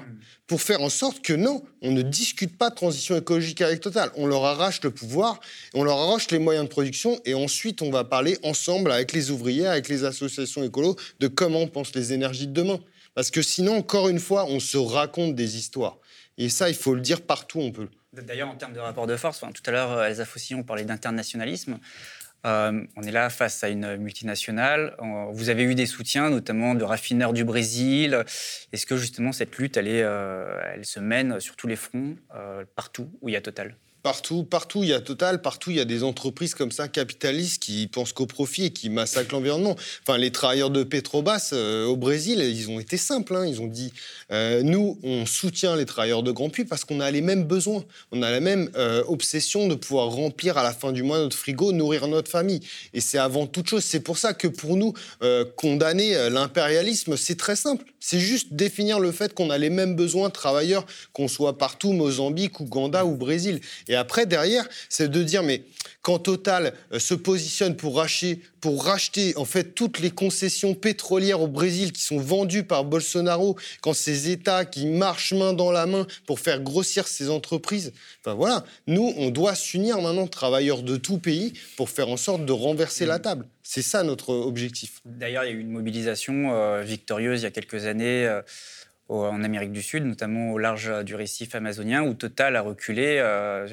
pour 0.50 0.62
faire 0.62 0.82
en 0.82 0.88
sorte 0.88 1.22
que 1.22 1.32
non, 1.32 1.62
on 1.80 1.92
ne 1.92 2.02
discute 2.02 2.58
pas 2.58 2.70
de 2.70 2.74
transition 2.74 3.16
écologique 3.16 3.60
avec 3.60 3.78
Total. 3.78 4.10
On 4.16 4.26
leur 4.26 4.44
arrache 4.44 4.82
le 4.82 4.90
pouvoir, 4.90 5.38
on 5.74 5.84
leur 5.84 5.96
arrache 5.96 6.28
les 6.32 6.40
moyens 6.40 6.64
de 6.64 6.68
production 6.68 7.20
et 7.24 7.34
ensuite 7.34 7.82
on 7.82 7.90
va 7.92 8.02
parler 8.02 8.36
ensemble 8.42 8.90
avec 8.90 9.12
les 9.12 9.30
ouvriers, 9.30 9.68
avec 9.68 9.88
les 9.88 10.02
associations 10.02 10.64
écolos 10.64 10.96
de 11.20 11.28
comment 11.28 11.60
on 11.60 11.68
pense 11.68 11.94
les 11.94 12.12
énergies 12.12 12.48
de 12.48 12.52
demain. 12.52 12.80
Parce 13.14 13.30
que 13.30 13.42
sinon, 13.42 13.76
encore 13.76 14.08
une 14.08 14.18
fois, 14.18 14.44
on 14.46 14.58
se 14.58 14.76
raconte 14.76 15.36
des 15.36 15.56
histoires. 15.56 15.98
Et 16.36 16.48
ça, 16.48 16.68
il 16.68 16.74
faut 16.74 16.96
le 16.96 17.00
dire 17.00 17.20
partout 17.20 17.60
où 17.60 17.62
on 17.62 17.70
peut. 17.70 17.86
D'ailleurs, 18.12 18.48
en 18.48 18.56
termes 18.56 18.72
de 18.72 18.80
rapport 18.80 19.06
de 19.06 19.16
force, 19.16 19.38
tout 19.38 19.62
à 19.66 19.70
l'heure, 19.70 20.02
Elsa 20.02 20.24
Fossillon 20.24 20.64
parlait 20.64 20.82
d'internationalisme. 20.82 21.78
Euh, 22.46 22.84
on 22.96 23.02
est 23.02 23.10
là 23.10 23.28
face 23.30 23.62
à 23.64 23.68
une 23.68 23.96
multinationale. 23.96 24.96
Vous 25.32 25.48
avez 25.50 25.64
eu 25.64 25.74
des 25.74 25.86
soutiens, 25.86 26.30
notamment 26.30 26.74
de 26.74 26.84
raffineurs 26.84 27.32
du 27.32 27.44
Brésil. 27.44 28.24
Est-ce 28.72 28.86
que 28.86 28.96
justement 28.96 29.32
cette 29.32 29.56
lutte, 29.58 29.76
elle, 29.76 29.88
euh, 29.88 30.58
elle 30.74 30.84
se 30.84 31.00
mène 31.00 31.40
sur 31.40 31.56
tous 31.56 31.66
les 31.66 31.76
fronts, 31.76 32.16
euh, 32.34 32.64
partout 32.74 33.10
où 33.20 33.28
il 33.28 33.32
y 33.32 33.36
a 33.36 33.40
Total? 33.40 33.76
Partout, 34.02 34.44
partout, 34.44 34.82
il 34.82 34.88
y 34.88 34.92
a 34.94 35.00
Total, 35.00 35.42
partout, 35.42 35.70
il 35.70 35.76
y 35.76 35.80
a 35.80 35.84
des 35.84 36.04
entreprises 36.04 36.54
comme 36.54 36.70
ça, 36.70 36.88
capitalistes, 36.88 37.62
qui 37.62 37.86
pensent 37.86 38.12
qu'au 38.12 38.26
profit 38.26 38.66
et 38.66 38.70
qui 38.70 38.88
massacrent 38.88 39.34
l'environnement. 39.34 39.76
Enfin, 40.02 40.18
les 40.18 40.30
travailleurs 40.30 40.70
de 40.70 40.84
Petrobras 40.84 41.50
euh, 41.52 41.86
au 41.86 41.96
Brésil, 41.96 42.40
ils 42.40 42.70
ont 42.70 42.80
été 42.80 42.96
simples. 42.96 43.34
Hein. 43.36 43.46
Ils 43.46 43.60
ont 43.60 43.66
dit 43.66 43.92
euh, 44.30 44.62
nous, 44.62 44.98
on 45.02 45.26
soutient 45.26 45.76
les 45.76 45.84
travailleurs 45.84 46.22
de 46.22 46.30
Grand 46.30 46.48
Puy 46.48 46.64
parce 46.64 46.84
qu'on 46.84 47.00
a 47.00 47.10
les 47.10 47.20
mêmes 47.20 47.44
besoins. 47.44 47.84
On 48.12 48.22
a 48.22 48.30
la 48.30 48.40
même 48.40 48.70
euh, 48.76 49.02
obsession 49.08 49.68
de 49.68 49.74
pouvoir 49.74 50.08
remplir 50.08 50.56
à 50.56 50.62
la 50.62 50.72
fin 50.72 50.92
du 50.92 51.02
mois 51.02 51.18
notre 51.18 51.36
frigo, 51.36 51.72
nourrir 51.72 52.06
notre 52.06 52.30
famille. 52.30 52.60
Et 52.94 53.00
c'est 53.00 53.18
avant 53.18 53.46
toute 53.46 53.68
chose. 53.68 53.84
C'est 53.84 54.00
pour 54.00 54.16
ça 54.16 54.32
que 54.32 54.48
pour 54.48 54.76
nous, 54.76 54.94
condamner 55.56 56.30
l'impérialisme, 56.30 57.16
c'est 57.16 57.36
très 57.36 57.56
simple. 57.56 57.84
C'est 58.00 58.20
juste 58.20 58.52
définir 58.52 59.00
le 59.00 59.12
fait 59.12 59.34
qu'on 59.34 59.50
a 59.50 59.58
les 59.58 59.70
mêmes 59.70 59.96
besoins 59.96 60.30
travailleurs, 60.30 60.86
qu'on 61.12 61.28
soit 61.28 61.58
partout, 61.58 61.92
Mozambique, 61.92 62.60
Ouganda 62.60 63.04
ou 63.04 63.16
Brésil. 63.16 63.60
Et 63.90 63.96
après, 63.96 64.24
derrière, 64.24 64.68
c'est 64.88 65.10
de 65.10 65.22
dire, 65.24 65.42
mais 65.42 65.64
quand 66.00 66.20
Total 66.20 66.74
euh, 66.92 67.00
se 67.00 67.12
positionne 67.12 67.76
pour 67.76 67.96
racheter, 67.96 68.40
pour 68.60 68.84
racheter 68.84 69.36
en 69.36 69.44
fait 69.44 69.74
toutes 69.74 69.98
les 69.98 70.12
concessions 70.12 70.74
pétrolières 70.74 71.40
au 71.40 71.48
Brésil 71.48 71.92
qui 71.92 72.02
sont 72.02 72.20
vendues 72.20 72.62
par 72.62 72.84
Bolsonaro, 72.84 73.56
quand 73.80 73.92
ces 73.92 74.30
États 74.30 74.64
qui 74.64 74.86
marchent 74.86 75.32
main 75.32 75.54
dans 75.54 75.72
la 75.72 75.86
main 75.86 76.06
pour 76.24 76.38
faire 76.38 76.60
grossir 76.60 77.08
ces 77.08 77.30
entreprises, 77.30 77.92
enfin 78.20 78.34
voilà, 78.34 78.64
nous, 78.86 79.12
on 79.16 79.30
doit 79.30 79.56
s'unir 79.56 80.00
maintenant, 80.00 80.28
travailleurs 80.28 80.84
de 80.84 80.96
tout 80.96 81.18
pays, 81.18 81.54
pour 81.76 81.90
faire 81.90 82.10
en 82.10 82.16
sorte 82.16 82.46
de 82.46 82.52
renverser 82.52 83.06
la 83.06 83.18
table. 83.18 83.44
C'est 83.64 83.82
ça 83.82 84.04
notre 84.04 84.32
objectif. 84.32 85.00
D'ailleurs, 85.04 85.44
il 85.44 85.48
y 85.48 85.50
a 85.50 85.56
eu 85.56 85.60
une 85.60 85.70
mobilisation 85.70 86.54
euh, 86.54 86.82
victorieuse 86.82 87.40
il 87.40 87.44
y 87.44 87.46
a 87.46 87.50
quelques 87.50 87.86
années. 87.86 88.24
Euh, 88.26 88.40
en 89.10 89.42
Amérique 89.42 89.72
du 89.72 89.82
Sud, 89.82 90.04
notamment 90.04 90.52
au 90.52 90.58
large 90.58 91.04
du 91.04 91.14
récif 91.14 91.54
amazonien, 91.54 92.02
où 92.02 92.14
Total 92.14 92.56
a 92.56 92.60
reculé 92.60 93.18
euh, 93.18 93.66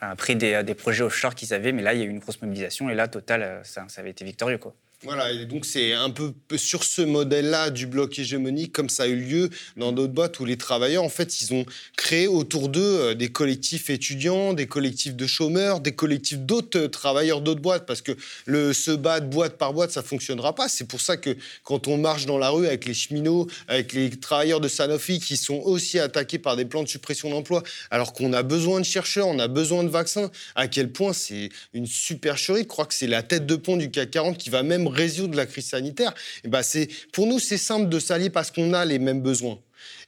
après 0.00 0.34
des, 0.34 0.62
des, 0.62 0.74
projets 0.74 1.02
offshore 1.02 1.34
qu'ils 1.34 1.52
avaient. 1.54 1.72
Mais 1.72 1.82
là, 1.82 1.94
il 1.94 2.00
y 2.00 2.02
a 2.02 2.06
eu 2.06 2.10
une 2.10 2.18
grosse 2.18 2.40
mobilisation 2.40 2.88
et 2.90 2.94
là, 2.94 3.08
Total, 3.08 3.42
euh, 3.42 3.64
ça, 3.64 3.84
ça 3.88 4.00
avait 4.00 4.10
été 4.10 4.24
victorieux. 4.24 4.58
Quoi. 4.58 4.74
Voilà, 5.04 5.34
donc 5.44 5.66
c'est 5.66 5.92
un 5.92 6.08
peu 6.08 6.32
sur 6.56 6.82
ce 6.82 7.02
modèle-là 7.02 7.68
du 7.68 7.86
bloc 7.86 8.18
hégémonique, 8.18 8.72
comme 8.72 8.88
ça 8.88 9.02
a 9.02 9.06
eu 9.06 9.16
lieu 9.16 9.50
dans 9.76 9.92
d'autres 9.92 10.14
boîtes 10.14 10.40
où 10.40 10.46
les 10.46 10.56
travailleurs, 10.56 11.02
en 11.02 11.10
fait, 11.10 11.42
ils 11.42 11.52
ont 11.52 11.66
créé 11.96 12.26
autour 12.26 12.70
d'eux 12.70 12.80
euh, 12.80 13.14
des 13.14 13.28
collectifs 13.28 13.90
étudiants, 13.90 14.54
des 14.54 14.66
collectifs 14.66 15.14
de 15.14 15.26
chômeurs, 15.26 15.80
des 15.80 15.92
collectifs 15.92 16.38
d'autres 16.38 16.86
travailleurs 16.86 17.42
d'autres 17.42 17.60
boîtes, 17.60 17.84
parce 17.84 18.00
que 18.00 18.12
se 18.46 18.90
battre 18.92 19.26
boîte 19.26 19.58
par 19.58 19.74
boîte, 19.74 19.90
ça 19.90 20.02
fonctionnera 20.02 20.54
pas. 20.54 20.68
C'est 20.68 20.88
pour 20.88 21.02
ça 21.02 21.18
que 21.18 21.36
quand 21.64 21.86
on 21.86 21.98
marche 21.98 22.24
dans 22.24 22.38
la 22.38 22.48
rue 22.48 22.66
avec 22.66 22.86
les 22.86 22.94
cheminots, 22.94 23.46
avec 23.68 23.92
les 23.92 24.08
travailleurs 24.08 24.60
de 24.60 24.68
Sanofi 24.68 25.20
qui 25.20 25.36
sont 25.36 25.60
aussi 25.64 25.98
attaqués 25.98 26.38
par 26.38 26.56
des 26.56 26.64
plans 26.64 26.82
de 26.82 26.88
suppression 26.88 27.28
d'emploi, 27.28 27.62
alors 27.90 28.14
qu'on 28.14 28.32
a 28.32 28.42
besoin 28.42 28.80
de 28.80 28.86
chercheurs, 28.86 29.28
on 29.28 29.38
a 29.38 29.48
besoin 29.48 29.84
de 29.84 29.90
vaccins, 29.90 30.30
à 30.54 30.66
quel 30.66 30.90
point 30.90 31.12
c'est 31.12 31.50
une 31.74 31.86
supercherie 31.86 32.62
Je 32.62 32.68
crois 32.68 32.86
que 32.86 32.94
c'est 32.94 33.06
la 33.06 33.22
tête 33.22 33.44
de 33.44 33.56
pont 33.56 33.76
du 33.76 33.90
CAC 33.90 34.10
40 34.10 34.38
qui 34.38 34.48
va 34.48 34.62
même 34.62 34.93
résoudre 34.94 35.36
la 35.36 35.46
crise 35.46 35.66
sanitaire, 35.66 36.14
eh 36.44 36.48
ben 36.48 36.62
c'est, 36.62 36.88
pour 37.12 37.26
nous, 37.26 37.38
c'est 37.38 37.58
simple 37.58 37.88
de 37.88 37.98
s'allier 37.98 38.30
parce 38.30 38.50
qu'on 38.50 38.72
a 38.72 38.84
les 38.84 38.98
mêmes 38.98 39.20
besoins. 39.20 39.58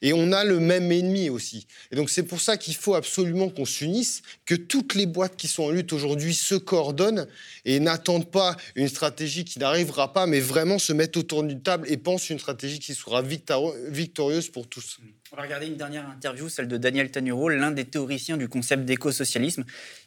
Et 0.03 0.13
on 0.13 0.33
a 0.33 0.45
le 0.45 0.59
même 0.59 0.91
ennemi 0.93 1.31
aussi. 1.31 1.67
Et 1.91 1.97
donc 1.97 2.11
c'est 2.11 2.23
pour 2.23 2.41
ça 2.41 2.57
qu'il 2.57 2.75
faut 2.75 2.95
absolument 2.95 3.49
qu'on 3.49 3.65
s'unisse, 3.65 4.23
que 4.45 4.55
toutes 4.55 4.95
les 4.95 5.07
boîtes 5.07 5.37
qui 5.37 5.49
sont 5.49 5.65
en 5.65 5.71
lutte 5.71 5.93
aujourd'hui 5.93 6.35
se 6.35 6.55
coordonnent 6.55 7.27
et 7.65 7.81
n'attendent 7.81 8.31
pas 8.31 8.57
une 8.75 8.89
stratégie 8.89 9.45
qui 9.45 9.59
n'arrivera 9.59 10.13
pas, 10.13 10.27
mais 10.27 10.41
vraiment 10.41 10.79
se 10.79 10.93
mettent 10.93 11.17
autour 11.17 11.43
d'une 11.43 11.63
table 11.63 11.87
et 11.91 11.97
pensent 11.97 12.31
une 12.31 12.39
stratégie 12.39 12.79
qui 12.79 12.95
sera 12.95 13.23
victorieuse 13.23 14.49
pour 14.49 14.67
tous. 14.67 14.99
On 15.37 15.41
va 15.41 15.45
regarder 15.45 15.67
une 15.67 15.77
dernière 15.77 16.09
interview, 16.09 16.49
celle 16.49 16.67
de 16.67 16.79
Daniel 16.79 17.11
Tanuro, 17.11 17.51
l'un 17.51 17.71
des 17.71 17.85
théoriciens 17.85 18.39
du 18.39 18.49
concept 18.49 18.87
d'écosocialisme. 18.87 19.65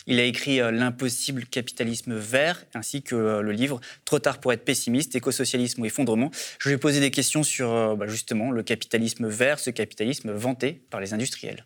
Il 0.08 0.20
a 0.20 0.24
écrit 0.24 0.60
euh, 0.60 0.72
L'impossible 0.72 1.46
capitalisme 1.46 2.16
vert, 2.16 2.66
ainsi 2.74 3.04
que 3.04 3.14
euh, 3.14 3.42
le 3.44 3.52
livre 3.52 3.80
Trop 4.06 4.18
tard 4.18 4.40
pour 4.40 4.54
être 4.54 4.66
pessimiste, 4.66 5.16
écosocialisme 5.16 5.84
ou 5.84 5.86
effondrement. 5.86 6.32
Je 6.58 6.70
lui 6.70 6.74
ai 6.74 6.78
posé 6.80 7.00
des 7.00 7.12
questions 7.12 7.44
sur 7.44 7.72
euh, 7.72 7.96
bah, 7.96 8.08
justement 8.08 8.50
le 8.50 8.64
capitalisme 8.64 9.28
vert, 9.28 9.60
ce 9.60 9.70
capitalisme 9.70 10.32
vanté 10.32 10.82
par 10.90 11.00
les 11.00 11.14
industriels. 11.14 11.64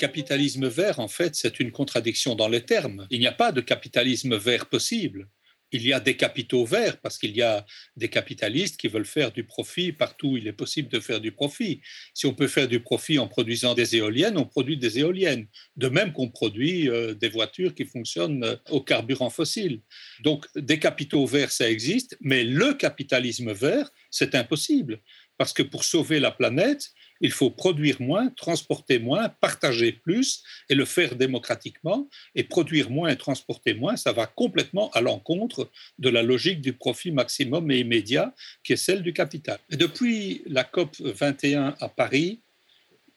Capitalisme 0.00 0.66
vert, 0.66 0.98
en 0.98 1.08
fait, 1.08 1.36
c'est 1.36 1.60
une 1.60 1.72
contradiction 1.72 2.34
dans 2.34 2.48
les 2.48 2.62
termes. 2.62 3.06
Il 3.10 3.20
n'y 3.20 3.26
a 3.26 3.32
pas 3.32 3.52
de 3.52 3.60
capitalisme 3.60 4.34
vert 4.36 4.66
possible. 4.66 5.28
Il 5.72 5.86
y 5.86 5.92
a 5.92 6.00
des 6.00 6.16
capitaux 6.16 6.64
verts 6.64 6.98
parce 7.00 7.18
qu'il 7.18 7.36
y 7.36 7.42
a 7.42 7.64
des 7.94 8.08
capitalistes 8.08 8.76
qui 8.80 8.88
veulent 8.88 9.12
faire 9.18 9.30
du 9.30 9.44
profit 9.44 9.92
partout 9.92 10.30
où 10.30 10.36
il 10.38 10.48
est 10.48 10.58
possible 10.64 10.88
de 10.88 11.00
faire 11.00 11.20
du 11.20 11.32
profit. 11.32 11.80
Si 12.14 12.26
on 12.26 12.34
peut 12.34 12.48
faire 12.48 12.66
du 12.66 12.80
profit 12.80 13.18
en 13.18 13.28
produisant 13.28 13.74
des 13.74 13.94
éoliennes, 13.94 14.38
on 14.38 14.46
produit 14.46 14.78
des 14.78 14.98
éoliennes. 14.98 15.46
De 15.76 15.88
même 15.88 16.12
qu'on 16.12 16.30
produit 16.30 16.88
euh, 16.88 17.14
des 17.14 17.28
voitures 17.28 17.74
qui 17.74 17.84
fonctionnent 17.84 18.42
euh, 18.42 18.56
au 18.70 18.80
carburant 18.80 19.30
fossile. 19.30 19.82
Donc 20.24 20.46
des 20.56 20.78
capitaux 20.78 21.26
verts, 21.26 21.52
ça 21.52 21.70
existe, 21.70 22.16
mais 22.20 22.42
le 22.42 22.72
capitalisme 22.74 23.52
vert, 23.52 23.88
c'est 24.10 24.34
impossible. 24.34 25.02
Parce 25.38 25.52
que 25.52 25.62
pour 25.62 25.84
sauver 25.84 26.20
la 26.20 26.32
planète, 26.32 26.90
il 27.20 27.32
faut 27.32 27.50
produire 27.50 28.00
moins, 28.00 28.28
transporter 28.30 28.98
moins, 28.98 29.28
partager 29.28 29.92
plus 29.92 30.42
et 30.68 30.74
le 30.74 30.84
faire 30.84 31.16
démocratiquement. 31.16 32.08
Et 32.34 32.44
produire 32.44 32.90
moins 32.90 33.08
et 33.08 33.16
transporter 33.16 33.74
moins, 33.74 33.96
ça 33.96 34.12
va 34.12 34.26
complètement 34.26 34.90
à 34.90 35.00
l'encontre 35.00 35.68
de 35.98 36.08
la 36.08 36.22
logique 36.22 36.60
du 36.60 36.72
profit 36.72 37.12
maximum 37.12 37.70
et 37.70 37.80
immédiat 37.80 38.34
qui 38.64 38.72
est 38.72 38.76
celle 38.76 39.02
du 39.02 39.12
capital. 39.12 39.58
Depuis 39.70 40.42
la 40.46 40.64
COP 40.64 40.96
21 41.00 41.76
à 41.80 41.88
Paris, 41.88 42.40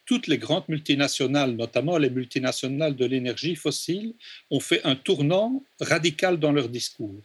toutes 0.06 0.28
les 0.28 0.38
grandes 0.38 0.68
multinationales, 0.68 1.56
notamment 1.56 1.98
les 1.98 2.10
multinationales 2.10 2.96
de 2.96 3.06
l'énergie 3.06 3.56
fossile, 3.56 4.16
ont 4.52 4.60
fait 4.60 4.82
un 4.84 4.96
tournant 4.96 5.64
radical 5.80 6.40
dans 6.40 6.52
leur 6.52 6.68
discours. 6.68 7.24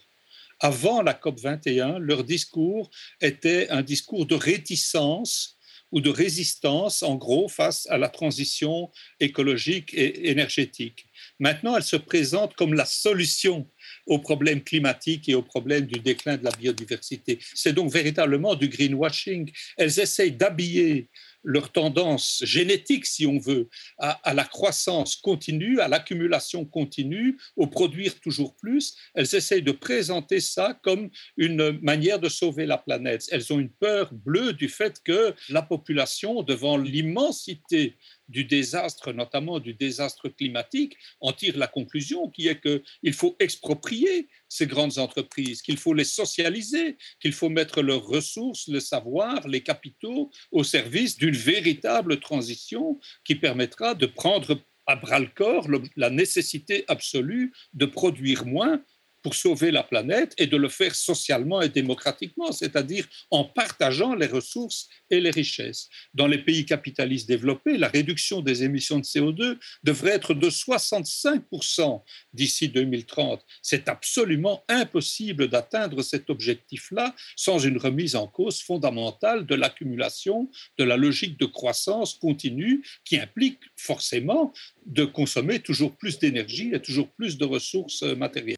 Avant 0.61 1.03
la 1.03 1.14
COP 1.14 1.41
21, 1.41 1.99
leur 1.99 2.24
discours 2.24 2.91
était 3.20 3.68
un 3.70 3.83
discours 3.83 4.26
de 4.26 4.35
réticence 4.35 5.58
ou 5.93 6.01
de 6.01 6.11
résistance, 6.11 7.03
en 7.03 7.16
gros, 7.16 7.49
face 7.49 7.86
à 7.91 7.99
la 7.99 8.09
transition 8.09 8.91
écologique 9.20 9.95
et 9.95 10.30
énergétique. 10.30 11.07
Maintenant, 11.39 11.76
elle 11.76 11.82
se 11.82 11.97
présente 11.97 12.55
comme 12.55 12.74
la 12.74 12.84
solution 12.84 13.66
aux 14.07 14.18
problèmes 14.18 14.62
climatiques 14.62 15.28
et 15.28 15.34
aux 15.34 15.43
problèmes 15.43 15.86
du 15.86 16.01
déclin 16.01 16.36
de 16.36 16.45
la 16.45 16.51
biodiversité. 16.51 17.39
C'est 17.55 17.72
donc 17.72 17.93
véritablement 17.93 18.55
du 18.55 18.68
greenwashing. 18.68 19.51
Elles 19.76 20.01
essayent 20.01 20.32
d'habiller 20.32 21.09
leur 21.43 21.72
tendance 21.72 22.43
génétique, 22.45 23.07
si 23.07 23.26
on 23.26 23.39
veut, 23.39 23.68
à, 23.99 24.34
la 24.34 24.45
croissance 24.45 25.16
continue, 25.16 25.80
à 25.80 25.89
l'accumulation 25.89 26.64
continue, 26.64 27.39
au 27.57 27.66
produire 27.66 28.18
toujours 28.20 28.57
plus, 28.57 28.97
elles 29.14 29.34
essayent 29.34 29.62
de 29.62 29.72
présenter 29.72 30.41
ça 30.41 30.78
comme 30.82 31.11
une 31.36 31.78
manière 31.80 32.18
de 32.18 32.28
sauver 32.28 32.66
la 32.66 32.78
planète. 32.78 33.26
Elles 33.30 33.53
ont 33.53 33.59
une 33.59 33.72
peur 33.72 34.12
bleue 34.12 34.53
du 34.53 34.68
fait 34.68 35.01
que 35.03 35.34
la 35.49 35.62
population, 35.62 36.43
devant 36.43 36.76
l'immensité 36.76 37.97
du 38.29 38.45
désastre, 38.45 39.12
notamment 39.12 39.59
du 39.59 39.74
désastre 39.74 40.29
climatique, 40.29 40.97
en 41.20 41.33
tire 41.33 41.57
la 41.57 41.66
conclusion 41.66 42.29
qui 42.29 42.49
est 42.49 42.61
qu'il 42.61 43.12
faut 43.12 43.37
exproprier 43.39 44.29
ces 44.49 44.66
grandes 44.66 44.99
entreprises, 44.99 45.62
qu'il 45.62 45.79
faut 45.79 45.95
les 45.95 46.05
socialiser, 46.05 46.97
qu'il 47.20 47.33
faut 47.33 47.49
mettre 47.49 47.83
leurs 47.83 48.07
ressources, 48.07 48.68
le 48.68 48.81
savoir, 48.81 49.47
les 49.49 49.62
capitaux 49.62 50.31
au 50.53 50.64
service 50.64 51.16
d'une 51.16 51.37
véritable 51.37 52.20
transition 52.20 52.99
qui 53.24 53.35
permettra 53.35 53.95
de 53.95 54.07
prendre 54.07 54.61
à 54.87 54.97
bras 54.97 55.20
le 55.20 55.29
corps 55.35 55.68
la 55.97 56.11
nécessité 56.11 56.85
absolue 56.89 57.53
de 57.74 57.87
produire 57.87 58.47
moins 58.47 58.83
pour 59.29 59.35
sauver 59.35 59.70
la 59.70 59.83
planète 59.83 60.33
et 60.39 60.47
de 60.47 60.57
le 60.57 60.70
faire 60.70 60.95
socialement 60.95 61.61
et 61.61 61.68
démocratiquement, 61.68 62.51
c'est-à-dire 62.51 63.07
en 63.31 63.45
partageant 63.45 64.14
les 64.14 64.24
ressources 64.24 64.89
et 65.11 65.20
les 65.20 65.29
richesses. 65.29 65.91
Dans 66.14 66.26
les 66.26 66.39
pays 66.39 66.64
capitalistes 66.64 67.29
développés, 67.29 67.76
la 67.76 67.89
réduction 67.89 68.41
des 68.41 68.64
émissions 68.64 68.99
de 68.99 69.05
CO2 69.05 69.59
devrait 69.85 70.12
être 70.12 70.33
de 70.33 70.49
65% 70.49 72.03
d'ici 72.33 72.70
2030. 72.70 73.45
C'est 73.61 73.91
absolument 73.91 74.64
impossible 74.66 75.49
d'atteindre 75.49 76.01
cet 76.01 76.31
objectif-là 76.31 77.14
sans 77.37 77.59
une 77.59 77.76
remise 77.76 78.16
en 78.16 78.29
cause 78.29 78.62
fondamentale 78.62 79.45
de 79.45 79.55
l'accumulation, 79.55 80.49
de 80.79 80.85
la 80.85 80.97
logique 80.97 81.39
de 81.39 81.45
croissance 81.45 82.14
continue 82.14 82.83
qui 83.05 83.18
implique 83.18 83.61
forcément 83.76 84.55
de 84.87 85.05
consommer 85.05 85.61
toujours 85.61 85.95
plus 85.95 86.18
d'énergie 86.18 86.70
et 86.72 86.81
toujours 86.81 87.11
plus 87.11 87.37
de 87.37 87.45
ressources 87.45 88.03
matérielles. 88.05 88.57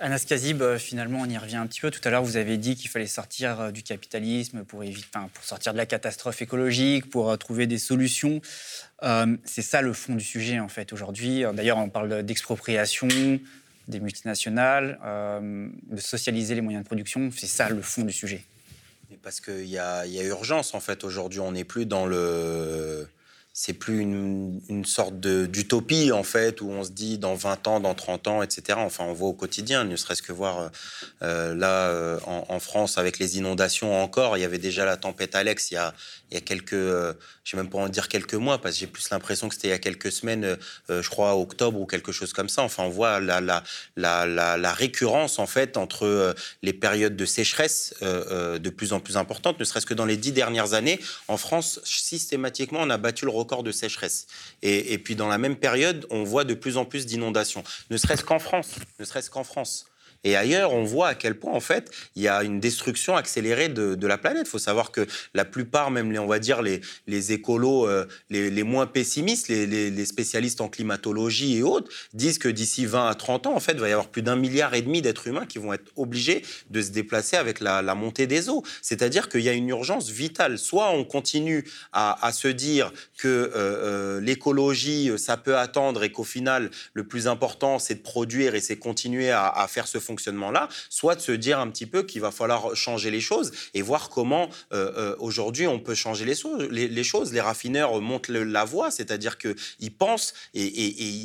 Anas 0.00 0.24
Kazib, 0.26 0.62
euh, 0.62 0.78
finalement, 0.78 1.20
on 1.20 1.26
y 1.28 1.36
revient 1.36 1.56
un 1.56 1.66
petit 1.66 1.80
peu. 1.80 1.90
Tout 1.90 2.00
à 2.04 2.10
l'heure, 2.10 2.22
vous 2.22 2.38
avez 2.38 2.56
dit 2.56 2.74
qu'il 2.74 2.88
fallait 2.88 3.06
sortir 3.06 3.60
euh, 3.60 3.70
du 3.70 3.82
capitalisme 3.82 4.64
pour, 4.64 4.82
éviter, 4.82 5.06
pour 5.34 5.44
sortir 5.44 5.72
de 5.72 5.76
la 5.76 5.84
catastrophe 5.84 6.40
écologique, 6.40 7.10
pour 7.10 7.30
euh, 7.30 7.36
trouver 7.36 7.66
des 7.66 7.78
solutions. 7.78 8.40
c'est 9.44 9.62
ça 9.62 9.82
le 9.82 9.92
fond 9.92 10.14
du 10.14 10.24
sujet, 10.24 10.58
en 10.58 10.68
fait, 10.68 10.94
aujourd'hui. 10.94 11.44
D'ailleurs, 11.54 11.76
on 11.76 11.90
parle 11.90 12.22
d'expropriation 12.22 13.08
des 13.88 14.00
multinationales, 14.00 14.98
de 15.42 16.00
socialiser 16.00 16.54
les 16.54 16.60
moyens 16.60 16.84
de 16.84 16.86
production. 16.86 17.30
C'est 17.34 17.46
ça 17.46 17.68
le 17.68 17.82
fond 17.82 18.02
du 18.02 18.12
sujet. 18.12 18.44
Parce 19.22 19.40
qu'il 19.40 19.64
y 19.64 19.72
y 19.72 19.78
a 19.78 20.24
urgence, 20.24 20.74
en 20.74 20.80
fait, 20.80 21.02
aujourd'hui. 21.04 21.40
On 21.40 21.52
n'est 21.52 21.64
plus 21.64 21.86
dans 21.86 22.06
le 22.06 23.08
c'est 23.62 23.74
plus 23.74 24.00
une, 24.00 24.84
sorte 24.86 25.20
d'utopie, 25.20 26.12
en 26.12 26.22
fait, 26.22 26.62
où 26.62 26.70
on 26.70 26.82
se 26.82 26.92
dit 26.92 27.18
dans 27.18 27.34
20 27.34 27.68
ans, 27.68 27.78
dans 27.78 27.92
30 27.92 28.26
ans, 28.26 28.42
etc. 28.42 28.78
Enfin, 28.80 29.04
on 29.04 29.12
voit 29.12 29.28
au 29.28 29.34
quotidien, 29.34 29.84
ne 29.84 29.96
serait-ce 29.96 30.22
que 30.22 30.32
voir 30.32 30.60
euh, 30.60 30.68
euh, 31.22 31.54
là, 31.54 31.88
euh, 31.90 32.18
en, 32.24 32.58
France, 32.58 32.96
avec 32.96 33.18
les 33.18 33.36
inondations 33.36 34.02
encore, 34.02 34.38
il 34.38 34.40
y 34.40 34.44
avait 34.44 34.56
déjà 34.56 34.86
la 34.86 34.96
tempête 34.96 35.34
Alex 35.34 35.72
il 35.72 35.74
y 35.74 35.76
a, 35.76 35.92
quelques, 36.40 36.72
je 36.72 37.14
je 37.44 37.56
vais 37.56 37.62
même 37.62 37.70
pas 37.70 37.78
en 37.78 37.90
dire 37.90 38.08
quelques 38.08 38.34
mois, 38.34 38.62
parce 38.62 38.76
que 38.76 38.80
j'ai 38.80 38.86
plus 38.86 39.10
l'impression 39.10 39.50
que 39.50 39.54
c'était 39.54 39.68
il 39.68 39.72
y 39.72 39.74
a 39.74 39.78
quelques 39.78 40.10
semaines, 40.10 40.56
je 40.88 41.08
crois, 41.10 41.36
octobre 41.36 41.78
ou 41.80 41.84
quelque 41.84 42.12
chose 42.12 42.32
comme 42.32 42.48
ça. 42.48 42.62
Enfin, 42.62 42.84
on 42.84 42.88
voit 42.88 43.20
la 43.20 44.72
récurrence, 44.72 45.38
en 45.38 45.46
fait, 45.46 45.76
entre 45.76 46.34
les 46.62 46.72
périodes 46.72 47.16
de 47.16 47.26
sécheresse 47.26 47.94
de 48.00 48.70
plus 48.70 48.94
en 48.94 49.00
plus 49.00 49.18
importantes, 49.18 49.60
ne 49.60 49.64
serait-ce 49.64 49.86
que 49.86 49.94
dans 49.94 50.06
les 50.06 50.16
dix 50.16 50.32
dernières 50.32 50.72
années, 50.72 50.98
en 51.28 51.36
France, 51.36 51.80
systématiquement, 51.84 52.78
on 52.82 52.90
a 52.90 52.96
battu 52.96 53.26
le 53.26 53.32
record 53.32 53.49
de 53.62 53.72
sécheresse. 53.72 54.26
Et, 54.62 54.98
puis 54.98 55.16
dans 55.16 55.28
la 55.28 55.38
même 55.38 55.56
période, 55.56 56.06
on 56.10 56.24
voit 56.24 56.44
de 56.44 56.54
plus 56.54 56.76
en 56.76 56.84
plus 56.84 57.06
d'inondations, 57.06 57.64
ne 57.90 57.96
serait-ce 57.96 58.24
qu'en 58.24 58.38
France, 58.38 58.76
ne 58.98 59.04
serait-ce 59.04 59.30
qu'en 59.30 59.44
France. 59.44 59.89
Et 60.22 60.36
ailleurs, 60.36 60.74
on 60.74 60.84
voit 60.84 61.08
à 61.08 61.14
quel 61.14 61.38
point, 61.38 61.52
en 61.52 61.60
fait, 61.60 61.90
il 62.14 62.22
y 62.22 62.28
a 62.28 62.42
une 62.42 62.60
destruction 62.60 63.16
accélérée 63.16 63.68
de, 63.68 64.06
la 64.06 64.18
planète. 64.18 64.42
Il 64.46 64.50
faut 64.50 64.58
savoir 64.58 64.90
que 64.90 65.06
la 65.34 65.44
plupart, 65.44 65.90
même 65.90 66.12
les, 66.12 66.18
on 66.18 66.26
va 66.26 66.38
dire 66.38 66.62
les, 66.62 66.80
les 67.06 67.32
écolos 67.32 67.86
euh, 67.86 68.06
les, 68.28 68.62
moins 68.62 68.86
pessimistes, 68.86 69.48
les, 69.48 70.04
spécialistes 70.04 70.60
en 70.60 70.68
climatologie 70.68 71.56
et 71.56 71.62
autres, 71.62 71.90
disent 72.12 72.38
que 72.38 72.48
d'ici 72.48 72.86
20 72.86 73.08
à 73.08 73.14
30 73.14 73.46
ans, 73.46 73.54
en 73.54 73.60
fait, 73.60 73.72
il 73.72 73.80
va 73.80 73.88
y 73.88 73.92
avoir 73.92 74.08
plus 74.08 74.22
d'un 74.22 74.36
milliard 74.36 74.74
et 74.74 74.82
demi 74.82 75.00
d'êtres 75.00 75.26
humains 75.28 75.46
qui 75.46 75.58
vont 75.58 75.72
être 75.72 75.90
obligés 75.96 76.42
de 76.70 76.82
se 76.82 76.90
déplacer 76.90 77.36
avec 77.36 77.60
la, 77.60 77.82
montée 77.94 78.26
des 78.26 78.48
eaux. 78.48 78.62
C'est-à-dire 78.82 79.28
qu'il 79.28 79.40
y 79.40 79.48
a 79.48 79.52
une 79.52 79.68
urgence 79.68 80.10
vitale. 80.10 80.58
Soit 80.58 80.90
on 80.90 81.04
continue 81.04 81.64
à, 81.92 82.30
se 82.32 82.48
dire 82.48 82.92
que 83.16 83.28
euh, 83.28 83.50
euh, 83.54 84.20
l'écologie, 84.20 85.10
ça 85.16 85.36
peut 85.36 85.56
attendre 85.56 86.02
et 86.04 86.12
qu'au 86.12 86.24
final, 86.24 86.70
le 86.92 87.04
plus 87.04 87.26
important, 87.26 87.78
c'est 87.78 87.96
de 87.96 88.00
produire 88.00 88.54
et 88.54 88.60
c'est 88.60 88.76
continuer 88.76 89.30
à, 89.30 89.48
à 89.48 89.66
faire 89.66 89.88
ce 89.88 89.98
fonctionnement-là, 90.10 90.68
soit 90.88 91.14
de 91.14 91.20
se 91.20 91.32
dire 91.32 91.58
un 91.58 91.68
petit 91.70 91.86
peu 91.86 92.02
qu'il 92.02 92.20
va 92.20 92.30
falloir 92.30 92.74
changer 92.74 93.10
les 93.10 93.20
choses 93.20 93.52
et 93.74 93.82
voir 93.82 94.10
comment 94.10 94.48
euh, 94.72 94.92
euh, 94.96 95.16
aujourd'hui 95.18 95.66
on 95.66 95.78
peut 95.78 95.94
changer 95.94 96.24
les, 96.24 97.04
choses. 97.04 97.32
Les 97.32 97.40
raffineurs 97.40 98.00
montent 98.00 98.28
la 98.28 98.64
voie, 98.64 98.90
c'est-à-dire 98.90 99.38
qu'ils 99.38 99.94
pensent 99.96 100.34
et, 100.54 100.66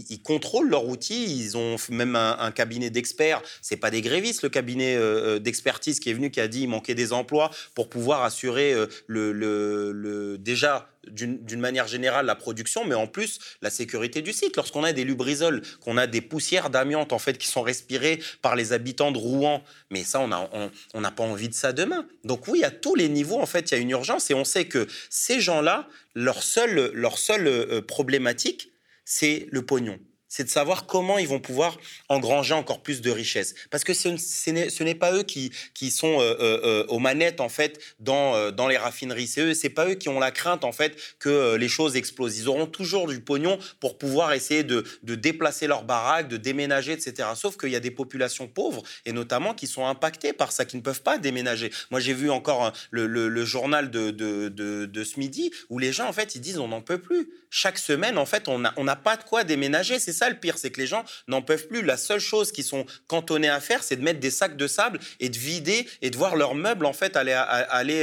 ils 0.09 0.21
contrôlent 0.21 0.69
leur 0.69 0.85
outil. 0.87 1.21
Ils 1.25 1.57
ont 1.57 1.77
même 1.89 2.15
un, 2.15 2.51
cabinet 2.51 2.89
d'experts. 2.89 3.41
C'est 3.61 3.77
pas 3.77 3.91
des 3.91 4.01
grévistes, 4.01 4.43
le 4.43 4.49
cabinet 4.49 4.95
euh, 4.95 5.39
d'expertise 5.39 5.99
qui 5.99 6.09
est 6.09 6.13
venu 6.13 6.29
qui 6.31 6.39
a 6.39 6.47
dit 6.47 6.59
qu'il 6.59 6.69
manquait 6.69 6.95
des 6.95 7.11
emplois 7.11 7.49
pour 7.73 7.89
pouvoir 7.89 8.23
assurer 8.23 8.73
le, 9.07 9.31
le 9.31 10.37
déjà 10.37 10.87
d'une 11.11 11.59
manière 11.59 11.87
générale 11.87 12.25
la 12.25 12.35
production, 12.35 12.85
mais 12.85 12.95
en 12.95 13.07
plus 13.07 13.39
la 13.61 13.69
sécurité 13.69 14.21
du 14.21 14.33
site. 14.33 14.55
Lorsqu'on 14.55 14.83
a 14.83 14.93
des 14.93 15.03
lubrisols, 15.03 15.61
qu'on 15.81 15.97
a 15.97 16.07
des 16.07 16.21
poussières 16.21 16.69
d'amiante 16.69 17.13
en 17.13 17.19
fait 17.19 17.37
qui 17.37 17.47
sont 17.47 17.61
respirées 17.61 18.21
par 18.41 18.55
les 18.55 18.73
habitants 18.73 19.11
de 19.11 19.17
Rouen, 19.17 19.63
mais 19.89 20.03
ça 20.03 20.19
on 20.19 20.27
n'a 20.27 20.49
on, 20.53 21.01
pas 21.01 21.23
envie 21.23 21.49
de 21.49 21.53
ça 21.53 21.73
demain. 21.73 22.07
Donc 22.23 22.47
oui, 22.47 22.63
à 22.63 22.71
tous 22.71 22.95
les 22.95 23.09
niveaux 23.09 23.39
en 23.39 23.45
fait 23.45 23.71
il 23.71 23.75
y 23.75 23.77
a 23.77 23.81
une 23.81 23.91
urgence 23.91 24.29
et 24.31 24.33
on 24.33 24.45
sait 24.45 24.65
que 24.65 24.87
ces 25.09 25.39
gens-là, 25.39 25.87
leur 26.13 26.43
seule, 26.43 26.91
leur 26.93 27.17
seule 27.17 27.47
euh, 27.47 27.81
problématique, 27.81 28.71
c'est 29.05 29.47
le 29.51 29.65
pognon 29.65 29.99
c'est 30.35 30.43
de 30.43 30.49
savoir 30.49 30.85
comment 30.85 31.17
ils 31.17 31.29
vont 31.29 31.39
pouvoir 31.39 31.77
engranger 32.09 32.53
encore 32.53 32.81
plus 32.81 32.99
de 32.99 33.09
richesses. 33.09 33.55
Parce 33.71 33.85
que 33.85 33.93
ce, 33.93 34.83
n'est 34.83 34.95
pas 34.95 35.13
eux 35.13 35.23
qui, 35.23 35.49
sont 35.91 36.19
euh, 36.19 36.35
euh, 36.41 36.59
euh, 36.65 36.85
aux 36.89 36.99
manettes, 36.99 37.39
en 37.39 37.47
fait, 37.47 37.79
dans, 37.99 38.51
les 38.67 38.75
raffineries. 38.75 39.27
C'est 39.27 39.41
eux, 39.41 39.53
c'est 39.53 39.69
pas 39.69 39.87
eux 39.87 39.93
qui 39.93 40.09
ont 40.09 40.19
la 40.19 40.31
crainte, 40.31 40.65
en 40.65 40.73
fait, 40.73 40.97
que 41.19 41.55
les 41.55 41.69
choses 41.69 41.95
explosent. 41.95 42.37
Ils 42.37 42.49
auront 42.49 42.65
toujours 42.65 43.07
du 43.07 43.21
pognon 43.21 43.57
pour 43.79 43.97
pouvoir 43.97 44.33
essayer 44.33 44.65
de, 44.65 44.83
déplacer 45.03 45.67
leurs 45.67 45.85
baraques, 45.85 46.27
de 46.27 46.35
déménager, 46.35 46.91
etc. 46.91 47.29
Sauf 47.35 47.55
qu'il 47.55 47.69
y 47.69 47.77
a 47.77 47.79
des 47.79 47.91
populations 47.91 48.49
pauvres, 48.49 48.83
et 49.05 49.13
notamment 49.13 49.53
qui 49.53 49.67
sont 49.67 49.87
impactées 49.87 50.33
par 50.33 50.51
ça, 50.51 50.65
qui 50.65 50.75
ne 50.75 50.81
peuvent 50.81 51.01
pas 51.01 51.17
déménager. 51.17 51.71
Moi, 51.91 52.01
j'ai 52.01 52.13
vu 52.13 52.29
encore 52.29 52.73
le, 52.91 53.07
le, 53.07 53.45
journal 53.45 53.89
de, 53.89 54.11
de, 54.11 55.03
ce 55.05 55.17
midi, 55.17 55.51
où 55.69 55.79
les 55.79 55.93
gens, 55.93 56.09
en 56.09 56.13
fait, 56.13 56.35
ils 56.35 56.41
disent 56.41 56.57
on 56.57 56.67
n'en 56.67 56.81
peut 56.81 56.97
plus. 56.97 57.29
Chaque 57.49 57.77
semaine, 57.77 58.17
en 58.17 58.25
fait, 58.25 58.49
on 58.49 58.59
n'a 58.59 58.95
pas 58.97 59.15
de 59.15 59.23
quoi 59.23 59.45
déménager. 59.45 59.97
C'est 59.97 60.11
ça 60.11 60.24
le 60.29 60.39
pire, 60.39 60.57
c'est 60.57 60.71
que 60.71 60.79
les 60.79 60.87
gens 60.87 61.03
n'en 61.27 61.41
peuvent 61.41 61.67
plus. 61.67 61.81
La 61.81 61.97
seule 61.97 62.19
chose 62.19 62.51
qu'ils 62.51 62.63
sont 62.63 62.85
cantonnés 63.07 63.49
à 63.49 63.59
faire, 63.59 63.83
c'est 63.83 63.95
de 63.95 64.03
mettre 64.03 64.19
des 64.19 64.31
sacs 64.31 64.57
de 64.57 64.67
sable 64.67 64.99
et 65.19 65.29
de 65.29 65.37
vider 65.37 65.87
et 66.01 66.09
de 66.09 66.17
voir 66.17 66.35
leurs 66.35 66.55
meubles 66.55 66.85
en 66.85 66.93
fait 66.93 67.15
aller 67.15 67.33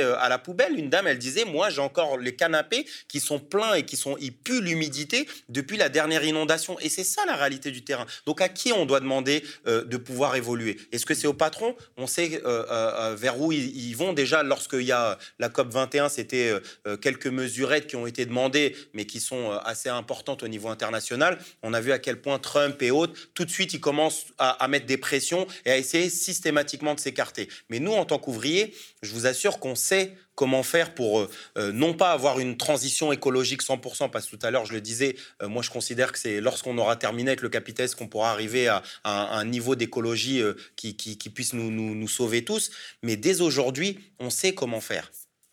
euh, 0.00 0.16
à 0.18 0.28
la 0.28 0.38
poubelle. 0.38 0.78
Une 0.78 0.90
dame, 0.90 1.06
elle 1.06 1.18
disait, 1.18 1.44
moi 1.44 1.70
j'ai 1.70 1.80
encore 1.80 2.18
les 2.18 2.34
canapés 2.34 2.86
qui 3.08 3.20
sont 3.20 3.38
pleins 3.38 3.74
et 3.74 3.84
qui 3.84 3.96
sont, 3.96 4.16
ils 4.20 4.32
puent 4.32 4.60
l'humidité 4.60 5.28
depuis 5.48 5.76
la 5.76 5.88
dernière 5.88 6.24
inondation. 6.24 6.78
Et 6.80 6.88
c'est 6.88 7.04
ça 7.04 7.24
la 7.26 7.36
réalité 7.36 7.70
du 7.70 7.82
terrain. 7.82 8.06
Donc 8.26 8.40
à 8.40 8.48
qui 8.48 8.72
on 8.72 8.86
doit 8.86 9.00
demander 9.00 9.44
euh, 9.66 9.84
de 9.84 9.96
pouvoir 9.96 10.36
évoluer? 10.36 10.78
Est-ce 10.92 11.06
que 11.06 11.14
c'est 11.14 11.26
au 11.26 11.34
patron? 11.34 11.76
On 11.96 12.06
sait 12.06 12.40
euh, 12.44 13.14
vers 13.18 13.40
où 13.40 13.52
ils, 13.52 13.94
vont 13.94 14.12
déjà. 14.12 14.42
Lorsqu'il 14.42 14.82
y 14.82 14.92
a 14.92 15.18
la 15.38 15.48
COP 15.48 15.72
21, 15.72 16.08
c'était 16.08 16.52
quelques 17.00 17.26
mesurettes 17.26 17.86
qui 17.86 17.96
ont 17.96 18.06
été 18.06 18.24
demandées, 18.24 18.74
mais 18.94 19.04
qui 19.04 19.20
sont 19.20 19.50
assez 19.64 19.88
importantes 19.88 20.42
au 20.42 20.48
niveau 20.48 20.68
international. 20.68 21.38
On 21.62 21.74
a 21.74 21.80
vu 21.80 21.92
à 21.92 21.98
quel 21.98 22.11
point 22.20 22.38
Trump 22.38 22.80
et 22.82 22.90
autres, 22.90 23.14
tout 23.34 23.44
de 23.44 23.50
suite, 23.50 23.72
ils 23.74 23.80
commencent 23.80 24.26
à, 24.38 24.66
mettre 24.68 24.86
des 24.86 24.96
pressions 24.96 25.46
et 25.64 25.70
à 25.70 25.78
essayer 25.78 26.10
systématiquement 26.10 26.94
de 26.94 27.00
s'écarter. 27.00 27.48
Mais 27.68 27.78
nous, 27.78 27.92
en 27.92 28.04
tant 28.04 28.18
qu'ouvriers, 28.18 28.74
je 29.02 29.12
vous 29.12 29.26
assure 29.26 29.58
qu'on 29.58 29.74
sait 29.74 30.16
comment 30.34 30.62
faire 30.62 30.94
pour 30.94 31.20
euh, 31.20 31.30
euh, 31.58 31.72
non 31.72 31.94
pas 31.94 32.12
avoir 32.12 32.40
une 32.40 32.56
transition 32.56 33.12
écologique 33.12 33.62
100%, 33.62 34.10
parce 34.10 34.26
que 34.26 34.36
tout 34.36 34.46
à 34.46 34.50
l'heure 34.50 34.64
je 34.64 34.72
le 34.72 34.80
disais, 34.80 35.16
euh, 35.42 35.48
moi 35.48 35.62
je 35.62 35.70
considère 35.70 36.12
que 36.12 36.18
c'est 36.18 36.40
lorsqu'on 36.40 36.78
aura 36.78 36.96
terminé 36.96 37.30
avec 37.30 37.42
le 37.42 37.48
capitalisme 37.48 37.98
qu'on 37.98 38.08
pourra 38.08 38.30
arriver 38.30 38.68
à, 38.68 38.82
un 39.04 39.44
niveau 39.44 39.74
d'écologie 39.74 40.42
qui, 40.76 40.94
puisse 41.34 41.52
nous, 41.52 41.70
nous, 41.70 42.08
sauver 42.08 42.44
tous. 42.44 42.70
Mais 43.02 43.16
dès 43.16 43.40
aujourd'hui, 43.40 43.98
on 44.18 44.30
sait 44.30 44.54
comment 44.54 44.80
faire. 44.80 45.10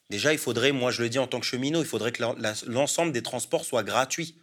Déjà, 0.09 0.33
il 0.33 0.39
faudrait, 0.39 0.71
moi 0.71 0.91
je 0.91 1.03
le 1.03 1.09
dis 1.09 1.19
en 1.19 1.27
tant 1.27 1.39
que 1.39 1.45
cheminot, 1.45 1.81
il 1.81 1.87
faudrait 1.87 2.11
que 2.11 2.23
l'ensemble 2.67 3.11
des 3.11 3.21
transports 3.21 3.65
soient 3.65 3.83
gratuits 3.83 4.35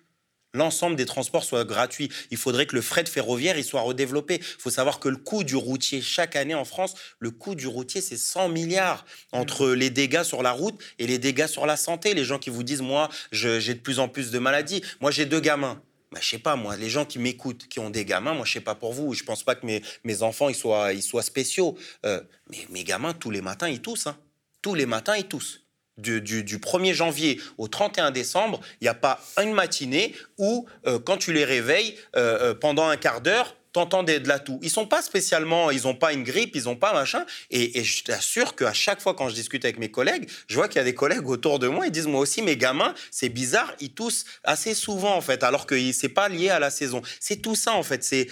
l'ensemble 0.56 0.96
des 0.96 1.06
transports 1.06 1.44
soit 1.44 1.64
gratuit. 1.64 2.10
Il 2.30 2.36
faudrait 2.36 2.66
que 2.66 2.74
le 2.74 2.82
fret 2.82 3.04
ferroviaire 3.06 3.56
il 3.58 3.64
soit 3.64 3.82
redéveloppé. 3.82 4.36
Il 4.40 4.60
faut 4.60 4.70
savoir 4.70 4.98
que 4.98 5.08
le 5.08 5.16
coût 5.16 5.44
du 5.44 5.56
routier, 5.56 6.00
chaque 6.02 6.36
année 6.36 6.54
en 6.54 6.64
France, 6.64 6.94
le 7.18 7.30
coût 7.30 7.54
du 7.54 7.66
routier, 7.66 8.00
c'est 8.00 8.16
100 8.16 8.48
milliards 8.48 9.06
entre 9.32 9.68
mmh. 9.68 9.74
les 9.74 9.90
dégâts 9.90 10.22
sur 10.22 10.42
la 10.42 10.52
route 10.52 10.80
et 10.98 11.06
les 11.06 11.18
dégâts 11.18 11.46
sur 11.46 11.66
la 11.66 11.76
santé. 11.76 12.14
Les 12.14 12.24
gens 12.24 12.38
qui 12.38 12.50
vous 12.50 12.62
disent, 12.62 12.82
moi, 12.82 13.08
j'ai 13.32 13.74
de 13.74 13.80
plus 13.80 13.98
en 13.98 14.08
plus 14.08 14.30
de 14.30 14.38
maladies. 14.38 14.82
Moi, 15.00 15.10
j'ai 15.10 15.26
deux 15.26 15.40
gamins. 15.40 15.80
Bah, 16.12 16.20
je 16.22 16.28
sais 16.28 16.38
pas, 16.38 16.56
moi, 16.56 16.76
les 16.76 16.88
gens 16.88 17.04
qui 17.04 17.18
m'écoutent, 17.18 17.66
qui 17.68 17.80
ont 17.80 17.90
des 17.90 18.04
gamins, 18.04 18.32
moi, 18.32 18.44
je 18.44 18.52
sais 18.52 18.60
pas 18.60 18.74
pour 18.74 18.92
vous, 18.92 19.12
je 19.12 19.24
pense 19.24 19.42
pas 19.42 19.54
que 19.54 19.66
mes, 19.66 19.82
mes 20.04 20.22
enfants, 20.22 20.48
ils 20.48 20.54
soient, 20.54 20.92
ils 20.92 21.02
soient 21.02 21.22
spéciaux. 21.22 21.76
Euh, 22.04 22.22
mais 22.48 22.66
mes 22.70 22.84
gamins, 22.84 23.12
tous 23.12 23.30
les 23.30 23.42
matins, 23.42 23.68
ils 23.68 23.82
toussent. 23.82 24.06
Hein. 24.06 24.16
Tous 24.62 24.74
les 24.74 24.86
matins, 24.86 25.16
ils 25.16 25.26
toussent. 25.26 25.65
Du, 25.98 26.20
du- 26.20 26.44
du 26.44 26.58
1er 26.58 26.94
janvier 26.94 27.40
au 27.58 27.68
31 27.68 28.10
décembre, 28.10 28.60
il 28.80 28.84
n'y 28.84 28.88
a 28.88 28.94
pas 28.94 29.20
une 29.42 29.52
matinée 29.52 30.14
où, 30.38 30.66
euh, 30.86 30.98
quand 30.98 31.16
tu 31.16 31.32
les 31.32 31.44
réveilles, 31.44 31.96
euh, 32.16 32.50
euh, 32.50 32.54
pendant 32.54 32.86
un 32.88 32.96
quart 32.96 33.20
d'heure, 33.20 33.56
t'entends 33.72 34.02
des- 34.02 34.20
de 34.20 34.28
la 34.28 34.38
toux. 34.38 34.58
Ils 34.62 34.70
sont 34.70 34.86
pas 34.86 35.02
spécialement, 35.02 35.70
ils 35.70 35.82
n'ont 35.82 35.94
pas 35.94 36.12
une 36.12 36.22
grippe, 36.22 36.54
ils 36.54 36.64
n'ont 36.64 36.76
pas 36.76 36.92
machin. 36.94 37.24
Et, 37.50 37.78
et 37.78 37.84
je 37.84 38.04
t'assure 38.04 38.54
qu'à 38.56 38.72
chaque 38.72 39.00
fois 39.00 39.14
quand 39.14 39.28
je 39.28 39.34
discute 39.34 39.64
avec 39.64 39.78
mes 39.78 39.90
collègues, 39.90 40.28
je 40.48 40.54
vois 40.54 40.68
qu'il 40.68 40.76
y 40.76 40.80
a 40.80 40.84
des 40.84 40.94
collègues 40.94 41.28
autour 41.28 41.58
de 41.58 41.68
moi, 41.68 41.86
ils 41.86 41.92
disent 41.92 42.06
moi 42.06 42.20
aussi 42.20 42.40
mes 42.42 42.56
gamins, 42.56 42.94
c'est 43.10 43.28
bizarre, 43.28 43.74
ils 43.80 43.92
toussent 43.92 44.24
assez 44.44 44.74
souvent 44.74 45.14
en 45.14 45.20
fait, 45.20 45.42
alors 45.42 45.66
que 45.66 45.92
c'est 45.92 46.08
pas 46.08 46.28
lié 46.28 46.48
à 46.50 46.58
la 46.58 46.70
saison. 46.70 47.02
C'est 47.20 47.36
tout 47.36 47.54
ça 47.54 47.72
en 47.72 47.82
fait. 47.82 48.02
C'est 48.04 48.28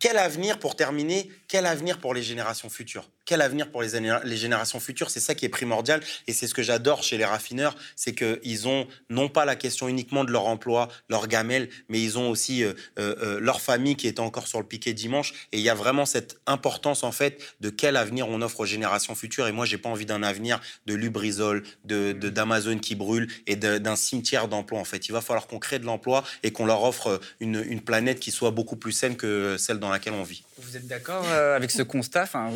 quel 0.00 0.16
avenir 0.18 0.58
pour 0.58 0.76
terminer 0.76 1.30
Quel 1.48 1.64
avenir 1.64 1.98
pour 1.98 2.12
les 2.12 2.22
générations 2.22 2.68
futures? 2.68 3.08
Quel 3.24 3.40
avenir 3.40 3.70
pour 3.70 3.80
les, 3.82 4.36
générations 4.36 4.80
futures? 4.80 5.10
C'est 5.10 5.20
ça 5.20 5.34
qui 5.34 5.46
est 5.46 5.48
primordial 5.48 6.00
et 6.26 6.34
c'est 6.34 6.46
ce 6.46 6.52
que 6.52 6.62
j'adore 6.62 7.02
chez 7.02 7.16
les 7.16 7.24
raffineurs, 7.24 7.74
c'est 7.96 8.14
qu'ils 8.14 8.68
ont 8.68 8.86
non 9.08 9.30
pas 9.30 9.46
la 9.46 9.56
question 9.56 9.88
uniquement 9.88 10.24
de 10.24 10.30
leur 10.30 10.46
emploi, 10.46 10.88
leur 11.08 11.26
gamelle, 11.26 11.70
mais 11.88 12.02
ils 12.02 12.18
ont 12.18 12.28
aussi 12.28 12.64
euh, 12.64 12.74
euh, 12.98 13.14
euh, 13.22 13.40
leur 13.40 13.62
famille 13.62 13.96
qui 13.96 14.06
est 14.08 14.20
encore 14.20 14.46
sur 14.46 14.58
le 14.60 14.66
piquet 14.66 14.92
dimanche. 14.92 15.32
Et 15.52 15.58
il 15.58 15.62
y 15.62 15.70
a 15.70 15.74
vraiment 15.74 16.04
cette 16.04 16.38
importance 16.46 17.02
en 17.02 17.12
fait 17.12 17.42
de 17.60 17.70
quel 17.70 17.96
avenir 17.96 18.28
on 18.28 18.42
offre 18.42 18.60
aux 18.60 18.66
générations 18.66 19.14
futures. 19.14 19.46
Et 19.46 19.52
moi, 19.52 19.64
j'ai 19.64 19.78
pas 19.78 19.88
envie 19.88 20.06
d'un 20.06 20.22
avenir 20.22 20.60
de 20.84 20.94
Lubrizol, 20.94 21.62
de 21.84 22.12
de- 22.12 22.28
d'Amazon 22.28 22.78
qui 22.78 22.94
brûle 22.94 23.26
et 23.46 23.56
de- 23.56 23.78
d'un 23.78 23.96
cimetière 23.96 24.48
d'emplois. 24.48 24.80
En 24.80 24.84
fait, 24.84 25.08
il 25.08 25.12
va 25.12 25.22
falloir 25.22 25.46
qu'on 25.46 25.58
crée 25.58 25.78
de 25.78 25.86
l'emploi 25.86 26.24
et 26.42 26.50
qu'on 26.50 26.66
leur 26.66 26.82
offre 26.82 27.20
une, 27.40 27.64
une 27.66 27.80
planète 27.80 28.20
qui 28.20 28.32
soit 28.32 28.50
beaucoup 28.50 28.76
plus 28.76 28.92
saine 28.92 29.16
que 29.16 29.56
celle 29.58 29.78
dans 29.78 29.90
laquelle 29.90 30.12
on 30.14 30.24
vit. 30.24 30.44
Vous 30.58 30.76
êtes 30.76 30.86
d'accord 30.86 31.24
euh, 31.38 31.56
avec 31.56 31.70
ce 31.70 31.82
constat, 31.82 32.22
enfin, 32.22 32.52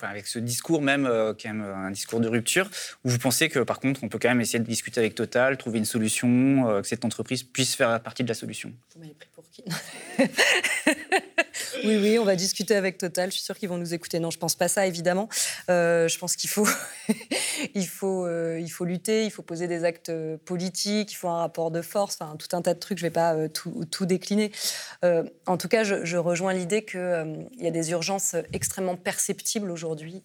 avec 0.00 0.26
ce 0.26 0.38
discours 0.38 0.82
même, 0.82 1.06
euh, 1.06 1.34
même 1.44 1.60
un 1.60 1.90
discours 1.90 2.20
de 2.20 2.28
rupture, 2.28 2.70
où 3.04 3.10
vous 3.10 3.18
pensez 3.18 3.48
que 3.48 3.60
par 3.60 3.80
contre, 3.80 4.04
on 4.04 4.08
peut 4.08 4.18
quand 4.20 4.28
même 4.28 4.40
essayer 4.40 4.58
de 4.58 4.64
discuter 4.64 5.00
avec 5.00 5.14
Total, 5.14 5.56
trouver 5.56 5.78
une 5.78 5.84
solution, 5.84 6.68
euh, 6.68 6.80
que 6.80 6.86
cette 6.86 7.04
entreprise 7.04 7.42
puisse 7.42 7.74
faire 7.74 8.00
partie 8.00 8.22
de 8.22 8.28
la 8.28 8.34
solution? 8.34 8.72
Oui, 11.84 11.96
oui, 11.96 12.18
on 12.18 12.24
va 12.24 12.36
discuter 12.36 12.74
avec 12.74 12.98
Total. 12.98 13.30
Je 13.30 13.36
suis 13.36 13.44
sûre 13.44 13.56
qu'ils 13.56 13.68
vont 13.68 13.78
nous 13.78 13.94
écouter. 13.94 14.18
Non, 14.18 14.30
je 14.30 14.38
pense 14.38 14.54
pas 14.54 14.68
ça, 14.68 14.86
évidemment. 14.86 15.28
Euh, 15.70 16.08
je 16.08 16.18
pense 16.18 16.36
qu'il 16.36 16.50
faut, 16.50 16.66
il 17.74 17.86
faut, 17.86 18.26
euh, 18.26 18.58
il 18.60 18.68
faut 18.68 18.84
lutter, 18.84 19.24
il 19.24 19.30
faut 19.30 19.42
poser 19.42 19.68
des 19.68 19.84
actes 19.84 20.08
euh, 20.08 20.36
politiques, 20.44 21.12
il 21.12 21.14
faut 21.14 21.28
un 21.28 21.38
rapport 21.38 21.70
de 21.70 21.82
force, 21.82 22.18
enfin 22.20 22.36
tout 22.36 22.54
un 22.56 22.62
tas 22.62 22.74
de 22.74 22.78
trucs. 22.78 22.98
Je 22.98 23.04
vais 23.04 23.10
pas 23.10 23.48
tout, 23.48 24.06
décliner. 24.06 24.52
En 25.46 25.56
tout 25.56 25.68
cas, 25.68 25.84
je, 25.84 26.16
rejoins 26.16 26.52
l'idée 26.52 26.84
qu'il 26.84 27.48
y 27.58 27.66
a 27.66 27.70
des 27.70 27.90
urgences 27.90 28.36
extrêmement 28.52 28.96
perceptibles 28.96 29.70
aujourd'hui 29.70 30.22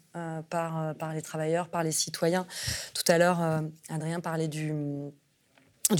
par, 0.49 0.93
les 1.13 1.21
travailleurs, 1.21 1.69
par 1.69 1.83
les 1.83 1.91
citoyens. 1.91 2.47
Tout 2.93 3.11
à 3.11 3.17
l'heure, 3.17 3.39
Adrien 3.89 4.19
parlait 4.19 4.47
du 4.47 4.73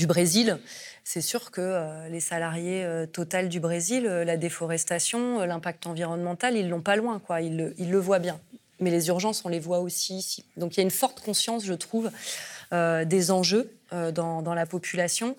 Brésil, 0.08 0.60
c'est 1.04 1.22
sûr 1.22 1.52
que 1.52 1.62
euh, 1.62 2.08
les 2.10 2.22
salariés 2.22 2.84
euh, 2.86 3.06
total 3.06 3.50
du 3.50 3.60
Brésil, 3.60 4.08
euh, 4.08 4.24
la 4.24 4.38
déforestation, 4.38 5.40
l'impact 5.46 5.86
environnemental, 5.86 6.56
ils 6.56 6.70
l'ont 6.70 6.82
pas 6.82 6.96
loin, 6.96 7.20
quoi. 7.20 7.42
Ils 7.42 7.58
le, 7.58 8.00
voient 8.00 8.20
bien. 8.20 8.40
Mais 8.80 8.90
les 8.90 9.10
urgences, 9.10 9.44
on 9.46 9.50
les 9.50 9.60
voit 9.60 9.80
aussi 9.80 10.16
ici. 10.16 10.46
Donc 10.56 10.76
il 10.76 10.78
y 10.78 10.80
a 10.80 10.84
une 10.84 10.92
forte 10.92 11.20
conscience, 11.20 11.66
je 11.66 11.74
trouve, 11.74 12.10
des 12.72 13.30
enjeux 13.30 13.72
dans, 13.92 14.42
dans 14.42 14.56
la 14.56 14.66
population. 14.66 15.38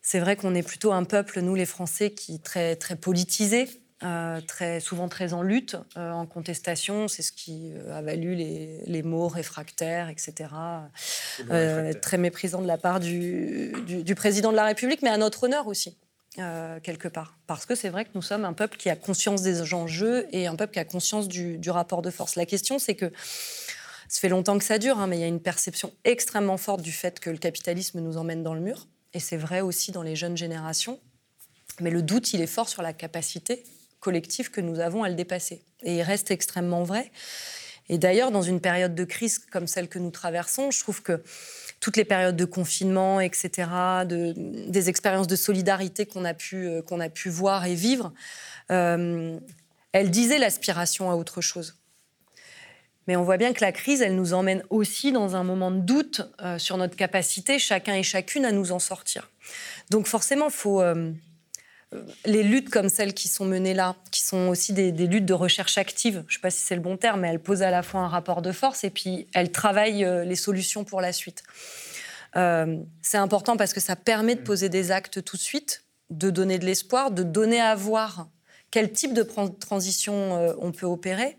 C'est 0.00 0.20
vrai 0.20 0.36
qu'on 0.36 0.54
est 0.54 0.62
plutôt 0.62 0.92
un 0.92 1.02
peuple, 1.02 1.40
nous 1.40 1.56
les 1.56 1.66
Français, 1.66 2.12
qui 2.12 2.36
est 2.36 2.42
très, 2.42 2.76
très 2.76 2.94
politisé, 2.94 3.68
euh, 4.04 4.40
très, 4.40 4.80
souvent 4.80 5.08
très 5.08 5.32
en 5.32 5.42
lutte, 5.42 5.76
euh, 5.96 6.10
en 6.10 6.26
contestation. 6.26 7.08
C'est 7.08 7.22
ce 7.22 7.32
qui 7.32 7.70
euh, 7.74 7.96
a 7.96 8.02
valu 8.02 8.34
les, 8.34 8.80
les 8.86 9.02
mots 9.02 9.28
réfractaires, 9.28 10.08
etc. 10.08 10.50
Euh, 11.50 11.92
très 11.94 12.18
méprisant 12.18 12.60
de 12.62 12.66
la 12.66 12.78
part 12.78 13.00
du, 13.00 13.72
du- 13.86 14.02
du 14.02 14.14
président 14.14 14.50
de 14.50 14.56
la 14.56 14.64
République, 14.64 15.02
mais 15.02 15.10
à 15.10 15.16
notre 15.16 15.44
honneur 15.44 15.66
aussi, 15.66 15.96
quelque 16.82 17.08
part. 17.08 17.36
Parce 17.46 17.66
que 17.66 17.74
c'est 17.74 17.88
vrai 17.90 18.04
que 18.04 18.10
nous 18.14 18.22
sommes 18.22 18.44
un 18.44 18.52
peuple 18.54 18.76
qui 18.76 18.88
a 18.90 18.96
conscience 18.96 19.42
des 19.42 19.72
enjeux 19.74 20.26
et 20.32 20.46
un 20.46 20.56
peuple 20.56 20.72
qui 20.74 20.78
a 20.80 20.84
conscience 20.84 21.28
du, 21.28 21.58
du 21.58 21.70
rapport 21.70 22.02
de 22.02 22.10
force. 22.10 22.36
La 22.36 22.46
question, 22.46 22.78
c'est 22.78 22.94
que 22.94 23.12
ça 24.08 24.20
fait 24.20 24.28
longtemps 24.28 24.58
que 24.58 24.64
ça 24.64 24.78
dure, 24.78 24.98
hein, 24.98 25.06
mais 25.06 25.16
il 25.18 25.20
y 25.20 25.24
a 25.24 25.28
une 25.28 25.40
perception 25.40 25.92
extrêmement 26.04 26.56
forte 26.58 26.82
du 26.82 26.92
fait 26.92 27.18
que 27.20 27.30
le 27.30 27.38
capitalisme 27.38 28.00
nous 28.00 28.16
emmène 28.16 28.42
dans 28.42 28.54
le 28.54 28.60
mur. 28.60 28.86
Et 29.14 29.20
c'est 29.20 29.36
vrai 29.36 29.60
aussi 29.60 29.92
dans 29.92 30.02
les 30.02 30.16
jeunes 30.16 30.36
générations. 30.36 30.98
Mais 31.80 31.90
le 31.90 32.02
doute, 32.02 32.32
il 32.34 32.40
est 32.42 32.46
fort 32.46 32.68
sur 32.68 32.82
la 32.82 32.92
capacité 32.92 33.64
collective 34.02 34.50
que 34.50 34.60
nous 34.60 34.80
avons 34.80 35.02
à 35.04 35.08
le 35.08 35.14
dépasser. 35.14 35.62
Et 35.82 35.96
il 35.96 36.02
reste 36.02 36.30
extrêmement 36.30 36.82
vrai. 36.82 37.10
Et 37.88 37.98
d'ailleurs, 37.98 38.30
dans 38.30 38.42
une 38.42 38.60
période 38.60 38.94
de 38.94 39.04
crise 39.04 39.38
comme 39.38 39.66
celle 39.66 39.88
que 39.88 39.98
nous 39.98 40.10
traversons, 40.10 40.70
je 40.70 40.80
trouve 40.80 41.02
que 41.02 41.22
toutes 41.80 41.96
les 41.96 42.04
périodes 42.04 42.36
de 42.36 42.44
confinement, 42.44 43.20
etc., 43.20 43.48
de- 44.06 44.34
des 44.68 44.88
expériences 44.88 45.26
de 45.26 45.36
solidarité 45.36 46.06
qu'on 46.06 46.24
a, 46.24 46.34
pu, 46.34 46.66
euh, 46.68 47.00
a 47.00 47.08
pu 47.08 47.28
voir 47.28 47.64
et 47.64 47.74
vivre, 47.74 48.12
euh, 48.70 49.38
elles 49.92 50.10
disaient 50.10 50.38
l'aspiration 50.38 51.10
à 51.10 51.14
autre 51.14 51.40
chose. 51.40 51.76
Mais 53.08 53.16
on 53.16 53.24
voit 53.24 53.36
bien 53.36 53.52
que 53.52 53.64
la 53.64 53.72
crise, 53.72 54.00
elle 54.00 54.14
nous 54.14 54.32
emmène 54.32 54.62
aussi 54.70 55.10
dans 55.10 55.34
un 55.34 55.42
moment 55.42 55.72
de 55.72 55.80
doute 55.80 56.22
euh, 56.40 56.58
sur 56.58 56.76
notre 56.76 56.94
capacité, 56.94 57.58
chacun 57.58 57.94
et 57.94 58.04
chacune, 58.04 58.44
à 58.44 58.52
nous 58.52 58.70
en 58.70 58.78
sortir. 58.78 59.30
Donc 59.90 60.06
forcément, 60.06 60.46
il 60.46 60.52
faut... 60.52 60.82
les 62.24 62.42
luttes 62.42 62.70
comme 62.70 62.88
celles 62.88 63.14
qui 63.14 63.28
sont 63.28 63.44
menées 63.44 63.74
là, 63.74 63.96
qui 64.10 64.22
sont 64.22 64.48
aussi 64.48 64.72
des, 64.72 64.92
luttes 64.92 65.24
de 65.24 65.34
recherche 65.34 65.78
active, 65.78 66.24
je 66.26 66.32
ne 66.32 66.36
sais 66.36 66.40
pas 66.40 66.50
si 66.50 66.60
c'est 66.60 66.74
le 66.74 66.80
bon 66.80 66.96
terme, 66.96 67.20
mais 67.20 67.28
elles 67.28 67.42
posent 67.42 67.62
à 67.62 67.70
la 67.70 67.82
fois 67.82 68.00
un 68.00 68.08
rapport 68.08 68.42
de 68.42 68.52
force 68.52 68.84
et 68.84 68.90
puis 68.90 69.26
elles 69.34 69.52
travaillent 69.52 70.04
euh, 70.04 70.24
les 70.24 70.36
solutions 70.36 70.84
pour 70.84 71.00
la 71.00 71.12
suite. 71.12 71.42
Euh, 72.36 72.78
c'est 73.02 73.18
important 73.18 73.56
parce 73.56 73.72
que 73.72 73.80
ça 73.80 73.96
permet 73.96 74.34
de 74.34 74.40
poser 74.40 74.68
des 74.68 74.90
actes 74.90 75.22
tout 75.22 75.36
de 75.36 75.42
suite, 75.42 75.84
de 76.10 76.30
donner 76.30 76.58
de 76.58 76.64
l'espoir, 76.64 77.10
de 77.10 77.22
donner 77.22 77.60
à 77.60 77.74
voir 77.74 78.28
quel 78.70 78.90
type 78.90 79.12
de 79.12 79.22
transition 79.22 80.36
euh, 80.38 80.54
on 80.58 80.72
peut 80.72 80.86
opérer. 80.86 81.36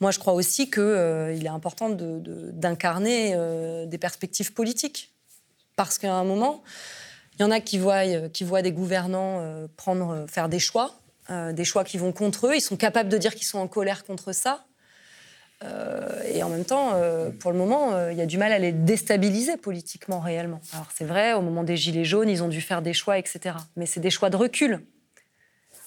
Moi, 0.00 0.10
je 0.10 0.18
crois 0.18 0.32
aussi 0.32 0.70
qu'il 0.70 0.82
est 0.82 1.48
important 1.48 1.88
d'incarner 1.88 3.36
des 3.86 3.96
perspectives 3.96 4.52
politiques. 4.52 5.14
Parce 5.76 5.98
qu'à 5.98 6.12
un 6.12 6.24
moment, 6.24 6.64
il 7.38 7.42
y 7.42 7.44
en 7.44 7.50
a 7.50 7.60
qui 7.60 7.78
voient, 7.78 8.06
euh, 8.06 8.28
qui 8.28 8.44
voient 8.44 8.62
des 8.62 8.72
gouvernants 8.72 9.40
euh, 9.40 9.66
prendre, 9.76 10.10
euh, 10.10 10.26
faire 10.26 10.48
des 10.48 10.58
choix, 10.58 10.94
des 11.30 11.64
choix 11.64 11.84
qui 11.84 11.96
vont 11.96 12.12
contre 12.12 12.48
eux. 12.48 12.54
Ils 12.54 12.60
sont 12.60 12.76
capables 12.76 13.08
de 13.08 13.16
dire 13.16 13.34
qu'ils 13.34 13.46
sont 13.46 13.58
en 13.58 13.66
colère 13.66 14.04
contre 14.04 14.32
ça. 14.32 14.66
Et 16.28 16.42
en 16.42 16.50
même 16.50 16.66
temps, 16.66 17.00
pour 17.40 17.50
le 17.50 17.56
moment, 17.56 18.10
il 18.10 18.16
y 18.18 18.20
a 18.20 18.26
du 18.26 18.36
mal 18.36 18.52
à 18.52 18.58
les 18.58 18.72
déstabiliser 18.72 19.56
politiquement, 19.56 20.20
réellement. 20.20 20.60
Alors 20.74 20.88
c'est 20.94 21.06
vrai, 21.06 21.32
au 21.32 21.40
moment 21.40 21.64
des 21.64 21.78
Gilets 21.78 22.04
jaunes, 22.04 22.28
ils 22.28 22.42
ont 22.42 22.48
dû 22.48 22.60
faire 22.60 22.82
des 22.82 22.92
choix, 22.92 23.16
etc. 23.16 23.56
Mais 23.76 23.86
c'est 23.86 24.00
des 24.00 24.10
choix 24.10 24.28
de 24.28 24.36
recul. 24.36 24.84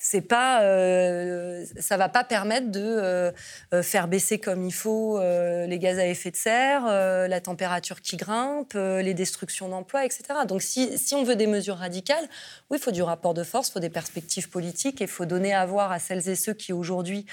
C'est 0.10 0.22
pas, 0.22 0.62
euh, 0.62 1.66
ça 1.82 1.98
va 1.98 2.08
pas 2.08 2.24
permettre 2.24 2.72
de 2.72 2.80
euh, 2.80 3.32
euh, 3.74 3.84
faire 3.84 4.08
baisser 4.08 4.40
comme 4.40 4.64
il 4.64 4.72
faut 4.72 5.20
les 5.20 5.80
gaz 5.80 6.00
à 6.00 6.08
effet 6.08 6.32
de 6.32 6.38
serre, 6.38 6.86
la 6.86 7.42
température 7.42 8.00
qui 8.00 8.16
grimpe, 8.16 8.74
les 8.76 9.14
destructions 9.14 9.68
d'emplois, 9.68 10.06
etc. 10.06 10.24
Donc 10.48 10.62
si, 10.62 10.98
si 10.98 11.14
on 11.14 11.24
veut 11.24 11.36
des 11.36 11.46
mesures 11.46 11.76
radicales, 11.76 12.26
oui, 12.70 12.78
il 12.80 12.82
faut 12.82 12.92
du 12.92 13.02
rapport 13.02 13.34
de 13.34 13.44
force, 13.44 13.68
il 13.68 13.72
faut 13.74 13.80
des 13.82 13.90
perspectives 13.90 14.48
politiques 14.48 15.02
et 15.02 15.06
il 15.06 15.10
faut 15.10 15.26
donner 15.26 15.54
à 15.54 15.66
voir 15.66 15.92
à 15.92 16.00
celles 16.00 16.30
et 16.30 16.36
ceux 16.36 16.54
qui 16.54 16.72
aujourd'hui 16.72 17.26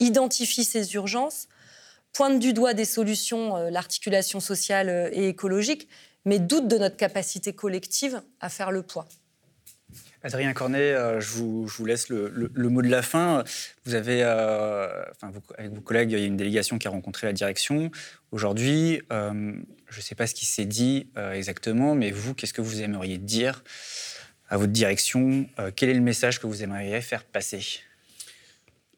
identifient 0.00 0.64
ces 0.64 0.94
urgences, 0.94 1.48
pointent 2.14 2.38
du 2.38 2.54
doigt 2.54 2.72
des 2.72 2.86
solutions, 2.86 3.68
l'articulation 3.68 4.40
sociale 4.40 5.10
et 5.12 5.28
écologique, 5.28 5.86
mais 6.24 6.38
doutent 6.38 6.68
de 6.68 6.78
notre 6.78 6.96
capacité 6.96 7.52
collective 7.52 8.22
à 8.40 8.48
faire 8.48 8.70
le 8.70 8.82
poids. 8.82 9.06
Adrien 10.24 10.52
Cornet, 10.52 10.94
euh, 10.94 11.20
je, 11.20 11.30
vous, 11.32 11.84
laisse 11.84 12.08
le, 12.08 12.68
mot 12.68 12.82
de 12.82 12.88
la 12.88 13.02
fin. 13.02 13.42
Vous 13.84 13.94
avez, 13.94 14.22
euh, 14.22 15.04
avec 15.58 15.72
vos 15.72 15.80
collègues, 15.80 16.12
il 16.12 16.18
y 16.18 16.22
a 16.22 16.26
une 16.26 16.36
délégation 16.36 16.78
qui 16.78 16.86
a 16.86 16.90
rencontré 16.90 17.26
la 17.26 17.32
direction. 17.32 17.90
Aujourd'hui, 18.30 19.02
euh, 19.12 19.52
je 19.88 19.96
ne 19.96 20.02
sais 20.02 20.14
pas 20.14 20.26
ce 20.26 20.34
qui 20.34 20.46
s'est 20.46 20.64
dit 20.64 21.08
exactement, 21.34 21.94
mais 21.94 22.10
vous, 22.10 22.34
qu'est-ce 22.34 22.54
que 22.54 22.62
vous 22.62 22.82
aimeriez 22.82 23.18
dire 23.18 23.64
à 24.48 24.56
votre 24.56 24.72
direction? 24.72 25.46
Quel 25.76 25.90
est 25.90 25.94
le 25.94 26.00
message 26.00 26.40
que 26.40 26.46
vous 26.46 26.62
aimeriez 26.62 27.00
faire 27.00 27.24
passer? 27.24 27.80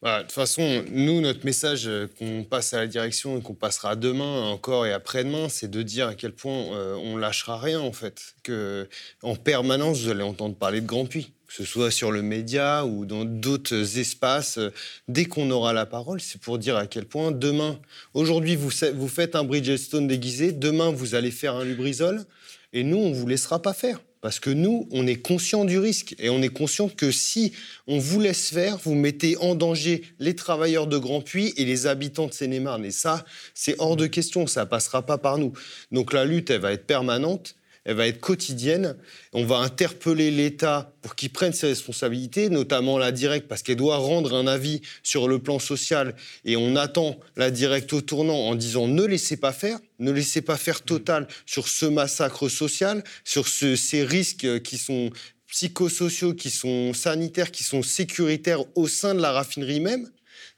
Bah, 0.05 0.19
De 0.19 0.25
toute 0.25 0.33
façon, 0.33 0.85
nous, 0.91 1.23
notre 1.23 1.47
message 1.47 1.89
euh, 1.89 2.07
qu'on 2.19 2.45
passe 2.45 2.75
à 2.75 2.81
la 2.81 2.87
direction 2.87 3.39
et 3.39 3.41
qu'on 3.41 3.55
passera 3.55 3.97
demain 3.97 4.43
encore 4.51 4.85
et 4.85 4.93
après-demain, 4.93 5.49
c'est 5.49 5.71
de 5.71 5.81
dire 5.81 6.09
à 6.09 6.15
quel 6.15 6.33
point 6.33 6.75
euh, 6.75 6.95
on 6.97 7.17
lâchera 7.17 7.59
rien, 7.59 7.81
en 7.81 7.91
fait. 7.91 8.35
Que 8.43 8.87
en 9.23 9.35
permanence, 9.35 10.03
vous 10.03 10.11
allez 10.11 10.23
entendre 10.23 10.57
parler 10.57 10.83
de 10.83 10.87
Grand 10.87 11.07
Puy, 11.07 11.33
que 11.47 11.55
ce 11.55 11.65
soit 11.65 11.91
sur 11.91 12.13
le 12.13 12.21
média 12.21 12.85
ou 12.85 13.07
dans 13.07 13.25
d'autres 13.25 13.99
espaces. 13.99 14.59
euh, 14.59 14.69
Dès 15.09 15.25
qu'on 15.25 15.51
aura 15.51 15.73
la 15.73 15.87
parole, 15.87 16.21
c'est 16.21 16.39
pour 16.39 16.59
dire 16.59 16.77
à 16.77 16.87
quel 16.87 17.07
point 17.07 17.33
demain, 17.33 17.81
aujourd'hui, 18.13 18.57
vous, 18.57 18.71
vous 18.95 19.09
faites 19.09 19.35
un 19.35 19.45
Bridgestone 19.45 20.07
déguisé, 20.07 20.53
demain, 20.53 20.91
vous 20.91 21.15
allez 21.15 21.31
faire 21.31 21.55
un 21.55 21.65
Lubrizol, 21.65 22.27
et 22.75 22.83
nous, 22.85 22.99
on 22.99 23.13
vous 23.13 23.27
laissera 23.27 23.63
pas 23.63 23.73
faire. 23.73 24.01
Parce 24.25 24.41
que 24.41 24.49
nous, 24.49 24.89
on 24.91 25.07
est 25.07 25.21
conscient 25.21 25.67
du 25.67 25.79
risque 25.79 26.15
et 26.19 26.31
on 26.31 26.41
est 26.41 26.49
conscient 26.49 26.89
que 26.89 27.11
si 27.11 27.53
on 27.87 27.99
vous 27.99 28.21
laisse 28.21 28.49
faire, 28.49 28.79
vous 28.79 28.95
mettez 28.95 29.37
en 29.37 29.55
danger 29.55 30.03
les 30.19 30.35
travailleurs 30.35 30.87
de 30.87 30.97
Grand 30.97 31.21
Puy 31.21 31.53
et 31.59 31.67
les 31.67 31.87
habitants 31.87 32.29
de 32.29 32.33
Seine-et-Marne. 32.33 32.87
Et 32.87 32.91
ça, 32.91 33.27
c'est 33.53 33.75
hors 33.79 33.97
de 33.97 34.07
question, 34.07 34.47
ça 34.47 34.65
passera 34.65 35.05
pas 35.05 35.19
par 35.19 35.37
nous. 35.37 35.53
Donc 35.93 36.15
la 36.15 36.25
lutte, 36.25 36.49
elle 36.49 36.63
va 36.63 36.73
être 36.73 36.87
permanente 36.87 37.55
elle 37.85 37.97
va 37.97 38.07
être 38.07 38.21
quotidienne. 38.21 38.97
On 39.33 39.45
va 39.45 39.59
interpeller 39.59 40.31
l'État 40.31 40.93
pour 41.03 41.15
qu'il 41.15 41.31
prenne 41.31 41.53
ses 41.53 41.69
responsabilités, 41.69 42.49
notamment 42.49 42.99
la 42.99 43.13
directe, 43.13 43.47
parce 43.47 43.63
qu'elle 43.63 43.77
doit 43.77 43.99
rendre 43.99 44.35
un 44.35 44.47
avis 44.47 44.81
sur 45.03 45.29
le 45.29 45.39
plan 45.39 45.59
social. 45.59 46.15
Et 46.45 46.57
on 46.57 46.77
attend 46.77 47.19
la 47.37 47.51
directe 47.51 47.93
au 47.93 48.01
tournant 48.01 48.49
en 48.49 48.55
disant 48.55 48.89
ne 48.89 49.05
laissez 49.05 49.37
pas 49.37 49.53
faire, 49.53 49.79
ne 49.99 50.11
laissez 50.11 50.41
pas 50.41 50.57
faire 50.57 50.83
total 50.83 51.29
sur 51.47 51.69
ce 51.69 51.87
massacre 51.87 52.49
social, 52.49 53.05
sur 53.25 53.49
ces 53.49 54.05
risques 54.05 54.63
qui 54.63 54.79
sont 54.79 55.11
psychosociaux, 55.47 56.35
qui 56.35 56.51
sont 56.51 56.93
sanitaires, 56.95 57.51
qui 57.51 57.63
sont 57.63 57.83
sécuritaires 57.83 58.65
au 58.75 58.89
sein 58.89 59.15
de 59.15 59.21
la 59.21 59.31
raffinerie 59.31 59.81
même. 59.81 60.11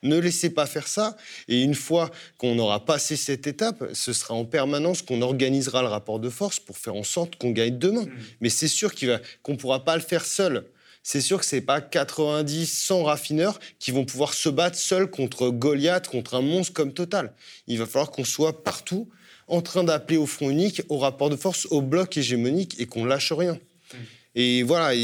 Ne 0.02 0.18
laissez 0.18 0.50
pas 0.50 0.66
faire 0.66 0.88
ça. 0.88 1.16
Et 1.48 1.62
une 1.62 1.74
fois 1.74 2.10
qu'on 2.38 2.58
aura 2.58 2.84
passé 2.84 3.16
cette 3.16 3.46
étape, 3.46 3.84
ce 3.92 4.12
sera 4.12 4.34
en 4.34 4.44
permanence 4.44 5.02
qu'on 5.02 5.22
organisera 5.22 5.82
le 5.82 5.88
rapport 5.88 6.20
de 6.20 6.30
force 6.30 6.60
pour 6.60 6.78
faire 6.78 6.94
en 6.94 7.02
sorte 7.02 7.36
qu'on 7.36 7.50
gagne 7.50 7.78
demain. 7.78 8.04
Mmh. 8.04 8.12
Mais 8.40 8.48
c'est 8.48 8.68
sûr 8.68 8.92
qu'on 9.42 9.52
ne 9.52 9.56
pourra 9.56 9.84
pas 9.84 9.96
le 9.96 10.02
faire 10.02 10.24
seul. 10.24 10.66
C'est 11.02 11.20
sûr 11.20 11.38
que 11.38 11.46
ce 11.46 11.54
n'est 11.54 11.62
pas 11.62 11.80
90, 11.80 12.66
100 12.66 13.04
raffineurs 13.04 13.60
qui 13.78 13.92
vont 13.92 14.04
pouvoir 14.04 14.34
se 14.34 14.48
battre 14.48 14.76
seuls 14.76 15.08
contre 15.08 15.50
Goliath, 15.50 16.08
contre 16.08 16.34
un 16.34 16.42
monstre 16.42 16.72
comme 16.72 16.92
Total. 16.92 17.32
Il 17.68 17.78
va 17.78 17.86
falloir 17.86 18.10
qu'on 18.10 18.24
soit 18.24 18.64
partout 18.64 19.08
en 19.46 19.62
train 19.62 19.84
d'appeler 19.84 20.16
au 20.16 20.26
front 20.26 20.50
unique, 20.50 20.82
au 20.88 20.98
rapport 20.98 21.30
de 21.30 21.36
force, 21.36 21.68
au 21.70 21.80
bloc 21.80 22.16
hégémonique 22.16 22.80
et 22.80 22.86
qu'on 22.86 23.04
lâche 23.04 23.32
rien. 23.32 23.56
Et 24.38 24.62
voilà, 24.62 24.94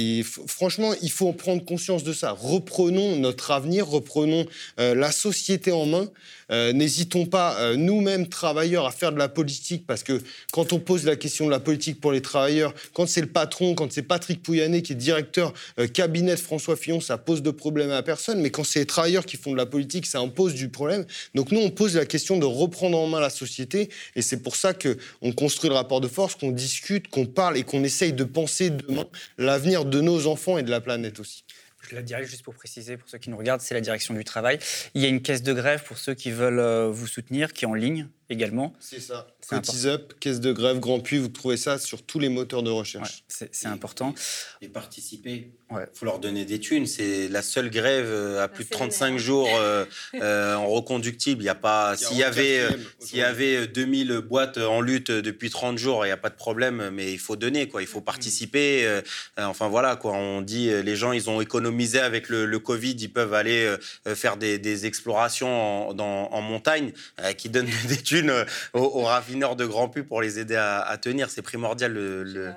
franchement, 0.46 0.92
il 1.00 1.10
faut 1.10 1.32
prendre 1.32 1.64
conscience 1.64 2.04
de 2.04 2.12
ça. 2.12 2.32
Reprenons 2.32 3.16
notre 3.16 3.50
avenir, 3.50 3.88
reprenons 3.88 4.44
euh, 4.78 4.94
la 4.94 5.10
société 5.10 5.72
en 5.72 5.86
main. 5.86 6.06
Euh, 6.52 6.72
n'hésitons 6.72 7.26
pas, 7.26 7.58
euh, 7.58 7.76
nous-mêmes, 7.76 8.28
travailleurs, 8.28 8.86
à 8.86 8.92
faire 8.92 9.12
de 9.12 9.18
la 9.18 9.28
politique, 9.28 9.86
parce 9.86 10.02
que 10.02 10.20
quand 10.52 10.72
on 10.72 10.78
pose 10.78 11.04
la 11.04 11.16
question 11.16 11.46
de 11.46 11.50
la 11.50 11.60
politique 11.60 12.00
pour 12.00 12.12
les 12.12 12.20
travailleurs, 12.20 12.74
quand 12.92 13.06
c'est 13.06 13.20
le 13.22 13.26
patron, 13.26 13.74
quand 13.74 13.90
c'est 13.90 14.02
Patrick 14.02 14.42
Pouyanné 14.42 14.82
qui 14.82 14.92
est 14.92 14.96
directeur 14.96 15.52
cabinet 15.94 16.34
de 16.34 16.40
François 16.40 16.76
Fillon, 16.76 17.00
ça 17.00 17.18
pose 17.18 17.42
de 17.42 17.50
problèmes 17.50 17.90
à 17.90 18.02
personne. 18.02 18.40
Mais 18.40 18.50
quand 18.50 18.64
c'est 18.64 18.80
les 18.80 18.86
travailleurs 18.86 19.24
qui 19.24 19.36
font 19.36 19.52
de 19.52 19.56
la 19.56 19.66
politique, 19.66 20.06
ça 20.06 20.18
impose 20.18 20.54
du 20.54 20.68
problème. 20.68 21.06
Donc 21.34 21.52
nous, 21.52 21.60
on 21.60 21.70
pose 21.70 21.96
la 21.96 22.06
question 22.06 22.36
de 22.36 22.44
reprendre 22.44 22.98
en 22.98 23.06
main 23.06 23.20
la 23.20 23.30
société. 23.30 23.88
Et 24.16 24.22
c'est 24.22 24.42
pour 24.42 24.56
ça 24.56 24.74
qu'on 24.74 25.32
construit 25.32 25.70
le 25.70 25.76
rapport 25.76 26.00
de 26.00 26.08
force, 26.08 26.34
qu'on 26.34 26.50
discute, 26.50 27.08
qu'on 27.08 27.26
parle 27.26 27.56
et 27.56 27.64
qu'on 27.64 27.84
essaye 27.84 28.12
de 28.12 28.24
penser 28.24 28.70
demain 28.70 29.06
l'avenir 29.38 29.84
de 29.84 30.00
nos 30.00 30.26
enfants 30.26 30.58
et 30.58 30.62
de 30.62 30.70
la 30.70 30.80
planète 30.80 31.20
aussi. 31.20 31.44
Je 31.93 31.97
la 31.97 32.02
dirais 32.02 32.24
juste 32.24 32.43
pour 32.43 32.55
préciser, 32.55 32.97
pour 32.97 33.06
ceux 33.06 33.19
qui 33.19 33.28
nous 33.28 33.36
regardent, 33.36 33.60
c'est 33.60 33.74
la 33.74 33.82
direction 33.82 34.14
du 34.14 34.24
travail. 34.24 34.59
Il 34.94 35.02
y 35.02 35.05
a 35.05 35.09
une 35.09 35.20
caisse 35.20 35.43
de 35.43 35.52
grève 35.52 35.85
pour 35.85 35.98
ceux 35.98 36.14
qui 36.14 36.31
veulent 36.31 36.59
euh, 36.59 36.89
vous 36.90 37.06
soutenir, 37.06 37.52
qui 37.52 37.66
est 37.66 37.69
en 37.69 37.74
ligne 37.74 38.09
également. 38.32 38.74
C'est 38.80 39.00
ça. 39.00 39.28
Cotis 39.48 39.86
Up, 39.86 40.14
caisse 40.20 40.40
de 40.40 40.52
grève, 40.52 40.78
Grand 40.78 41.00
Puy, 41.00 41.18
vous 41.18 41.28
trouvez 41.28 41.56
ça 41.56 41.78
sur 41.78 42.02
tous 42.02 42.18
les 42.18 42.28
moteurs 42.28 42.62
de 42.62 42.70
recherche. 42.70 43.24
c'est 43.28 43.66
important. 43.66 44.14
Et, 44.60 44.68
participer. 44.68 45.52
Il 45.70 45.86
faut 45.94 46.04
leur 46.04 46.18
donner 46.18 46.44
des 46.44 46.60
thunes. 46.60 46.86
C'est 46.86 47.28
la 47.28 47.42
seule 47.42 47.70
grève 47.70 48.06
euh, 48.06 48.42
à 48.42 48.48
plus 48.48 48.64
de 48.64 48.70
35 48.70 49.16
jours 49.18 49.48
euh, 49.54 49.84
euh, 50.14 50.54
en 50.54 50.66
reconductible. 50.68 51.42
Il 51.42 51.46
y 51.46 51.48
a 51.48 51.54
pas. 51.54 51.96
S'il 51.96 52.18
y 52.18 52.22
avait, 52.22 52.66
s'il 52.98 53.18
y 53.18 53.22
avait 53.22 53.66
2000 53.66 54.18
boîtes 54.18 54.59
en 54.59 54.80
lutte 54.80 55.10
depuis 55.10 55.50
30 55.50 55.78
jours, 55.78 56.04
il 56.04 56.09
n'y 56.09 56.12
a 56.12 56.18
pas 56.18 56.30
de 56.30 56.36
problème. 56.36 56.90
Mais 56.92 57.12
il 57.12 57.18
faut 57.18 57.36
donner, 57.36 57.68
quoi. 57.68 57.80
Il 57.82 57.88
faut 57.88 58.00
participer. 58.00 59.00
enfin 59.38 59.68
voilà, 59.68 59.96
quoi. 59.96 60.12
On 60.12 60.42
dit 60.42 60.70
les 60.82 60.96
gens, 60.96 61.12
ils 61.12 61.30
ont 61.30 61.40
économisé 61.40 62.00
avec 62.00 62.28
le, 62.28 62.59
Covid, 62.59 62.92
ils 62.92 63.12
peuvent 63.12 63.34
aller 63.34 63.74
faire 64.14 64.36
des, 64.36 64.86
explorations 64.86 65.90
en, 65.90 65.98
en 65.98 66.40
montagne 66.42 66.92
qui 67.36 67.48
donnent 67.48 67.70
des 67.88 67.96
thunes 67.96 68.21
euh, 68.30 68.44
aux, 68.72 69.02
raffineurs 69.02 69.56
de 69.56 69.66
Grand 69.66 69.88
Pu 69.88 70.04
pour 70.04 70.20
les 70.20 70.38
aider 70.38 70.56
à, 70.56 70.96
tenir. 71.00 71.30
C'est 71.30 71.42
primordial. 71.42 71.92
Le, 71.92 72.52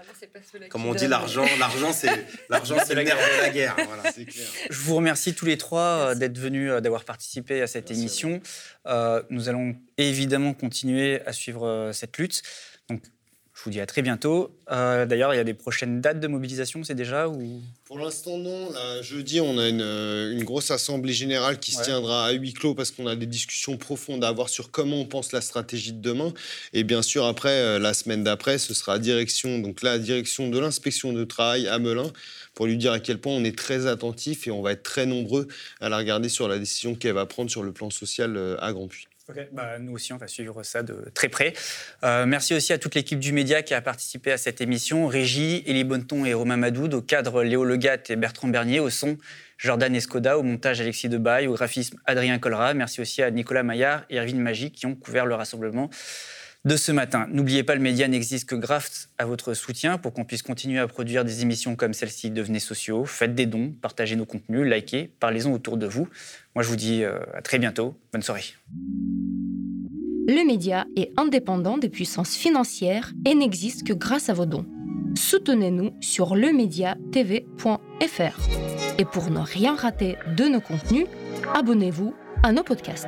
comme 0.69 0.85
on 0.85 0.93
dit, 0.93 1.07
l'argent, 1.07 1.45
l'argent, 1.59 1.93
c'est 1.93 2.25
l'argent, 2.49 2.77
c'est 2.85 2.95
le 2.95 3.03
nerf 3.03 3.17
de 3.17 3.41
la 3.41 3.49
guerre. 3.49 3.75
Je 4.69 4.79
vous 4.79 4.95
remercie 4.95 5.33
tous 5.33 5.45
les 5.45 5.57
trois 5.57 5.79
euh, 5.81 6.15
d'être 6.15 6.37
venus, 6.37 6.71
euh, 6.71 6.81
d'avoir 6.81 7.03
participé 7.03 7.61
à 7.61 7.67
cette 7.67 7.91
émission. 7.91 8.41
nous 9.29 9.49
allons 9.49 9.75
évidemment 9.97 10.53
continuer 10.53 11.21
à 11.25 11.33
suivre 11.33 11.91
cette 11.93 12.17
lutte. 12.17 12.41
Vous 13.65 13.71
dis 13.71 13.79
à 13.79 13.87
très 13.87 14.03
bientôt. 14.03 14.55
Euh, 14.71 15.07
d'ailleurs, 15.07 15.33
il 15.33 15.37
y 15.37 15.39
a 15.39 15.43
des 15.43 15.55
prochaines 15.55 15.99
dates 15.99 16.19
de 16.19 16.27
mobilisation, 16.27 16.83
c'est 16.83 16.93
déjà 16.93 17.27
ou... 17.27 17.61
Pour 17.85 17.97
l'instant, 17.97 18.37
non. 18.37 18.69
jeudi, 19.01 19.41
on 19.41 19.57
a 19.57 19.67
une, 19.67 19.81
une, 19.81 20.43
grosse 20.43 20.69
assemblée 20.69 21.13
générale 21.13 21.59
qui 21.59 21.71
se 21.71 21.81
tiendra 21.83 22.27
à 22.27 22.31
huis 22.31 22.53
clos 22.53 22.75
parce 22.75 22.91
qu'on 22.91 23.07
a 23.07 23.15
des 23.15 23.25
discussions 23.25 23.75
profondes 23.77 24.23
à 24.23 24.27
avoir 24.27 24.49
sur 24.49 24.69
comment 24.69 24.97
on 24.97 25.05
pense 25.05 25.31
la 25.31 25.41
stratégie 25.41 25.93
de 25.93 26.01
demain. 26.01 26.31
Et 26.73 26.83
bien 26.83 27.01
sûr, 27.01 27.25
après, 27.25 27.49
euh, 27.49 27.79
la 27.79 27.95
semaine 27.95 28.23
d'après, 28.23 28.59
ce 28.59 28.75
sera 28.75 28.99
direction, 28.99 29.57
donc 29.57 29.81
la 29.81 29.97
direction 29.97 30.49
de 30.49 30.59
l'inspection 30.59 31.11
de 31.11 31.23
travail 31.23 31.67
à 31.67 31.79
Melun 31.79 32.11
pour 32.53 32.67
lui 32.67 32.77
dire 32.77 32.91
à 32.91 32.99
quel 32.99 33.19
point 33.19 33.33
on 33.33 33.43
est 33.43 33.57
très 33.57 33.87
attentif 33.87 34.47
et 34.47 34.51
on 34.51 34.61
va 34.61 34.71
être 34.73 34.83
très 34.83 35.05
nombreux 35.05 35.47
à 35.81 35.89
la 35.89 35.97
regarder 35.97 36.29
sur 36.29 36.47
la 36.47 36.57
décision 36.57 36.95
qu'elle 36.95 37.13
va 37.13 37.25
prendre 37.25 37.49
sur 37.49 37.63
le 37.63 37.71
plan 37.71 37.89
social 37.89 38.37
euh, 38.37 38.57
à 38.59 38.73
Grand 38.73 38.87
Puy. 38.87 39.07
Bah, 39.53 39.79
nous 39.79 39.93
aussi, 39.93 40.13
on 40.13 40.17
va 40.17 40.27
suivre 40.27 40.61
ça 40.61 40.83
de 40.83 41.09
très 41.15 41.29
près. 41.29 41.53
Euh, 42.03 42.27
merci 42.27 42.53
aussi 42.53 42.73
à 42.73 42.77
toute 42.77 42.93
l'équipe 42.93 43.19
du 43.19 43.31
Média 43.31 43.63
qui 43.63 43.73
a 43.73 43.81
participé 43.81 44.31
à 44.31 44.37
cette 44.37 44.61
émission. 44.61 45.07
Régie, 45.07 45.63
Élie 45.65 45.83
Bonneton 45.83 46.25
et 46.25 46.35
Romain 46.35 46.57
Madoud, 46.57 46.93
au 46.93 47.01
cadre 47.01 47.43
Léo 47.43 47.63
Legat 47.63 47.97
et 48.09 48.15
Bertrand 48.17 48.49
Bernier, 48.49 48.79
au 48.79 48.91
son 48.91 49.17
Jordan 49.57 49.95
Escoda, 49.95 50.37
au 50.37 50.43
montage 50.43 50.79
Alexis 50.79 51.09
Debaille, 51.09 51.47
au 51.47 51.53
graphisme 51.53 51.97
Adrien 52.05 52.37
Colra. 52.37 52.75
Merci 52.75 53.01
aussi 53.01 53.23
à 53.23 53.31
Nicolas 53.31 53.63
Maillard 53.63 54.05
et 54.11 54.17
Erwin 54.17 54.39
Magie 54.39 54.71
qui 54.71 54.85
ont 54.85 54.95
couvert 54.95 55.25
le 55.25 55.33
rassemblement 55.33 55.89
de 56.65 56.77
ce 56.77 56.91
matin. 56.91 57.27
N'oubliez 57.31 57.63
pas, 57.63 57.75
le 57.75 57.81
média 57.81 58.07
n'existe 58.07 58.49
que 58.49 58.55
grâce 58.55 59.09
à 59.19 59.25
votre 59.25 59.53
soutien 59.53 59.99
pour 59.99 60.13
qu'on 60.13 60.25
puisse 60.25 60.41
continuer 60.41 60.79
à 60.79 60.87
produire 60.87 61.23
des 61.23 61.43
émissions 61.43 61.75
comme 61.75 61.93
celle-ci. 61.93 62.31
Devenez 62.31 62.59
sociaux, 62.59 63.05
faites 63.05 63.35
des 63.35 63.45
dons, 63.45 63.73
partagez 63.81 64.15
nos 64.15 64.25
contenus, 64.25 64.67
likez, 64.67 65.11
parlez-en 65.19 65.51
autour 65.51 65.77
de 65.77 65.85
vous. 65.85 66.09
Moi, 66.55 66.63
je 66.63 66.69
vous 66.69 66.77
dis 66.77 67.03
euh, 67.03 67.19
à 67.33 67.41
très 67.41 67.59
bientôt. 67.59 67.95
Bonne 68.13 68.21
soirée. 68.21 68.45
Le 70.27 70.47
média 70.47 70.85
est 70.95 71.11
indépendant 71.17 71.77
des 71.77 71.89
puissances 71.89 72.35
financières 72.35 73.11
et 73.25 73.35
n'existe 73.35 73.85
que 73.85 73.93
grâce 73.93 74.29
à 74.29 74.33
vos 74.33 74.45
dons. 74.45 74.65
Soutenez-nous 75.15 75.91
sur 75.99 76.35
lemediatv.fr. 76.35 78.39
Et 78.97 79.05
pour 79.05 79.29
ne 79.29 79.39
rien 79.39 79.75
rater 79.75 80.15
de 80.35 80.45
nos 80.45 80.61
contenus, 80.61 81.05
abonnez-vous 81.53 82.15
à 82.41 82.53
nos 82.53 82.63
podcasts. 82.63 83.07